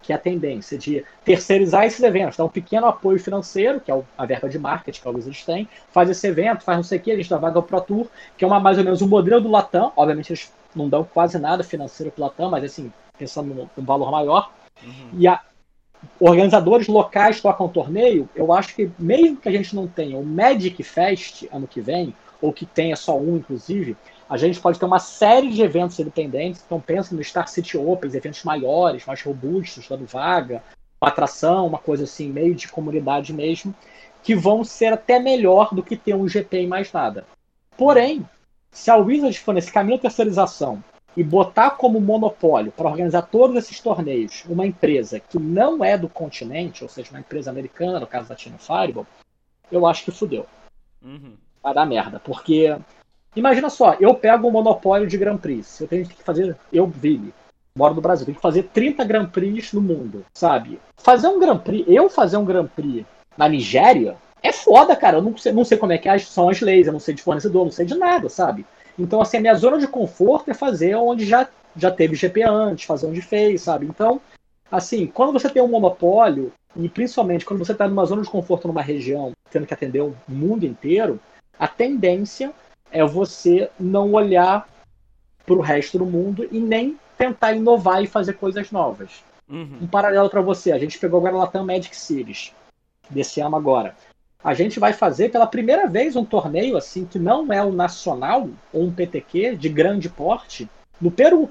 que 0.00 0.12
é 0.12 0.16
a 0.16 0.18
tendência 0.18 0.78
de 0.78 1.04
terceirizar 1.24 1.84
esses 1.84 2.02
eventos, 2.02 2.36
dar 2.36 2.44
um 2.44 2.48
pequeno 2.48 2.86
apoio 2.86 3.18
financeiro, 3.18 3.80
que 3.80 3.90
é 3.90 4.02
a 4.16 4.26
verba 4.26 4.48
de 4.48 4.58
marketing 4.58 5.00
que 5.00 5.08
alguns 5.08 5.26
eles 5.26 5.44
têm, 5.44 5.68
faz 5.90 6.08
esse 6.08 6.26
evento, 6.26 6.62
faz 6.62 6.78
não 6.78 6.84
sei 6.84 6.98
o 6.98 7.00
que, 7.00 7.10
a 7.10 7.16
gente 7.16 7.28
dá 7.28 7.36
vaga 7.36 7.58
ao 7.58 7.62
Pro 7.62 7.80
Tour, 7.80 8.06
que 8.36 8.44
é 8.44 8.46
uma, 8.46 8.60
mais 8.60 8.78
ou 8.78 8.84
menos 8.84 9.02
um 9.02 9.08
modelo 9.08 9.40
do 9.40 9.50
Latam, 9.50 9.92
obviamente 9.96 10.30
eles 10.30 10.52
não 10.74 10.88
dão 10.88 11.02
quase 11.02 11.38
nada 11.38 11.64
financeiro 11.64 12.12
para 12.12 12.22
o 12.22 12.24
Latam, 12.26 12.50
mas 12.50 12.64
assim, 12.64 12.92
pensando 13.18 13.68
num 13.76 13.84
valor 13.84 14.10
maior, 14.10 14.52
uhum. 14.82 15.10
e 15.14 15.26
a, 15.26 15.40
organizadores 16.20 16.86
locais 16.86 17.40
tocam 17.40 17.66
o 17.66 17.70
torneio, 17.70 18.28
eu 18.34 18.52
acho 18.52 18.74
que 18.74 18.90
mesmo 18.98 19.36
que 19.36 19.48
a 19.48 19.52
gente 19.52 19.74
não 19.74 19.86
tenha 19.86 20.16
o 20.16 20.24
Magic 20.24 20.80
Fest 20.82 21.44
ano 21.52 21.66
que 21.66 21.80
vem, 21.80 22.14
ou 22.40 22.52
que 22.52 22.64
tenha 22.64 22.94
só 22.94 23.18
um, 23.18 23.36
inclusive, 23.36 23.96
a 24.28 24.36
gente 24.36 24.60
pode 24.60 24.78
ter 24.78 24.84
uma 24.84 24.98
série 24.98 25.48
de 25.48 25.62
eventos 25.62 25.98
independentes. 25.98 26.62
Então, 26.64 26.80
pensa 26.80 27.14
no 27.14 27.24
Star 27.24 27.48
City 27.48 27.78
Open, 27.78 28.10
eventos 28.14 28.44
maiores, 28.44 29.06
mais 29.06 29.22
robustos, 29.22 29.88
dando 29.88 30.04
vaga, 30.04 30.62
uma 31.00 31.08
atração, 31.08 31.66
uma 31.66 31.78
coisa 31.78 32.04
assim, 32.04 32.28
meio 32.28 32.54
de 32.54 32.68
comunidade 32.68 33.32
mesmo, 33.32 33.74
que 34.22 34.34
vão 34.34 34.62
ser 34.64 34.92
até 34.92 35.18
melhor 35.18 35.74
do 35.74 35.82
que 35.82 35.96
ter 35.96 36.14
um 36.14 36.28
GP 36.28 36.62
e 36.62 36.66
mais 36.66 36.92
nada. 36.92 37.24
Porém, 37.76 38.28
se 38.70 38.90
a 38.90 38.96
Wizards 38.96 39.38
for 39.38 39.54
nesse 39.54 39.72
caminho 39.72 39.96
de 39.96 40.02
terceirização 40.02 40.82
e 41.16 41.22
botar 41.22 41.70
como 41.70 42.00
monopólio 42.00 42.70
para 42.70 42.88
organizar 42.88 43.22
todos 43.22 43.56
esses 43.56 43.80
torneios 43.80 44.44
uma 44.48 44.66
empresa 44.66 45.18
que 45.18 45.38
não 45.38 45.82
é 45.82 45.96
do 45.96 46.08
continente, 46.08 46.82
ou 46.82 46.90
seja, 46.90 47.10
uma 47.10 47.20
empresa 47.20 47.50
americana, 47.50 47.98
no 47.98 48.06
caso 48.06 48.28
da 48.28 48.36
China 48.36 48.58
Fireball, 48.58 49.06
eu 49.72 49.86
acho 49.86 50.04
que 50.04 50.10
fudeu. 50.10 50.46
Uhum. 51.02 51.34
Vai 51.62 51.74
dar 51.74 51.86
merda, 51.86 52.20
porque 52.20 52.76
Imagina 53.38 53.70
só, 53.70 53.96
eu 54.00 54.12
pego 54.14 54.48
um 54.48 54.50
monopólio 54.50 55.06
de 55.06 55.16
Grand 55.16 55.36
Prix. 55.36 55.80
Eu 55.80 55.86
tenho 55.86 56.04
que 56.04 56.24
fazer. 56.24 56.56
Eu, 56.72 56.88
Vili, 56.88 57.32
moro 57.72 57.94
no 57.94 58.00
Brasil, 58.00 58.26
tenho 58.26 58.34
que 58.34 58.42
fazer 58.42 58.64
30 58.64 59.04
Grand 59.04 59.26
Prix 59.26 59.72
no 59.72 59.80
mundo, 59.80 60.26
sabe? 60.34 60.80
Fazer 60.96 61.28
um 61.28 61.38
Grand 61.38 61.58
Prix, 61.58 61.84
eu 61.88 62.10
fazer 62.10 62.36
um 62.36 62.44
Grand 62.44 62.66
Prix 62.66 63.06
na 63.36 63.48
Nigéria 63.48 64.16
é 64.42 64.52
foda, 64.52 64.96
cara. 64.96 65.18
Eu 65.18 65.22
não 65.22 65.36
sei, 65.36 65.52
não 65.52 65.64
sei 65.64 65.78
como 65.78 65.92
é 65.92 65.98
que 65.98 66.18
são 66.18 66.48
as 66.48 66.60
leis, 66.60 66.88
eu 66.88 66.92
não 66.92 66.98
sei 66.98 67.14
de 67.14 67.22
fornecedor, 67.22 67.64
não 67.64 67.70
sei 67.70 67.86
de 67.86 67.94
nada, 67.94 68.28
sabe? 68.28 68.66
Então, 68.98 69.20
assim, 69.20 69.36
a 69.36 69.40
minha 69.40 69.54
zona 69.54 69.78
de 69.78 69.86
conforto 69.86 70.50
é 70.50 70.54
fazer 70.54 70.96
onde 70.96 71.24
já, 71.24 71.48
já 71.76 71.92
teve 71.92 72.16
GP 72.16 72.42
antes, 72.42 72.86
fazer 72.86 73.06
onde 73.06 73.22
fez, 73.22 73.62
sabe? 73.62 73.86
Então, 73.86 74.20
assim, 74.68 75.06
quando 75.06 75.32
você 75.32 75.48
tem 75.48 75.62
um 75.62 75.68
monopólio, 75.68 76.52
e 76.74 76.88
principalmente 76.88 77.44
quando 77.44 77.64
você 77.64 77.70
está 77.70 77.86
numa 77.86 78.04
zona 78.04 78.22
de 78.22 78.28
conforto 78.28 78.66
numa 78.66 78.82
região, 78.82 79.30
tendo 79.48 79.64
que 79.64 79.74
atender 79.74 80.00
o 80.00 80.16
mundo 80.26 80.66
inteiro, 80.66 81.20
a 81.56 81.68
tendência 81.68 82.52
é 82.90 83.04
você 83.04 83.70
não 83.78 84.12
olhar 84.12 84.68
para 85.44 85.54
o 85.54 85.60
resto 85.60 85.98
do 85.98 86.06
mundo 86.06 86.46
e 86.50 86.60
nem 86.60 86.98
tentar 87.16 87.52
inovar 87.52 88.02
e 88.02 88.06
fazer 88.06 88.34
coisas 88.34 88.70
novas. 88.70 89.22
Uhum. 89.48 89.78
Um 89.82 89.86
paralelo 89.86 90.28
para 90.28 90.42
você, 90.42 90.72
a 90.72 90.78
gente 90.78 90.98
pegou 90.98 91.18
agora 91.18 91.34
a 91.34 91.38
Latam 91.38 91.64
Magic 91.64 91.96
Series 91.96 92.52
desse 93.08 93.40
ano 93.40 93.56
agora. 93.56 93.94
A 94.44 94.54
gente 94.54 94.78
vai 94.78 94.92
fazer 94.92 95.30
pela 95.30 95.46
primeira 95.46 95.88
vez 95.88 96.14
um 96.14 96.24
torneio 96.24 96.76
assim 96.76 97.04
que 97.04 97.18
não 97.18 97.52
é 97.52 97.62
o 97.62 97.72
nacional 97.72 98.48
ou 98.72 98.84
um 98.84 98.92
PTQ 98.92 99.56
de 99.56 99.68
grande 99.68 100.08
porte 100.08 100.68
no 101.00 101.10
Peru, 101.10 101.50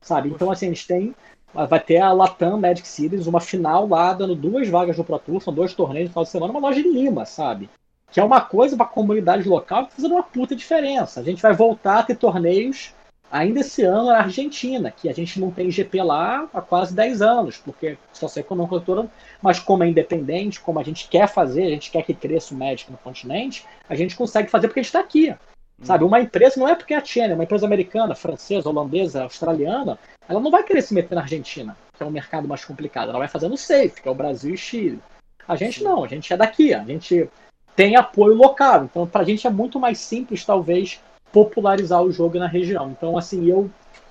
sabe? 0.00 0.28
Então 0.28 0.50
assim 0.50 0.66
a 0.66 0.68
gente 0.68 0.86
tem 0.86 1.14
vai 1.52 1.80
ter 1.80 1.98
a 1.98 2.12
Latam 2.12 2.60
Magic 2.60 2.86
Series, 2.86 3.26
uma 3.26 3.40
final 3.40 3.88
lá 3.88 4.12
dando 4.12 4.36
duas 4.36 4.68
vagas 4.68 4.96
no 4.96 5.04
Pro 5.04 5.18
Tour, 5.18 5.42
são 5.42 5.52
dois 5.52 5.74
torneios 5.74 6.08
no 6.08 6.12
final 6.12 6.24
de 6.24 6.30
semana, 6.30 6.52
uma 6.52 6.60
loja 6.60 6.80
de 6.80 6.88
Lima, 6.88 7.24
sabe? 7.24 7.68
Que 8.10 8.20
é 8.20 8.24
uma 8.24 8.40
coisa 8.40 8.76
para 8.76 8.86
a 8.86 8.88
comunidade 8.88 9.48
local 9.48 9.84
que 9.84 9.90
tá 9.90 9.96
fazendo 9.96 10.14
uma 10.14 10.22
puta 10.22 10.56
diferença. 10.56 11.20
A 11.20 11.22
gente 11.22 11.40
vai 11.40 11.52
voltar 11.52 12.00
a 12.00 12.02
ter 12.02 12.16
torneios 12.16 12.92
ainda 13.30 13.60
esse 13.60 13.82
ano 13.84 14.06
na 14.06 14.18
Argentina, 14.18 14.90
que 14.90 15.08
a 15.08 15.12
gente 15.12 15.38
não 15.40 15.50
tem 15.50 15.70
GP 15.70 16.02
lá 16.02 16.48
há 16.52 16.60
quase 16.60 16.94
10 16.94 17.22
anos, 17.22 17.56
porque 17.58 17.96
situação 18.12 18.40
econômica 18.40 18.80
toda, 18.80 19.08
mas 19.40 19.60
como 19.60 19.84
é 19.84 19.88
independente, 19.88 20.60
como 20.60 20.80
a 20.80 20.82
gente 20.82 21.08
quer 21.08 21.28
fazer, 21.28 21.64
a 21.64 21.70
gente 21.70 21.90
quer 21.90 22.02
que 22.02 22.12
cresça 22.12 22.52
o 22.52 22.58
médico 22.58 22.90
no 22.90 22.98
continente, 22.98 23.64
a 23.88 23.94
gente 23.94 24.16
consegue 24.16 24.50
fazer 24.50 24.66
porque 24.66 24.80
a 24.80 24.82
gente 24.82 24.88
está 24.88 25.00
aqui. 25.00 25.34
Sabe, 25.82 26.04
uma 26.04 26.20
empresa 26.20 26.60
não 26.60 26.68
é 26.68 26.74
porque 26.74 26.92
é 26.92 26.98
a 26.98 27.04
China, 27.04 27.28
é 27.28 27.34
uma 27.34 27.44
empresa 27.44 27.64
americana, 27.64 28.14
francesa, 28.14 28.68
holandesa, 28.68 29.22
australiana, 29.22 29.98
ela 30.28 30.38
não 30.38 30.50
vai 30.50 30.62
querer 30.62 30.82
se 30.82 30.92
meter 30.92 31.14
na 31.14 31.22
Argentina, 31.22 31.74
que 31.96 32.02
é 32.02 32.06
um 32.06 32.10
mercado 32.10 32.46
mais 32.46 32.62
complicado. 32.64 33.08
Ela 33.08 33.18
vai 33.18 33.28
fazer 33.28 33.48
no 33.48 33.56
safe, 33.56 34.02
que 34.02 34.06
é 34.06 34.10
o 34.10 34.14
Brasil 34.14 34.52
e 34.52 34.58
Chile. 34.58 35.00
A 35.48 35.56
gente 35.56 35.82
não, 35.82 36.04
a 36.04 36.08
gente 36.08 36.30
é 36.30 36.36
daqui, 36.36 36.74
a 36.74 36.84
gente 36.84 37.30
tem 37.76 37.96
apoio 37.96 38.34
local. 38.34 38.84
Então, 38.84 39.06
para 39.06 39.22
a 39.22 39.24
gente 39.24 39.46
é 39.46 39.50
muito 39.50 39.78
mais 39.78 39.98
simples, 39.98 40.44
talvez, 40.44 41.00
popularizar 41.32 42.02
o 42.02 42.12
jogo 42.12 42.38
na 42.38 42.46
região. 42.46 42.90
Então, 42.90 43.16
assim, 43.16 43.48
eu 43.48 43.70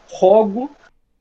rogo 0.10 0.70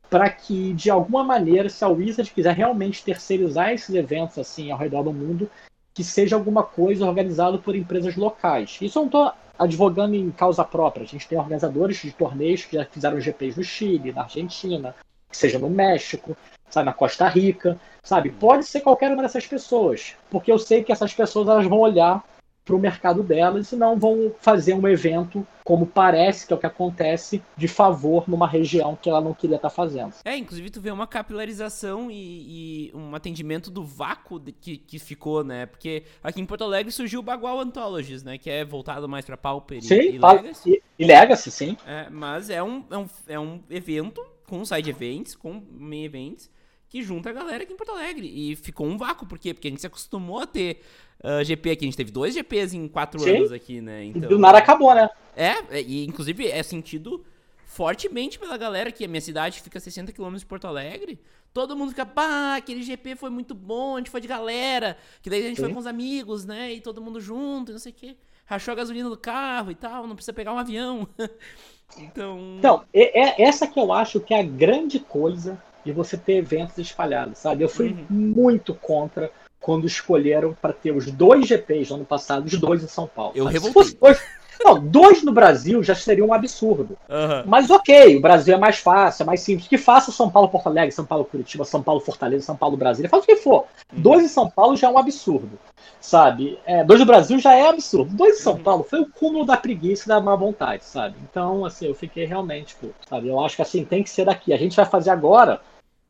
para 0.08 0.30
que, 0.30 0.72
de 0.72 0.90
alguma 0.90 1.22
maneira, 1.22 1.68
se 1.68 1.84
a 1.84 1.88
Wizard 1.88 2.30
quiser 2.30 2.54
realmente 2.54 3.04
terceirizar 3.04 3.72
esses 3.72 3.94
eventos 3.94 4.38
assim 4.38 4.70
ao 4.70 4.78
redor 4.78 5.02
do 5.02 5.12
mundo, 5.12 5.50
que 5.92 6.02
seja 6.02 6.36
alguma 6.36 6.62
coisa 6.62 7.06
organizada 7.06 7.58
por 7.58 7.74
empresas 7.76 8.16
locais. 8.16 8.78
Isso 8.80 8.98
eu 8.98 9.02
não 9.02 9.08
estou 9.08 9.32
advogando 9.58 10.14
em 10.14 10.30
causa 10.30 10.64
própria. 10.64 11.02
A 11.02 11.06
gente 11.06 11.28
tem 11.28 11.36
organizadores 11.36 11.98
de 11.98 12.12
torneios 12.12 12.64
que 12.64 12.76
já 12.76 12.84
fizeram 12.84 13.20
GPs 13.20 13.56
no 13.56 13.64
Chile, 13.64 14.12
na 14.12 14.22
Argentina, 14.22 14.94
seja 15.30 15.58
no 15.58 15.70
México, 15.70 16.36
sabe, 16.70 16.86
na 16.86 16.92
Costa 16.92 17.28
Rica, 17.28 17.78
sabe? 18.02 18.30
Pode 18.30 18.64
ser 18.64 18.80
qualquer 18.80 19.12
uma 19.12 19.22
dessas 19.22 19.46
pessoas, 19.46 20.14
porque 20.30 20.50
eu 20.50 20.58
sei 20.58 20.82
que 20.82 20.92
essas 20.92 21.12
pessoas 21.14 21.48
elas 21.48 21.66
vão 21.66 21.78
olhar 21.78 22.24
para 22.68 22.76
o 22.76 22.78
mercado 22.78 23.22
delas 23.22 23.72
e 23.72 23.76
não 23.76 23.98
vão 23.98 24.30
fazer 24.40 24.74
um 24.74 24.86
evento 24.86 25.46
como 25.64 25.86
parece 25.86 26.46
que 26.46 26.52
é 26.52 26.56
o 26.56 26.58
que 26.58 26.66
acontece 26.66 27.42
de 27.56 27.66
favor 27.66 28.28
numa 28.28 28.46
região 28.46 28.94
que 28.94 29.08
ela 29.08 29.22
não 29.22 29.32
queria 29.32 29.56
estar 29.56 29.70
tá 29.70 29.74
fazendo. 29.74 30.12
É, 30.22 30.36
inclusive 30.36 30.68
tu 30.68 30.78
vê 30.78 30.90
uma 30.90 31.06
capilarização 31.06 32.10
e, 32.10 32.90
e 32.90 32.92
um 32.94 33.14
atendimento 33.14 33.70
do 33.70 33.82
vácuo 33.82 34.38
que, 34.60 34.76
que 34.76 34.98
ficou, 34.98 35.42
né? 35.42 35.64
Porque 35.64 36.04
aqui 36.22 36.42
em 36.42 36.46
Porto 36.46 36.64
Alegre 36.64 36.92
surgiu 36.92 37.20
o 37.20 37.22
Bagual 37.22 37.58
Anthologies, 37.58 38.22
né? 38.22 38.36
Que 38.36 38.50
é 38.50 38.64
voltado 38.66 39.08
mais 39.08 39.24
para 39.24 39.38
Pauper 39.38 39.82
sim, 39.82 39.94
e, 39.94 40.16
e 40.16 40.18
Legacy. 40.18 40.70
E, 40.70 40.82
e 40.98 41.06
Legacy, 41.06 41.50
sim. 41.50 41.76
É, 41.86 42.10
mas 42.10 42.50
é 42.50 42.62
um, 42.62 42.84
é, 42.90 42.98
um, 42.98 43.06
é 43.28 43.40
um 43.40 43.60
evento 43.70 44.22
com 44.48 44.64
side 44.64 44.88
events, 44.88 45.36
com 45.36 45.62
main 45.70 46.04
events, 46.04 46.50
que 46.88 47.02
junta 47.02 47.28
a 47.28 47.32
galera 47.32 47.62
aqui 47.62 47.72
em 47.72 47.76
Porto 47.76 47.92
Alegre. 47.92 48.26
E 48.26 48.56
ficou 48.56 48.86
um 48.86 48.96
vácuo, 48.96 49.26
por 49.26 49.38
quê? 49.38 49.52
Porque 49.52 49.68
a 49.68 49.70
gente 49.70 49.80
se 49.80 49.86
acostumou 49.86 50.40
a 50.40 50.46
ter 50.46 50.80
uh, 51.22 51.40
ah, 51.40 51.44
GP 51.44 51.70
aqui. 51.70 51.84
A 51.84 51.88
gente 51.88 51.96
teve 51.96 52.10
dois 52.10 52.34
GPs 52.34 52.74
em 52.74 52.88
quatro 52.88 53.20
Sim. 53.20 53.36
anos 53.36 53.52
aqui, 53.52 53.80
né? 53.80 54.06
Então, 54.06 54.28
do 54.28 54.38
nada 54.38 54.58
acabou, 54.58 54.94
né? 54.94 55.08
É, 55.36 55.80
e 55.82 56.06
inclusive 56.06 56.48
é 56.48 56.62
sentido 56.62 57.24
fortemente 57.66 58.38
pela 58.38 58.56
galera 58.56 58.90
que 58.90 59.04
a 59.04 59.08
minha 59.08 59.20
cidade 59.20 59.60
fica 59.60 59.76
a 59.76 59.80
60 59.80 60.10
km 60.12 60.34
de 60.36 60.46
Porto 60.46 60.66
Alegre. 60.66 61.20
Todo 61.52 61.76
mundo 61.76 61.90
fica, 61.90 62.06
pá, 62.06 62.56
aquele 62.56 62.82
GP 62.82 63.16
foi 63.16 63.30
muito 63.30 63.54
bom, 63.54 63.96
a 63.96 63.98
gente 63.98 64.10
foi 64.10 64.20
de 64.20 64.28
galera. 64.28 64.96
Que 65.22 65.28
daí 65.28 65.44
a 65.44 65.48
gente 65.48 65.56
Sim. 65.56 65.64
foi 65.64 65.72
com 65.74 65.78
os 65.78 65.86
amigos, 65.86 66.46
né? 66.46 66.72
E 66.72 66.80
todo 66.80 67.02
mundo 67.02 67.20
junto, 67.20 67.72
não 67.72 67.78
sei 67.78 67.92
o 67.92 67.94
quê. 67.94 68.16
Rachou 68.46 68.72
a 68.72 68.74
gasolina 68.74 69.10
do 69.10 69.16
carro 69.16 69.70
e 69.70 69.74
tal, 69.74 70.06
não 70.06 70.16
precisa 70.16 70.32
pegar 70.32 70.54
um 70.54 70.58
avião. 70.58 71.06
então. 71.96 72.56
Então, 72.58 72.84
é, 72.92 73.20
é 73.20 73.42
essa 73.42 73.66
que 73.66 73.78
eu 73.78 73.92
acho 73.92 74.20
que 74.20 74.34
é 74.34 74.40
a 74.40 74.44
grande 74.44 74.98
coisa 74.98 75.60
de 75.84 75.92
você 75.92 76.16
ter 76.16 76.34
eventos 76.34 76.76
espalhados, 76.78 77.38
sabe? 77.38 77.64
Eu 77.64 77.68
fui 77.68 77.88
uhum. 77.88 78.06
muito 78.10 78.74
contra 78.74 79.30
quando 79.60 79.86
escolheram 79.86 80.56
para 80.60 80.72
ter 80.72 80.92
os 80.92 81.10
dois 81.10 81.46
GPs 81.46 81.90
no 81.90 81.96
ano 81.96 82.04
passado, 82.04 82.46
os 82.46 82.58
dois 82.58 82.82
em 82.82 82.88
São 82.88 83.06
Paulo. 83.06 83.32
Eu 83.34 83.44
revoltei. 83.44 83.96
Dois, 84.00 84.22
não, 84.64 84.80
dois 84.80 85.22
no 85.22 85.32
Brasil 85.32 85.82
já 85.82 85.94
seria 85.94 86.24
um 86.24 86.32
absurdo. 86.32 86.98
Uhum. 87.08 87.42
Mas 87.46 87.70
ok, 87.70 88.16
o 88.16 88.20
Brasil 88.20 88.54
é 88.54 88.58
mais 88.58 88.78
fácil, 88.78 89.22
é 89.22 89.26
mais 89.26 89.40
simples. 89.40 89.68
Que 89.68 89.78
faça 89.78 90.10
São 90.10 90.30
Paulo, 90.30 90.48
Porto 90.48 90.66
Alegre, 90.66 90.92
São 90.92 91.04
Paulo, 91.04 91.24
Curitiba, 91.24 91.64
São 91.64 91.82
Paulo, 91.82 92.00
Fortaleza, 92.00 92.46
São 92.46 92.56
Paulo, 92.56 92.76
Brasília, 92.76 93.08
faz 93.08 93.22
o 93.22 93.26
que 93.26 93.36
for. 93.36 93.66
Uhum. 93.92 94.02
Dois 94.02 94.24
em 94.24 94.28
São 94.28 94.50
Paulo 94.50 94.76
já 94.76 94.88
é 94.88 94.90
um 94.90 94.98
absurdo, 94.98 95.58
sabe? 96.00 96.58
É, 96.66 96.82
dois 96.82 97.00
no 97.00 97.06
Brasil 97.06 97.38
já 97.38 97.54
é 97.54 97.68
absurdo. 97.68 98.14
Dois 98.14 98.38
em 98.38 98.42
São 98.42 98.54
uhum. 98.54 98.62
Paulo 98.62 98.82
foi 98.84 99.00
o 99.00 99.08
cúmulo 99.08 99.44
da 99.44 99.56
preguiça 99.56 100.04
e 100.04 100.08
da 100.08 100.20
má 100.20 100.34
vontade, 100.34 100.84
sabe? 100.84 101.16
Então, 101.30 101.64
assim, 101.64 101.86
eu 101.86 101.94
fiquei 101.94 102.24
realmente, 102.24 102.74
pô, 102.76 102.88
sabe? 103.08 103.28
Eu 103.28 103.40
acho 103.40 103.56
que 103.56 103.62
assim, 103.62 103.84
tem 103.84 104.02
que 104.02 104.10
ser 104.10 104.24
daqui. 104.24 104.52
A 104.52 104.58
gente 104.58 104.76
vai 104.76 104.86
fazer 104.86 105.10
agora 105.10 105.60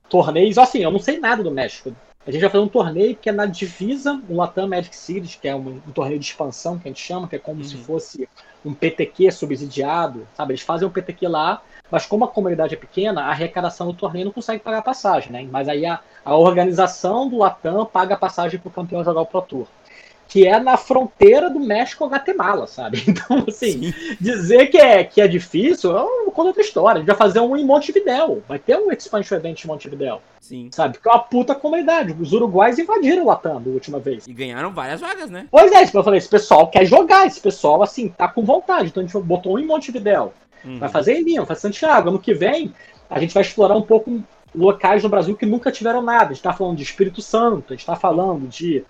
torneios, 0.09 0.57
assim, 0.59 0.79
eu 0.79 0.91
não 0.91 0.99
sei 0.99 1.19
nada 1.19 1.43
do 1.43 1.51
México. 1.51 1.93
A 2.27 2.31
gente 2.31 2.41
vai 2.41 2.51
fazer 2.51 2.65
um 2.65 2.69
torneio 2.69 3.17
que 3.17 3.29
é 3.29 3.33
na 3.33 3.47
divisa, 3.47 4.21
o 4.29 4.37
Latam 4.37 4.69
Magic 4.69 4.95
Series, 4.95 5.35
que 5.35 5.49
é 5.49 5.55
um, 5.55 5.81
um, 5.87 5.93
torneio 5.93 6.19
de 6.19 6.27
expansão 6.27 6.79
que 6.79 6.87
a 6.87 6.91
gente 6.91 7.01
chama, 7.01 7.27
que 7.27 7.37
é 7.37 7.39
como 7.39 7.59
uhum. 7.59 7.65
se 7.65 7.77
fosse 7.79 8.29
um 8.65 8.75
PTQ 8.75 9.31
subsidiado, 9.31 10.27
sabe? 10.35 10.53
Eles 10.53 10.63
fazem 10.63 10.87
um 10.87 10.91
PTQ 10.91 11.27
lá, 11.27 11.63
mas 11.91 12.05
como 12.05 12.25
a 12.25 12.29
comunidade 12.29 12.75
é 12.75 12.77
pequena, 12.77 13.23
a 13.23 13.31
arrecadação 13.31 13.87
do 13.87 13.95
torneio 13.95 14.27
não 14.27 14.33
consegue 14.33 14.63
pagar 14.63 14.83
passagem, 14.83 15.33
né? 15.33 15.49
Mas 15.51 15.69
aí 15.69 15.87
a, 15.87 16.01
a 16.25 16.37
organização 16.37 17.29
do 17.29 17.39
Latam 17.39 17.87
paga 17.87 18.15
a 18.15 18.19
passagem 18.19 18.61
para 18.61 18.69
o 18.69 18.73
campeão 18.73 19.03
jogar 19.03 19.23
o 19.23 19.27
Pro 19.27 19.41
Tour 19.41 19.67
que 20.29 20.47
é 20.47 20.61
na 20.61 20.77
fronteira 20.77 21.49
do 21.49 21.59
México 21.59 22.05
com 22.05 22.15
Guatemala, 22.15 22.67
sabe? 22.67 23.03
Então, 23.09 23.45
assim, 23.49 23.91
Sim. 23.91 23.95
dizer 24.21 24.67
que 24.67 24.77
é, 24.77 25.03
que 25.03 25.21
é 25.21 25.27
difícil 25.27 25.97
é 25.97 26.03
uma 26.03 26.45
outra 26.45 26.63
história. 26.63 26.97
A 26.97 26.99
gente 26.99 27.07
vai 27.07 27.17
fazer 27.17 27.41
um 27.41 27.57
em 27.57 27.65
Montevidéu. 27.65 28.43
Vai 28.47 28.59
ter 28.59 28.77
um 28.77 28.93
Expansion 28.93 29.39
Event 29.39 29.65
em 29.65 29.67
Montevidéu. 29.67 30.21
Sim. 30.41 30.69
Sabe? 30.71 30.95
Porque 30.95 31.09
é 31.09 31.13
uma 31.13 31.19
puta 31.19 31.55
comunidade. 31.55 32.15
Os 32.21 32.33
uruguais 32.33 32.79
invadiram 32.79 33.25
o 33.25 33.27
Latam 33.27 33.61
da 33.61 33.71
última 33.71 33.99
vez. 33.99 34.27
E 34.27 34.33
ganharam 34.33 34.73
várias 34.73 35.01
vagas, 35.01 35.31
né? 35.31 35.47
Pois 35.51 35.73
é, 35.73 35.83
eu 35.83 36.05
falei, 36.05 36.19
esse 36.19 36.29
pessoal 36.29 36.69
quer 36.69 36.85
jogar, 36.85 37.27
esse 37.27 37.41
pessoal, 37.41 37.83
assim, 37.83 38.09
tá 38.09 38.29
com 38.29 38.45
vontade. 38.45 38.89
Então 38.89 39.03
a 39.03 39.07
gente 39.07 39.19
botou 39.25 39.55
um 39.55 39.59
em 39.59 39.67
Montevidéu. 39.67 40.33
Uhum. 40.65 40.79
Vai 40.79 40.89
fazer 40.89 41.15
em 41.15 41.23
Lima, 41.23 41.39
vai 41.39 41.47
fazer 41.47 41.61
Santiago. 41.63 42.11
Ano 42.11 42.19
que 42.19 42.35
vem, 42.35 42.73
a 43.09 43.19
gente 43.19 43.35
vai 43.35 43.43
explorar 43.43 43.77
um 43.77 43.83
pouco 43.83 44.23
locais 44.55 45.03
no 45.03 45.09
Brasil 45.09 45.37
que 45.37 45.47
nunca 45.47 45.73
tiveram 45.73 46.03
nada. 46.03 46.25
A 46.25 46.29
gente 46.29 46.37
está 46.37 46.53
falando 46.53 46.77
de 46.77 46.83
Espírito 46.83 47.23
Santo, 47.23 47.73
a 47.73 47.73
gente 47.73 47.81
está 47.81 47.97
falando 47.97 48.47
de 48.47 48.85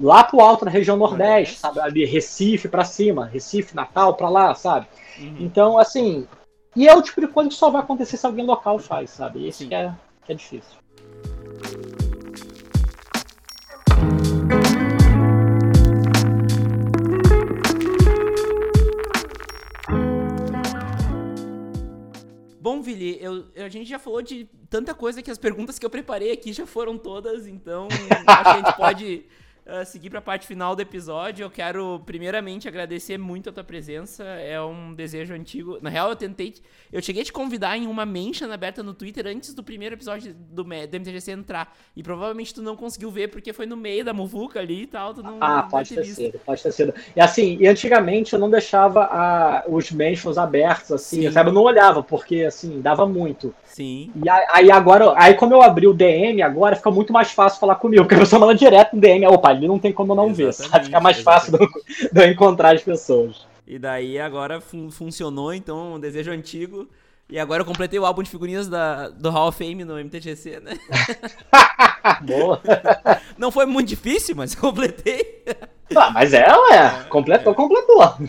lá 0.00 0.24
pro 0.24 0.40
alto 0.40 0.64
na 0.64 0.70
região 0.70 0.96
Nordeste, 0.96 1.58
sabe? 1.58 1.80
Ali, 1.80 2.04
Recife 2.04 2.68
para 2.68 2.84
cima, 2.84 3.26
Recife, 3.26 3.74
Natal 3.74 4.14
para 4.14 4.28
lá, 4.28 4.54
sabe? 4.54 4.86
Uhum. 5.18 5.36
Então, 5.40 5.78
assim, 5.78 6.26
e 6.74 6.88
é 6.88 6.96
o 6.96 7.02
tipo 7.02 7.20
de 7.20 7.28
coisa 7.28 7.50
que 7.50 7.56
só 7.56 7.70
vai 7.70 7.82
acontecer 7.82 8.16
se 8.16 8.26
alguém 8.26 8.46
local 8.46 8.78
faz, 8.78 9.10
sabe? 9.10 9.46
Esse 9.46 9.66
que 9.66 9.74
é, 9.74 9.92
que 10.24 10.32
é 10.32 10.34
difícil. 10.34 10.76
Bom, 22.60 22.80
Vili, 22.80 23.18
eu, 23.20 23.44
a 23.56 23.68
gente 23.68 23.90
já 23.90 23.98
falou 23.98 24.22
de 24.22 24.48
tanta 24.70 24.94
coisa 24.94 25.20
que 25.20 25.30
as 25.30 25.36
perguntas 25.36 25.78
que 25.78 25.84
eu 25.84 25.90
preparei 25.90 26.32
aqui 26.32 26.52
já 26.52 26.64
foram 26.64 26.96
todas, 26.96 27.46
então 27.46 27.88
acho 27.90 28.24
que 28.24 28.48
a 28.48 28.56
gente 28.56 28.72
pode 28.78 29.24
uh, 29.66 29.84
seguir 29.84 30.10
para 30.10 30.18
a 30.18 30.22
parte 30.22 30.46
final 30.46 30.74
do 30.74 30.82
episódio, 30.82 31.44
eu 31.44 31.50
quero 31.50 32.00
primeiramente 32.04 32.68
agradecer 32.68 33.18
muito 33.18 33.48
a 33.48 33.52
tua 33.52 33.64
presença. 33.64 34.24
É 34.24 34.60
um 34.60 34.94
desejo 34.94 35.34
antigo. 35.34 35.78
Na 35.80 35.90
real, 35.90 36.10
eu 36.10 36.16
tentei. 36.16 36.54
Eu 36.92 37.02
cheguei 37.02 37.22
a 37.22 37.24
te 37.24 37.32
convidar 37.32 37.76
em 37.76 37.86
uma 37.86 38.04
mention 38.04 38.50
aberta 38.50 38.82
no 38.82 38.94
Twitter 38.94 39.26
antes 39.26 39.54
do 39.54 39.62
primeiro 39.62 39.94
episódio 39.94 40.34
do, 40.34 40.64
do 40.64 40.98
MTGC 40.98 41.32
entrar. 41.32 41.76
E 41.96 42.02
provavelmente 42.02 42.54
tu 42.54 42.62
não 42.62 42.76
conseguiu 42.76 43.10
ver 43.10 43.28
porque 43.28 43.52
foi 43.52 43.66
no 43.66 43.76
meio 43.76 44.04
da 44.04 44.12
muvuca 44.12 44.60
ali 44.60 44.82
e 44.82 44.86
tal. 44.86 45.14
Tu 45.14 45.22
não, 45.22 45.38
ah, 45.40 45.66
pode 45.70 45.94
ter, 45.94 46.04
sido, 46.04 46.38
pode 46.40 46.62
ter 46.62 46.72
sido. 46.72 46.94
E 47.14 47.20
assim, 47.20 47.56
e 47.60 47.66
antigamente 47.66 48.32
eu 48.32 48.38
não 48.38 48.50
deixava 48.50 49.04
a, 49.04 49.64
os 49.68 49.90
mentions 49.90 50.38
abertos, 50.38 50.92
assim, 50.92 51.30
sabe? 51.30 51.50
Eu 51.50 51.54
não 51.54 51.62
olhava, 51.62 52.02
porque 52.02 52.42
assim, 52.42 52.80
dava 52.80 53.06
muito. 53.06 53.54
Sim. 53.64 54.12
E 54.22 54.28
aí 54.28 54.70
agora, 54.70 55.14
aí 55.16 55.34
como 55.34 55.54
eu 55.54 55.62
abri 55.62 55.86
o 55.86 55.94
DM 55.94 56.42
agora, 56.42 56.76
fica 56.76 56.90
muito 56.90 57.12
mais 57.12 57.30
fácil 57.30 57.58
falar 57.58 57.76
comigo, 57.76 58.02
porque 58.04 58.14
a 58.14 58.18
pessoa 58.18 58.40
manda 58.40 58.54
direto 58.54 58.94
no 58.94 59.00
DM, 59.00 59.26
opa, 59.26 59.51
ali 59.52 59.68
não 59.68 59.78
tem 59.78 59.92
como 59.92 60.14
não 60.14 60.30
exatamente, 60.30 60.58
ver, 60.58 60.68
sabe? 60.70 60.84
Fica 60.86 61.00
mais 61.00 61.20
fácil 61.20 61.58
de, 61.58 61.68
eu 62.20 62.30
encontrar 62.30 62.74
as 62.74 62.82
pessoas. 62.82 63.46
E 63.66 63.78
daí 63.78 64.18
agora 64.18 64.60
fun 64.60 64.90
funcionou, 64.90 65.54
então, 65.54 65.94
um 65.94 66.00
desejo 66.00 66.30
antigo. 66.30 66.88
E 67.28 67.38
agora 67.38 67.62
eu 67.62 67.66
completei 67.66 67.98
o 67.98 68.04
álbum 68.04 68.22
de 68.22 68.28
figurinhas 68.28 68.68
da, 68.68 69.08
do 69.08 69.30
Hall 69.30 69.48
of 69.48 69.56
Fame 69.56 69.84
no 69.84 69.98
MTGC, 69.98 70.60
né? 70.60 70.78
Boa! 72.22 72.60
Não 73.38 73.50
foi 73.50 73.64
muito 73.64 73.88
difícil, 73.88 74.36
mas 74.36 74.54
eu 74.54 74.60
completei. 74.60 75.42
Ah, 75.96 76.10
mas 76.10 76.34
é, 76.34 76.44
ué. 76.46 77.04
Completou, 77.08 77.52
é. 77.52 77.56
completou. 77.56 78.28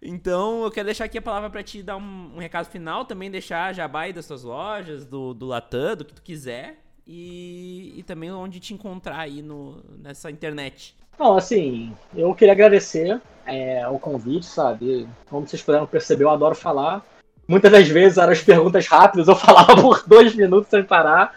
Então, 0.00 0.62
eu 0.64 0.70
quero 0.70 0.86
deixar 0.86 1.06
aqui 1.06 1.18
a 1.18 1.22
palavra 1.22 1.48
para 1.48 1.62
te 1.62 1.82
dar 1.82 1.96
um, 1.96 2.32
um, 2.36 2.38
recado 2.38 2.66
final, 2.66 3.06
também 3.06 3.30
deixar 3.30 3.74
jabá 3.74 4.02
aí 4.02 4.12
das 4.12 4.26
suas 4.26 4.44
lojas, 4.44 5.06
do, 5.06 5.32
do 5.32 5.46
Latam, 5.46 5.96
do 5.96 6.04
que 6.04 6.12
tu 6.12 6.22
quiser, 6.22 6.83
e, 7.06 7.94
e 7.96 8.02
também 8.02 8.32
onde 8.32 8.60
te 8.60 8.74
encontrar 8.74 9.20
aí 9.20 9.42
no, 9.42 9.82
nessa 9.98 10.30
internet. 10.30 10.94
Bom, 11.18 11.36
assim, 11.36 11.92
eu 12.14 12.34
queria 12.34 12.52
agradecer 12.52 13.20
é, 13.46 13.86
o 13.88 13.98
convite, 13.98 14.46
sabe? 14.46 15.08
Como 15.28 15.46
vocês 15.46 15.62
puderam 15.62 15.86
perceber, 15.86 16.24
eu 16.24 16.30
adoro 16.30 16.54
falar. 16.54 17.04
Muitas 17.46 17.70
das 17.70 17.88
vezes 17.88 18.18
eram 18.18 18.32
as 18.32 18.42
perguntas 18.42 18.86
rápidas, 18.86 19.28
eu 19.28 19.36
falava 19.36 19.80
por 19.80 20.02
dois 20.06 20.34
minutos 20.34 20.70
sem 20.70 20.82
parar. 20.82 21.34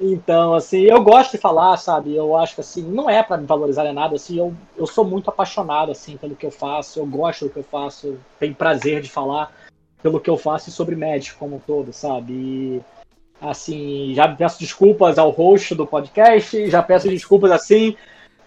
Então, 0.00 0.54
assim, 0.54 0.82
eu 0.82 1.02
gosto 1.02 1.32
de 1.32 1.38
falar, 1.38 1.76
sabe? 1.76 2.14
Eu 2.14 2.36
acho 2.36 2.56
que, 2.56 2.60
assim, 2.60 2.82
não 2.82 3.08
é 3.08 3.22
para 3.22 3.36
me 3.36 3.46
valorizar 3.46 3.86
em 3.86 3.94
nada, 3.94 4.16
assim, 4.16 4.38
eu, 4.38 4.52
eu 4.76 4.86
sou 4.86 5.04
muito 5.04 5.30
apaixonado, 5.30 5.92
assim, 5.92 6.16
pelo 6.16 6.34
que 6.34 6.44
eu 6.44 6.50
faço, 6.50 6.98
eu 6.98 7.06
gosto 7.06 7.44
do 7.44 7.50
que 7.50 7.58
eu 7.60 7.64
faço, 7.64 8.18
tenho 8.38 8.54
prazer 8.54 9.00
de 9.00 9.10
falar 9.10 9.52
pelo 10.02 10.20
que 10.20 10.28
eu 10.28 10.36
faço 10.36 10.68
e 10.68 10.72
sobre 10.72 10.96
médico 10.96 11.38
como 11.38 11.56
um 11.56 11.60
todo, 11.60 11.92
sabe? 11.92 12.32
E, 12.32 12.82
assim, 13.50 14.12
já 14.14 14.28
peço 14.28 14.58
desculpas 14.58 15.18
ao 15.18 15.30
host 15.30 15.74
do 15.74 15.86
podcast, 15.86 16.70
já 16.70 16.82
peço 16.82 17.08
desculpas, 17.08 17.50
assim, 17.50 17.96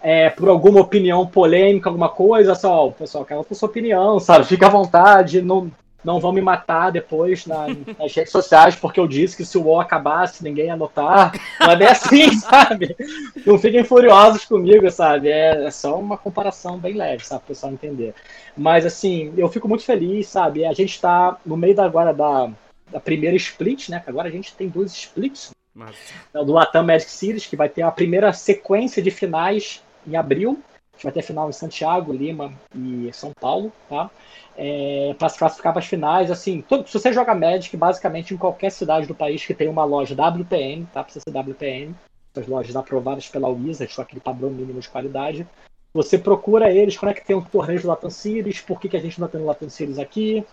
é, 0.02 0.30
por 0.30 0.48
alguma 0.48 0.80
opinião 0.80 1.26
polêmica, 1.26 1.88
alguma 1.88 2.08
coisa, 2.08 2.54
só, 2.54 2.88
pessoal, 2.90 3.24
quero 3.24 3.46
a 3.48 3.54
sua 3.54 3.68
opinião, 3.68 4.18
sabe? 4.20 4.46
Fica 4.46 4.66
à 4.66 4.70
vontade, 4.70 5.42
não, 5.42 5.70
não 6.04 6.20
vão 6.20 6.32
me 6.32 6.40
matar 6.40 6.90
depois 6.90 7.46
na, 7.46 7.66
nas 7.98 8.14
redes 8.14 8.30
sociais 8.30 8.76
porque 8.76 9.00
eu 9.00 9.08
disse 9.08 9.36
que 9.36 9.44
se 9.44 9.58
o 9.58 9.64
UOL 9.64 9.80
acabasse 9.80 10.44
ninguém 10.44 10.66
ia 10.66 10.76
notar. 10.76 11.32
Não 11.60 11.72
é 11.72 11.90
assim, 11.90 12.32
sabe? 12.38 12.96
Não 13.44 13.58
fiquem 13.58 13.82
furiosos 13.82 14.44
comigo, 14.44 14.88
sabe? 14.90 15.28
É, 15.28 15.64
é 15.64 15.70
só 15.70 15.98
uma 15.98 16.16
comparação 16.16 16.78
bem 16.78 16.94
leve, 16.94 17.26
sabe? 17.26 17.40
Para 17.40 17.46
o 17.46 17.48
pessoal 17.48 17.72
entender. 17.72 18.14
Mas, 18.56 18.86
assim, 18.86 19.32
eu 19.36 19.48
fico 19.48 19.68
muito 19.68 19.84
feliz, 19.84 20.28
sabe? 20.28 20.64
A 20.64 20.72
gente 20.72 20.90
está 20.90 21.36
no 21.44 21.56
meio 21.56 21.74
da, 21.74 21.84
agora 21.84 22.14
da, 22.14 22.50
da 22.90 23.00
primeira 23.00 23.36
split, 23.36 23.88
né? 23.88 24.00
Que 24.00 24.10
agora 24.10 24.28
a 24.28 24.32
gente 24.32 24.54
tem 24.54 24.68
dois 24.68 24.92
splits. 24.92 25.50
Mas... 25.74 25.96
Do 26.32 26.52
Latam 26.52 26.84
Magic 26.84 27.10
Series, 27.10 27.46
que 27.46 27.56
vai 27.56 27.68
ter 27.68 27.82
a 27.82 27.90
primeira 27.90 28.32
sequência 28.32 29.02
de 29.02 29.10
finais 29.10 29.82
em 30.06 30.16
abril. 30.16 30.62
A 30.92 30.96
gente 30.96 31.04
vai 31.04 31.12
ter 31.12 31.22
final 31.22 31.48
em 31.48 31.52
Santiago, 31.52 32.12
Lima 32.12 32.52
e 32.74 33.10
São 33.12 33.32
Paulo, 33.38 33.72
tá? 33.88 34.10
é, 34.58 35.14
para 35.16 35.28
se 35.28 35.38
classificar 35.38 35.72
para 35.72 35.80
as 35.80 35.86
finais. 35.86 36.30
Assim, 36.30 36.60
todo, 36.60 36.86
se 36.86 36.92
você 36.92 37.12
joga 37.12 37.34
Magic, 37.34 37.74
basicamente 37.76 38.34
em 38.34 38.36
qualquer 38.36 38.70
cidade 38.70 39.06
do 39.06 39.14
país 39.14 39.46
que 39.46 39.54
tem 39.54 39.68
uma 39.68 39.84
loja 39.84 40.14
WPN, 40.14 40.84
tá? 40.92 41.04
Precisa 41.04 41.22
ser 41.26 41.38
WPN, 41.38 41.94
as 42.36 42.46
lojas 42.46 42.74
aprovadas 42.74 43.28
pela 43.28 43.48
Wizard, 43.48 43.94
com 43.94 44.02
aquele 44.02 44.20
padrão 44.20 44.50
mínimo 44.50 44.80
de 44.80 44.88
qualidade. 44.88 45.46
Você 45.94 46.18
procura 46.18 46.70
eles, 46.70 46.98
quando 46.98 47.12
é 47.12 47.14
que 47.14 47.24
tem 47.24 47.36
um 47.36 47.40
torneio 47.40 47.80
do 47.80 47.88
Latam 47.88 48.10
Series, 48.10 48.60
por 48.60 48.80
que, 48.80 48.88
que 48.88 48.96
a 48.96 49.00
gente 49.00 49.18
não 49.18 49.26
está 49.26 49.38
tendo 49.38 49.46
Latam 49.46 49.70
Series 49.70 49.98
aqui, 49.98 50.44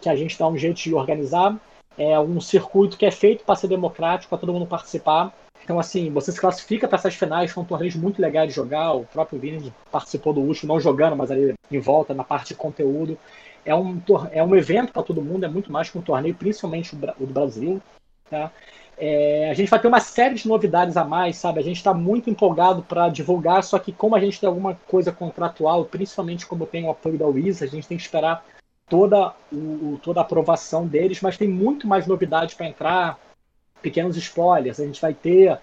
que 0.00 0.08
a 0.08 0.14
gente 0.14 0.38
dá 0.38 0.46
um 0.46 0.56
jeito 0.56 0.76
de 0.76 0.94
organizar. 0.94 1.58
É 1.96 2.18
um 2.18 2.40
circuito 2.40 2.96
que 2.96 3.06
é 3.06 3.10
feito 3.10 3.44
para 3.44 3.54
ser 3.54 3.68
democrático, 3.68 4.30
para 4.30 4.38
todo 4.38 4.52
mundo 4.52 4.66
participar. 4.66 5.32
Então, 5.62 5.78
assim, 5.78 6.10
você 6.10 6.30
se 6.30 6.40
classifica 6.40 6.86
para 6.86 6.98
essas 6.98 7.14
finais, 7.14 7.50
são 7.50 7.64
torneios 7.64 7.94
muito 7.94 8.20
legais 8.20 8.48
de 8.48 8.54
jogar. 8.54 8.92
O 8.92 9.04
próprio 9.04 9.38
Vini 9.38 9.72
participou 9.90 10.32
do 10.32 10.40
último, 10.40 10.72
não 10.72 10.80
jogando, 10.80 11.16
mas 11.16 11.30
ali 11.30 11.54
em 11.70 11.80
volta, 11.80 12.12
na 12.12 12.24
parte 12.24 12.48
de 12.48 12.54
conteúdo 12.54 13.18
é 13.64 13.74
um, 13.74 14.00
é 14.30 14.42
um 14.42 14.54
evento 14.54 14.92
para 14.92 15.02
todo 15.02 15.22
mundo, 15.22 15.44
é 15.44 15.48
muito 15.48 15.72
mais 15.72 15.88
que 15.88 15.98
um 15.98 16.02
torneio, 16.02 16.34
principalmente 16.34 16.94
o 16.94 17.26
do 17.26 17.32
Brasil. 17.32 17.80
Tá? 18.28 18.50
É, 18.96 19.50
a 19.50 19.54
gente 19.54 19.70
vai 19.70 19.80
ter 19.80 19.88
uma 19.88 20.00
série 20.00 20.34
de 20.34 20.46
novidades 20.46 20.96
a 20.96 21.04
mais, 21.04 21.36
sabe? 21.36 21.60
A 21.60 21.62
gente 21.62 21.78
está 21.78 21.92
muito 21.92 22.30
empolgado 22.30 22.82
para 22.82 23.08
divulgar, 23.08 23.64
só 23.64 23.78
que 23.78 23.92
como 23.92 24.14
a 24.14 24.20
gente 24.20 24.38
tem 24.38 24.46
alguma 24.46 24.74
coisa 24.86 25.10
contratual, 25.10 25.84
principalmente 25.84 26.46
como 26.46 26.66
tem 26.66 26.84
o 26.84 26.90
apoio 26.90 27.18
da 27.18 27.26
Wizard, 27.26 27.64
a 27.64 27.76
gente 27.76 27.88
tem 27.88 27.96
que 27.96 28.04
esperar 28.04 28.44
toda, 28.94 29.34
o, 29.52 29.98
toda 30.00 30.20
a 30.20 30.22
aprovação 30.22 30.86
deles, 30.86 31.20
mas 31.20 31.36
tem 31.36 31.48
muito 31.48 31.84
mais 31.84 32.06
novidades 32.06 32.54
para 32.54 32.68
entrar, 32.68 33.18
pequenos 33.82 34.16
spoilers. 34.16 34.78
A 34.78 34.86
gente 34.86 35.00
vai 35.00 35.12
ter 35.12 35.58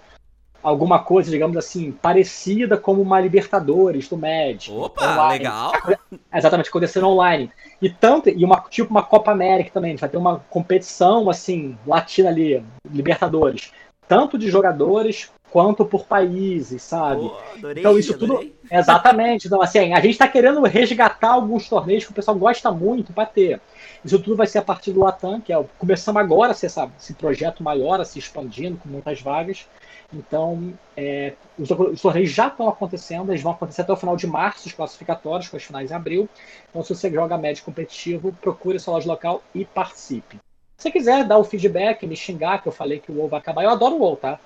alguma 0.61 0.99
coisa, 0.99 1.31
digamos 1.31 1.55
assim, 1.55 1.93
parecida 1.93 2.77
como 2.77 3.01
uma 3.01 3.21
Libertadores 3.21 4.09
do 4.09 4.17
Magic. 4.17 4.69
Opa, 4.69 5.13
online. 5.13 5.45
legal! 5.45 5.71
Exatamente, 6.35 6.67
acontecendo 6.67 7.07
online. 7.07 7.49
E 7.81 7.89
tanto, 7.89 8.27
e 8.27 8.43
uma, 8.43 8.59
tipo 8.69 8.91
uma 8.91 9.01
Copa 9.01 9.31
América 9.31 9.71
também, 9.73 9.91
a 9.91 9.93
gente 9.93 10.01
vai 10.01 10.09
ter 10.09 10.17
uma 10.17 10.39
competição, 10.49 11.29
assim, 11.29 11.77
latina 11.87 12.27
ali, 12.27 12.61
Libertadores. 12.91 13.71
Tanto 14.11 14.37
de 14.37 14.51
jogadores 14.51 15.31
quanto 15.49 15.85
por 15.85 16.05
países, 16.05 16.81
sabe? 16.81 17.21
Oh, 17.21 17.57
adorei, 17.57 17.81
então 17.81 17.97
isso 17.97 18.17
tudo. 18.17 18.33
Adorei. 18.33 18.53
Exatamente. 18.69 19.47
Então, 19.47 19.61
assim, 19.61 19.93
a 19.93 20.01
gente 20.01 20.11
está 20.11 20.27
querendo 20.27 20.61
resgatar 20.63 21.31
alguns 21.31 21.69
torneios 21.69 22.03
que 22.03 22.11
o 22.11 22.13
pessoal 22.13 22.35
gosta 22.37 22.69
muito 22.73 23.13
para 23.13 23.25
ter. 23.25 23.61
Isso 24.03 24.19
tudo 24.19 24.35
vai 24.35 24.47
ser 24.47 24.57
a 24.57 24.61
partir 24.63 24.91
do 24.91 24.99
Latam, 24.99 25.39
que 25.39 25.53
é 25.53 25.65
começamos 25.77 26.21
agora 26.21 26.51
a 26.51 26.53
ser 26.53 26.67
sabe, 26.67 26.91
esse 26.99 27.13
projeto 27.13 27.63
maior, 27.63 28.01
a 28.01 28.03
se 28.03 28.19
expandindo 28.19 28.75
com 28.75 28.89
muitas 28.89 29.21
vagas. 29.21 29.65
Então, 30.13 30.73
é, 30.97 31.35
os, 31.57 31.71
os, 31.71 32.01
torneios 32.01 32.31
já 32.31 32.47
estão 32.47 32.67
acontecendo, 32.67 33.31
eles 33.31 33.41
vão 33.41 33.53
acontecer 33.53 33.83
até 33.83 33.93
o 33.93 33.95
final 33.95 34.17
de 34.17 34.27
março, 34.27 34.67
os 34.67 34.73
classificatórios, 34.73 35.47
com 35.47 35.55
as 35.55 35.63
finais 35.63 35.89
em 35.89 35.93
abril. 35.93 36.27
Então, 36.69 36.83
se 36.83 36.93
você 36.93 37.09
joga 37.09 37.37
médio 37.37 37.63
competitivo, 37.63 38.35
procure 38.41 38.77
sua 38.77 38.95
loja 38.95 39.07
local 39.07 39.41
e 39.55 39.63
participe. 39.63 40.37
Se 40.81 40.89
quiser 40.89 41.23
dar 41.25 41.37
o 41.37 41.43
feedback, 41.43 42.07
me 42.07 42.15
xingar, 42.15 42.59
que 42.59 42.67
eu 42.67 42.71
falei 42.71 42.99
que 42.99 43.11
o 43.11 43.15
WoW 43.15 43.27
vai 43.27 43.39
acabar, 43.39 43.63
eu 43.63 43.69
adoro 43.69 43.97
o 43.97 43.99
WoW, 43.99 44.15
tá? 44.15 44.39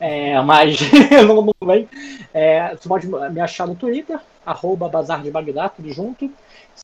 É, 0.00 0.42
mas 0.42 0.80
não, 1.24 1.42
não 1.42 1.54
vem. 1.64 1.88
É, 2.34 2.74
você 2.74 2.88
pode 2.88 3.06
me 3.06 3.40
achar 3.40 3.68
no 3.68 3.76
Twitter, 3.76 4.18
arroba 4.44 4.88
Bazar 4.88 5.22
de 5.22 5.30
Bagdá, 5.30 5.68
tudo 5.68 5.88
junto. 5.92 6.28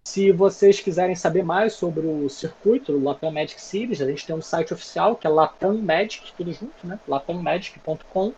Se 0.05 0.31
vocês 0.31 0.79
quiserem 0.79 1.17
saber 1.17 1.43
mais 1.43 1.73
sobre 1.73 2.07
o 2.07 2.29
circuito, 2.29 2.93
o 2.93 3.03
Latam 3.03 3.33
Magic 3.33 3.61
Series, 3.61 4.01
a 4.01 4.07
gente 4.07 4.25
tem 4.25 4.37
um 4.37 4.41
site 4.41 4.73
oficial 4.73 5.17
que 5.17 5.27
é 5.27 5.31
Latam 5.31 5.79
Magic, 5.79 6.33
tudo 6.37 6.53
junto, 6.53 6.87
né? 6.87 6.97
latammagic.com. 7.09 8.33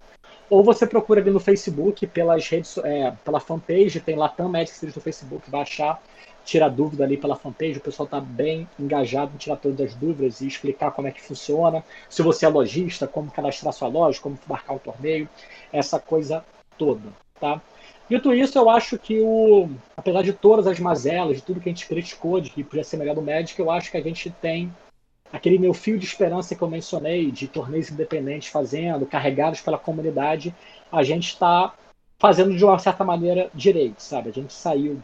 Ou 0.48 0.64
você 0.64 0.86
procura 0.86 1.20
ali 1.20 1.30
no 1.30 1.40
Facebook, 1.40 2.06
pelas 2.06 2.48
redes, 2.48 2.78
é, 2.78 3.12
pela 3.22 3.38
fanpage, 3.38 4.00
tem 4.00 4.16
Latam 4.16 4.48
Magic 4.48 4.74
Series 4.74 4.96
no 4.96 5.02
Facebook, 5.02 5.50
vai 5.50 5.60
achar, 5.60 6.02
tira 6.44 6.68
dúvida 6.68 7.04
ali 7.04 7.16
pela 7.16 7.36
fanpage, 7.36 7.78
o 7.78 7.80
pessoal 7.80 8.04
está 8.04 8.20
bem 8.20 8.68
engajado 8.78 9.32
em 9.34 9.38
tirar 9.38 9.56
todas 9.56 9.80
as 9.80 9.94
dúvidas 9.94 10.40
e 10.40 10.46
explicar 10.46 10.90
como 10.90 11.08
é 11.08 11.10
que 11.10 11.22
funciona. 11.22 11.82
Se 12.08 12.22
você 12.22 12.44
é 12.44 12.48
lojista, 12.48 13.06
como 13.08 13.30
cadastrar 13.30 13.72
sua 13.72 13.88
loja, 13.88 14.20
como 14.20 14.38
marcar 14.46 14.74
o 14.74 14.78
torneio, 14.78 15.28
essa 15.72 15.98
coisa 15.98 16.44
toda, 16.76 17.08
tá? 17.40 17.60
Dito 18.08 18.34
isso, 18.34 18.58
eu 18.58 18.68
acho 18.68 18.98
que 18.98 19.20
o, 19.20 19.70
apesar 19.96 20.22
de 20.22 20.34
todas 20.34 20.66
as 20.66 20.78
mazelas, 20.78 21.38
de 21.38 21.42
tudo 21.42 21.60
que 21.60 21.70
a 21.70 21.72
gente 21.72 21.88
criticou, 21.88 22.38
de 22.38 22.50
que 22.50 22.62
podia 22.62 22.84
ser 22.84 22.98
melhor 22.98 23.14
do 23.14 23.22
Magic, 23.22 23.58
eu 23.58 23.70
acho 23.70 23.90
que 23.90 23.96
a 23.96 24.02
gente 24.02 24.28
tem 24.28 24.70
aquele 25.32 25.58
meu 25.58 25.72
fio 25.72 25.98
de 25.98 26.04
esperança 26.04 26.54
que 26.54 26.60
eu 26.60 26.68
mencionei, 26.68 27.30
de 27.30 27.48
torneios 27.48 27.90
independentes 27.90 28.48
fazendo, 28.48 29.06
carregados 29.06 29.62
pela 29.62 29.78
comunidade, 29.78 30.54
a 30.92 31.02
gente 31.02 31.28
está 31.28 31.72
fazendo 32.18 32.54
de 32.54 32.64
uma 32.64 32.78
certa 32.78 33.02
maneira 33.04 33.50
direito, 33.54 34.00
sabe? 34.00 34.28
A 34.28 34.32
gente 34.32 34.52
saiu 34.52 35.02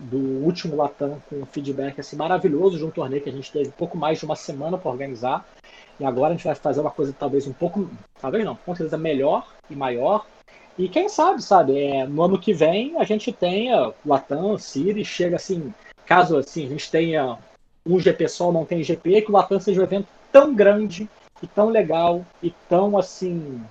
do 0.00 0.16
último 0.16 0.76
Latam 0.76 1.22
com 1.28 1.36
um 1.36 1.46
feedback 1.46 2.00
assim, 2.00 2.16
maravilhoso 2.16 2.78
de 2.78 2.84
um 2.84 2.90
torneio 2.90 3.22
que 3.22 3.28
a 3.28 3.32
gente 3.32 3.52
teve 3.52 3.70
pouco 3.70 3.98
mais 3.98 4.18
de 4.18 4.24
uma 4.24 4.36
semana 4.36 4.78
para 4.78 4.90
organizar. 4.90 5.46
E 5.98 6.04
agora 6.04 6.32
a 6.32 6.36
gente 6.36 6.46
vai 6.46 6.54
fazer 6.54 6.80
uma 6.80 6.90
coisa 6.90 7.14
talvez 7.16 7.46
um 7.46 7.52
pouco, 7.52 7.90
talvez 8.20 8.44
não, 8.44 8.56
com 8.56 8.74
certeza 8.74 8.96
melhor 8.96 9.46
e 9.68 9.76
maior. 9.76 10.26
E 10.78 10.88
quem 10.88 11.08
sabe, 11.08 11.42
sabe, 11.42 11.78
é, 11.78 12.06
no 12.06 12.22
ano 12.22 12.38
que 12.38 12.54
vem 12.54 12.96
a 12.96 13.04
gente 13.04 13.30
tenha 13.32 13.92
Latam, 14.04 14.56
Siri, 14.56 15.04
chega 15.04 15.36
assim, 15.36 15.74
caso 16.06 16.38
assim, 16.38 16.64
a 16.64 16.68
gente 16.70 16.90
tenha 16.90 17.38
um 17.84 18.00
GP 18.00 18.28
só, 18.28 18.50
não 18.50 18.64
tem 18.64 18.82
GP, 18.82 19.22
que 19.22 19.30
o 19.30 19.34
Latam 19.34 19.60
seja 19.60 19.80
um 19.80 19.84
evento 19.84 20.08
tão 20.32 20.54
grande 20.54 21.08
e 21.42 21.46
tão 21.46 21.68
legal 21.68 22.24
e 22.42 22.50
tão 22.68 22.96
assim, 22.96 23.62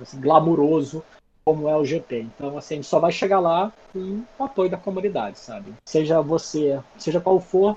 assim 0.00 0.20
glamuroso 0.20 1.04
como 1.46 1.68
é 1.68 1.76
o 1.76 1.84
GP. 1.84 2.22
Então, 2.22 2.58
assim, 2.58 2.74
a 2.74 2.76
gente 2.78 2.88
só 2.88 2.98
vai 2.98 3.12
chegar 3.12 3.38
lá 3.38 3.72
com 3.92 4.24
o 4.36 4.44
apoio 4.44 4.68
da 4.68 4.76
comunidade, 4.76 5.38
sabe? 5.38 5.72
Seja 5.88 6.20
você, 6.20 6.80
seja 6.98 7.20
qual 7.20 7.38
for 7.38 7.76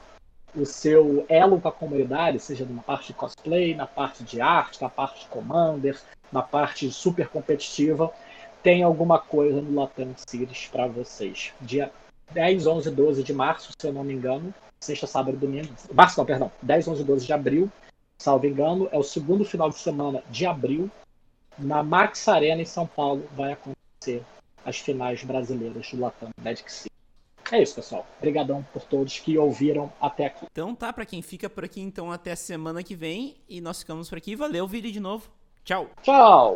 o 0.56 0.66
seu 0.66 1.24
elo 1.30 1.62
com 1.62 1.68
a 1.68 1.72
comunidade, 1.72 2.40
seja 2.40 2.66
na 2.66 2.82
parte 2.82 3.08
de 3.08 3.14
cosplay, 3.14 3.76
na 3.76 3.86
parte 3.86 4.24
de 4.24 4.42
arte, 4.42 4.82
na 4.82 4.90
parte 4.90 5.20
de 5.20 5.28
commander, 5.28 6.02
na 6.32 6.42
parte 6.42 6.90
super 6.92 7.28
competitiva, 7.28 8.12
tem 8.64 8.82
alguma 8.82 9.20
coisa 9.20 9.62
no 9.62 9.80
Latam 9.80 10.16
Series 10.28 10.68
para 10.68 10.88
vocês. 10.88 11.54
Dia 11.62 11.92
10, 12.32 12.66
11, 12.66 12.90
12 12.90 13.24
de 13.24 13.34
março, 13.34 13.72
se 13.80 13.88
eu 13.88 13.94
não 13.94 14.04
me 14.04 14.16
engano, 14.16 14.52
sexta, 14.80 15.06
sábado 15.06 15.38
e 15.38 15.40
domingo. 15.40 15.72
Março, 15.94 16.18
não, 16.18 16.26
perdão, 16.26 16.52
10, 16.64 16.88
11, 16.88 17.04
12 17.04 17.26
de 17.28 17.34
abril, 17.34 17.72
salvo 18.18 18.48
engano, 18.48 18.90
é 18.92 18.98
o 18.98 19.04
segundo 19.04 19.46
final 19.46 19.70
de 19.70 19.78
semana 19.78 20.24
de 20.32 20.48
abril 20.48 20.90
na 21.60 21.84
Max 21.84 22.28
Arena 22.28 22.62
em 22.62 22.66
São 22.66 22.88
Paulo 22.88 23.28
vai 23.36 23.54
acontecer 23.54 24.24
as 24.66 24.80
finais 24.80 25.24
brasileiras 25.24 25.90
do 25.92 26.00
Latam 26.00 26.30
Magic 26.42 26.72
City. 26.72 26.90
É 27.52 27.62
isso, 27.62 27.76
pessoal. 27.76 28.06
Obrigadão 28.18 28.66
por 28.72 28.84
todos 28.84 29.20
que 29.20 29.38
ouviram 29.38 29.92
até 30.00 30.28
aqui. 30.28 30.46
Então 30.52 30.76
tá, 30.76 30.94
para 30.94 31.06
quem 31.06 31.22
fica 31.22 31.50
por 31.50 31.66
aqui, 31.66 31.82
então 31.82 32.12
até 32.12 32.36
semana 32.36 32.84
que 32.84 32.96
vem. 32.96 33.38
E 33.48 33.60
nós 33.60 33.80
ficamos 33.80 34.08
por 34.08 34.18
aqui. 34.18 34.36
Valeu, 34.36 34.68
Vili, 34.68 34.92
de 34.92 35.00
novo. 35.00 35.30
Tchau. 35.64 35.90
Tchau. 36.04 36.56